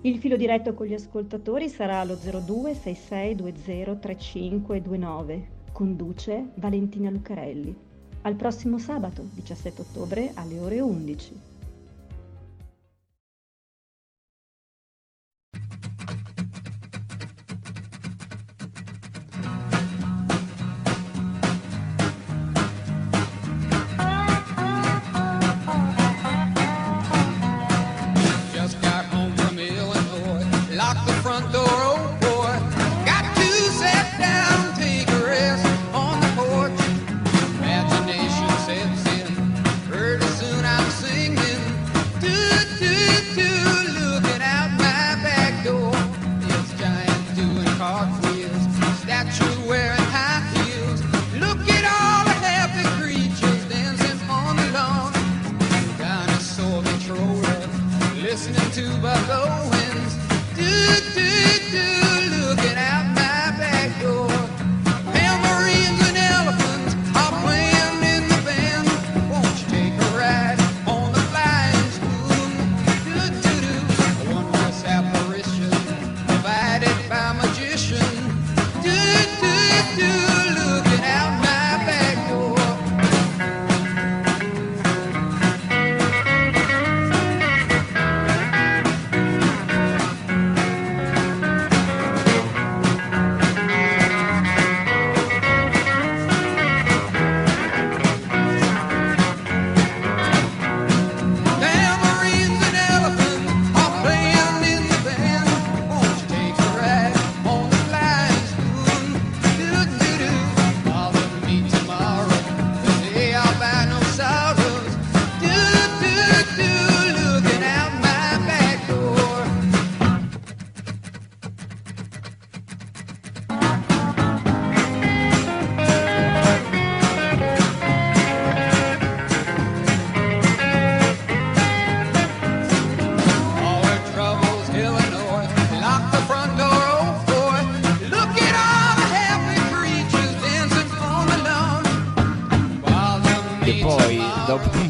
Il 0.01 0.19
filo 0.19 0.37
diretto 0.37 0.75
con 0.75 0.87
gli 0.87 0.95
ascoltatori 0.95 1.69
sarà 1.69 2.01
allo 2.01 2.17
02 2.17 2.75
6620 2.75 4.01
3529. 4.01 5.59
Conduce 5.81 6.51
Valentina 6.57 7.09
Lucarelli. 7.09 7.75
Al 8.21 8.35
prossimo 8.35 8.77
sabato, 8.77 9.27
17 9.33 9.81
ottobre, 9.81 10.33
alle 10.35 10.59
ore 10.61 10.79
11. 10.79 11.50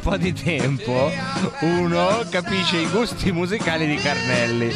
Po' 0.00 0.16
di 0.16 0.32
tempo, 0.32 1.10
uno 1.60 2.24
capisce 2.30 2.78
i 2.78 2.88
gusti 2.88 3.32
musicali 3.32 3.86
di 3.86 3.96
Carnelli. 3.96 4.72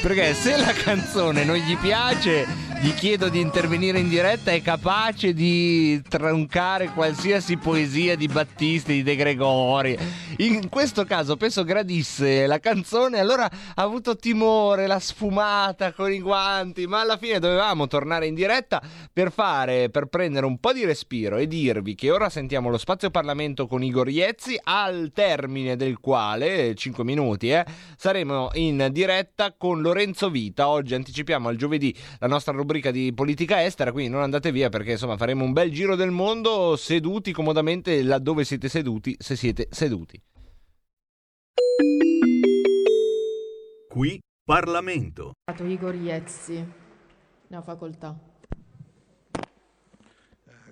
Perché 0.00 0.34
se 0.34 0.56
la 0.56 0.72
canzone 0.72 1.44
non 1.44 1.56
gli 1.56 1.76
piace, 1.76 2.46
gli 2.80 2.94
chiedo 2.94 3.28
di 3.28 3.40
intervenire 3.40 3.98
in 3.98 4.08
diretta, 4.08 4.52
è 4.52 4.62
capace 4.62 5.32
di 5.32 6.00
troncare 6.08 6.90
qualsiasi 6.90 7.56
poesia 7.56 8.14
di 8.14 8.28
Battisti, 8.28 8.92
di 8.92 9.02
De 9.02 9.16
Gregori. 9.16 9.98
In 10.38 10.68
questo 10.68 11.04
caso 11.04 11.36
penso 11.36 11.64
gradisse 11.64 12.46
la 12.46 12.60
canzone, 12.60 13.18
allora 13.18 13.46
ha 13.46 13.82
avuto 13.82 14.14
timore, 14.14 14.86
la 14.86 15.00
sfumata 15.00 15.92
con 15.92 16.12
i 16.12 16.20
guanti, 16.20 16.86
ma 16.86 17.00
alla 17.00 17.16
fine 17.16 17.40
dovevamo 17.40 17.88
tornare 17.88 18.26
in 18.26 18.34
diretta 18.34 18.80
per 19.12 19.32
fare, 19.32 19.90
per 19.90 20.06
prendere 20.06 20.46
un 20.46 20.60
po' 20.60 20.72
di 20.72 20.84
respiro 20.84 21.36
e 21.36 21.48
dirvi 21.48 21.96
che 21.96 22.12
ora 22.12 22.28
sentiamo 22.30 22.70
lo 22.70 22.78
spazio 22.78 23.10
Parlamento 23.10 23.66
con 23.66 23.82
Igor 23.82 24.08
Iezzi, 24.08 24.56
al 24.62 25.10
termine 25.12 25.74
del 25.74 25.98
quale, 25.98 26.76
5 26.76 27.02
minuti, 27.02 27.50
eh, 27.50 27.66
saremo 27.96 28.50
in 28.52 28.88
diretta 28.92 29.52
con 29.58 29.80
Lorenzo 29.80 30.30
Vita. 30.30 30.68
Oggi 30.68 30.94
anticipiamo 30.94 31.48
al 31.48 31.56
giovedì 31.56 31.92
la 32.20 32.28
nostra 32.28 32.52
rubrica 32.52 32.66
di 32.90 33.12
politica 33.14 33.64
estera, 33.64 33.92
quindi 33.92 34.10
non 34.10 34.22
andate 34.22 34.52
via 34.52 34.68
perché 34.68 34.92
insomma 34.92 35.16
faremo 35.16 35.44
un 35.44 35.52
bel 35.52 35.72
giro 35.72 35.96
del 35.96 36.10
mondo 36.10 36.76
seduti 36.76 37.32
comodamente 37.32 38.02
laddove 38.02 38.44
siete 38.44 38.68
seduti, 38.68 39.16
se 39.18 39.36
siete 39.36 39.68
seduti. 39.70 40.20
Qui 43.88 44.20
Parlamento. 44.44 45.32
Igor 45.64 45.94
Iezzi, 45.94 46.64
ne 47.48 47.56
ha 47.56 47.62
facoltà. 47.62 48.37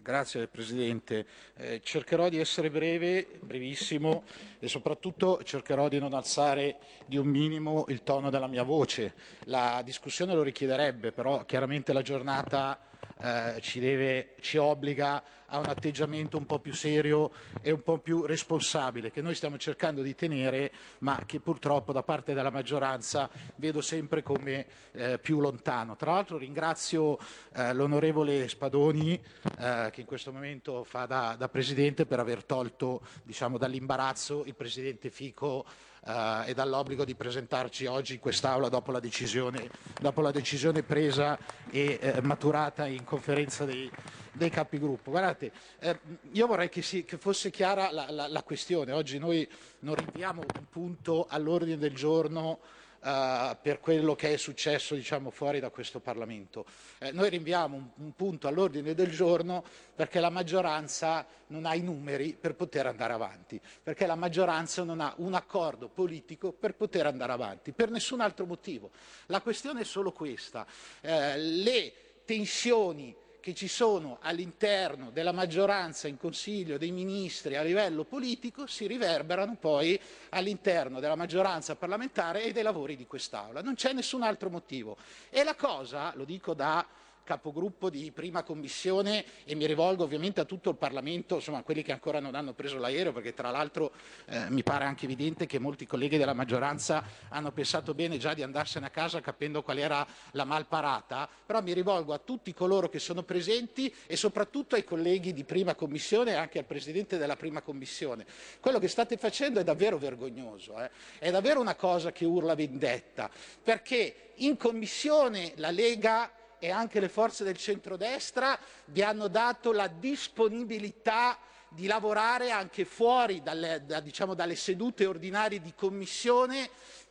Grazie 0.06 0.46
Presidente. 0.46 1.26
Eh, 1.56 1.80
cercherò 1.82 2.28
di 2.28 2.38
essere 2.38 2.70
breve, 2.70 3.26
brevissimo 3.40 4.22
e 4.60 4.68
soprattutto 4.68 5.42
cercherò 5.42 5.88
di 5.88 5.98
non 5.98 6.14
alzare 6.14 6.76
di 7.06 7.16
un 7.16 7.26
minimo 7.26 7.86
il 7.88 8.04
tono 8.04 8.30
della 8.30 8.46
mia 8.46 8.62
voce. 8.62 9.14
La 9.46 9.82
discussione 9.84 10.32
lo 10.32 10.44
richiederebbe, 10.44 11.10
però 11.10 11.44
chiaramente 11.44 11.92
la 11.92 12.02
giornata 12.02 12.78
eh, 13.18 13.56
ci, 13.60 13.80
deve, 13.80 14.34
ci 14.40 14.58
obbliga 14.58 15.22
a 15.46 15.58
un 15.58 15.66
atteggiamento 15.66 16.36
un 16.36 16.46
po' 16.46 16.58
più 16.58 16.74
serio 16.74 17.30
e 17.62 17.70
un 17.70 17.82
po' 17.82 17.98
più 17.98 18.26
responsabile 18.26 19.10
che 19.10 19.22
noi 19.22 19.34
stiamo 19.34 19.56
cercando 19.58 20.02
di 20.02 20.14
tenere, 20.14 20.72
ma 20.98 21.22
che 21.24 21.40
purtroppo 21.40 21.92
da 21.92 22.02
parte 22.02 22.34
della 22.34 22.50
maggioranza 22.50 23.30
vedo 23.56 23.80
sempre 23.80 24.22
come 24.22 24.66
eh, 24.92 25.18
più 25.18 25.40
lontano. 25.40 25.96
Tra 25.96 26.12
l'altro 26.12 26.38
ringrazio 26.38 27.18
eh, 27.54 27.72
l'onorevole 27.72 28.48
Spadoni 28.48 29.14
eh, 29.58 29.88
che 29.92 30.00
in 30.00 30.06
questo 30.06 30.32
momento 30.32 30.84
fa 30.84 31.06
da, 31.06 31.36
da 31.38 31.48
Presidente 31.48 32.06
per 32.06 32.18
aver 32.18 32.44
tolto 32.44 33.02
diciamo, 33.22 33.58
dall'imbarazzo 33.58 34.44
il 34.44 34.54
Presidente 34.54 35.10
Fico 35.10 35.64
eh, 36.06 36.50
e 36.50 36.54
dall'obbligo 36.54 37.04
di 37.04 37.14
presentarci 37.14 37.86
oggi 37.86 38.14
in 38.14 38.20
quest'Aula 38.20 38.68
dopo 38.68 38.92
la 38.92 39.00
decisione, 39.00 39.68
dopo 40.00 40.20
la 40.20 40.30
decisione 40.30 40.82
presa 40.82 41.38
e 41.70 41.98
eh, 42.00 42.20
maturata 42.22 42.86
in 42.86 43.04
conferenza 43.04 43.64
dei, 43.64 43.90
dei 44.32 44.50
capigruppo. 44.50 45.10
Guardate, 45.10 45.50
eh, 45.80 45.98
io 46.32 46.46
vorrei 46.46 46.68
che, 46.68 46.82
si- 46.82 47.04
che 47.04 47.16
fosse 47.18 47.50
chiara 47.50 47.90
la, 47.90 48.06
la- 48.10 48.28
la 48.28 48.42
questione. 48.42 48.92
Oggi 48.92 49.18
noi 49.18 49.48
non 49.80 49.94
rinviamo 49.94 50.42
un 50.42 50.64
punto 50.70 51.26
all'ordine 51.28 51.76
del 51.78 51.94
giorno 51.94 52.60
eh, 53.02 53.56
per 53.60 53.80
quello 53.80 54.14
che 54.14 54.32
è 54.32 54.36
successo 54.36 54.94
diciamo, 54.94 55.30
fuori 55.30 55.60
da 55.60 55.70
questo 55.70 56.00
Parlamento. 56.00 56.64
Eh, 56.98 57.12
noi 57.12 57.28
rinviamo 57.30 57.76
un, 57.76 57.88
un 57.96 58.12
punto 58.14 58.48
all'ordine 58.48 58.94
del 58.94 59.10
giorno 59.10 59.64
perché 59.94 60.20
la 60.20 60.30
maggioranza 60.30 61.26
non 61.48 61.66
ha 61.66 61.74
i 61.74 61.80
numeri 61.80 62.36
per 62.38 62.54
poter 62.54 62.86
andare 62.86 63.12
avanti, 63.12 63.60
perché 63.82 64.06
la 64.06 64.14
maggioranza 64.14 64.82
non 64.82 65.00
ha 65.00 65.14
un 65.18 65.34
accordo 65.34 65.88
politico 65.88 66.52
per 66.52 66.74
poter 66.74 67.06
andare 67.06 67.32
avanti, 67.32 67.72
per 67.72 67.90
nessun 67.90 68.20
altro 68.20 68.46
motivo. 68.46 68.90
La 69.26 69.40
questione 69.40 69.82
è 69.82 69.84
solo 69.84 70.12
questa. 70.12 70.66
Eh, 71.00 71.38
le 71.38 71.92
tensioni 72.24 73.14
che 73.46 73.54
ci 73.54 73.68
sono 73.68 74.18
all'interno 74.22 75.10
della 75.12 75.30
maggioranza 75.30 76.08
in 76.08 76.16
Consiglio 76.16 76.78
dei 76.78 76.90
Ministri 76.90 77.54
a 77.54 77.62
livello 77.62 78.02
politico 78.02 78.66
si 78.66 78.88
riverberano 78.88 79.54
poi 79.54 79.96
all'interno 80.30 80.98
della 80.98 81.14
maggioranza 81.14 81.76
parlamentare 81.76 82.42
e 82.42 82.50
dei 82.50 82.64
lavori 82.64 82.96
di 82.96 83.06
quest'Aula. 83.06 83.62
Non 83.62 83.76
c'è 83.76 83.92
nessun 83.92 84.24
altro 84.24 84.50
motivo. 84.50 84.96
E 85.30 85.44
la 85.44 85.54
cosa, 85.54 86.12
lo 86.16 86.24
dico 86.24 86.54
da 86.54 86.84
capogruppo 87.26 87.90
di 87.90 88.12
prima 88.12 88.44
commissione 88.44 89.24
e 89.44 89.56
mi 89.56 89.66
rivolgo 89.66 90.04
ovviamente 90.04 90.40
a 90.40 90.44
tutto 90.44 90.70
il 90.70 90.76
Parlamento, 90.76 91.34
insomma 91.34 91.58
a 91.58 91.62
quelli 91.62 91.82
che 91.82 91.90
ancora 91.90 92.20
non 92.20 92.36
hanno 92.36 92.54
preso 92.54 92.78
l'aereo, 92.78 93.12
perché 93.12 93.34
tra 93.34 93.50
l'altro 93.50 93.90
eh, 94.26 94.48
mi 94.48 94.62
pare 94.62 94.84
anche 94.84 95.06
evidente 95.06 95.44
che 95.44 95.58
molti 95.58 95.86
colleghi 95.86 96.16
della 96.16 96.34
maggioranza 96.34 97.04
hanno 97.28 97.50
pensato 97.50 97.94
bene 97.94 98.16
già 98.16 98.32
di 98.32 98.44
andarsene 98.44 98.86
a 98.86 98.90
casa 98.90 99.20
capendo 99.20 99.62
qual 99.62 99.78
era 99.78 100.06
la 100.30 100.44
malparata, 100.44 101.28
però 101.44 101.60
mi 101.60 101.72
rivolgo 101.72 102.14
a 102.14 102.18
tutti 102.18 102.54
coloro 102.54 102.88
che 102.88 103.00
sono 103.00 103.24
presenti 103.24 103.92
e 104.06 104.14
soprattutto 104.14 104.76
ai 104.76 104.84
colleghi 104.84 105.32
di 105.32 105.42
prima 105.42 105.74
commissione 105.74 106.30
e 106.30 106.34
anche 106.34 106.60
al 106.60 106.64
Presidente 106.64 107.18
della 107.18 107.36
prima 107.36 107.60
commissione. 107.60 108.24
Quello 108.60 108.78
che 108.78 108.86
state 108.86 109.16
facendo 109.16 109.58
è 109.58 109.64
davvero 109.64 109.98
vergognoso, 109.98 110.80
eh? 110.80 110.90
è 111.18 111.32
davvero 111.32 111.60
una 111.60 111.74
cosa 111.74 112.12
che 112.12 112.24
urla 112.24 112.54
vendetta, 112.54 113.28
perché 113.62 114.30
in 114.36 114.56
commissione 114.56 115.52
la 115.56 115.70
Lega 115.70 116.30
e 116.58 116.70
anche 116.70 117.00
le 117.00 117.08
forze 117.08 117.44
del 117.44 117.56
centrodestra 117.56 118.58
vi 118.86 119.02
hanno 119.02 119.28
dato 119.28 119.72
la 119.72 119.88
disponibilità 119.88 121.38
di 121.68 121.86
lavorare 121.86 122.50
anche 122.50 122.84
fuori 122.84 123.42
dalle, 123.42 123.82
da- 123.84 124.00
diciamo, 124.00 124.34
dalle 124.34 124.56
sedute 124.56 125.06
ordinarie 125.06 125.60
di 125.60 125.74
commissione 125.74 126.68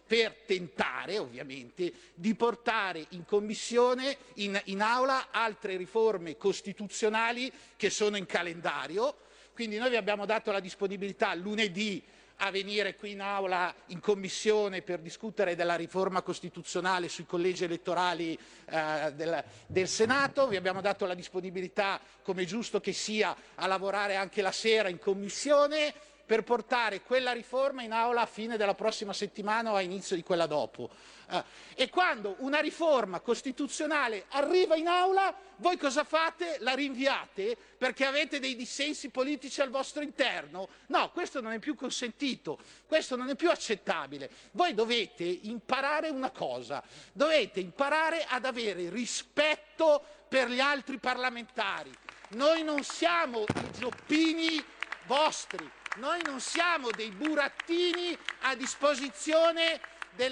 per 0.07 0.35
tentare 0.45 1.17
ovviamente 1.17 1.91
di 2.13 2.35
portare 2.35 3.05
in 3.09 3.25
commissione, 3.25 4.17
in, 4.35 4.59
in 4.65 4.81
aula, 4.81 5.27
altre 5.31 5.77
riforme 5.77 6.37
costituzionali 6.37 7.51
che 7.75 7.89
sono 7.89 8.15
in 8.15 8.25
calendario. 8.25 9.15
Quindi 9.53 9.77
noi 9.77 9.89
vi 9.89 9.95
abbiamo 9.95 10.25
dato 10.25 10.51
la 10.51 10.59
disponibilità 10.59 11.33
lunedì 11.33 12.03
a 12.38 12.51
venire 12.51 12.95
qui 12.95 13.11
in 13.11 13.21
aula 13.21 13.73
in 13.88 13.99
commissione 13.99 14.81
per 14.81 14.99
discutere 14.99 15.55
della 15.55 15.75
riforma 15.75 16.21
costituzionale 16.21 17.07
sui 17.07 17.25
collegi 17.25 17.63
elettorali 17.63 18.38
eh, 18.65 19.13
del, 19.13 19.43
del 19.67 19.88
Senato, 19.88 20.47
vi 20.47 20.55
abbiamo 20.55 20.81
dato 20.81 21.05
la 21.05 21.13
disponibilità, 21.13 21.99
come 22.23 22.45
giusto 22.45 22.81
che 22.81 22.93
sia, 22.93 23.36
a 23.55 23.67
lavorare 23.67 24.15
anche 24.15 24.41
la 24.41 24.51
sera 24.51 24.89
in 24.89 24.99
commissione 24.99 25.93
per 26.26 26.43
portare 26.43 27.01
quella 27.01 27.32
riforma 27.32 27.84
in 27.84 27.91
aula 27.91 28.21
a 28.21 28.26
fine 28.26 28.57
della 28.57 28.73
prossima 28.73 29.13
settimana 29.13 29.71
o 29.71 29.76
a 29.76 29.82
inizio 29.82 30.15
di 30.15 30.23
quella 30.23 30.47
dopo. 30.47 30.89
Eh, 31.30 31.43
e 31.76 31.89
quando 31.89 32.36
una 32.39 32.59
riforma 32.59 33.19
costituzionale 33.19 34.26
arriva 34.30 34.76
in 34.76 34.88
aula, 34.88 35.36
voi 35.57 35.78
cosa 35.78 36.03
fate? 36.03 36.57
La 36.59 36.73
rinviate 36.73 37.57
perché 37.78 38.05
avete 38.05 38.39
dei 38.39 38.55
dissensi 38.55 39.09
politici 39.09 39.61
al 39.61 39.69
vostro 39.69 40.01
interno? 40.01 40.69
No, 40.88 41.11
questo 41.11 41.41
non 41.41 41.51
è 41.51 41.59
più 41.59 41.76
consentito, 41.76 42.57
questo 42.88 43.15
non 43.15 43.30
è 43.30 43.36
più 43.36 43.49
accettabile. 43.49 44.30
Voi 44.51 44.73
dovete 44.73 45.23
imparare 45.23 46.09
una 46.09 46.32
cosa, 46.32 46.84
dovete 47.11 47.59
imparare 47.59 48.26
ad 48.28 48.45
avere 48.45 48.89
rispetto 48.89 50.03
per 50.28 50.49
gli 50.49 50.59
altri 50.59 50.97
parlamentari. 50.97 51.91
Noi 52.30 52.63
non 52.63 52.84
siamo 52.84 53.41
i 53.41 53.71
gioppini 53.78 54.63
vostri, 55.05 55.69
noi 55.95 56.21
non 56.23 56.39
siamo 56.39 56.89
dei 56.91 57.11
burattini 57.11 58.17
a 58.41 58.55
disposizione 58.55 59.79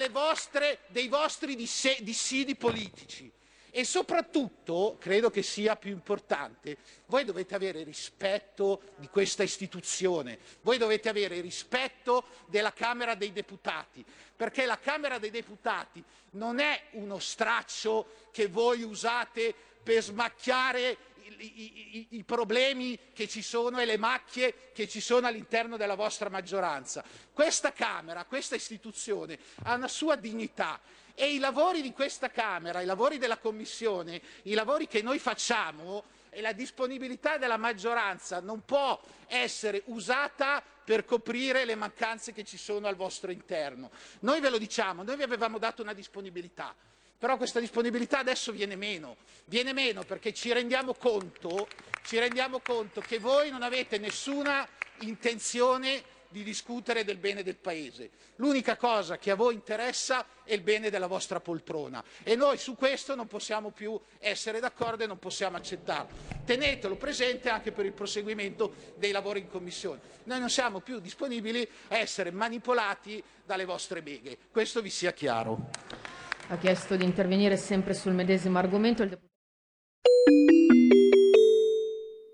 vostre- 0.09 0.80
dei 0.88 1.07
vostri 1.07 1.55
dissidi 1.55 2.55
politici. 2.55 3.32
E 3.76 3.86
soprattutto, 3.86 4.97
credo 4.99 5.32
che 5.32 5.41
sia 5.41 5.76
più 5.76 5.89
importante, 5.89 6.78
voi 7.07 7.26
dovete 7.26 7.55
avere 7.55 7.82
rispetto 7.84 8.93
di 8.97 9.07
questa 9.07 9.41
istituzione, 9.41 10.38
voi 10.61 10.78
dovete 10.78 11.09
avere 11.09 11.41
rispetto 11.41 12.24
della 12.45 12.72
Camera 12.72 13.16
dei 13.16 13.32
Deputati, 13.32 14.05
perché 14.36 14.66
la 14.66 14.78
Camera 14.78 15.18
dei 15.18 15.32
Deputati 15.32 16.03
non 16.32 16.59
è 16.59 16.89
uno 16.91 17.18
straccio 17.18 18.30
che 18.32 18.47
voi 18.47 18.84
usate 18.84 19.55
per 19.82 20.03
smacchiare 20.03 20.97
i, 21.26 21.98
i- 21.98 22.08
i- 22.18 22.24
problemi 22.24 22.98
che 23.14 23.28
ci 23.28 23.42
sono 23.42 23.80
e 23.80 23.86
le 23.86 23.98
macchie 23.98 24.72
che 24.74 24.88
ci 24.88 25.02
sono 25.02 25.28
all'interno 25.28 25.78
della 25.78 25.96
vostra 25.96 26.30
maggioranza. 26.30 27.04
Questa 27.32 27.72
Camera, 27.74 28.26
questa 28.26 28.56
istituzione 28.56 29.38
ha 29.64 29.74
una 29.76 29.88
sua 29.88 30.16
dignità 30.16 30.80
e 31.16 31.34
i 31.34 31.40
lavori 31.40 31.82
di 31.82 31.92
questa 31.94 32.30
Camera, 32.30 32.82
i 32.82 32.86
lavori 32.86 33.18
della 33.18 33.38
Commissione, 33.38 34.22
i 34.44 34.54
lavori 34.54 34.88
che 34.88 35.02
noi 35.02 35.20
facciamo 35.20 36.04
e 36.30 36.42
la 36.42 36.52
disponibilità 36.54 37.38
della 37.38 37.58
maggioranza 37.58 38.40
non 38.40 38.66
può 38.66 39.00
essere 39.28 39.84
usata 39.86 40.64
per 40.84 41.06
coprire 41.06 41.64
le 41.64 41.76
mancanze 41.76 42.34
che 42.34 42.44
ci 42.44 42.58
sono 42.58 42.88
al 42.88 42.96
vostro 42.96 43.32
interno. 43.32 43.92
Noi 44.22 44.40
ve 44.42 44.50
lo 44.50 44.58
diciamo, 44.58 45.04
noi 45.04 45.16
vi 45.16 45.24
avevamo 45.24 45.60
dato 45.60 45.82
una 45.84 45.94
disponibilità, 45.94 46.76
però 47.18 47.38
questa 47.38 47.59
disponibilità 47.59 48.20
adesso 48.20 48.51
viene 48.51 48.76
meno, 48.76 49.18
viene 49.45 49.74
meno 49.74 50.03
perché 50.03 50.34
ci 50.34 50.51
rendiamo 50.51 50.93
conto, 50.93 51.68
ci 52.03 52.20
rendiamo 52.20 52.59
conto 52.59 53.01
che 53.01 53.20
voi 53.20 53.49
non 53.49 53.64
avete 53.64 53.97
nessuna 53.97 54.68
intenzione 54.99 56.03
di 56.34 56.43
discutere 56.43 57.05
del 57.05 57.18
bene 57.18 57.43
del 57.43 57.55
Paese. 57.55 58.09
L'unica 58.38 58.76
cosa 58.76 59.18
che 59.18 59.30
a 59.30 59.36
voi 59.36 59.53
interessa 59.53 60.26
è 60.43 60.53
il 60.53 60.61
bene 60.61 60.89
della 60.89 61.05
vostra 61.05 61.39
poltrona 61.39 62.03
e 62.24 62.36
noi 62.36 62.57
su 62.57 62.76
questo 62.76 63.14
non 63.14 63.28
possiamo 63.28 63.70
più 63.70 63.97
essere 64.18 64.59
d'accordo 64.59 65.03
e 65.03 65.07
non 65.07 65.20
possiamo 65.20 65.57
accettarlo. 65.57 66.41
Tenetelo 66.43 66.95
presente 66.95 67.49
anche 67.49 67.72
per 67.72 67.86
il 67.86 67.93
proseguimento 67.93 68.74
dei 68.97 69.11
lavori 69.11 69.41
in 69.41 69.47
Commissione. 69.47 70.01
Noi 70.24 70.39
non 70.39 70.49
siamo 70.49 70.80
più 70.80 70.99
disponibili 70.99 71.66
a 71.89 71.97
essere 71.97 72.32
manipolati 72.32 73.24
dalle 73.45 73.66
vostre 73.66 74.01
beghe. 74.01 74.38
Questo 74.51 74.82
vi 74.82 74.89
sia 74.89 75.14
chiaro. 75.14 76.12
Ha 76.50 76.58
chiesto 76.58 76.96
di 76.96 77.06
intervenire 77.06 77.58
sempre 77.58 77.94
sul 77.94 78.14
medesimo 78.14 78.58
argomento 78.58 79.04
il 79.04 79.10
deputato. 79.10 79.32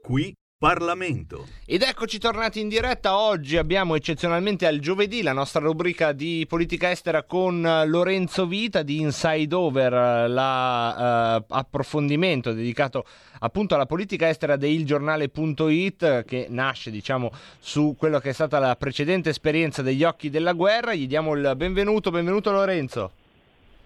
Qui 0.01 0.33
Parlamento. 0.59 1.47
Ed 1.65 1.81
eccoci 1.83 2.19
tornati 2.19 2.59
in 2.59 2.67
diretta. 2.67 3.17
Oggi 3.17 3.55
abbiamo 3.55 3.95
eccezionalmente 3.95 4.67
al 4.67 4.79
giovedì 4.79 5.21
la 5.21 5.31
nostra 5.31 5.61
rubrica 5.61 6.11
di 6.11 6.45
politica 6.49 6.91
estera 6.91 7.23
con 7.23 7.65
eh, 7.65 7.87
Lorenzo 7.87 8.45
Vita 8.45 8.83
di 8.83 8.99
Inside 8.99 9.55
Over, 9.55 10.29
l'approfondimento 10.29 12.51
dedicato 12.51 13.05
appunto 13.39 13.75
alla 13.75 13.85
politica 13.85 14.27
estera 14.27 14.57
di 14.57 14.73
ilgiornale.it 14.73 16.25
che 16.25 16.47
nasce 16.49 16.91
diciamo 16.91 17.31
su 17.59 17.95
quello 17.97 18.19
che 18.19 18.31
è 18.31 18.33
stata 18.33 18.59
la 18.59 18.75
precedente 18.75 19.29
esperienza 19.29 19.81
degli 19.81 20.03
occhi 20.03 20.29
della 20.29 20.51
guerra. 20.51 20.93
Gli 20.93 21.07
diamo 21.07 21.35
il 21.35 21.53
benvenuto, 21.55 22.11
benvenuto 22.11 22.51
Lorenzo. 22.51 23.18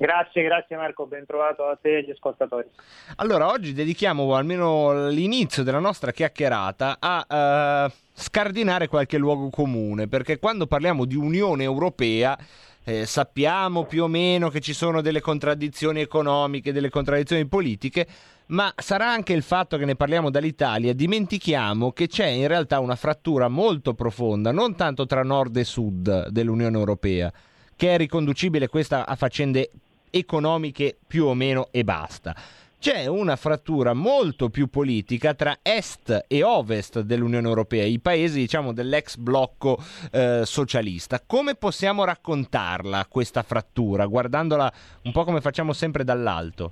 Grazie, 0.04 0.44
grazie 0.44 0.76
Marco, 0.76 1.06
ben 1.06 1.26
trovato 1.26 1.64
a 1.64 1.78
te 1.82 1.94
e 1.94 1.98
agli 2.00 2.10
ascoltatori. 2.10 2.68
Allora, 3.16 3.48
oggi 3.48 3.72
dedichiamo 3.72 4.36
almeno 4.36 5.08
l'inizio 5.08 5.64
della 5.64 5.80
nostra 5.80 6.12
chiacchierata 6.12 6.98
a 7.00 7.26
eh, 7.26 7.94
scardinare 8.12 8.90
qualche 8.90 9.18
luogo 9.18 9.50
comune, 9.50 10.10
perché 10.10 10.40
quando 10.40 10.68
parliamo 10.68 11.06
di 11.06 11.16
Unione 11.16 11.64
Europea 11.64 12.38
eh, 12.84 13.06
sappiamo 13.06 13.86
più 13.86 14.04
o 14.04 14.08
meno 14.08 14.50
che 14.50 14.60
ci 14.60 14.74
sono 14.74 15.00
delle 15.00 15.22
contraddizioni 15.22 16.02
economiche, 16.02 16.74
delle 16.74 16.90
contraddizioni 16.90 17.46
politiche, 17.46 18.06
ma 18.48 18.74
sarà 18.76 19.10
anche 19.10 19.32
il 19.32 19.42
fatto 19.42 19.78
che 19.78 19.86
ne 19.86 19.96
parliamo 19.96 20.30
dall'Italia, 20.30 20.92
dimentichiamo 20.92 21.94
che 21.94 22.08
c'è 22.08 22.28
in 22.28 22.50
realtà 22.50 22.82
una 22.82 22.98
frattura 22.98 23.48
molto 23.48 23.94
profonda, 23.94 24.52
non 24.52 24.76
tanto 24.76 25.06
tra 25.06 25.24
nord 25.24 25.56
e 25.56 25.64
sud 25.64 26.28
dell'Unione 26.28 26.78
Europea, 26.78 27.32
che 27.78 27.94
è 27.94 27.98
riconducibile 27.98 28.68
questa 28.68 29.06
a 29.08 29.16
faccende 29.16 29.72
economiche 30.14 30.96
più 31.06 31.26
o 31.26 31.34
meno 31.34 31.70
e 31.72 31.84
basta. 31.84 32.36
C'è 32.84 33.06
una 33.06 33.38
frattura 33.38 33.94
molto 33.94 34.50
più 34.50 34.68
politica 34.68 35.34
tra 35.34 35.60
est 35.62 36.26
e 36.28 36.44
ovest 36.44 37.00
dell'Unione 37.00 37.48
Europea, 37.48 37.86
i 37.86 38.00
paesi 38.00 38.40
diciamo 38.40 38.74
dell'ex 38.74 39.16
blocco 39.16 39.78
eh, 40.12 40.42
socialista. 40.44 41.22
Come 41.26 41.56
possiamo 41.56 42.04
raccontarla 42.04 43.06
questa 43.10 43.42
frattura, 43.42 44.06
guardandola 44.06 44.70
un 45.04 45.12
po' 45.14 45.24
come 45.24 45.40
facciamo 45.40 45.72
sempre 45.72 46.04
dall'alto? 46.04 46.72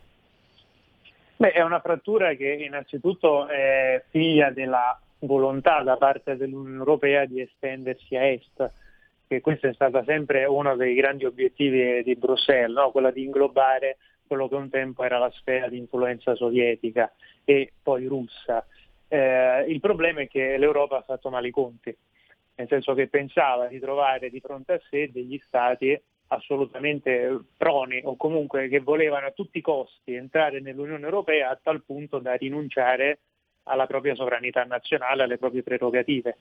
Beh, 1.38 1.54
è 1.54 1.62
una 1.62 1.80
frattura 1.80 2.34
che 2.34 2.52
innanzitutto 2.68 3.48
è 3.48 4.04
figlia 4.10 4.52
della 4.52 5.00
volontà 5.20 5.82
da 5.82 5.96
parte 5.96 6.36
dell'Unione 6.36 6.78
Europea 6.78 7.26
di 7.26 7.39
estendersi 7.39 8.18
a 8.18 8.26
est, 8.26 8.72
che 9.32 9.40
questo 9.40 9.68
è 9.68 9.74
stato 9.74 10.04
sempre 10.04 10.44
uno 10.44 10.76
dei 10.76 10.94
grandi 10.94 11.24
obiettivi 11.24 12.04
di 12.04 12.18
Bruxelles, 12.18 12.76
no? 12.76 12.92
quello 12.92 13.12
di 13.12 13.24
inglobare 13.24 13.96
quello 14.28 14.50
che 14.50 14.56
un 14.56 14.70
tempo 14.70 15.06
era 15.06 15.20
la 15.20 15.32
sfera 15.32 15.70
di 15.70 15.78
influenza 15.78 16.36
sovietica 16.36 17.10
e 17.46 17.72
poi 17.82 18.08
russa. 18.08 18.66
Eh, 19.08 19.64
il 19.70 19.80
problema 19.80 20.20
è 20.20 20.28
che 20.28 20.58
l'Europa 20.58 20.98
ha 20.98 21.04
fatto 21.04 21.30
male 21.30 21.48
i 21.48 21.52
conti, 21.52 21.96
nel 22.56 22.68
senso 22.68 22.94
che 22.94 23.08
pensava 23.08 23.68
di 23.68 23.80
trovare 23.80 24.30
di 24.30 24.42
fronte 24.42 24.74
a 24.74 24.82
sé 24.90 25.10
degli 25.14 25.40
stati 25.46 25.98
assolutamente 26.28 27.40
proni 27.56 28.02
o 28.04 28.18
comunque 28.18 28.68
che 28.68 28.82
volevano 28.82 29.28
a 29.28 29.32
tutti 29.32 29.60
i 29.60 29.62
costi 29.62 30.14
entrare 30.14 30.60
nell'Unione 30.60 31.06
Europea 31.06 31.52
a 31.52 31.60
tal 31.62 31.84
punto 31.84 32.20
da 32.20 32.34
rinunciare 32.34 33.20
alla 33.64 33.88
propria 33.88 34.16
sovranità 34.16 34.64
nazionale, 34.64 35.24
alle 35.24 35.38
proprie 35.38 35.64
prerogative. 35.64 36.38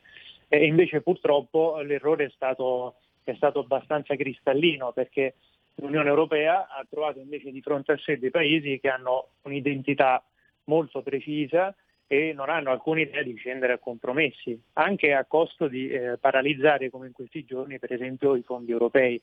E 0.49 0.65
invece 0.65 1.01
purtroppo 1.01 1.81
l'errore 1.81 2.27
è 2.27 2.31
stato, 2.35 2.97
è 3.25 3.35
stato 3.35 3.61
abbastanza 3.61 4.17
cristallino 4.17 4.93
perché 4.93 5.35
l'Unione 5.77 6.09
Europea 6.09 6.69
ha 6.69 6.85
trovato 6.89 7.19
invece 7.19 7.51
di 7.51 7.61
fronte 7.63 7.93
a 7.93 7.99
sé 7.99 8.19
dei 8.19 8.31
paesi 8.31 8.79
che 8.81 8.89
hanno 8.89 9.29
un'identità 9.43 10.23
molto 10.65 11.03
precisa 11.03 11.75
e 12.07 12.33
non 12.33 12.51
hanno 12.51 12.71
alcuna 12.71 13.01
idea 13.01 13.23
di 13.23 13.35
scendere 13.37 13.75
a 13.75 13.79
compromessi, 13.79 14.61
anche 14.75 15.13
a 15.13 15.25
costo 15.25 15.69
di 15.69 15.89
eh, 15.89 16.19
paralizzare 16.19 16.91
come 16.91 17.07
in 17.07 17.13
questi 17.13 17.45
giorni 17.45 17.79
per 17.79 17.93
esempio 17.93 18.35
i 18.35 18.43
fondi 18.43 18.73
europei. 18.73 19.21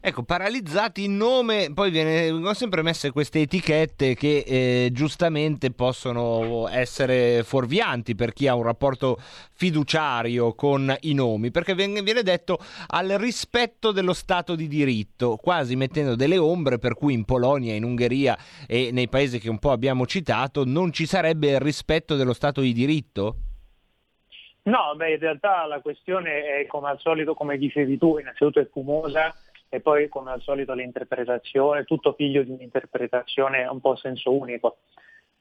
Ecco, 0.00 0.22
paralizzati 0.22 1.04
in 1.04 1.16
nome, 1.16 1.72
poi 1.74 1.90
vengono 1.90 2.54
sempre 2.54 2.82
messe 2.82 3.10
queste 3.10 3.40
etichette 3.40 4.14
che 4.14 4.44
eh, 4.46 4.88
giustamente 4.92 5.72
possono 5.72 6.68
essere 6.68 7.42
fuorvianti 7.42 8.14
per 8.14 8.32
chi 8.32 8.46
ha 8.46 8.54
un 8.54 8.62
rapporto 8.62 9.18
fiduciario 9.52 10.54
con 10.54 10.94
i 11.00 11.14
nomi, 11.14 11.50
perché 11.50 11.74
viene 11.74 12.22
detto 12.22 12.58
al 12.88 13.08
rispetto 13.18 13.90
dello 13.90 14.12
Stato 14.12 14.54
di 14.54 14.68
diritto, 14.68 15.36
quasi 15.36 15.74
mettendo 15.74 16.14
delle 16.14 16.38
ombre 16.38 16.78
per 16.78 16.94
cui 16.94 17.12
in 17.12 17.24
Polonia, 17.24 17.74
in 17.74 17.84
Ungheria 17.84 18.38
e 18.66 18.90
nei 18.92 19.08
paesi 19.08 19.40
che 19.40 19.50
un 19.50 19.58
po' 19.58 19.72
abbiamo 19.72 20.06
citato 20.06 20.64
non 20.64 20.92
ci 20.92 21.06
sarebbe 21.06 21.50
il 21.50 21.60
rispetto 21.60 22.14
dello 22.14 22.32
Stato 22.32 22.60
di 22.60 22.72
diritto? 22.72 23.36
No, 24.62 24.92
beh, 24.94 25.12
in 25.12 25.18
realtà 25.18 25.64
la 25.66 25.80
questione 25.80 26.60
è 26.60 26.66
come 26.66 26.90
al 26.90 26.98
solito, 27.00 27.34
come 27.34 27.56
dicevi 27.56 27.96
tu, 27.96 28.18
innanzitutto 28.18 28.60
è 28.60 28.68
fumosa 28.70 29.34
e 29.68 29.80
poi 29.80 30.08
come 30.08 30.30
al 30.30 30.40
solito 30.40 30.72
l'interpretazione, 30.72 31.84
tutto 31.84 32.14
figlio 32.14 32.42
di 32.42 32.50
un'interpretazione 32.50 33.66
un 33.66 33.80
po' 33.80 33.92
a 33.92 33.96
senso 33.96 34.32
unico, 34.32 34.78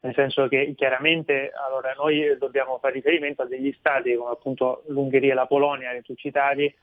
nel 0.01 0.13
senso 0.13 0.47
che 0.47 0.73
chiaramente 0.75 1.51
allora, 1.67 1.93
noi 1.93 2.37
dobbiamo 2.37 2.77
fare 2.79 2.93
riferimento 2.93 3.41
a 3.41 3.47
degli 3.47 3.73
stati 3.79 4.15
come 4.15 4.31
appunto 4.31 4.83
l'Ungheria 4.87 5.31
e 5.31 5.35
la 5.35 5.47
Polonia 5.47 5.91
che 5.91 6.01
tu 6.01 6.13
citavi, 6.13 6.73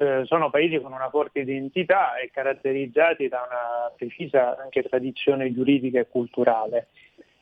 eh, 0.00 0.24
sono 0.26 0.50
paesi 0.50 0.78
con 0.80 0.92
una 0.92 1.08
forte 1.10 1.40
identità 1.40 2.16
e 2.16 2.30
caratterizzati 2.30 3.28
da 3.28 3.44
una 3.48 3.92
precisa 3.96 4.56
anche 4.56 4.82
tradizione 4.82 5.52
giuridica 5.52 5.98
e 5.98 6.08
culturale 6.08 6.88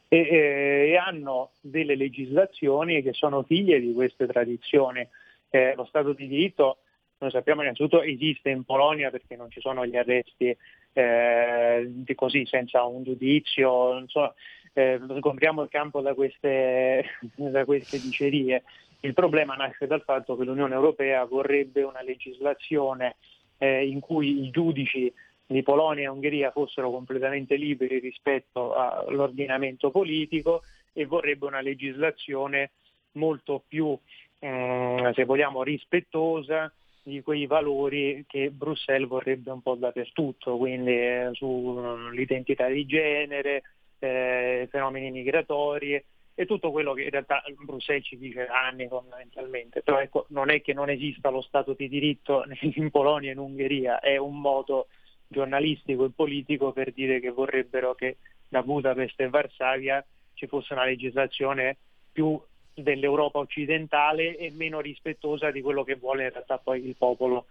e, 0.09 0.18
e, 0.18 0.90
e 0.90 0.96
hanno 0.96 1.50
delle 1.61 1.96
legislazioni 1.96 3.02
che 3.02 3.12
sono 3.12 3.42
figlie 3.42 3.80
di 3.80 3.92
queste 3.92 4.26
tradizioni. 4.26 5.07
Eh, 5.50 5.74
lo 5.76 5.84
Stato 5.84 6.12
di 6.12 6.26
diritto 6.26 6.78
noi 7.19 7.31
sappiamo 7.31 7.62
innanzitutto 7.62 8.03
esiste 8.03 8.51
in 8.51 8.64
Polonia 8.64 9.11
perché 9.11 9.37
non 9.37 9.51
ci 9.51 9.61
sono 9.61 9.87
gli 9.87 9.97
arresti 9.97 10.55
eh, 10.93 11.91
così 12.14 12.45
senza 12.47 12.85
un 12.85 13.03
giudizio, 13.05 14.05
so, 14.07 14.35
eh, 14.75 15.01
sgombriamo 15.01 15.62
il 15.62 15.69
campo 15.69 16.01
da 16.01 16.14
queste, 16.14 17.05
da 17.37 17.64
queste 17.64 17.99
dicerie. 18.01 18.62
Il 19.01 19.14
problema 19.14 19.55
nasce 19.55 19.87
dal 19.87 20.03
fatto 20.03 20.37
che 20.37 20.45
l'Unione 20.45 20.75
Europea 20.75 21.25
vorrebbe 21.25 21.83
una 21.83 22.03
legislazione 22.03 23.17
eh, 23.59 23.87
in 23.87 24.01
cui 24.01 24.45
i 24.45 24.51
giudici 24.51 25.12
di 25.47 25.62
Polonia 25.62 26.05
e 26.05 26.09
Ungheria 26.09 26.51
fossero 26.51 26.91
completamente 26.91 27.57
liberi 27.57 27.99
rispetto 27.99 28.75
all'ordinamento 28.75 29.91
politico 29.91 30.63
e 30.93 31.07
vorrebbe 31.07 31.47
una 31.47 31.61
legislazione 31.61 32.72
molto 33.13 33.63
più, 33.67 33.97
eh, 34.38 35.13
se 35.14 35.25
vogliamo, 35.25 35.63
rispettosa 35.63 36.71
di 37.07 37.22
quei 37.22 37.46
valori 37.46 38.24
che 38.26 38.50
Bruxelles 38.50 39.07
vorrebbe 39.08 39.53
un 39.53 39.62
po' 39.62 39.76
dappertutto, 39.76 40.57
quindi 40.57 40.91
eh, 40.91 41.30
sull'identità 41.34 42.66
di 42.66 42.84
genere, 42.84 43.62
eh, 44.00 44.66
fenomeni 44.68 45.12
migratori 45.12 46.04
e 46.34 46.46
tutto 46.46 46.72
quello 46.72 46.95
che 46.95 47.04
in 47.04 47.11
realtà 47.11 47.45
Bruxelles 47.64 48.04
ci 48.04 48.18
dice 48.18 48.46
da 48.46 48.66
anni 48.66 48.88
fondamentalmente. 48.88 49.83
Però 49.83 50.00
ecco, 50.00 50.26
non 50.30 50.50
è 50.50 50.61
che 50.61 50.72
non 50.72 50.91
esista 50.91 51.30
lo 51.30 51.42
Stato 51.42 51.74
di 51.74 51.88
diritto 51.88 52.42
in 52.74 52.91
Polonia 52.91 53.30
e 53.30 53.34
in 53.34 53.38
Ungheria, 53.38 54.00
è 54.00 54.16
un 54.16 54.41
modo 54.41 54.88
giornalistico 55.28 56.07
e 56.07 56.11
politico 56.11 56.72
per 56.72 56.92
dire 56.92 57.20
che 57.20 57.30
vorrebbero 57.30 57.95
che 57.95 58.16
da 58.49 58.64
Budapest 58.64 59.20
e 59.20 59.28
Varsavia 59.28 60.04
ci 60.34 60.49
fosse 60.49 60.72
una 60.72 60.84
legislazione 60.84 61.76
più 62.11 62.37
dell'Europa 62.76 63.38
occidentale 63.38 64.36
e 64.36 64.53
meno 64.54 64.80
rispettosa 64.80 65.50
di 65.50 65.62
quello 65.62 65.82
che 65.82 65.94
vuole 65.96 66.24
in 66.24 66.30
realtà 66.32 66.58
poi 66.58 66.86
il 66.86 66.94
popolo 66.96 67.46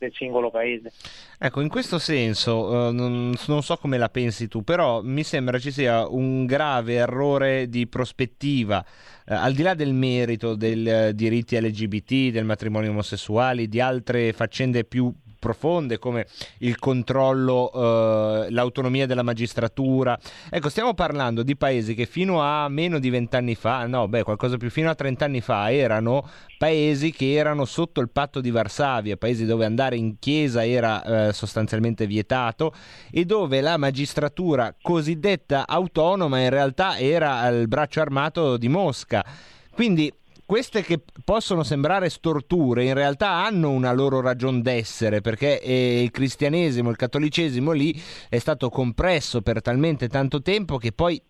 del 0.00 0.12
singolo 0.14 0.50
paese. 0.50 0.90
Ecco, 1.38 1.60
in 1.60 1.68
questo 1.68 1.98
senso, 1.98 2.88
eh, 2.88 2.92
non, 2.92 3.34
so 3.36 3.76
come 3.76 3.98
la 3.98 4.08
pensi 4.08 4.48
tu, 4.48 4.64
però 4.64 5.02
mi 5.02 5.22
sembra 5.22 5.58
ci 5.58 5.70
sia 5.70 6.08
un 6.08 6.46
grave 6.46 6.94
errore 6.94 7.68
di 7.68 7.86
prospettiva, 7.86 8.82
eh, 9.26 9.34
al 9.34 9.52
di 9.52 9.62
là 9.62 9.74
del 9.74 9.92
merito 9.92 10.54
dei 10.54 10.82
eh, 10.84 11.14
diritti 11.14 11.60
LGBT, 11.60 12.32
del 12.32 12.44
matrimonio 12.44 12.90
omosessuali, 12.90 13.68
di 13.68 13.80
altre 13.80 14.32
faccende 14.32 14.84
più 14.84 15.12
profonde 15.40 15.98
come 15.98 16.26
il 16.58 16.78
controllo, 16.78 17.72
eh, 17.72 18.50
l'autonomia 18.50 19.06
della 19.06 19.24
magistratura. 19.24 20.16
Ecco, 20.48 20.68
stiamo 20.68 20.94
parlando 20.94 21.42
di 21.42 21.56
paesi 21.56 21.94
che 21.94 22.06
fino 22.06 22.40
a 22.40 22.68
meno 22.68 23.00
di 23.00 23.10
vent'anni 23.10 23.56
fa, 23.56 23.86
no, 23.86 24.06
beh, 24.06 24.22
qualcosa 24.22 24.56
più, 24.56 24.70
fino 24.70 24.88
a 24.88 24.94
trent'anni 24.94 25.40
fa 25.40 25.72
erano 25.72 26.28
paesi 26.58 27.10
che 27.10 27.32
erano 27.32 27.64
sotto 27.64 28.00
il 28.00 28.10
patto 28.10 28.40
di 28.40 28.50
Varsavia, 28.50 29.16
paesi 29.16 29.46
dove 29.46 29.64
andare 29.64 29.96
in 29.96 30.18
chiesa 30.18 30.64
era 30.64 31.28
eh, 31.28 31.32
sostanzialmente 31.32 32.06
vietato 32.06 32.72
e 33.10 33.24
dove 33.24 33.60
la 33.62 33.78
magistratura 33.78 34.76
cosiddetta 34.80 35.66
autonoma 35.66 36.40
in 36.40 36.50
realtà 36.50 36.98
era 36.98 37.48
il 37.48 37.66
braccio 37.66 38.00
armato 38.00 38.58
di 38.58 38.68
Mosca. 38.68 39.24
Quindi 39.72 40.12
queste 40.50 40.82
che 40.82 41.00
possono 41.24 41.62
sembrare 41.62 42.10
storture 42.10 42.82
in 42.82 42.94
realtà 42.94 43.44
hanno 43.44 43.70
una 43.70 43.92
loro 43.92 44.20
ragion 44.20 44.62
d'essere 44.62 45.20
perché 45.20 45.60
eh, 45.60 46.02
il 46.02 46.10
cristianesimo, 46.10 46.90
il 46.90 46.96
cattolicesimo 46.96 47.70
lì 47.70 47.96
è 48.28 48.36
stato 48.38 48.68
compresso 48.68 49.42
per 49.42 49.62
talmente 49.62 50.08
tanto 50.08 50.42
tempo 50.42 50.76
che 50.76 50.90
poi 50.90 51.22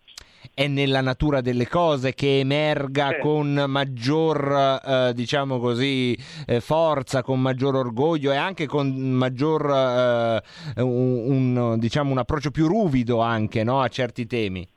è 0.55 0.65
nella 0.65 1.01
natura 1.01 1.41
delle 1.41 1.67
cose 1.67 2.15
che 2.15 2.39
emerga 2.39 3.19
con 3.19 3.65
maggior, 3.67 4.81
eh, 4.83 5.11
diciamo 5.13 5.59
così, 5.59 6.17
eh, 6.47 6.59
forza, 6.59 7.21
con 7.21 7.39
maggior 7.39 7.75
orgoglio 7.75 8.31
e 8.31 8.37
anche 8.37 8.65
con 8.65 8.89
maggior, 8.89 10.41
eh, 10.77 10.81
un, 10.81 11.25
un, 11.27 11.77
diciamo, 11.77 12.09
un 12.09 12.17
approccio 12.17 12.49
più 12.49 12.65
ruvido 12.65 13.19
anche 13.19 13.63
no, 13.63 13.81
a 13.81 13.87
certi 13.87 14.25
temi. 14.25 14.67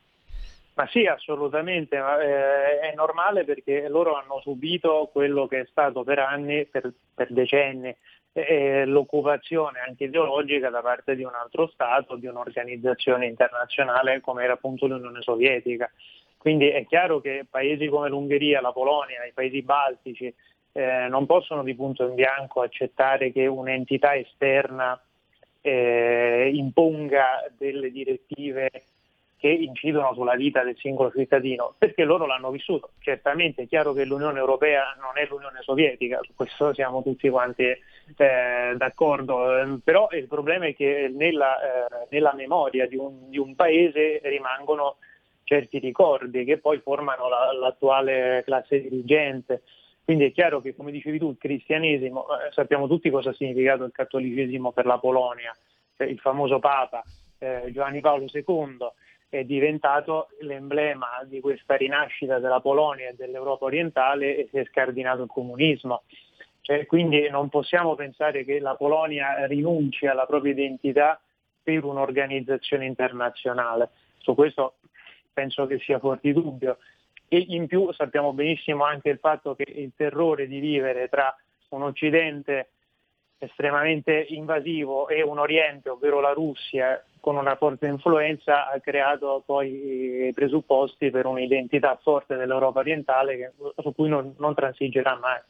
Ma 0.74 0.88
sì, 0.88 1.06
assolutamente, 1.06 1.96
eh, 1.96 2.80
è 2.80 2.94
normale 2.96 3.44
perché 3.44 3.88
loro 3.88 4.14
hanno 4.14 4.40
subito 4.40 5.08
quello 5.12 5.46
che 5.46 5.60
è 5.60 5.66
stato 5.70 6.02
per 6.02 6.18
anni, 6.18 6.66
per, 6.66 6.92
per 7.14 7.32
decenni, 7.32 7.94
eh, 8.32 8.84
l'occupazione 8.84 9.78
anche 9.78 10.04
ideologica 10.04 10.70
da 10.70 10.80
parte 10.80 11.14
di 11.14 11.22
un 11.22 11.32
altro 11.32 11.68
Stato, 11.68 12.16
di 12.16 12.26
un'organizzazione 12.26 13.26
internazionale 13.26 14.20
come 14.20 14.42
era 14.42 14.54
appunto 14.54 14.86
l'Unione 14.86 15.22
Sovietica. 15.22 15.88
Quindi 16.36 16.68
è 16.68 16.84
chiaro 16.86 17.20
che 17.20 17.46
paesi 17.48 17.86
come 17.86 18.08
l'Ungheria, 18.08 18.60
la 18.60 18.72
Polonia, 18.72 19.24
i 19.24 19.32
paesi 19.32 19.62
baltici 19.62 20.34
eh, 20.72 21.06
non 21.08 21.24
possono 21.24 21.62
di 21.62 21.74
punto 21.76 22.06
in 22.06 22.14
bianco 22.14 22.60
accettare 22.62 23.30
che 23.30 23.46
un'entità 23.46 24.16
esterna 24.16 25.00
eh, 25.60 26.50
imponga 26.52 27.48
delle 27.56 27.92
direttive 27.92 28.70
che 29.44 29.50
incidono 29.50 30.14
sulla 30.14 30.36
vita 30.36 30.64
del 30.64 30.74
singolo 30.78 31.12
cittadino, 31.14 31.74
perché 31.76 32.04
loro 32.04 32.24
l'hanno 32.24 32.50
vissuto. 32.50 32.92
Certamente 32.98 33.64
è 33.64 33.68
chiaro 33.68 33.92
che 33.92 34.06
l'Unione 34.06 34.38
Europea 34.38 34.96
non 34.98 35.22
è 35.22 35.26
l'Unione 35.28 35.60
Sovietica, 35.60 36.20
su 36.22 36.32
questo 36.34 36.72
siamo 36.72 37.02
tutti 37.02 37.28
quanti 37.28 37.64
eh, 37.64 37.78
d'accordo, 38.74 39.60
eh, 39.60 39.78
però 39.84 40.08
il 40.12 40.28
problema 40.28 40.64
è 40.64 40.74
che 40.74 41.12
nella, 41.14 41.58
eh, 41.58 42.06
nella 42.08 42.32
memoria 42.32 42.88
di 42.88 42.96
un, 42.96 43.28
di 43.28 43.36
un, 43.36 43.54
paese 43.54 44.18
rimangono 44.22 44.96
certi 45.42 45.78
ricordi 45.78 46.44
che 46.44 46.56
poi 46.56 46.78
formano 46.78 47.28
la, 47.28 47.52
l'attuale 47.52 48.44
classe 48.46 48.80
dirigente. 48.80 49.60
Quindi 50.02 50.24
è 50.24 50.32
chiaro 50.32 50.62
che, 50.62 50.74
come 50.74 50.90
dicevi 50.90 51.18
tu, 51.18 51.28
il 51.28 51.36
cristianesimo, 51.38 52.24
eh, 52.28 52.50
sappiamo 52.50 52.88
tutti 52.88 53.10
cosa 53.10 53.28
ha 53.28 53.34
significato 53.34 53.84
il 53.84 53.92
cattolicesimo 53.92 54.72
per 54.72 54.86
la 54.86 54.96
Polonia, 54.96 55.54
cioè 55.98 56.06
il 56.06 56.18
famoso 56.18 56.58
Papa 56.60 57.02
eh, 57.38 57.70
Giovanni 57.72 58.00
Paolo 58.00 58.24
II 58.32 58.78
è 59.38 59.44
diventato 59.44 60.28
l'emblema 60.40 61.22
di 61.24 61.40
questa 61.40 61.74
rinascita 61.74 62.38
della 62.38 62.60
Polonia 62.60 63.08
e 63.08 63.14
dell'Europa 63.16 63.64
orientale 63.64 64.36
e 64.36 64.48
si 64.50 64.58
è 64.58 64.64
scardinato 64.64 65.22
il 65.22 65.28
comunismo. 65.28 66.02
Cioè, 66.60 66.86
quindi 66.86 67.28
non 67.28 67.48
possiamo 67.48 67.96
pensare 67.96 68.44
che 68.44 68.60
la 68.60 68.76
Polonia 68.76 69.44
rinunci 69.46 70.06
alla 70.06 70.24
propria 70.24 70.52
identità 70.52 71.20
per 71.62 71.84
un'organizzazione 71.84 72.86
internazionale. 72.86 73.90
Su 74.18 74.34
questo 74.34 74.76
penso 75.32 75.66
che 75.66 75.78
sia 75.80 75.98
fuori 75.98 76.32
dubbio. 76.32 76.78
E 77.26 77.44
in 77.48 77.66
più 77.66 77.92
sappiamo 77.92 78.32
benissimo 78.32 78.84
anche 78.84 79.08
il 79.08 79.18
fatto 79.18 79.56
che 79.56 79.64
il 79.68 79.92
terrore 79.96 80.46
di 80.46 80.60
vivere 80.60 81.08
tra 81.08 81.36
un 81.70 81.82
Occidente 81.82 82.68
estremamente 83.44 84.26
invasivo 84.30 85.08
e 85.08 85.22
un 85.22 85.38
Oriente, 85.38 85.90
ovvero 85.90 86.20
la 86.20 86.32
Russia, 86.32 87.02
con 87.20 87.36
una 87.36 87.56
forte 87.56 87.86
influenza, 87.86 88.70
ha 88.70 88.78
creato 88.80 89.42
poi 89.46 90.26
i 90.26 90.32
presupposti 90.34 91.10
per 91.10 91.26
un'identità 91.26 91.98
forte 92.02 92.36
dell'Europa 92.36 92.80
orientale 92.80 93.36
che, 93.36 93.52
su 93.80 93.94
cui 93.94 94.08
non, 94.08 94.34
non 94.38 94.54
transigerà 94.54 95.18
mai. 95.20 95.40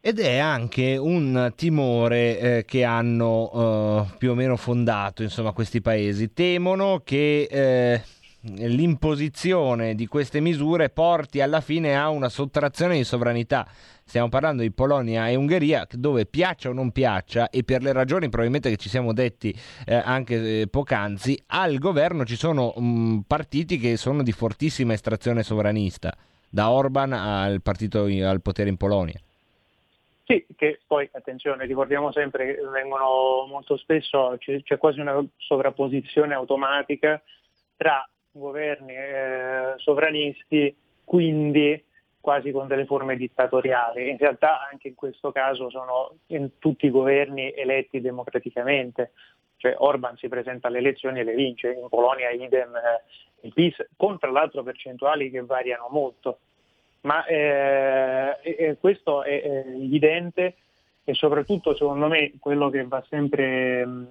Ed 0.00 0.20
è 0.20 0.38
anche 0.38 0.96
un 0.96 1.52
timore 1.56 2.38
eh, 2.38 2.64
che 2.64 2.84
hanno 2.84 3.50
eh, 3.52 4.16
più 4.18 4.30
o 4.30 4.34
meno 4.34 4.56
fondato 4.56 5.22
insomma, 5.22 5.50
questi 5.50 5.80
paesi. 5.80 6.32
Temono 6.32 7.00
che 7.02 7.48
eh, 7.50 8.02
l'imposizione 8.54 9.94
di 9.94 10.06
queste 10.06 10.40
misure 10.40 10.90
porti 10.90 11.40
alla 11.40 11.60
fine 11.60 11.96
a 11.96 12.08
una 12.08 12.28
sottrazione 12.28 12.96
di 12.96 13.04
sovranità. 13.04 13.66
Stiamo 14.04 14.28
parlando 14.28 14.62
di 14.62 14.70
Polonia 14.70 15.28
e 15.28 15.34
Ungheria, 15.34 15.86
dove 15.90 16.26
piaccia 16.26 16.68
o 16.68 16.72
non 16.72 16.92
piaccia, 16.92 17.50
e 17.50 17.64
per 17.64 17.82
le 17.82 17.92
ragioni 17.92 18.28
probabilmente 18.28 18.70
che 18.70 18.76
ci 18.76 18.88
siamo 18.88 19.12
detti 19.12 19.52
eh, 19.84 19.94
anche 19.94 20.60
eh, 20.60 20.68
poc'anzi, 20.68 21.42
al 21.48 21.78
governo 21.78 22.24
ci 22.24 22.36
sono 22.36 22.72
mh, 22.76 23.24
partiti 23.26 23.78
che 23.78 23.96
sono 23.96 24.22
di 24.22 24.32
fortissima 24.32 24.92
estrazione 24.92 25.42
sovranista, 25.42 26.16
da 26.48 26.70
Orban 26.70 27.12
al 27.12 27.60
partito 27.62 28.04
al 28.04 28.40
potere 28.42 28.68
in 28.68 28.76
Polonia. 28.76 29.20
Sì, 30.24 30.44
che 30.56 30.80
poi 30.86 31.08
attenzione, 31.12 31.66
ricordiamo 31.66 32.10
sempre 32.10 32.46
che 32.46 32.60
vengono 32.72 33.46
molto 33.48 33.76
spesso, 33.76 34.36
c'è 34.38 34.76
quasi 34.76 34.98
una 34.98 35.24
sovrapposizione 35.36 36.34
automatica 36.34 37.22
tra 37.76 38.08
governi 38.38 38.94
eh, 38.94 39.74
sovranisti, 39.76 40.74
quindi 41.04 41.82
quasi 42.20 42.50
con 42.50 42.66
delle 42.66 42.86
forme 42.86 43.16
dittatoriali. 43.16 44.10
In 44.10 44.18
realtà 44.18 44.68
anche 44.68 44.88
in 44.88 44.94
questo 44.94 45.30
caso 45.30 45.70
sono 45.70 46.16
tutti 46.58 46.86
i 46.86 46.90
governi 46.90 47.52
eletti 47.54 48.00
democraticamente, 48.00 49.12
cioè 49.58 49.74
Orban 49.78 50.16
si 50.16 50.28
presenta 50.28 50.68
alle 50.68 50.78
elezioni 50.78 51.20
e 51.20 51.24
le 51.24 51.34
vince, 51.34 51.70
in 51.70 51.88
Polonia 51.88 52.30
idem 52.30 52.74
eh, 52.74 53.46
il 53.46 53.52
PIS, 53.52 53.90
con 53.96 54.18
tra 54.18 54.30
l'altro 54.30 54.62
percentuali 54.62 55.30
che 55.30 55.42
variano 55.42 55.86
molto. 55.90 56.38
Ma 57.02 57.24
eh, 57.26 58.36
eh, 58.42 58.76
questo 58.80 59.22
è, 59.22 59.40
è 59.40 59.64
evidente 59.68 60.56
e 61.04 61.14
soprattutto 61.14 61.76
secondo 61.76 62.08
me 62.08 62.32
quello 62.40 62.68
che 62.68 62.84
va 62.84 63.04
sempre 63.08 63.86
mh, 63.86 64.08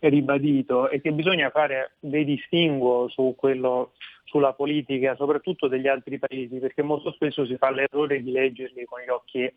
ribadito 0.00 0.88
è 0.88 1.00
che 1.00 1.12
bisogna 1.12 1.50
fare 1.50 1.92
dei 1.98 2.24
distinguo 2.24 3.08
su 3.08 3.34
quello, 3.36 3.92
sulla 4.24 4.52
politica, 4.52 5.16
soprattutto 5.16 5.68
degli 5.68 5.88
altri 5.88 6.18
paesi, 6.18 6.58
perché 6.58 6.82
molto 6.82 7.12
spesso 7.12 7.46
si 7.46 7.56
fa 7.56 7.70
l'errore 7.70 8.22
di 8.22 8.30
leggerli 8.30 8.84
con 8.84 9.00
gli, 9.00 9.08
occhi, 9.08 9.52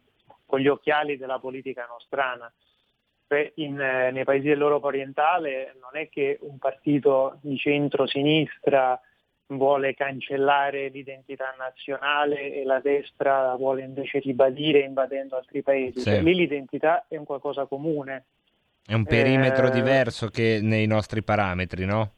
con 0.45 0.59
gli 0.59 0.67
occhiali 0.67 1.17
della 1.17 1.39
politica 1.39 1.87
nostrana. 1.89 2.51
In, 3.55 3.77
eh, 3.79 4.11
nei 4.11 4.23
paesi 4.23 4.47
dell'Europa 4.47 4.87
orientale 4.87 5.75
non 5.81 6.01
è 6.01 6.07
che 6.07 6.37
un 6.41 6.57
partito 6.59 7.39
di 7.41 7.57
centro-sinistra 7.57 8.97
vuole 9.47 9.93
cancellare 9.93 10.89
l'identità 10.89 11.53
nazionale 11.57 12.53
e 12.53 12.63
la 12.63 12.79
destra 12.79 13.45
la 13.45 13.55
vuole 13.55 13.83
invece 13.83 14.19
ribadire 14.19 14.79
invadendo 14.79 15.37
altri 15.37 15.61
paesi. 15.61 15.99
Sì. 15.99 16.09
Cioè, 16.09 16.21
lì 16.21 16.35
l'identità 16.35 17.05
è 17.07 17.15
un 17.15 17.25
qualcosa 17.25 17.65
comune. 17.65 18.25
È 18.87 18.93
un 18.93 19.03
perimetro 19.03 19.67
Eh, 19.67 19.71
diverso 19.71 20.29
che 20.29 20.59
nei 20.61 20.87
nostri 20.87 21.21
parametri, 21.21 21.83
no? 21.83 22.11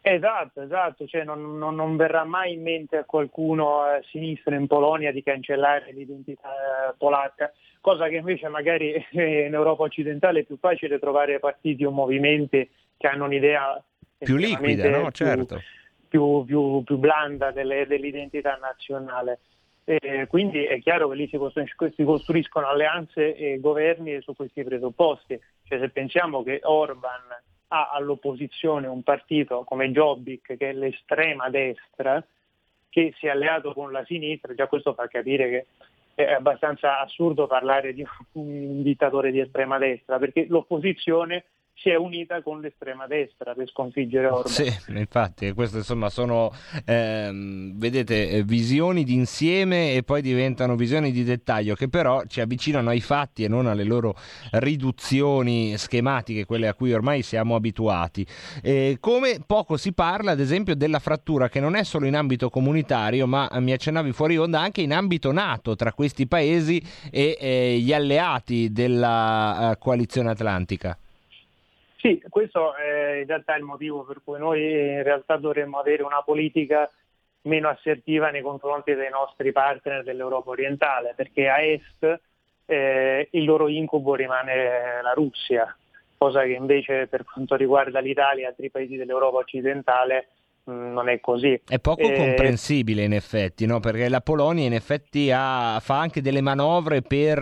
Esatto, 0.00 0.62
esatto, 0.62 1.04
cioè 1.08 1.24
non, 1.24 1.58
non- 1.58 1.74
non 1.74 1.96
verrà 1.96 2.22
mai 2.22 2.52
in 2.52 2.62
mente 2.62 2.96
a 2.96 3.04
qualcuno 3.04 3.80
a 3.80 4.00
sinistra 4.12 4.54
in 4.54 4.68
Polonia 4.68 5.10
di 5.10 5.20
cancellare 5.24 5.90
l'identità 5.92 6.48
eh, 6.48 6.94
polacca, 6.96 7.52
cosa 7.80 8.06
che 8.06 8.14
invece 8.14 8.46
magari 8.46 8.92
eh, 8.92 9.46
in 9.46 9.54
Europa 9.54 9.82
occidentale 9.82 10.40
è 10.40 10.44
più 10.44 10.58
facile 10.58 11.00
trovare 11.00 11.40
partiti 11.40 11.84
o 11.84 11.90
movimenti 11.90 12.70
che 12.96 13.06
hanno 13.08 13.24
un'idea 13.24 13.82
Più 14.18 14.36
liquida, 14.36 14.88
no? 14.90 15.00
più- 15.10 15.26
Certo. 15.26 15.60
più, 16.08 16.44
più- 16.44 16.82
più 16.84 16.96
blanda 16.98 17.50
delle- 17.50 17.88
dell'identità 17.88 18.56
nazionale. 18.62 19.40
Eh, 19.84 20.26
quindi 20.28 20.64
è 20.64 20.78
chiaro 20.80 21.08
che 21.08 21.16
lì 21.16 21.28
si 21.28 22.04
costruiscono 22.04 22.68
alleanze 22.68 23.34
e 23.36 23.58
governi 23.58 24.20
su 24.22 24.34
questi 24.36 24.62
presupposti. 24.62 25.38
Cioè, 25.68 25.78
se 25.78 25.88
pensiamo 25.90 26.42
che 26.42 26.60
Orban 26.62 27.22
ha 27.68 27.90
all'opposizione 27.90 28.86
un 28.86 29.02
partito 29.02 29.64
come 29.64 29.90
Jobbik, 29.90 30.56
che 30.56 30.70
è 30.70 30.72
l'estrema 30.72 31.50
destra, 31.50 32.24
che 32.88 33.12
si 33.18 33.26
è 33.26 33.30
alleato 33.30 33.72
con 33.72 33.90
la 33.90 34.04
sinistra, 34.04 34.54
già 34.54 34.68
questo 34.68 34.94
fa 34.94 35.08
capire 35.08 35.48
che 35.50 35.66
è 36.14 36.32
abbastanza 36.32 37.00
assurdo 37.00 37.46
parlare 37.46 37.92
di 37.92 38.06
un 38.32 38.82
dittatore 38.82 39.30
di 39.32 39.40
estrema 39.40 39.76
destra, 39.76 40.18
perché 40.18 40.46
l'opposizione 40.48 41.44
si 41.78 41.90
è 41.90 41.94
unita 41.94 42.42
con 42.42 42.60
l'estrema 42.60 43.06
destra 43.06 43.52
per 43.52 43.68
sconfiggere 43.68 44.28
Orban. 44.28 44.52
Sì, 44.52 44.72
infatti, 44.88 45.52
queste 45.52 45.78
insomma 45.78 46.08
sono, 46.08 46.50
ehm, 46.84 47.78
vedete, 47.78 48.30
eh, 48.30 48.42
visioni 48.42 49.04
d'insieme 49.04 49.92
e 49.92 50.02
poi 50.02 50.22
diventano 50.22 50.74
visioni 50.74 51.12
di 51.12 51.22
dettaglio 51.22 51.74
che 51.74 51.88
però 51.88 52.24
ci 52.26 52.40
avvicinano 52.40 52.88
ai 52.88 53.00
fatti 53.00 53.44
e 53.44 53.48
non 53.48 53.66
alle 53.66 53.84
loro 53.84 54.14
riduzioni 54.52 55.76
schematiche, 55.76 56.46
quelle 56.46 56.66
a 56.66 56.74
cui 56.74 56.94
ormai 56.94 57.22
siamo 57.22 57.54
abituati. 57.54 58.26
Eh, 58.62 58.96
come 58.98 59.40
poco 59.46 59.76
si 59.76 59.92
parla, 59.92 60.30
ad 60.32 60.40
esempio, 60.40 60.74
della 60.74 60.98
frattura 60.98 61.50
che 61.50 61.60
non 61.60 61.76
è 61.76 61.84
solo 61.84 62.06
in 62.06 62.16
ambito 62.16 62.48
comunitario, 62.48 63.26
ma 63.26 63.50
eh, 63.50 63.60
mi 63.60 63.72
accennavi 63.72 64.12
fuori 64.12 64.38
onda 64.38 64.60
anche 64.60 64.80
in 64.80 64.94
ambito 64.94 65.30
NATO 65.30 65.76
tra 65.76 65.92
questi 65.92 66.26
paesi 66.26 66.82
e 67.10 67.36
eh, 67.38 67.78
gli 67.78 67.92
alleati 67.92 68.72
della 68.72 69.72
eh, 69.72 69.78
coalizione 69.78 70.30
atlantica. 70.30 70.98
Sì, 72.06 72.22
questo 72.28 72.76
è 72.76 73.16
in 73.16 73.26
realtà 73.26 73.56
il 73.56 73.64
motivo 73.64 74.04
per 74.04 74.20
cui 74.22 74.38
noi 74.38 74.62
in 74.62 75.02
realtà 75.02 75.38
dovremmo 75.38 75.80
avere 75.80 76.04
una 76.04 76.22
politica 76.22 76.88
meno 77.42 77.68
assertiva 77.68 78.30
nei 78.30 78.42
confronti 78.42 78.94
dei 78.94 79.10
nostri 79.10 79.50
partner 79.50 80.04
dell'Europa 80.04 80.50
orientale, 80.50 81.14
perché 81.16 81.48
a 81.48 81.60
est 81.60 82.20
eh, 82.66 83.28
il 83.32 83.44
loro 83.44 83.66
incubo 83.66 84.14
rimane 84.14 85.02
la 85.02 85.12
Russia, 85.14 85.76
cosa 86.16 86.42
che 86.42 86.52
invece 86.52 87.08
per 87.08 87.24
quanto 87.24 87.56
riguarda 87.56 87.98
l'Italia 87.98 88.44
e 88.44 88.48
altri 88.50 88.70
paesi 88.70 88.94
dell'Europa 88.94 89.38
occidentale 89.38 90.28
non 90.66 91.08
è 91.08 91.20
così. 91.20 91.60
È 91.66 91.78
poco 91.78 92.02
Eh, 92.02 92.16
comprensibile 92.16 93.04
in 93.04 93.12
effetti, 93.12 93.66
no? 93.66 93.80
perché 93.80 94.08
la 94.08 94.20
Polonia 94.20 94.66
in 94.66 94.72
effetti 94.72 95.30
ha- 95.32 95.78
fa 95.80 95.98
anche 95.98 96.20
delle 96.20 96.40
manovre 96.40 97.02
per 97.02 97.38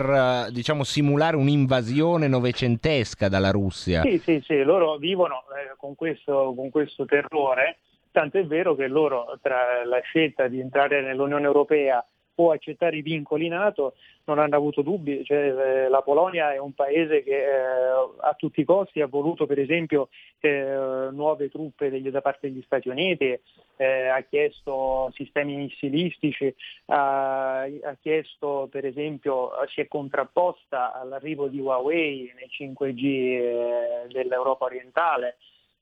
eh, 0.47 0.51
diciamo, 0.51 0.83
simulare 0.83 1.35
un'invasione 1.35 2.27
novecentesca 2.27 3.27
dalla 3.27 3.51
Russia. 3.51 4.01
Sì, 4.01 4.19
sì, 4.19 4.41
sì, 4.45 4.61
loro 4.63 4.97
vivono 4.97 5.43
eh, 5.55 5.75
con, 5.77 5.95
questo, 5.95 6.53
con 6.55 6.69
questo 6.69 7.05
terrore, 7.05 7.77
tanto 8.11 8.37
è 8.37 8.45
vero 8.45 8.75
che 8.75 8.87
loro 8.87 9.37
tra 9.41 9.83
la 9.85 9.99
scelta 10.01 10.47
di 10.47 10.59
entrare 10.59 11.01
nell'Unione 11.01 11.45
Europea 11.45 12.05
o 12.35 12.51
accettare 12.51 12.97
i 12.97 13.01
vincoli 13.01 13.47
NATO 13.47 13.95
non 14.25 14.39
hanno 14.39 14.55
avuto 14.55 14.81
dubbi, 14.81 15.23
cioè, 15.23 15.37
eh, 15.37 15.89
la 15.89 16.01
Polonia 16.01 16.51
è 16.53 16.57
un 16.57 16.73
paese 16.73 17.23
che 17.23 17.43
eh, 17.43 17.89
a 18.19 18.33
tutti 18.35 18.61
i 18.61 18.65
costi 18.65 19.01
ha 19.01 19.07
voluto 19.07 19.45
per 19.45 19.59
esempio 19.59 20.09
eh, 20.39 21.09
nuove 21.11 21.49
truppe 21.49 21.89
degli- 21.89 22.09
da 22.09 22.21
parte 22.21 22.49
degli 22.49 22.61
Stati 22.65 22.89
Uniti, 22.89 23.39
eh, 23.77 24.07
ha 24.07 24.21
chiesto 24.21 25.11
sistemi 25.13 25.55
missilistici, 25.55 26.53
ha, 26.87 27.61
ha 27.61 27.95
chiesto 28.01 28.67
per 28.69 28.85
esempio, 28.85 29.51
si 29.73 29.81
è 29.81 29.87
contrapposta 29.87 30.93
all'arrivo 30.93 31.47
di 31.47 31.59
Huawei 31.59 32.31
nel 32.35 32.49
5G 32.49 33.03
eh, 33.05 34.07
dell'Europa 34.09 34.65
orientale, 34.65 35.37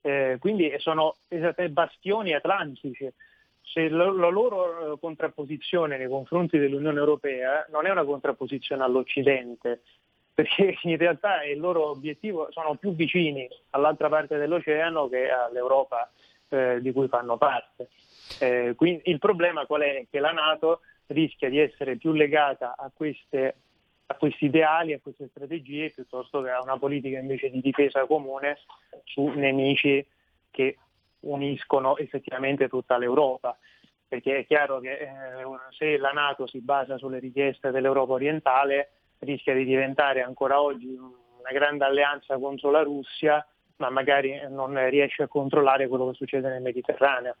Eh, 0.06 0.36
quindi 0.38 0.70
sono 0.80 1.16
esattamente 1.28 1.72
bastioni 1.72 2.34
atlantici. 2.34 3.10
Se 3.64 3.88
la, 3.88 4.10
la 4.10 4.28
loro 4.28 4.94
eh, 4.94 4.98
contrapposizione 4.98 5.96
nei 5.96 6.08
confronti 6.08 6.58
dell'Unione 6.58 6.98
Europea 6.98 7.66
non 7.70 7.86
è 7.86 7.90
una 7.90 8.04
contrapposizione 8.04 8.82
all'Occidente, 8.82 9.82
perché 10.34 10.76
in 10.82 10.96
realtà 10.96 11.44
il 11.44 11.58
loro 11.58 11.88
obiettivo 11.88 12.48
sono 12.50 12.74
più 12.76 12.94
vicini 12.94 13.48
all'altra 13.70 14.08
parte 14.08 14.36
dell'oceano 14.36 15.08
che 15.08 15.30
all'Europa 15.30 16.10
eh, 16.48 16.80
di 16.80 16.92
cui 16.92 17.08
fanno 17.08 17.36
parte. 17.36 17.88
Eh, 18.40 18.74
quindi 18.76 19.02
il 19.10 19.18
problema 19.18 19.66
qual 19.66 19.82
è? 19.82 20.06
Che 20.10 20.18
la 20.18 20.32
Nato 20.32 20.80
rischia 21.06 21.48
di 21.48 21.58
essere 21.58 21.96
più 21.96 22.12
legata 22.12 22.74
a, 22.76 22.90
queste, 22.94 23.56
a 24.06 24.14
questi 24.14 24.46
ideali, 24.46 24.92
a 24.92 25.00
queste 25.00 25.28
strategie, 25.28 25.90
piuttosto 25.90 26.42
che 26.42 26.50
a 26.50 26.62
una 26.62 26.78
politica 26.78 27.18
invece 27.18 27.50
di 27.50 27.60
difesa 27.60 28.06
comune 28.06 28.58
su 29.04 29.26
nemici 29.26 30.04
che 30.50 30.78
uniscono 31.24 31.96
effettivamente 31.96 32.68
tutta 32.68 32.96
l'Europa. 32.98 33.56
Perché 34.06 34.38
è 34.38 34.46
chiaro 34.46 34.80
che 34.80 34.92
eh, 34.92 35.08
se 35.70 35.96
la 35.96 36.10
Nato 36.10 36.46
si 36.46 36.60
basa 36.60 36.98
sulle 36.98 37.18
richieste 37.18 37.70
dell'Europa 37.70 38.12
orientale 38.12 38.90
rischia 39.20 39.54
di 39.54 39.64
diventare 39.64 40.22
ancora 40.22 40.60
oggi 40.60 40.86
una 40.86 41.50
grande 41.52 41.84
alleanza 41.84 42.38
contro 42.38 42.70
la 42.70 42.82
Russia, 42.82 43.44
ma 43.76 43.90
magari 43.90 44.40
non 44.48 44.88
riesce 44.88 45.24
a 45.24 45.28
controllare 45.28 45.88
quello 45.88 46.08
che 46.08 46.14
succede 46.14 46.48
nel 46.48 46.62
Mediterraneo. 46.62 47.36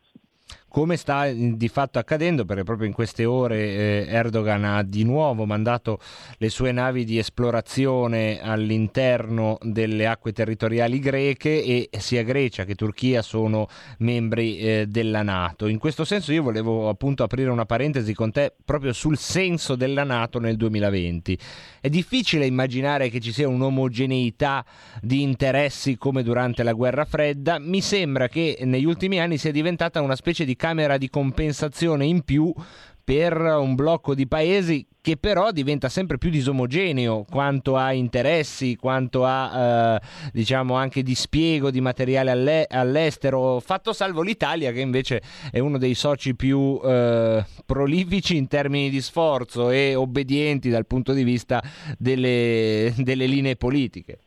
Come 0.74 0.96
sta 0.96 1.26
eh, 1.26 1.56
di 1.56 1.68
fatto 1.68 2.00
accadendo, 2.00 2.44
perché 2.44 2.64
proprio 2.64 2.88
in 2.88 2.92
queste 2.92 3.24
ore 3.24 3.58
eh, 3.58 4.06
Erdogan 4.08 4.64
ha 4.64 4.82
di 4.82 5.04
nuovo 5.04 5.44
mandato 5.44 6.00
le 6.38 6.48
sue 6.48 6.72
navi 6.72 7.04
di 7.04 7.16
esplorazione 7.16 8.40
all'interno 8.42 9.56
delle 9.62 10.08
acque 10.08 10.32
territoriali 10.32 10.98
greche 10.98 11.62
e 11.62 11.88
sia 12.00 12.24
Grecia 12.24 12.64
che 12.64 12.74
Turchia 12.74 13.22
sono 13.22 13.68
membri 13.98 14.58
eh, 14.58 14.86
della 14.88 15.22
Nato. 15.22 15.68
In 15.68 15.78
questo 15.78 16.04
senso 16.04 16.32
io 16.32 16.42
volevo 16.42 16.88
appunto 16.88 17.22
aprire 17.22 17.50
una 17.50 17.66
parentesi 17.66 18.12
con 18.12 18.32
te 18.32 18.52
proprio 18.64 18.92
sul 18.92 19.16
senso 19.16 19.76
della 19.76 20.02
Nato 20.02 20.40
nel 20.40 20.56
2020. 20.56 21.38
È 21.80 21.88
difficile 21.88 22.46
immaginare 22.46 23.10
che 23.10 23.20
ci 23.20 23.30
sia 23.30 23.46
un'omogeneità 23.46 24.64
di 25.00 25.22
interessi 25.22 25.96
come 25.96 26.24
durante 26.24 26.64
la 26.64 26.72
guerra 26.72 27.04
fredda. 27.04 27.60
Mi 27.60 27.80
sembra 27.80 28.26
che 28.26 28.58
negli 28.62 28.86
ultimi 28.86 29.20
anni 29.20 29.38
sia 29.38 29.52
diventata 29.52 30.00
una 30.00 30.16
specie 30.16 30.44
di 30.44 30.56
camera 30.64 30.96
di 30.96 31.10
compensazione 31.10 32.06
in 32.06 32.22
più 32.22 32.50
per 33.04 33.38
un 33.38 33.74
blocco 33.74 34.14
di 34.14 34.26
paesi 34.26 34.86
che 35.02 35.18
però 35.18 35.50
diventa 35.50 35.90
sempre 35.90 36.16
più 36.16 36.30
disomogeneo 36.30 37.26
quanto 37.30 37.76
a 37.76 37.92
interessi, 37.92 38.74
quanto 38.74 39.26
a 39.26 39.98
eh, 40.00 40.30
diciamo 40.32 40.74
anche 40.74 41.02
dispiego 41.02 41.70
di 41.70 41.82
materiale 41.82 42.30
alle- 42.30 42.66
all'estero, 42.66 43.60
fatto 43.60 43.92
salvo 43.92 44.22
l'Italia 44.22 44.72
che 44.72 44.80
invece 44.80 45.20
è 45.50 45.58
uno 45.58 45.76
dei 45.76 45.92
soci 45.92 46.34
più 46.34 46.80
eh, 46.82 47.44
prolifici 47.66 48.38
in 48.38 48.48
termini 48.48 48.88
di 48.88 49.02
sforzo 49.02 49.68
e 49.68 49.94
obbedienti 49.94 50.70
dal 50.70 50.86
punto 50.86 51.12
di 51.12 51.24
vista 51.24 51.62
delle, 51.98 52.94
delle 52.96 53.26
linee 53.26 53.56
politiche. 53.56 54.20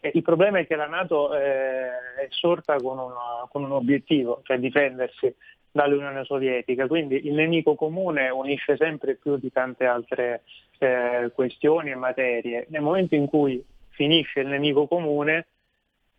Il 0.00 0.22
problema 0.22 0.58
è 0.58 0.66
che 0.66 0.76
la 0.76 0.86
Nato 0.86 1.34
eh, 1.34 1.40
è 1.40 2.26
sorta 2.30 2.76
con, 2.76 2.98
una- 2.98 3.46
con 3.50 3.64
un 3.64 3.72
obiettivo, 3.72 4.40
cioè 4.44 4.58
difendersi 4.58 5.34
dall'Unione 5.70 6.24
Sovietica, 6.24 6.86
quindi 6.86 7.26
il 7.26 7.34
nemico 7.34 7.74
comune 7.74 8.28
unisce 8.30 8.76
sempre 8.76 9.14
più 9.16 9.36
di 9.36 9.52
tante 9.52 9.84
altre 9.84 10.42
eh, 10.78 11.30
questioni 11.34 11.90
e 11.90 11.94
materie. 11.94 12.66
Nel 12.70 12.80
momento 12.82 13.14
in 13.14 13.26
cui 13.26 13.62
finisce 13.90 14.40
il 14.40 14.48
nemico 14.48 14.86
comune 14.86 15.46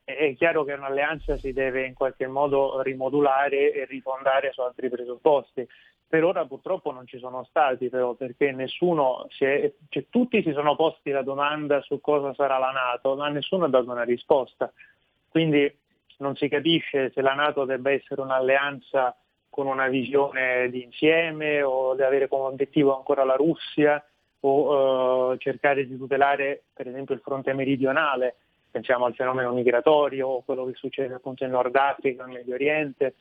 è 0.04 0.36
chiaro 0.36 0.64
che 0.64 0.74
un'alleanza 0.74 1.38
si 1.38 1.52
deve 1.52 1.86
in 1.86 1.94
qualche 1.94 2.28
modo 2.28 2.82
rimodulare 2.82 3.74
e 3.74 3.86
rifondare 3.86 4.52
su 4.52 4.62
altri 4.62 4.90
presupposti. 4.90 5.68
Per 6.12 6.26
ora 6.26 6.44
purtroppo 6.44 6.92
non 6.92 7.08
ci 7.08 7.20
sono 7.20 7.46
stati 7.46 7.88
però 7.88 8.16
perché 8.16 8.52
nessuno 8.52 9.28
si 9.30 9.46
è, 9.46 9.72
cioè, 9.88 10.08
tutti 10.10 10.44
si 10.44 10.52
sono 10.52 10.76
posti 10.76 11.10
la 11.10 11.22
domanda 11.22 11.80
su 11.84 12.02
cosa 12.02 12.34
sarà 12.34 12.58
la 12.58 12.72
Nato, 12.72 13.16
ma 13.16 13.30
nessuno 13.30 13.64
ha 13.64 13.70
dato 13.70 13.90
una 13.90 14.04
risposta. 14.04 14.70
Quindi 15.30 15.74
non 16.18 16.36
si 16.36 16.50
capisce 16.50 17.12
se 17.12 17.22
la 17.22 17.34
Nato 17.34 17.64
debba 17.64 17.92
essere 17.92 18.20
un'alleanza 18.20 19.16
con 19.50 19.68
una 19.68 19.88
visione 19.88 20.70
di 20.70 20.84
insieme 20.84 21.62
o 21.62 21.96
di 21.96 22.04
avere 22.04 22.28
come 22.28 22.48
obiettivo 22.48 22.94
ancora 22.94 23.24
la 23.24 23.36
Russia 23.36 24.06
o 24.42 25.32
eh, 25.32 25.38
cercare 25.38 25.88
di 25.88 25.98
tutelare 25.98 26.64
per 26.74 26.90
esempio 26.90 27.16
il 27.16 27.22
fronte 27.22 27.54
meridionale, 27.54 28.36
pensiamo 28.70 29.06
al 29.06 29.16
fenomeno 29.16 29.54
migratorio 29.54 30.28
o 30.28 30.44
quello 30.44 30.66
che 30.66 30.74
succede 30.74 31.14
appunto 31.14 31.46
in 31.46 31.52
Nord 31.52 31.74
Africa, 31.74 32.26
in 32.26 32.34
Medio 32.34 32.56
Oriente. 32.56 33.16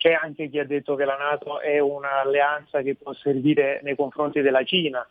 C'è 0.00 0.12
anche 0.18 0.48
chi 0.48 0.58
ha 0.58 0.64
detto 0.64 0.94
che 0.94 1.04
la 1.04 1.18
Nato 1.18 1.60
è 1.60 1.78
un'alleanza 1.78 2.80
che 2.80 2.94
può 2.94 3.12
servire 3.12 3.80
nei 3.82 3.94
confronti 3.94 4.40
della 4.40 4.64
Cina, 4.64 5.06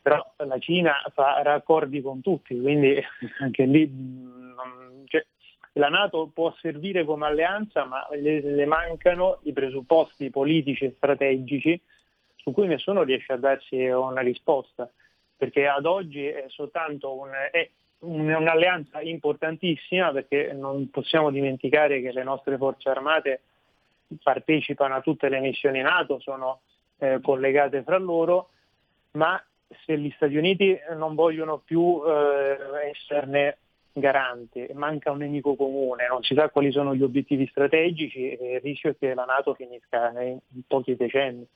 però 0.00 0.24
la 0.36 0.58
Cina 0.60 1.02
fa 1.12 1.42
raccordi 1.42 2.00
con 2.00 2.20
tutti, 2.20 2.60
quindi 2.60 2.96
anche 3.40 3.64
lì 3.64 3.90
non- 3.92 5.02
cioè, 5.08 5.26
la 5.72 5.88
Nato 5.88 6.30
può 6.32 6.54
servire 6.60 7.04
come 7.04 7.26
alleanza, 7.26 7.86
ma 7.86 8.06
le, 8.12 8.40
le 8.40 8.64
mancano 8.66 9.40
i 9.42 9.52
presupposti 9.52 10.30
politici 10.30 10.84
e 10.84 10.94
strategici 10.96 11.80
su 12.36 12.52
cui 12.52 12.68
nessuno 12.68 13.02
riesce 13.02 13.32
a 13.32 13.36
darsi 13.36 13.84
una 13.84 14.20
risposta, 14.20 14.88
perché 15.36 15.66
ad 15.66 15.86
oggi 15.86 16.24
è 16.24 16.44
soltanto 16.50 17.18
un- 17.18 17.32
è 17.50 17.68
un- 18.04 18.32
un'alleanza 18.32 19.00
importantissima 19.00 20.12
perché 20.12 20.52
non 20.52 20.88
possiamo 20.90 21.32
dimenticare 21.32 22.00
che 22.00 22.12
le 22.12 22.22
nostre 22.22 22.56
forze 22.56 22.88
armate 22.88 23.40
partecipano 24.22 24.94
a 24.94 25.00
tutte 25.00 25.28
le 25.28 25.40
missioni 25.40 25.80
NATO, 25.80 26.20
sono 26.20 26.60
eh, 26.98 27.20
collegate 27.22 27.82
fra 27.82 27.98
loro, 27.98 28.50
ma 29.12 29.42
se 29.84 29.98
gli 29.98 30.10
Stati 30.14 30.36
Uniti 30.36 30.76
non 30.96 31.14
vogliono 31.14 31.58
più 31.58 32.02
eh, 32.06 32.90
esserne 32.90 33.58
garanti, 33.92 34.66
manca 34.74 35.12
un 35.12 35.18
nemico 35.18 35.54
comune, 35.54 36.08
non 36.08 36.22
si 36.22 36.34
sa 36.34 36.48
quali 36.48 36.72
sono 36.72 36.94
gli 36.94 37.02
obiettivi 37.02 37.46
strategici 37.46 38.30
e 38.30 38.54
il 38.54 38.60
rischio 38.60 38.90
è 38.90 38.96
che 38.98 39.14
la 39.14 39.24
Nato 39.24 39.54
finisca 39.54 40.12
in 40.20 40.40
pochi 40.66 40.96
decenni. 40.96 41.46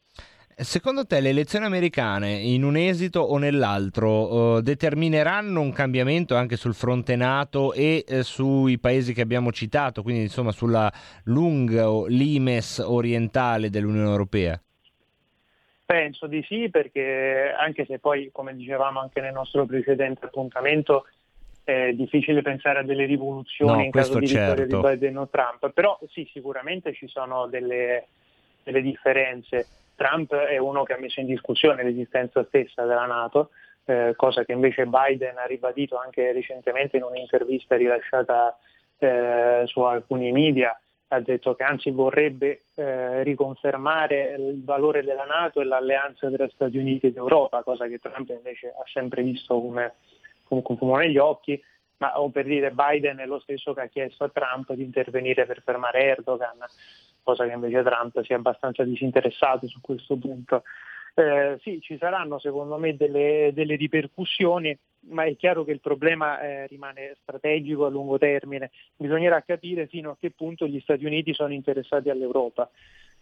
Secondo 0.61 1.07
te 1.07 1.21
le 1.21 1.29
elezioni 1.29 1.67
americane, 1.67 2.33
in 2.33 2.65
un 2.65 2.77
esito 2.77 3.21
o 3.21 3.39
nell'altro, 3.39 4.57
eh, 4.59 4.63
determineranno 4.63 5.61
un 5.61 5.71
cambiamento 5.73 6.35
anche 6.35 6.57
sul 6.57 6.75
fronte 6.75 7.15
NATO 7.15 7.73
e 7.73 8.05
eh, 8.05 8.25
sui 8.25 8.77
paesi 8.81 9.15
che 9.15 9.21
abbiamo 9.21 9.53
citato, 9.53 10.03
quindi 10.03 10.23
insomma 10.23 10.51
sulla 10.51 10.93
lunga 11.27 11.87
limes 12.09 12.79
orientale 12.85 13.71
dell'Unione 13.71 14.11
Europea? 14.11 14.61
Penso 15.87 16.27
di 16.27 16.45
sì, 16.49 16.69
perché 16.71 17.55
anche 17.57 17.85
se 17.87 18.01
poi, 18.01 18.31
come 18.33 18.57
dicevamo 18.57 18.99
anche 18.99 19.21
nel 19.21 19.33
nostro 19.33 19.65
precedente 19.65 20.25
appuntamento, 20.25 21.07
è 21.63 21.93
difficile 21.93 22.43
pensare 22.43 22.81
a 22.81 22.83
delle 22.83 23.05
rivoluzioni 23.05 23.77
No, 23.77 23.85
in 23.85 23.91
caso 23.93 24.19
di 24.19 24.27
vittoria 24.27 24.67
certo. 24.67 24.81
di 24.81 24.89
Biden 24.89 25.19
o 25.19 25.29
Trump, 25.29 25.71
però 25.71 25.97
sì, 26.11 26.29
sicuramente 26.33 26.93
ci 26.95 27.07
sono 27.07 27.47
delle, 27.47 28.09
delle 28.65 28.83
differenze. 28.83 29.69
Trump 29.99 30.33
è 30.33 30.57
uno 30.59 30.85
che 30.85 30.93
ha 30.93 30.99
messo 30.99 31.19
in 31.19 31.27
discussione 31.27 31.83
l'esistenza 31.83 32.45
stessa 32.45 32.85
della 32.85 33.07
Nato, 33.07 33.51
eh, 33.85 34.13
cosa 34.15 34.45
che 34.45 34.53
invece 34.53 34.87
Biden 34.87 35.37
ha 35.39 35.45
ribadito 35.45 35.99
anche 35.99 36.31
recentemente 36.31 36.99
in 36.99 37.03
un'intervista 37.03 37.75
rilasciata 37.75 38.57
eh, 38.99 39.65
su 39.67 39.81
alcuni 39.81 40.31
media, 40.31 40.79
ha 41.09 41.21
detto 41.21 41.57
che 41.57 41.65
anzi 41.65 41.91
vorrebbe 41.91 42.61
eh, 42.77 43.25
riconfermare 43.25 44.37
il 44.39 44.63
valore 44.63 45.03
della 45.03 45.25
Nato 45.25 45.61
e 45.61 45.65
l'alleanza 45.65 46.31
tra 46.31 46.49
Stati 46.49 46.79
Uniti 46.79 47.09
ed 47.09 47.17
Europa, 47.17 47.65
cosa 47.65 47.89
che 47.89 47.99
Trump 47.99 48.29
invece 48.29 48.69
ha 48.69 48.85
sempre 48.93 49.23
visto 49.25 49.61
come, 49.61 49.95
come, 50.45 50.63
come 50.63 51.07
negli 51.07 51.19
occhi, 51.19 51.61
ma 51.99 52.21
o 52.21 52.31
per 52.31 52.45
dire 52.45 52.73
Biden 52.73 53.19
è 53.19 53.27
lo 53.27 53.39
stesso 53.41 53.75
che 53.75 53.81
ha 53.83 53.87
chiesto 53.87 54.25
a 54.25 54.31
Trump 54.31 54.73
di 54.73 54.83
intervenire 54.83 55.47
per 55.47 55.63
fermare 55.63 56.03
Erdogan, 56.05 56.59
cosa 57.23 57.47
che 57.47 57.53
invece 57.53 57.83
Trump 57.83 58.23
si 58.23 58.33
è 58.33 58.37
abbastanza 58.37 58.85
disinteressato 58.85 59.67
su 59.67 59.81
questo 59.81 60.17
punto. 60.17 60.63
Eh, 61.15 61.59
sì, 61.63 61.81
ci 61.81 61.99
saranno 61.99 62.39
secondo 62.39 62.79
me 62.79 62.97
delle, 62.97 63.51
delle 63.53 63.75
ripercussioni, 63.75 64.79
ma 65.09 65.25
è 65.25 65.35
chiaro 65.37 65.65
che 65.65 65.73
il 65.73 65.81
problema 65.81 66.41
eh, 66.41 66.69
rimane 66.69 67.17
strategico 67.23 67.87
a 67.87 67.91
lungo 67.91 68.19
termine. 68.19 68.71
Bisognerà 68.97 69.43
capire 69.43 69.89
fino 69.89 70.11
a 70.11 70.17
che 70.19 70.31
punto 70.31 70.69
gli 70.69 70.79
Stati 70.79 71.05
Uniti 71.05 71.35
sono 71.35 71.53
interessati 71.53 72.09
all'Europa. 72.09 72.71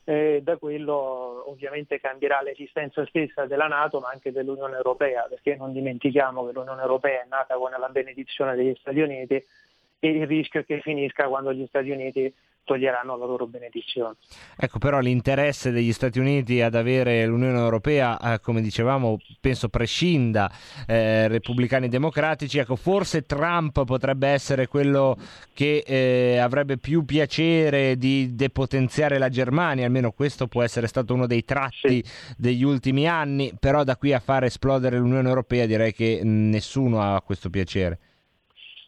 Eh, 0.09 0.41
da 0.41 0.57
quello 0.57 1.51
ovviamente 1.51 1.99
cambierà 1.99 2.41
l'esistenza 2.41 3.05
stessa 3.07 3.47
della 3.47 3.67
Nato, 3.67 3.99
ma 3.99 4.11
anche 4.11 4.31
dell'Unione 4.31 4.77
Europea, 4.77 5.27
perché 5.29 5.57
non 5.57 5.73
dimentichiamo 5.73 6.47
che 6.47 6.53
l'Unione 6.53 6.81
Europea 6.81 7.23
è 7.23 7.27
nata 7.29 7.57
con 7.57 7.73
la 7.77 7.89
benedizione 7.89 8.55
degli 8.55 8.77
Stati 8.79 9.01
Uniti 9.01 9.35
e 9.35 10.09
il 10.09 10.25
rischio 10.29 10.61
è 10.61 10.65
che 10.65 10.81
finisca 10.81 11.27
quando 11.27 11.53
gli 11.53 11.67
Stati 11.67 11.91
Uniti 11.91 12.33
toglieranno 12.67 13.17
la 13.17 13.25
loro 13.25 13.47
benedizione. 13.47 14.17
Ecco, 14.57 14.79
però 14.79 14.99
l'interesse 14.99 15.71
degli 15.71 15.93
Stati 15.93 16.19
Uniti 16.19 16.61
ad 16.61 16.75
avere 16.75 17.25
l'Unione 17.25 17.59
Europea, 17.59 18.19
eh, 18.35 18.41
come 18.41 18.61
dicevamo, 18.61 19.19
penso 19.41 19.69
prescinda 19.69 20.51
eh, 20.87 21.29
repubblicani 21.29 21.87
e 21.87 21.89
democratici. 21.89 22.59
Ecco, 22.59 22.77
forse 22.77 23.25
Trump 23.25 23.85
potrebbe 23.85 24.29
essere 24.29 24.67
quello 24.67 25.17
che 25.55 25.85
eh, 25.87 26.39
avrebbe 26.39 26.77
più 26.77 27.05
piacere 27.05 27.97
di 27.97 28.35
depotenziare 28.35 29.17
la 29.19 29.29
Germania, 29.29 29.87
almeno 29.87 30.11
questo 30.11 30.49
può 30.49 30.63
essere 30.63 30.89
stato 30.89 31.15
uno 31.15 31.27
dei 31.27 31.45
tratti 31.45 32.05
degli 32.37 32.65
ultimi 32.65 33.09
anni, 33.09 33.55
però 33.59 33.85
da 33.85 33.97
qui 33.97 34.13
a 34.13 34.19
far 34.19 34.45
esplodere 34.45 34.99
l'Unione 34.99 35.29
Europea 35.29 35.67
direi 35.67 35.93
che 35.93 36.21
mh, 36.23 36.51
nessuno 36.51 37.01
ha 37.01 37.23
questo 37.23 37.49
piacere. 37.49 37.99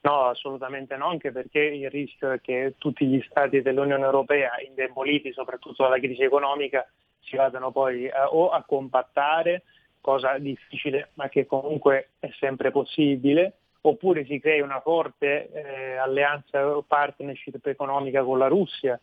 No, 0.02 0.26
assolutamente 0.26 0.96
no, 0.96 1.08
anche 1.08 1.32
perché 1.32 1.58
il 1.60 1.90
rischio 1.90 2.30
è 2.30 2.40
che 2.40 2.74
tutti 2.78 3.04
gli 3.06 3.20
stati 3.28 3.62
dell'Unione 3.62 4.04
Europea, 4.04 4.52
indeboliti 4.66 5.32
soprattutto 5.32 5.82
dalla 5.82 5.98
crisi 5.98 6.22
economica, 6.22 6.86
si 7.20 7.36
vadano 7.36 7.72
poi 7.72 8.04
eh, 8.06 8.12
o 8.30 8.50
a 8.50 8.62
compattare, 8.64 9.64
cosa 10.00 10.38
difficile 10.38 11.10
ma 11.14 11.28
che 11.28 11.46
comunque 11.46 12.10
è 12.20 12.30
sempre 12.38 12.70
possibile, 12.70 13.54
oppure 13.80 14.24
si 14.24 14.38
crea 14.38 14.62
una 14.62 14.80
forte 14.80 15.50
eh, 15.50 15.96
alleanza 15.96 16.64
o 16.76 16.82
partnership 16.82 17.66
economica 17.66 18.22
con 18.22 18.38
la 18.38 18.46
Russia, 18.46 18.98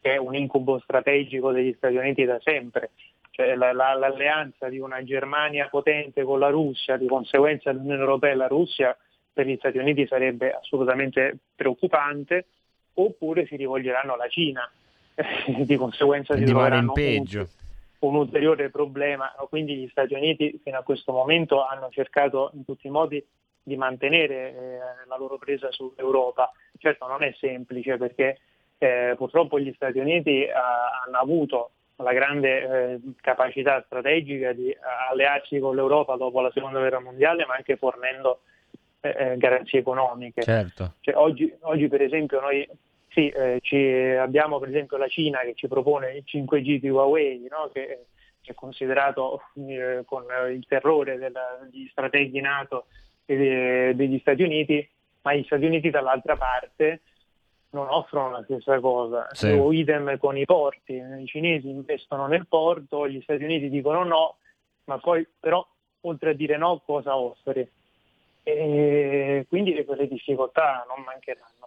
che 0.00 0.12
è 0.14 0.16
un 0.16 0.34
incubo 0.34 0.78
strategico 0.80 1.52
degli 1.52 1.74
Stati 1.76 1.96
Uniti 1.96 2.24
da 2.24 2.38
sempre. 2.40 2.90
Cioè, 3.30 3.54
la- 3.54 3.72
la- 3.72 3.94
l'alleanza 3.94 4.68
di 4.68 4.78
una 4.78 5.02
Germania 5.04 5.68
potente 5.68 6.22
con 6.24 6.38
la 6.38 6.48
Russia, 6.48 6.96
di 6.96 7.06
conseguenza 7.06 7.70
l'Unione 7.72 8.00
Europea 8.00 8.32
e 8.32 8.36
la 8.36 8.46
Russia, 8.48 8.96
per 9.32 9.46
gli 9.46 9.56
Stati 9.56 9.78
Uniti 9.78 10.06
sarebbe 10.06 10.52
assolutamente 10.52 11.36
preoccupante, 11.54 12.46
oppure 12.94 13.46
si 13.46 13.56
rivolgeranno 13.56 14.14
alla 14.14 14.28
Cina, 14.28 14.70
di 15.64 15.76
conseguenza 15.76 16.36
si 16.36 16.44
troveranno 16.44 16.92
un, 18.00 18.14
ulteriore 18.16 18.70
problema. 18.70 19.32
Quindi 19.48 19.76
gli 19.76 19.88
Stati 19.88 20.14
Uniti 20.14 20.60
fino 20.62 20.78
a 20.78 20.82
questo 20.82 21.12
momento 21.12 21.64
hanno 21.64 21.88
cercato 21.90 22.50
in 22.54 22.64
tutti 22.64 22.86
i 22.86 22.90
modi 22.90 23.24
di 23.62 23.76
mantenere 23.76 24.34
eh, 24.34 24.78
la 25.06 25.16
loro 25.16 25.38
presa 25.38 25.70
sull'Europa. 25.70 26.50
Certo 26.78 27.06
non 27.06 27.22
è 27.22 27.34
semplice 27.38 27.96
perché 27.96 28.38
eh, 28.78 29.14
purtroppo 29.16 29.60
gli 29.60 29.72
Stati 29.74 29.98
Uniti 29.98 30.44
eh, 30.44 30.50
hanno 30.50 31.18
avuto 31.18 31.70
la 31.96 32.12
grande 32.12 32.62
eh, 32.62 33.00
capacità 33.20 33.82
strategica 33.84 34.52
di 34.52 34.74
allearsi 35.10 35.58
con 35.58 35.74
l'Europa 35.74 36.16
dopo 36.16 36.40
la 36.40 36.50
seconda 36.52 36.78
guerra 36.78 37.00
mondiale, 37.00 37.44
ma 37.44 37.54
anche 37.54 37.76
fornendo 37.76 38.40
eh, 39.00 39.14
eh, 39.16 39.36
garanzie 39.38 39.80
economiche. 39.80 40.42
Certo. 40.42 40.94
Cioè, 41.00 41.16
oggi, 41.16 41.52
oggi, 41.62 41.88
per 41.88 42.02
esempio 42.02 42.40
noi 42.40 42.68
sì, 43.08 43.28
eh, 43.28 43.58
ci, 43.62 43.76
abbiamo 43.76 44.58
per 44.58 44.68
esempio 44.68 44.96
la 44.96 45.08
Cina 45.08 45.40
che 45.40 45.54
ci 45.54 45.68
propone 45.68 46.16
il 46.16 46.24
5G 46.26 46.78
di 46.78 46.88
Huawei, 46.88 47.46
no? 47.50 47.70
che, 47.72 48.06
che 48.40 48.52
è 48.52 48.54
considerato 48.54 49.42
eh, 49.66 50.02
con 50.04 50.24
il 50.50 50.64
terrore 50.66 51.18
della- 51.18 51.58
degli 51.68 51.88
strateghi 51.88 52.40
NATO 52.40 52.86
e 53.24 53.36
de- 53.36 53.96
degli 53.96 54.18
Stati 54.20 54.42
Uniti, 54.42 54.88
ma 55.22 55.34
gli 55.34 55.44
Stati 55.44 55.64
Uniti 55.64 55.90
dall'altra 55.90 56.36
parte 56.36 57.00
non 57.70 57.88
offrono 57.88 58.30
la 58.30 58.42
stessa 58.44 58.78
cosa. 58.80 59.28
Sì. 59.32 59.50
O 59.50 59.72
idem 59.72 60.18
con 60.18 60.36
i 60.36 60.44
porti, 60.44 60.94
i 60.94 61.26
cinesi 61.26 61.68
investono 61.68 62.26
nel 62.26 62.46
porto, 62.46 63.08
gli 63.08 63.20
Stati 63.22 63.44
Uniti 63.44 63.68
dicono 63.70 64.04
no, 64.04 64.36
ma 64.84 64.98
poi 64.98 65.26
però 65.38 65.66
oltre 66.02 66.30
a 66.30 66.34
dire 66.34 66.56
no 66.56 66.80
cosa 66.84 67.16
offri? 67.16 67.68
E 68.42 69.46
quindi 69.48 69.84
quelle 69.84 70.08
difficoltà 70.08 70.84
non 70.88 71.04
mancheranno. 71.04 71.60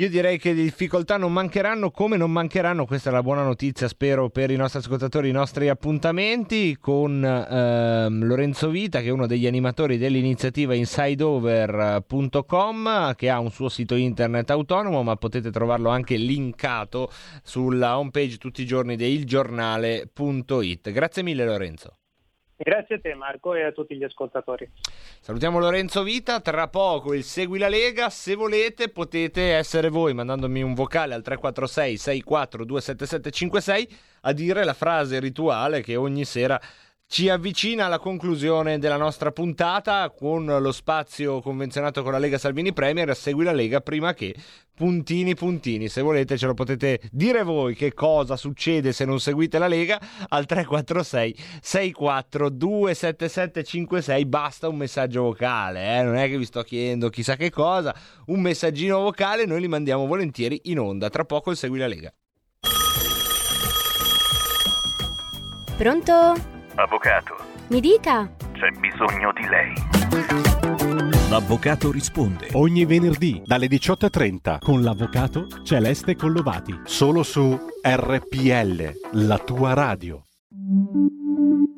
Io 0.00 0.08
direi 0.08 0.38
che 0.38 0.54
le 0.54 0.62
difficoltà 0.62 1.18
non 1.18 1.30
mancheranno, 1.30 1.90
come 1.90 2.16
non 2.16 2.30
mancheranno, 2.30 2.86
questa 2.86 3.10
è 3.10 3.12
la 3.12 3.22
buona 3.22 3.42
notizia, 3.42 3.86
spero, 3.86 4.30
per 4.30 4.50
i 4.50 4.56
nostri 4.56 4.78
ascoltatori, 4.78 5.28
i 5.28 5.32
nostri 5.32 5.68
appuntamenti 5.68 6.78
con 6.78 7.22
ehm, 7.22 8.24
Lorenzo 8.24 8.70
Vita, 8.70 9.00
che 9.00 9.08
è 9.08 9.10
uno 9.10 9.26
degli 9.26 9.46
animatori 9.46 9.98
dell'iniziativa 9.98 10.74
insideover.com, 10.74 13.14
che 13.14 13.28
ha 13.28 13.40
un 13.40 13.50
suo 13.50 13.68
sito 13.68 13.94
internet 13.94 14.48
autonomo, 14.48 15.02
ma 15.02 15.16
potete 15.16 15.50
trovarlo 15.50 15.90
anche 15.90 16.16
linkato 16.16 17.10
sulla 17.42 17.98
homepage 17.98 18.38
tutti 18.38 18.62
i 18.62 18.66
giorni 18.66 18.96
di 18.96 19.06
ilgiornale.it. 19.06 20.92
Grazie 20.92 21.22
mille 21.22 21.44
Lorenzo. 21.44 21.99
Grazie 22.62 22.96
a 22.96 23.00
te 23.00 23.14
Marco 23.14 23.54
e 23.54 23.62
a 23.62 23.72
tutti 23.72 23.96
gli 23.96 24.04
ascoltatori. 24.04 24.70
Salutiamo 25.20 25.58
Lorenzo 25.58 26.02
Vita, 26.02 26.40
tra 26.40 26.68
poco 26.68 27.14
il 27.14 27.24
Segui 27.24 27.58
la 27.58 27.70
Lega, 27.70 28.10
se 28.10 28.34
volete 28.34 28.90
potete 28.90 29.54
essere 29.54 29.88
voi 29.88 30.12
mandandomi 30.12 30.60
un 30.60 30.74
vocale 30.74 31.14
al 31.14 31.22
346 31.22 31.96
64 31.96 32.64
27756 32.66 33.98
a 34.20 34.32
dire 34.34 34.64
la 34.64 34.74
frase 34.74 35.18
rituale 35.20 35.80
che 35.80 35.96
ogni 35.96 36.26
sera 36.26 36.60
ci 37.10 37.28
avvicina 37.28 37.86
alla 37.86 37.98
conclusione 37.98 38.78
della 38.78 38.96
nostra 38.96 39.32
puntata 39.32 40.08
con 40.10 40.44
lo 40.44 40.70
spazio 40.70 41.40
convenzionato 41.40 42.04
con 42.04 42.12
la 42.12 42.18
Lega 42.18 42.38
Salvini 42.38 42.72
Premier, 42.72 43.16
segui 43.16 43.42
la 43.42 43.50
Lega 43.50 43.80
prima 43.80 44.14
che 44.14 44.32
puntini 44.72 45.34
puntini, 45.34 45.88
se 45.88 46.02
volete 46.02 46.38
ce 46.38 46.46
lo 46.46 46.54
potete 46.54 47.00
dire 47.10 47.42
voi 47.42 47.74
che 47.74 47.94
cosa 47.94 48.36
succede 48.36 48.92
se 48.92 49.04
non 49.04 49.18
seguite 49.18 49.58
la 49.58 49.66
Lega 49.66 49.98
al 50.28 50.46
346 50.46 51.36
64 51.60 52.48
27756 52.48 54.26
basta 54.26 54.68
un 54.68 54.76
messaggio 54.76 55.22
vocale, 55.22 55.98
eh? 55.98 56.02
non 56.04 56.14
è 56.14 56.28
che 56.28 56.38
vi 56.38 56.44
sto 56.44 56.62
chiedendo 56.62 57.08
chissà 57.08 57.34
che 57.34 57.50
cosa, 57.50 57.92
un 58.26 58.40
messaggino 58.40 59.00
vocale 59.00 59.46
noi 59.46 59.60
li 59.60 59.68
mandiamo 59.68 60.06
volentieri 60.06 60.60
in 60.66 60.78
onda, 60.78 61.10
tra 61.10 61.24
poco 61.24 61.50
il 61.50 61.56
segui 61.56 61.80
la 61.80 61.88
Lega. 61.88 62.14
Pronto? 65.76 66.58
Avvocato, 66.76 67.34
Mi 67.68 67.80
dica. 67.80 68.30
c'è 68.52 68.70
bisogno 68.78 69.32
di 69.32 69.46
lei. 69.46 71.28
L'avvocato 71.28 71.90
risponde 71.92 72.48
ogni 72.52 72.84
venerdì 72.84 73.40
dalle 73.44 73.66
18.30 73.66 74.58
con 74.60 74.82
l'avvocato 74.82 75.46
Celeste 75.62 76.16
Collovati. 76.16 76.80
Solo 76.84 77.22
su 77.22 77.56
RPL, 77.82 78.92
la 79.12 79.38
tua 79.38 79.74
radio. 79.74 80.24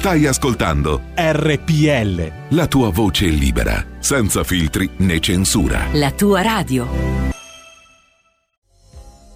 Stai 0.00 0.24
ascoltando 0.24 1.02
RPL. 1.14 2.56
la 2.56 2.66
tua 2.68 2.88
voce 2.88 3.26
libera, 3.26 3.84
senza 3.98 4.42
filtri 4.44 4.88
né 5.00 5.20
censura. 5.20 5.88
La 5.92 6.10
tua 6.10 6.40
radio. 6.40 6.86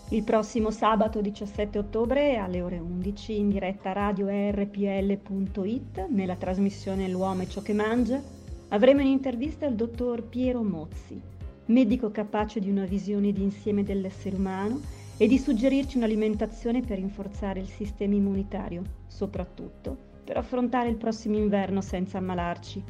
Il 0.09 0.25
prossimo 0.25 0.71
sabato 0.71 1.21
17 1.21 1.77
ottobre 1.77 2.39
alle 2.39 2.63
ore 2.63 2.79
11 2.79 3.39
in 3.39 3.51
diretta 3.51 3.93
radio 3.93 4.29
rpl.it 4.31 6.07
nella 6.09 6.37
trasmissione 6.37 7.11
L'uomo 7.11 7.43
e 7.43 7.49
ciò 7.51 7.61
che 7.61 7.75
mangia 7.75 8.23
avremo 8.69 9.03
in 9.03 9.09
intervista 9.09 9.67
il 9.67 9.75
dottor 9.75 10.23
Piero 10.23 10.63
Mozzi, 10.63 11.21
medico 11.67 12.11
capace 12.11 12.59
di 12.61 12.71
una 12.71 12.87
visione 12.87 13.33
d'insieme 13.33 13.83
dell'essere 13.83 14.37
umano 14.37 14.81
e 15.19 15.27
di 15.27 15.37
suggerirci 15.37 15.99
un'alimentazione 15.99 16.81
per 16.81 16.97
rinforzare 16.97 17.61
il 17.61 17.69
sistema 17.69 18.15
immunitario, 18.15 18.83
soprattutto 19.07 20.13
per 20.25 20.39
affrontare 20.39 20.89
il 20.89 20.97
prossimo 20.97 21.37
inverno 21.37 21.81
senza 21.81 22.19
ammalarci. 22.19 22.83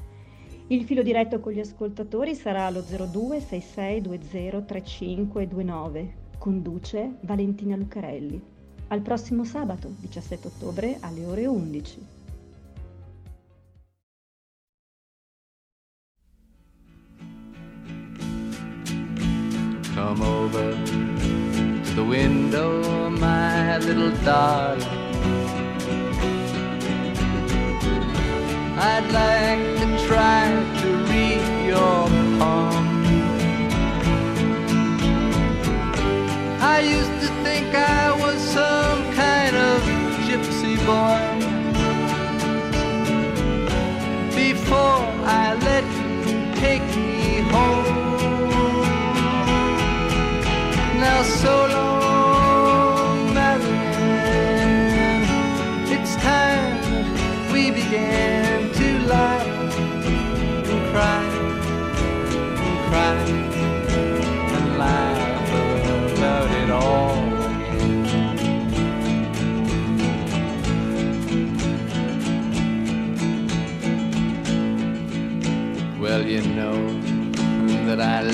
Il 0.69 0.85
filo 0.85 1.03
diretto 1.03 1.41
con 1.41 1.53
gli 1.53 1.61
ascoltatori 1.61 2.35
sarà 2.35 2.65
allo 2.65 2.81
02 2.81 3.41
6620 3.41 4.65
3529. 4.65 6.15
Conduce 6.39 7.17
Valentina 7.21 7.77
Lucarelli. 7.77 8.41
Al 8.89 9.01
prossimo 9.01 9.45
sabato, 9.45 9.93
17 9.99 10.47
ottobre, 10.47 10.97
alle 11.01 11.25
ore 11.27 11.47
11. 11.47 12.07
Come 19.95 20.23
over 20.23 20.75
to 21.85 21.95
the 21.95 22.03
window, 22.03 23.09
my 23.11 23.79
little 23.79 24.13
darling. 24.23 25.04
I'd 28.87 29.11
like 29.13 29.74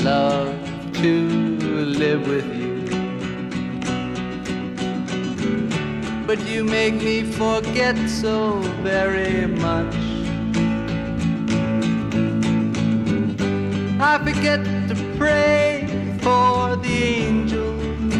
love 0.02 0.56
to 0.94 1.28
live 1.58 2.26
with 2.26 2.46
you. 2.56 2.70
But 6.26 6.40
you 6.46 6.64
make 6.64 6.94
me 6.94 7.22
forget 7.24 7.96
so 8.08 8.60
very 8.82 9.46
much. 9.46 9.94
I 14.00 14.18
forget 14.24 14.64
to 14.88 14.94
pray 15.18 15.86
for 16.22 16.76
the 16.76 17.02
angels, 17.26 18.14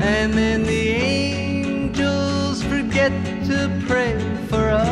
and 0.00 0.34
then 0.34 0.64
the 0.64 0.88
angels 0.88 2.62
forget 2.64 3.12
to 3.46 3.70
pray 3.86 4.18
for 4.48 4.68
us. 4.70 4.88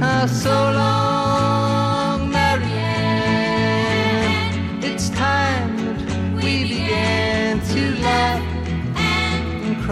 Ah, 0.00 0.26
so 0.26 0.81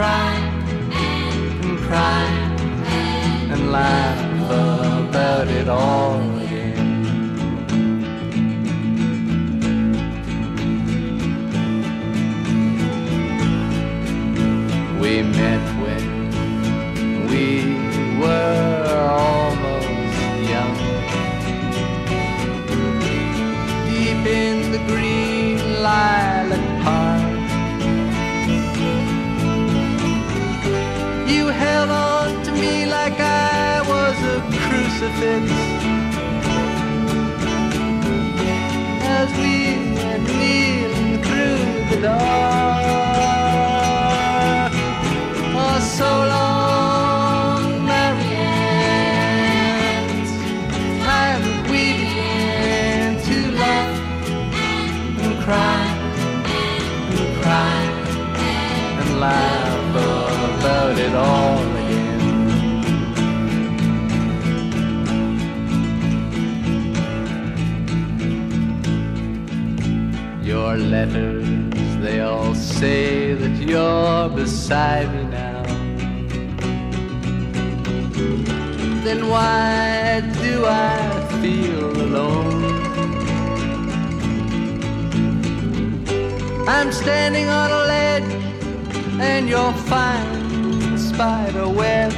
cry 0.00 0.32
and 0.92 1.78
cry 1.80 2.24
and 3.52 3.70
laugh 3.70 4.50
about 5.10 5.46
it 5.48 5.68
all 5.68 6.29
crucifix. 35.00 35.50
As 39.02 39.32
we 39.38 39.94
went 39.94 40.24
kneeling 40.36 41.22
through 41.22 41.96
the 41.96 42.02
dark. 42.02 42.89
Letters, 70.80 71.44
they 72.02 72.20
all 72.20 72.54
say 72.54 73.34
that 73.34 73.56
you're 73.68 74.28
beside 74.30 75.08
me 75.14 75.24
now. 75.24 75.62
Then 79.04 79.28
why 79.28 80.20
do 80.42 80.64
I 80.66 80.98
feel 81.40 81.90
alone? 82.06 82.64
I'm 86.68 86.92
standing 86.92 87.48
on 87.48 87.70
a 87.70 87.82
ledge 87.94 88.32
and 89.20 89.48
your 89.48 89.72
fine 89.72 90.98
spider 90.98 91.68
web 91.68 92.12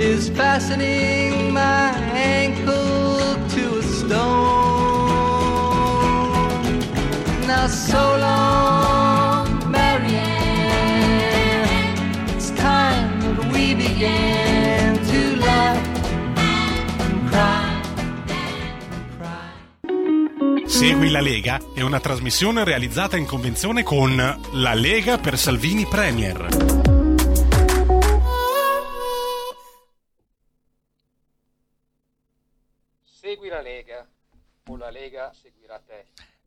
is 0.00 0.28
fastening 0.30 1.52
my 1.52 1.90
ankle 2.12 2.95
So 7.68 8.16
long, 8.18 9.68
Marianne. 9.70 10.28
It's 12.28 12.50
time 12.50 13.20
that 13.20 13.52
we 13.52 13.74
began 13.74 14.96
to 15.04 15.36
laugh 15.36 15.82
and 16.36 17.28
cry. 17.28 17.82
Segui 20.68 21.10
la 21.10 21.20
Lega 21.20 21.60
è 21.74 21.80
una 21.80 21.98
trasmissione 21.98 22.62
realizzata 22.62 23.16
in 23.16 23.26
convenzione 23.26 23.82
con 23.82 24.14
La 24.52 24.74
Lega 24.74 25.18
per 25.18 25.36
Salvini 25.36 25.86
Premier. 25.86 26.48
Segui 33.02 33.48
la 33.48 33.60
Lega 33.60 34.06
o 34.68 34.76
la 34.76 34.90
Lega 34.90 35.32
seguirà 35.34 35.80
te. 35.84 36.06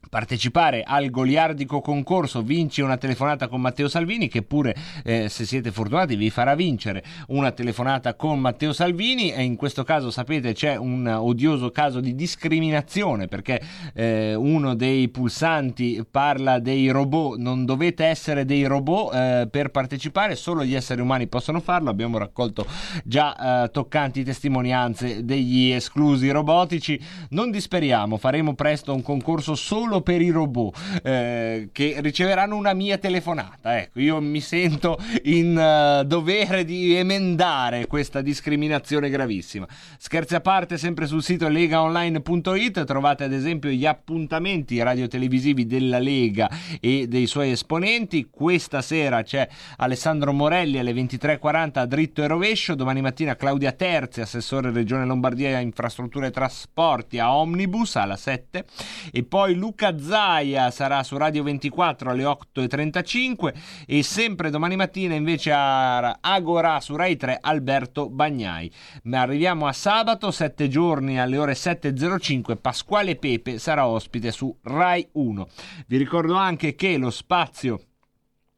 partecipare 0.09 0.84
al 0.85 1.09
goliardico 1.09 1.81
concorso 1.81 2.41
vinci 2.41 2.81
una 2.81 2.97
telefonata 2.97 3.47
con 3.47 3.61
Matteo 3.61 3.88
Salvini 3.88 4.27
che 4.27 4.41
pure 4.41 4.75
eh, 5.03 5.30
se 5.30 5.45
siete 5.45 5.71
fortunati 5.71 6.15
vi 6.15 6.30
farà 6.30 6.55
vincere 6.55 7.03
una 7.27 7.51
telefonata 7.51 8.15
con 8.15 8.39
Matteo 8.39 8.73
Salvini. 8.73 9.31
E 9.31 9.43
in 9.43 9.55
questo 9.55 9.84
caso 9.84 10.11
sapete 10.11 10.53
c'è 10.53 10.75
un 10.75 11.07
odioso 11.07 11.71
caso 11.71 11.99
di 11.99 12.15
discriminazione 12.15 13.27
perché 13.27 13.61
eh, 13.93 14.35
uno 14.35 14.75
dei 14.75 15.09
pulsanti 15.09 16.05
parla 16.09 16.59
dei 16.59 16.89
robot. 16.89 17.38
Non 17.38 17.65
dovete 17.65 18.05
essere 18.05 18.45
dei 18.45 18.65
robot 18.65 19.13
eh, 19.13 19.47
per 19.49 19.69
partecipare 19.69 20.35
solo 20.35 20.63
gli 20.63 20.75
esseri 20.75 21.01
umani 21.01 21.27
possono 21.27 21.59
farlo. 21.59 21.89
Abbiamo 21.89 22.17
raccolto 22.17 22.65
già 23.03 23.63
eh, 23.63 23.71
toccanti 23.71 24.23
testimonianze 24.23 25.23
degli 25.25 25.71
esclusi 25.71 26.30
robotici. 26.30 26.99
Non 27.30 27.51
disperiamo 27.51 28.17
faremo 28.17 28.53
presto 28.53 28.93
un 28.93 29.01
concorso 29.01 29.55
solo 29.55 29.93
per 30.02 30.22
i 30.22 30.30
robot 30.30 31.02
eh, 31.03 31.70
che 31.72 31.95
riceveranno 31.99 32.56
una 32.56 32.74
mia 32.74 32.98
telefonata. 32.98 33.80
Ecco, 33.80 33.99
io 33.99 34.20
mi 34.22 34.41
sento 34.41 34.98
in 35.24 35.57
uh, 35.57 36.03
dovere 36.06 36.64
di 36.65 36.95
emendare 36.95 37.88
questa 37.88 38.22
discriminazione 38.22 39.10
gravissima. 39.10 39.68
Scherzi 39.98 40.36
a 40.36 40.41
parte, 40.41 40.78
sempre 40.78 41.06
sul 41.07 41.24
sito 41.24 41.48
legaonline.it 41.48 42.84
trovate 42.86 43.24
ad 43.24 43.34
esempio 43.34 43.70
gli 43.70 43.86
appuntamenti 43.86 44.82
radiotelevisivi 44.82 45.65
della 45.65 45.99
Lega 45.99 46.49
e 46.80 47.07
dei 47.07 47.28
suoi 47.28 47.52
esponenti. 47.52 48.28
Questa 48.30 48.82
sera 48.82 49.24
c'è 49.24 49.48
Alessandro 49.78 50.34
Morelli 50.34 50.80
alle 50.80 50.94
23.40 50.94 51.80
a 51.80 51.86
dritto 51.86 52.24
e 52.24 52.28
rovescio. 52.28 52.76
Domani 52.76 53.02
mattina 53.02 53.36
Claudia 53.36 53.72
Terzi, 53.72 54.22
assessore 54.22 54.72
Regione 54.72 55.06
Lombardia 55.06 55.60
Infrastrutture 55.60 56.28
e 56.28 56.32
Trasporti 56.32 57.20
a 57.20 57.36
Omnibus 57.36 57.95
alla 57.95 58.18
7 58.18 58.65
e 59.11 59.24
poi 59.24 59.56
Luca 59.56 59.82
Zaia 59.91 60.72
sarà 60.72 61.03
su 61.03 61.18
Radio 61.18 61.43
24 61.43 62.10
alle 62.10 62.23
8.35 62.23 63.53
e 63.85 64.03
sempre 64.03 64.49
domani 64.49 64.76
mattina 64.76 65.14
invece 65.14 65.51
a 65.51 66.19
Agora 66.22 66.80
su 66.80 66.95
Rai 66.95 67.18
3 67.18 67.39
Alberto 67.41 68.10
Bagnai. 68.10 68.72
Ma 69.03 69.22
arriviamo 69.22 69.68
a 69.68 69.73
sabato, 69.73 70.31
7 70.31 70.68
giorni 70.69 71.19
alle 71.19 71.38
ore 71.38 71.53
7.05, 71.53 72.57
Pasquale 72.60 73.15
Pepe 73.18 73.60
sarà 73.60 73.88
ospite 73.88 74.31
su 74.31 74.55
Rai 74.61 75.07
1. 75.11 75.47
Vi 75.88 75.97
ricordo 75.97 76.35
anche 76.35 76.76
che 76.76 76.97
lo 76.97 77.10
spazio 77.10 77.80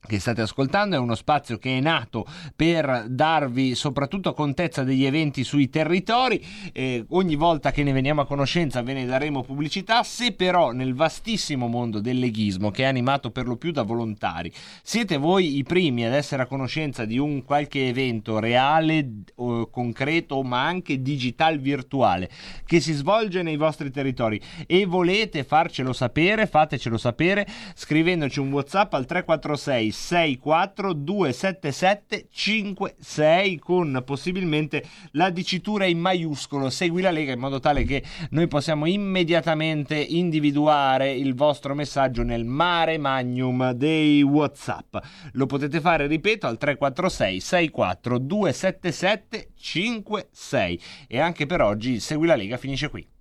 che 0.05 0.19
state 0.19 0.41
ascoltando 0.41 0.95
è 0.95 0.99
uno 0.99 1.15
spazio 1.15 1.57
che 1.57 1.77
è 1.77 1.81
nato 1.81 2.25
per 2.55 3.05
darvi 3.09 3.75
soprattutto 3.75 4.33
contezza 4.33 4.83
degli 4.83 5.05
eventi 5.05 5.43
sui 5.43 5.69
territori. 5.69 6.43
Eh, 6.71 7.05
ogni 7.09 7.35
volta 7.35 7.71
che 7.71 7.83
ne 7.83 7.91
veniamo 7.91 8.21
a 8.21 8.25
conoscenza 8.25 8.81
ve 8.81 8.93
ne 8.93 9.05
daremo 9.05 9.43
pubblicità. 9.43 10.03
Se 10.03 10.31
però 10.31 10.71
nel 10.71 10.93
vastissimo 10.93 11.67
mondo 11.67 11.99
del 11.99 12.19
leghismo 12.19 12.71
che 12.71 12.83
è 12.83 12.85
animato 12.85 13.31
per 13.31 13.47
lo 13.47 13.57
più 13.57 13.71
da 13.71 13.83
volontari 13.83 14.51
siete 14.81 15.17
voi 15.17 15.57
i 15.57 15.63
primi 15.63 16.05
ad 16.05 16.13
essere 16.13 16.43
a 16.43 16.45
conoscenza 16.45 17.05
di 17.05 17.17
un 17.17 17.43
qualche 17.43 17.87
evento 17.87 18.39
reale 18.39 19.23
o 19.35 19.69
concreto 19.69 20.41
ma 20.43 20.65
anche 20.65 21.01
digital 21.01 21.59
virtuale 21.59 22.29
che 22.65 22.79
si 22.79 22.93
svolge 22.93 23.41
nei 23.41 23.57
vostri 23.57 23.91
territori 23.91 24.41
e 24.67 24.85
volete 24.85 25.43
farcelo 25.43 25.93
sapere 25.93 26.47
fatecelo 26.47 26.97
sapere 26.97 27.47
scrivendoci 27.73 28.39
un 28.39 28.51
whatsapp 28.51 28.93
al 28.93 29.05
346 29.05 29.91
64 29.95 30.93
277 30.93 32.27
56 32.29 33.59
con 33.59 34.03
possibilmente 34.05 34.83
la 35.11 35.29
dicitura 35.29 35.85
in 35.85 35.99
maiuscolo. 35.99 36.69
Segui 36.69 37.01
la 37.01 37.11
Lega 37.11 37.31
in 37.31 37.39
modo 37.39 37.59
tale 37.59 37.83
che 37.85 38.03
noi 38.31 38.47
possiamo 38.47 38.85
immediatamente 38.85 39.95
individuare 39.95 41.11
il 41.11 41.33
vostro 41.33 41.73
messaggio 41.73 42.23
nel 42.23 42.45
mare 42.45 42.97
magnum 42.97 43.71
dei 43.71 44.21
whatsapp. 44.21 44.97
Lo 45.31 45.45
potete 45.45 45.79
fare 45.79 46.07
ripeto 46.07 46.45
al 46.45 46.57
346 46.57 47.39
64 47.39 48.19
277 48.19 49.49
56 49.57 50.81
e 51.07 51.19
anche 51.19 51.45
per 51.45 51.61
oggi 51.61 51.99
segui 51.99 52.27
la 52.27 52.35
Lega 52.35 52.57
finisce 52.57 52.89
qui 52.89 53.13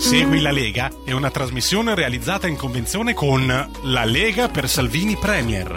Segui 0.00 0.40
la 0.40 0.50
Lega 0.50 0.90
è 1.04 1.12
una 1.12 1.30
trasmissione 1.30 1.94
realizzata 1.94 2.46
in 2.46 2.56
convenzione 2.56 3.12
con 3.12 3.46
La 3.84 4.04
Lega 4.06 4.48
per 4.48 4.66
Salvini 4.66 5.14
Premier. 5.14 5.76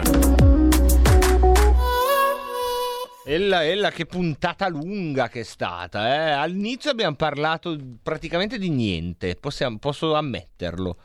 Ella, 3.26 3.66
ella, 3.66 3.92
che 3.92 4.06
puntata 4.06 4.70
lunga 4.70 5.28
che 5.28 5.42
è 5.42 5.44
stata. 5.44 6.08
Eh? 6.08 6.32
All'inizio 6.32 6.90
abbiamo 6.90 7.16
parlato 7.16 7.78
praticamente 8.02 8.58
di 8.58 8.70
niente, 8.70 9.36
possiamo- 9.36 9.78
posso 9.78 10.16
ammetterlo. 10.16 10.98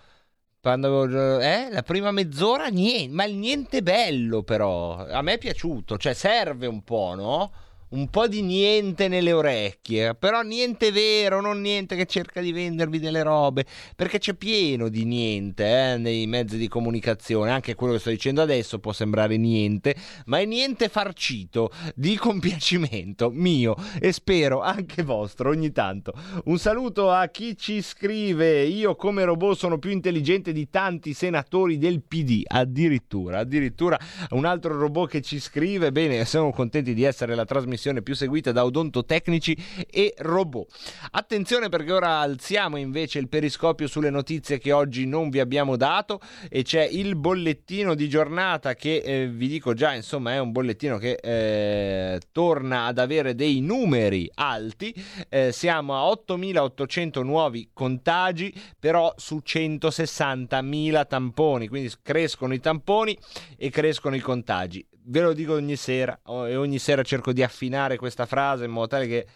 Quando, 0.61 1.41
eh, 1.41 1.69
la 1.71 1.83
prima 1.83 2.13
mezz'ora 2.13 2.69
niente, 2.69 3.13
ma 3.13 3.25
il 3.25 3.35
niente 3.35 3.83
bello 3.83 4.45
però. 4.45 5.05
A 5.05 5.23
me 5.23 5.35
è 5.35 5.39
piaciuto, 5.39 5.99
cioè 5.99 6.15
serve 6.15 6.69
un 6.69 6.85
po', 6.85 7.15
no? 7.17 7.53
Un 7.91 8.11
po' 8.11 8.29
di 8.29 8.43
niente 8.43 9.09
nelle 9.09 9.33
orecchie, 9.33 10.15
però 10.15 10.43
niente 10.43 10.93
vero, 10.93 11.41
non 11.41 11.63
niente 11.63 11.97
che 11.97 12.05
cerca 12.05 12.43
di 12.43 12.53
vendervi 12.53 12.99
delle 12.99 13.23
robe, 13.23 13.65
perché 13.97 14.19
c'è 14.19 14.35
pieno 14.35 14.91
di 14.91 15.07
niente 15.07 15.93
eh, 15.95 15.97
nei 15.97 16.27
mezzi 16.27 16.59
di 16.59 16.69
comunicazione, 16.69 17.51
anche 17.51 17.75
quello 17.75 17.95
che 17.95 18.01
sto 18.01 18.11
dicendo 18.11 18.43
adesso 18.43 18.79
può 18.79 18.93
sembrare 18.93 19.39
niente, 19.39 19.97
ma 20.27 20.39
è 20.39 20.45
niente 20.45 20.91
farcito 20.91 21.71
di 21.95 22.15
compiacimento 22.17 23.31
mio 23.31 23.75
e 23.99 24.13
spero 24.13 24.61
anche 24.61 25.03
vostro 25.03 25.49
ogni 25.49 25.73
tanto. 25.73 26.13
Un 26.45 26.59
saluto 26.59 27.11
a 27.11 27.27
chi 27.29 27.57
ci 27.57 27.81
scrive, 27.81 28.65
io 28.65 28.97
come 28.97 29.25
robot 29.25 29.57
sono 29.57 29.79
più 29.79 29.93
intelligente 29.93 30.53
di 30.53 30.69
tanti 30.69 31.15
senatori 31.15 31.79
del 31.79 32.03
PD, 32.03 32.43
addirittura, 32.47 33.39
addirittura 33.39 33.99
un 34.33 34.45
altro 34.45 34.79
robot 34.79 35.09
che 35.09 35.23
ci 35.23 35.41
scrive, 35.41 35.91
bene, 35.91 36.27
siamo 36.27 36.53
contenti 36.53 36.93
di 36.93 37.05
essere 37.05 37.35
la 37.35 37.47
trasmissione 37.47 37.77
più 38.03 38.15
seguita 38.15 38.53
da 38.53 38.65
odontotecnici 38.65 39.57
e 39.91 40.15
robot. 40.19 40.71
Attenzione 41.13 41.69
perché 41.69 41.93
ora 41.93 42.19
alziamo 42.19 42.77
invece 42.77 43.19
il 43.19 43.29
periscopio 43.29 43.87
sulle 43.87 44.11
notizie 44.11 44.59
che 44.59 44.73
oggi 44.73 45.07
non 45.07 45.31
vi 45.31 45.41
abbiamo 45.41 45.77
dato 45.77 46.21
e 46.49 46.63
c'è 46.63 46.85
il 46.85 47.17
bollettino 47.17 47.95
di 47.95 48.09
giornata 48.09 48.75
che 48.75 48.97
eh, 48.97 49.29
vi 49.29 49.49
dico 49.49 49.75
già, 49.75 49.95
insomma, 49.95 50.33
è 50.33 50.39
un 50.39 50.53
bollettino 50.53 50.99
che 50.99 51.19
eh, 51.23 52.21
torna 52.33 52.87
ad 52.87 52.99
avere 52.99 53.35
dei 53.35 53.61
numeri 53.61 54.31
alti. 54.35 54.95
Eh, 55.29 55.53
siamo 55.53 55.95
a 55.95 56.11
8.800 56.11 57.23
nuovi 57.23 57.71
contagi, 57.73 58.53
però 58.79 59.13
su 59.17 59.41
160.000 59.45 61.07
tamponi, 61.07 61.69
quindi 61.69 61.93
crescono 62.03 62.55
i 62.55 62.61
tamponi 62.61 63.17
e 63.57 63.71
crescono 63.71 64.17
i 64.17 64.21
contagi. 64.21 64.87
Ve 65.11 65.23
lo 65.23 65.33
dico 65.33 65.55
ogni 65.55 65.77
sera 65.77 66.21
e 66.27 66.55
ogni 66.57 66.79
sera 66.79 67.03
cerco 67.03 67.33
di 67.33 67.43
affinare 67.43 67.97
questa 67.97 68.27
frase 68.27 68.67
in 68.67 68.71
modo 68.71 68.89
tale 68.89 69.07
che 69.07 69.27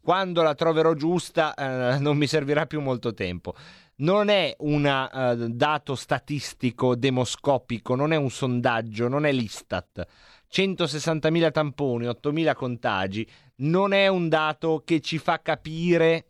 quando 0.00 0.42
la 0.42 0.54
troverò 0.54 0.94
giusta 0.94 1.54
eh, 1.54 1.98
non 1.98 2.16
mi 2.16 2.28
servirà 2.28 2.66
più 2.66 2.80
molto 2.80 3.12
tempo. 3.14 3.54
Non 3.96 4.28
è 4.28 4.54
un 4.60 4.84
uh, 4.84 5.48
dato 5.48 5.96
statistico 5.96 6.94
demoscopico, 6.94 7.96
non 7.96 8.12
è 8.12 8.16
un 8.16 8.30
sondaggio, 8.30 9.08
non 9.08 9.26
è 9.26 9.32
l'Istat. 9.32 10.06
160.000 10.52 11.50
tamponi, 11.50 12.06
8.000 12.06 12.54
contagi, 12.54 13.28
non 13.56 13.92
è 13.92 14.06
un 14.06 14.28
dato 14.28 14.82
che 14.84 15.00
ci 15.00 15.18
fa 15.18 15.42
capire 15.42 16.26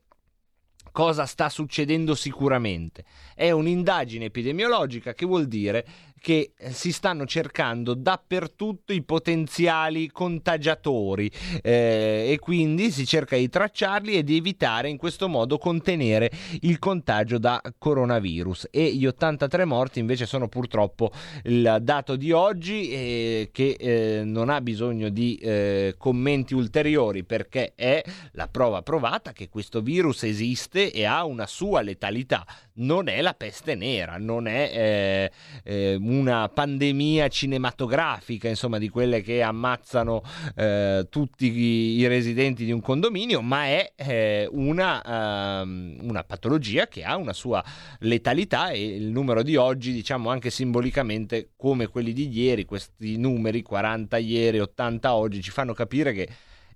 cosa 0.90 1.26
sta 1.26 1.48
succedendo 1.48 2.14
sicuramente. 2.14 3.04
È 3.34 3.50
un'indagine 3.50 4.24
epidemiologica 4.24 5.12
che 5.12 5.26
vuol 5.26 5.46
dire 5.46 5.86
che 6.20 6.52
si 6.70 6.92
stanno 6.92 7.26
cercando 7.26 7.94
dappertutto 7.94 8.92
i 8.92 9.02
potenziali 9.02 10.10
contagiatori 10.10 11.30
eh, 11.62 12.28
e 12.30 12.38
quindi 12.38 12.90
si 12.90 13.06
cerca 13.06 13.36
di 13.36 13.48
tracciarli 13.48 14.14
e 14.14 14.24
di 14.24 14.36
evitare 14.36 14.88
in 14.88 14.96
questo 14.96 15.28
modo 15.28 15.58
contenere 15.58 16.30
il 16.60 16.78
contagio 16.78 17.38
da 17.38 17.60
coronavirus. 17.78 18.68
E 18.70 18.94
gli 18.94 19.06
83 19.06 19.64
morti 19.64 19.98
invece 19.98 20.26
sono 20.26 20.48
purtroppo 20.48 21.10
il 21.44 21.78
dato 21.80 22.16
di 22.16 22.32
oggi 22.32 22.90
eh, 22.90 23.48
che 23.52 23.76
eh, 23.78 24.22
non 24.24 24.50
ha 24.50 24.60
bisogno 24.60 25.08
di 25.08 25.36
eh, 25.36 25.94
commenti 25.98 26.54
ulteriori 26.54 27.24
perché 27.24 27.72
è 27.74 28.02
la 28.32 28.48
prova 28.48 28.82
provata 28.82 29.32
che 29.32 29.48
questo 29.48 29.80
virus 29.80 30.24
esiste 30.24 30.90
e 30.92 31.04
ha 31.04 31.24
una 31.24 31.46
sua 31.46 31.82
letalità. 31.82 32.46
Non 32.74 33.08
è 33.08 33.20
la 33.20 33.34
peste 33.34 33.74
nera, 33.74 34.18
non 34.18 34.46
è 34.46 34.70
eh, 34.72 35.30
eh, 35.64 35.96
una 36.08 36.48
pandemia 36.48 37.28
cinematografica, 37.28 38.48
insomma, 38.48 38.78
di 38.78 38.88
quelle 38.88 39.20
che 39.20 39.42
ammazzano 39.42 40.22
eh, 40.56 41.06
tutti 41.10 41.50
i, 41.50 42.06
residenti 42.06 42.64
di 42.64 42.72
un 42.72 42.80
condominio, 42.80 43.42
ma 43.42 43.64
è 43.64 43.92
eh, 43.96 44.48
una, 44.50 45.60
um, 45.62 45.98
una, 46.02 46.24
patologia 46.24 46.88
che 46.88 47.04
ha 47.04 47.16
una 47.16 47.32
sua 47.32 47.62
letalità 48.00 48.70
e 48.70 48.96
il 48.96 49.10
numero 49.10 49.42
di 49.42 49.56
oggi, 49.56 49.92
diciamo 49.92 50.30
anche 50.30 50.50
simbolicamente 50.50 51.50
come 51.56 51.88
quelli 51.88 52.12
di 52.12 52.28
ieri, 52.28 52.64
questi 52.64 53.16
numeri 53.16 53.62
40 53.62 54.16
ieri, 54.16 54.58
80 54.60 55.14
oggi, 55.14 55.42
ci 55.42 55.50
fanno 55.50 55.74
capire 55.74 56.12
che 56.12 56.28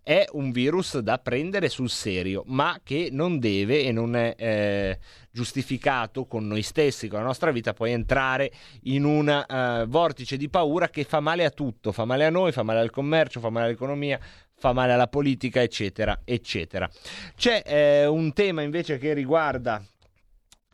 è 0.03 0.24
un 0.33 0.51
virus 0.51 0.99
da 0.99 1.19
prendere 1.19 1.69
sul 1.69 1.89
serio, 1.89 2.43
ma 2.47 2.81
che 2.83 3.09
non 3.12 3.39
deve 3.39 3.85
e 3.85 3.93
non 3.93 4.16
è 4.16 4.35
eh, 4.37 4.99
giustificato 5.31 6.27
con 6.27 6.47
noi 6.47 6.62
stessi, 6.62 7.09
con 7.09 7.20
la 7.20 7.24
nostra 7.27 7.51
vita, 7.53 7.73
poi 7.73 7.93
entrare 7.93 8.53
in 8.83 9.05
un 9.05 9.29
uh, 9.29 9.87
vortice 9.87 10.37
di 10.37 10.49
paura 10.49 10.89
che 10.89 11.05
fa 11.05 11.20
male 11.20 11.45
a 11.45 11.51
tutto, 11.51 11.93
fa 11.93 12.05
male 12.05 12.27
a 12.27 12.31
noi, 12.31 12.53
fa 12.53 12.62
male 12.62 12.81
al 12.81 12.91
commercio, 12.91 13.41
fa 13.41 13.51
male 13.51 13.66
all'economia, 13.66 14.19
fa 14.55 14.73
male 14.73 14.93
alla 14.93 15.09
politica, 15.09 15.62
eccetera, 15.62 16.20
eccetera. 16.24 16.89
C'è 17.37 17.62
eh, 17.65 18.07
un 18.07 18.33
tema 18.33 18.62
invece 18.62 18.99
che 18.99 19.12
riguarda 19.12 19.83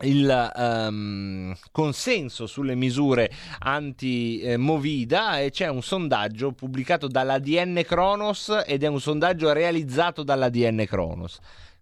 il 0.03 0.53
um, 0.55 1.55
consenso 1.73 2.47
sulle 2.47 2.75
misure 2.75 3.31
anti-Movida 3.59 5.41
e 5.41 5.51
c'è 5.51 5.69
un 5.69 5.83
sondaggio 5.83 6.53
pubblicato 6.53 7.09
dall'ADN 7.09 7.83
Kronos 7.85 8.63
ed 8.67 8.85
è 8.85 8.87
un 8.87 9.01
sondaggio 9.01 9.53
realizzato 9.53 10.23
dall'ADN 10.23 10.85
Kronos 10.87 11.39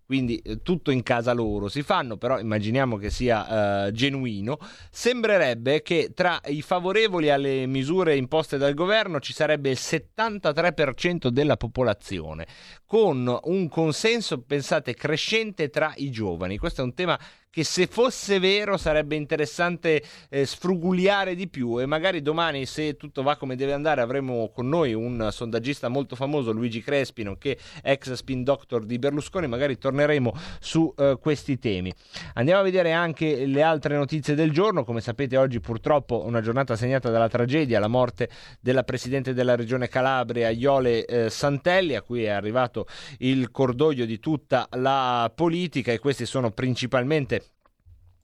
quindi 0.06 0.38
eh, 0.38 0.62
tutto 0.62 0.93
in 0.93 1.02
casa 1.02 1.32
loro 1.32 1.68
si 1.68 1.82
fanno, 1.82 2.16
però 2.16 2.38
immaginiamo 2.38 2.97
che 2.97 3.10
sia 3.10 3.86
uh, 3.86 3.90
genuino, 3.90 4.59
sembrerebbe 4.88 5.82
che 5.82 6.12
tra 6.14 6.40
i 6.47 6.62
favorevoli 6.62 7.28
alle 7.28 7.66
misure 7.66 8.16
imposte 8.16 8.56
dal 8.56 8.72
governo 8.72 9.18
ci 9.18 9.32
sarebbe 9.32 9.68
il 9.68 9.78
73% 9.80 11.26
della 11.26 11.56
popolazione, 11.56 12.47
con 12.86 13.36
un 13.43 13.68
consenso, 13.68 14.40
pensate, 14.40 14.94
crescente 14.94 15.70
tra 15.70 15.93
i 15.97 16.10
giovani. 16.10 16.56
Questo 16.56 16.82
è 16.82 16.84
un 16.84 16.94
tema 16.94 17.18
che 17.56 17.64
se 17.64 17.86
fosse 17.86 18.38
vero 18.38 18.76
sarebbe 18.76 19.16
interessante 19.16 20.02
eh, 20.28 20.44
sfrugugliare 20.44 21.34
di 21.34 21.48
più 21.48 21.80
e 21.80 21.86
magari 21.86 22.20
domani 22.20 22.66
se 22.66 22.98
tutto 22.98 23.22
va 23.22 23.36
come 23.36 23.56
deve 23.56 23.72
andare 23.72 24.02
avremo 24.02 24.50
con 24.54 24.68
noi 24.68 24.92
un 24.92 25.30
sondaggista 25.32 25.88
molto 25.88 26.16
famoso 26.16 26.52
Luigi 26.52 26.82
Crespi 26.82 27.22
nonché 27.22 27.56
ex 27.82 28.12
spin 28.12 28.44
doctor 28.44 28.84
di 28.84 28.98
Berlusconi. 28.98 29.46
Magari 29.46 29.78
torneremo 29.78 30.34
su 30.60 30.92
eh, 30.98 31.16
questi 31.18 31.58
temi. 31.58 31.90
Andiamo 32.34 32.60
a 32.60 32.62
vedere 32.62 32.92
anche 32.92 33.46
le 33.46 33.62
altre 33.62 33.96
notizie 33.96 34.34
del 34.34 34.50
giorno. 34.50 34.84
Come 34.84 35.00
sapete 35.00 35.38
oggi 35.38 35.58
purtroppo 35.58 36.26
una 36.26 36.42
giornata 36.42 36.76
segnata 36.76 37.08
dalla 37.08 37.30
tragedia 37.30 37.80
la 37.80 37.88
morte 37.88 38.28
della 38.60 38.82
presidente 38.82 39.32
della 39.32 39.56
regione 39.56 39.88
Calabria 39.88 40.50
Iole 40.50 41.06
eh, 41.06 41.30
Santelli 41.30 41.94
a 41.94 42.02
cui 42.02 42.24
è 42.24 42.28
arrivato 42.28 42.86
il 43.20 43.50
cordoglio 43.50 44.04
di 44.04 44.18
tutta 44.18 44.68
la 44.72 45.32
politica 45.34 45.90
e 45.90 45.98
questi 45.98 46.26
sono 46.26 46.50
principalmente 46.50 47.44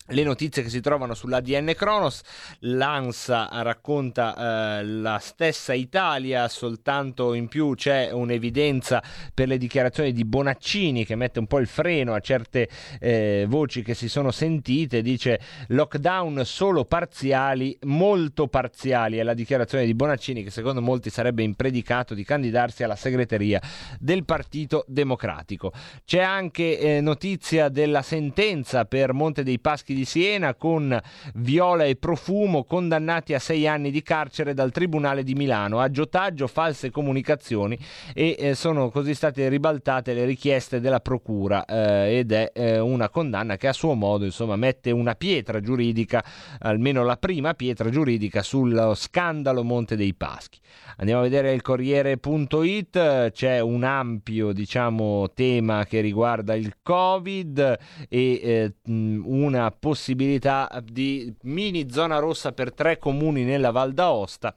le 0.07 0.23
notizie 0.24 0.62
che 0.62 0.69
si 0.69 0.81
trovano 0.81 1.15
sull'ADN 1.15 1.73
Kronos, 1.77 2.23
l'ANSA 2.61 3.49
racconta 3.62 4.81
eh, 4.81 4.85
la 4.85 5.19
stessa 5.19 5.73
Italia, 5.74 6.49
soltanto 6.49 7.35
in 7.35 7.49
più 7.49 7.74
c'è 7.74 8.11
un'evidenza 8.11 9.03
per 9.33 9.49
le 9.49 9.59
dichiarazioni 9.59 10.12
di 10.12 10.24
Bonaccini 10.24 11.05
che 11.05 11.15
mette 11.15 11.39
un 11.39 11.47
po' 11.47 11.59
il 11.59 11.69
freno 11.69 12.15
a 12.15 12.20
certe 12.20 12.69
eh, 13.01 13.47
voci 13.49 13.83
che 13.83 13.95
si 13.95 14.09
sono 14.09 14.31
sentite, 14.31 15.03
dice 15.03 15.41
lockdown 15.69 16.45
solo 16.45 16.85
parziali, 16.85 17.79
molto 17.83 18.49
parziali, 18.49 19.19
è 19.19 19.23
la 19.23 19.35
dichiarazione 19.35 19.87
di 19.87 19.95
Bonaccini 19.95 20.43
che 20.43 20.51
secondo 20.51 20.83
molti 20.83 21.11
sarebbe 21.11 21.43
impredicato 21.43 22.15
di 22.15 22.24
candidarsi 22.24 22.83
alla 22.83 22.97
segreteria 22.97 23.61
del 23.99 24.24
Partito 24.24 24.85
Democratico. 24.89 25.73
C'è 26.05 26.20
anche 26.20 26.79
eh, 26.79 27.01
notizia 27.01 27.69
della 27.69 28.03
sentenza 28.03 28.85
per 28.85 29.12
Monte 29.12 29.43
dei 29.43 29.61
Paschi 29.61 29.91
Paschi 29.93 29.94
di 29.94 30.05
Siena 30.05 30.55
con 30.55 30.98
Viola 31.35 31.85
e 31.85 31.97
Profumo 31.97 32.64
condannati 32.64 33.35
a 33.35 33.39
sei 33.39 33.66
anni 33.66 33.90
di 33.90 34.02
carcere 34.02 34.55
dal 34.55 34.73
Tribunale 34.73 35.23
di 35.23 35.35
Milano. 35.35 35.81
Aggiotaggio, 35.81 36.47
false 36.47 36.90
comunicazioni 36.90 37.78
e 38.14 38.36
eh, 38.39 38.55
sono 38.55 38.90
così 38.90 39.14
state 39.14 39.48
ribaltate 39.48 40.14
le 40.14 40.24
richieste 40.24 40.81
della 40.81 41.01
Procura 41.01 41.64
eh, 41.64 42.19
ed 42.19 42.32
è 42.32 42.51
eh, 42.55 42.78
una 42.78 43.09
condanna 43.09 43.56
che 43.56 43.69
a 43.69 43.73
suo 43.73 43.94
modo 43.94 44.24
insomma 44.24 44.56
mette 44.56 44.90
una 44.90 45.14
pietra 45.14 45.60
giuridica, 45.60 46.24
almeno 46.60 47.05
la 47.05 47.16
prima 47.16 47.55
pietra 47.55 47.90
giuridica 47.90 48.43
sullo 48.43 48.94
scandalo 48.94 49.62
Monte 49.62 49.97
dei 49.97 50.14
Paschi. 50.14 50.59
Andiamo 50.97 51.20
a 51.20 51.24
vedere 51.24 51.52
il 51.52 51.62
Corriere.it, 51.62 53.31
c'è 53.31 53.60
un 53.60 53.82
ampio 53.82 54.52
diciamo, 54.52 55.31
tema 55.35 55.85
che 55.85 56.01
riguarda 56.01 56.55
il 56.55 56.77
Covid 56.82 57.78
e 58.09 58.40
eh, 58.43 58.74
una 58.85 59.70
possibilità 59.82 60.80
di 60.80 61.34
mini 61.42 61.90
zona 61.90 62.20
rossa 62.20 62.52
per 62.52 62.72
tre 62.72 62.98
comuni 62.98 63.42
nella 63.42 63.72
Val 63.72 63.92
d'Aosta. 63.92 64.56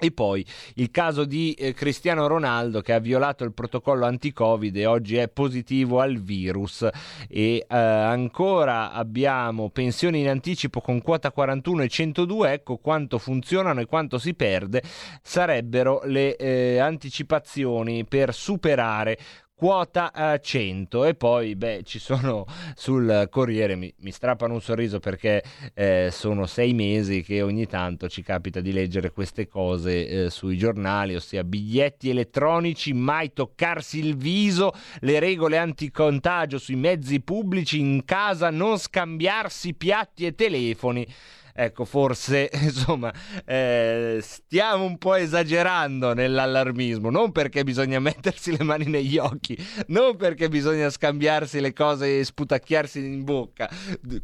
E 0.00 0.10
poi 0.10 0.44
il 0.74 0.90
caso 0.90 1.24
di 1.24 1.52
eh, 1.52 1.72
Cristiano 1.74 2.26
Ronaldo 2.26 2.80
che 2.80 2.92
ha 2.92 2.98
violato 2.98 3.44
il 3.44 3.52
protocollo 3.52 4.04
anti-Covid 4.04 4.76
e 4.76 4.86
oggi 4.86 5.14
è 5.14 5.28
positivo 5.28 6.00
al 6.00 6.16
virus. 6.16 6.88
E 7.28 7.54
eh, 7.58 7.66
ancora 7.68 8.90
abbiamo 8.90 9.70
pensioni 9.70 10.18
in 10.18 10.28
anticipo 10.28 10.80
con 10.80 11.00
quota 11.02 11.30
41 11.30 11.82
e 11.84 11.88
102. 11.88 12.52
Ecco 12.52 12.78
quanto 12.78 13.18
funzionano 13.18 13.80
e 13.80 13.86
quanto 13.86 14.18
si 14.18 14.34
perde. 14.34 14.82
Sarebbero 15.22 16.00
le 16.06 16.34
eh, 16.34 16.78
anticipazioni 16.78 18.04
per 18.04 18.34
superare 18.34 19.16
quota 19.62 20.10
eh, 20.10 20.40
100 20.42 21.04
e 21.04 21.14
poi 21.14 21.54
beh 21.54 21.82
ci 21.84 22.00
sono 22.00 22.46
sul 22.74 23.28
Corriere 23.30 23.76
mi, 23.76 23.94
mi 23.98 24.10
strappano 24.10 24.54
un 24.54 24.60
sorriso 24.60 24.98
perché 24.98 25.40
eh, 25.72 26.08
sono 26.10 26.46
sei 26.46 26.74
mesi 26.74 27.22
che 27.22 27.42
ogni 27.42 27.66
tanto 27.68 28.08
ci 28.08 28.24
capita 28.24 28.58
di 28.58 28.72
leggere 28.72 29.12
queste 29.12 29.46
cose 29.46 30.24
eh, 30.24 30.30
sui 30.30 30.58
giornali 30.58 31.14
ossia 31.14 31.44
biglietti 31.44 32.10
elettronici 32.10 32.92
mai 32.92 33.32
toccarsi 33.32 34.00
il 34.00 34.16
viso 34.16 34.72
le 34.98 35.20
regole 35.20 35.58
anticontagio 35.58 36.58
sui 36.58 36.74
mezzi 36.74 37.20
pubblici 37.20 37.78
in 37.78 38.04
casa 38.04 38.50
non 38.50 38.78
scambiarsi 38.78 39.74
piatti 39.74 40.26
e 40.26 40.34
telefoni 40.34 41.06
Ecco, 41.54 41.84
forse 41.84 42.50
insomma 42.62 43.12
eh, 43.44 44.18
stiamo 44.22 44.84
un 44.84 44.96
po' 44.96 45.14
esagerando 45.14 46.14
nell'allarmismo, 46.14 47.10
non 47.10 47.30
perché 47.30 47.62
bisogna 47.62 48.00
mettersi 48.00 48.56
le 48.56 48.64
mani 48.64 48.86
negli 48.86 49.18
occhi, 49.18 49.56
non 49.88 50.16
perché 50.16 50.48
bisogna 50.48 50.88
scambiarsi 50.88 51.60
le 51.60 51.72
cose 51.72 52.20
e 52.20 52.24
sputacchiarsi 52.24 52.98
in 52.98 53.24
bocca. 53.24 53.68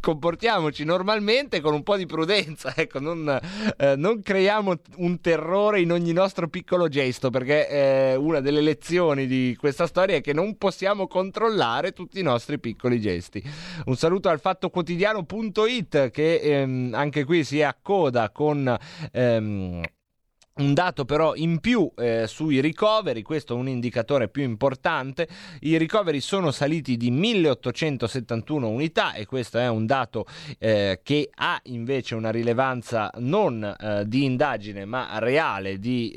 Comportiamoci 0.00 0.84
normalmente 0.84 1.60
con 1.60 1.74
un 1.74 1.82
po' 1.82 1.96
di 1.96 2.06
prudenza, 2.06 2.72
ecco, 2.76 2.98
non, 2.98 3.38
eh, 3.76 3.94
non 3.96 4.22
creiamo 4.22 4.74
un 4.96 5.20
terrore 5.20 5.80
in 5.80 5.92
ogni 5.92 6.12
nostro 6.12 6.48
piccolo 6.48 6.88
gesto, 6.88 7.30
perché 7.30 7.68
eh, 7.68 8.14
una 8.16 8.40
delle 8.40 8.60
lezioni 8.60 9.26
di 9.26 9.54
questa 9.58 9.86
storia 9.86 10.16
è 10.16 10.20
che 10.20 10.32
non 10.32 10.56
possiamo 10.56 11.06
controllare 11.06 11.92
tutti 11.92 12.18
i 12.20 12.22
nostri 12.22 12.58
piccoli 12.58 13.00
gesti. 13.00 13.42
Un 13.84 13.96
saluto 13.96 14.28
al 14.28 14.40
fattoquotidiano.it 14.40 16.10
che 16.10 16.36
ehm, 16.36 16.92
anche 16.94 17.17
anche 17.18 17.24
qui 17.24 17.44
si 17.44 17.62
accoda 17.62 18.30
con 18.30 18.76
ehm, 19.12 19.82
un 20.58 20.74
dato 20.74 21.04
però 21.04 21.34
in 21.34 21.60
più 21.60 21.90
eh, 21.96 22.26
sui 22.26 22.60
ricoveri, 22.60 23.22
questo 23.22 23.54
è 23.54 23.56
un 23.56 23.68
indicatore 23.68 24.28
più 24.28 24.42
importante, 24.42 25.28
i 25.60 25.76
ricoveri 25.78 26.20
sono 26.20 26.50
saliti 26.50 26.96
di 26.96 27.10
1871 27.10 28.68
unità 28.68 29.14
e 29.14 29.24
questo 29.26 29.58
è 29.58 29.68
un 29.68 29.86
dato 29.86 30.26
eh, 30.58 31.00
che 31.02 31.30
ha 31.32 31.60
invece 31.64 32.14
una 32.14 32.30
rilevanza 32.30 33.10
non 33.18 33.62
eh, 33.62 34.04
di 34.06 34.24
indagine 34.24 34.84
ma 34.84 35.18
reale 35.18 35.78
di... 35.78 36.12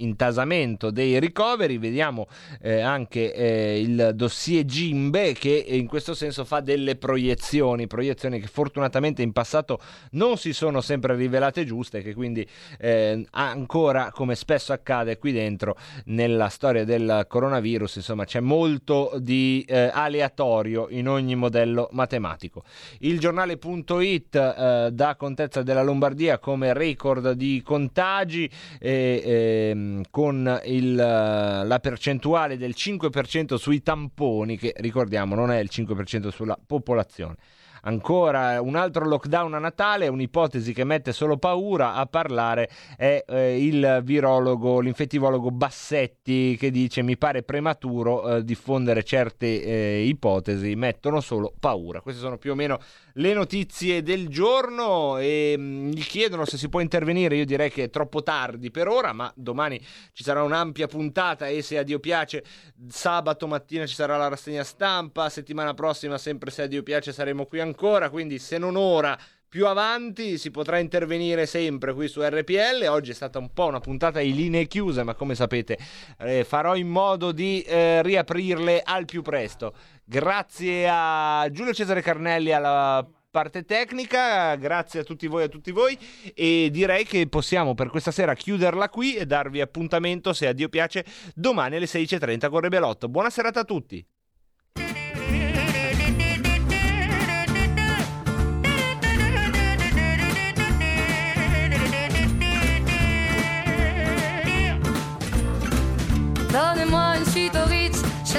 ehm, 0.00 0.08
intasamento 0.20 0.90
dei 0.90 1.18
ricoveri, 1.20 1.78
vediamo 1.78 2.26
eh, 2.60 2.80
anche 2.80 3.32
eh, 3.34 3.80
il 3.80 4.12
dossier 4.14 4.64
Gimbe 4.64 5.32
che 5.32 5.64
in 5.68 5.86
questo 5.86 6.14
senso 6.14 6.44
fa 6.44 6.60
delle 6.60 6.96
proiezioni, 6.96 7.86
proiezioni 7.86 8.40
che 8.40 8.46
fortunatamente 8.46 9.22
in 9.22 9.32
passato 9.32 9.80
non 10.12 10.36
si 10.36 10.52
sono 10.52 10.80
sempre 10.80 11.14
rivelate 11.14 11.64
giuste, 11.64 12.02
che 12.02 12.14
quindi 12.14 12.46
eh, 12.78 13.24
ancora 13.30 14.10
come 14.10 14.34
spesso 14.34 14.72
accade 14.72 15.18
qui 15.18 15.32
dentro 15.32 15.76
nella 16.06 16.48
storia 16.48 16.84
del 16.84 17.26
coronavirus, 17.28 17.96
insomma 17.96 18.24
c'è 18.24 18.40
molto 18.40 19.12
di 19.18 19.64
eh, 19.68 19.90
aleatorio 19.92 20.88
in 20.90 21.08
ogni 21.08 21.34
modello 21.34 21.88
matematico. 21.92 22.64
Il 23.00 23.18
giornale.it 23.18 24.34
eh, 24.34 24.88
dà 24.92 25.14
contezza 25.16 25.62
della 25.62 25.82
Lombardia 25.82 26.38
come 26.38 26.72
record 26.72 27.32
di 27.32 27.62
contagi 27.64 28.50
e 28.78 29.72
ehm, 29.90 30.02
con 30.10 30.60
il, 30.64 30.94
la 30.94 31.78
percentuale 31.80 32.56
del 32.56 32.74
5% 32.76 33.56
sui 33.56 33.82
tamponi, 33.82 34.56
che 34.56 34.74
ricordiamo 34.78 35.34
non 35.34 35.50
è 35.50 35.58
il 35.58 35.68
5% 35.70 36.28
sulla 36.28 36.58
popolazione. 36.64 37.36
Ancora 37.82 38.60
un 38.60 38.76
altro 38.76 39.06
lockdown 39.06 39.54
a 39.54 39.58
Natale, 39.58 40.08
un'ipotesi 40.08 40.72
che 40.72 40.84
mette 40.84 41.12
solo 41.12 41.38
paura 41.38 41.94
a 41.94 42.06
parlare 42.06 42.68
è 42.96 43.24
eh, 43.26 43.64
il 43.64 44.00
virologo, 44.02 44.80
l'infettivologo 44.80 45.50
Bassetti 45.50 46.56
che 46.58 46.70
dice 46.70 47.02
mi 47.02 47.16
pare 47.16 47.42
prematuro 47.42 48.36
eh, 48.36 48.44
diffondere 48.44 49.02
certe 49.02 49.62
eh, 49.62 50.04
ipotesi, 50.04 50.74
mettono 50.74 51.20
solo 51.20 51.52
paura. 51.58 52.00
Queste 52.00 52.20
sono 52.20 52.38
più 52.38 52.52
o 52.52 52.54
meno 52.54 52.78
le 53.14 53.32
notizie 53.32 54.02
del 54.02 54.28
giorno 54.28 55.18
e 55.18 55.56
mh, 55.56 55.90
gli 55.90 56.02
chiedono 56.02 56.44
se 56.44 56.56
si 56.56 56.68
può 56.68 56.80
intervenire, 56.80 57.36
io 57.36 57.44
direi 57.44 57.70
che 57.70 57.84
è 57.84 57.90
troppo 57.90 58.22
tardi 58.22 58.70
per 58.70 58.88
ora, 58.88 59.12
ma 59.12 59.32
domani 59.34 59.80
ci 60.12 60.22
sarà 60.22 60.42
un'ampia 60.42 60.86
puntata 60.86 61.46
e 61.48 61.62
se 61.62 61.78
a 61.78 61.82
Dio 61.82 61.98
piace 61.98 62.44
sabato 62.88 63.46
mattina 63.46 63.86
ci 63.86 63.94
sarà 63.94 64.16
la 64.16 64.28
rassegna 64.28 64.64
stampa, 64.64 65.28
settimana 65.28 65.74
prossima 65.74 66.18
sempre 66.18 66.50
se 66.50 66.62
a 66.62 66.66
Dio 66.66 66.82
piace 66.82 67.12
saremo 67.12 67.46
qui 67.46 67.60
ancora, 67.60 67.69
quindi 67.74 68.38
se 68.38 68.58
non 68.58 68.76
ora 68.76 69.18
più 69.50 69.66
avanti 69.66 70.38
si 70.38 70.52
potrà 70.52 70.78
intervenire 70.78 71.44
sempre 71.44 71.92
qui 71.92 72.06
su 72.06 72.22
RPL. 72.22 72.86
Oggi 72.88 73.10
è 73.10 73.14
stata 73.14 73.40
un 73.40 73.52
po' 73.52 73.66
una 73.66 73.80
puntata 73.80 74.20
di 74.20 74.32
linee 74.32 74.68
chiuse, 74.68 75.02
ma 75.02 75.14
come 75.14 75.34
sapete 75.34 75.76
eh, 76.20 76.44
farò 76.44 76.76
in 76.76 76.88
modo 76.88 77.32
di 77.32 77.60
eh, 77.62 78.00
riaprirle 78.02 78.80
al 78.80 79.06
più 79.06 79.22
presto. 79.22 79.74
Grazie 80.04 80.88
a 80.88 81.48
Giulio 81.50 81.74
Cesare 81.74 82.00
Carnelli 82.00 82.52
alla 82.52 83.04
parte 83.28 83.64
tecnica, 83.64 84.54
grazie 84.54 85.00
a 85.00 85.04
tutti 85.04 85.26
voi 85.26 85.42
e 85.42 85.44
a 85.46 85.48
tutti 85.48 85.72
voi 85.72 85.98
e 86.34 86.68
direi 86.70 87.04
che 87.04 87.28
possiamo 87.28 87.74
per 87.74 87.88
questa 87.88 88.10
sera 88.10 88.34
chiuderla 88.34 88.88
qui 88.88 89.14
e 89.14 89.26
darvi 89.26 89.60
appuntamento 89.60 90.32
se 90.32 90.46
a 90.48 90.52
Dio 90.52 90.68
piace 90.68 91.04
domani 91.34 91.76
alle 91.76 91.86
16.30 91.86 92.48
con 92.50 92.60
Rebelotto. 92.60 93.08
Buona 93.08 93.30
serata 93.30 93.60
a 93.60 93.64
tutti. 93.64 94.04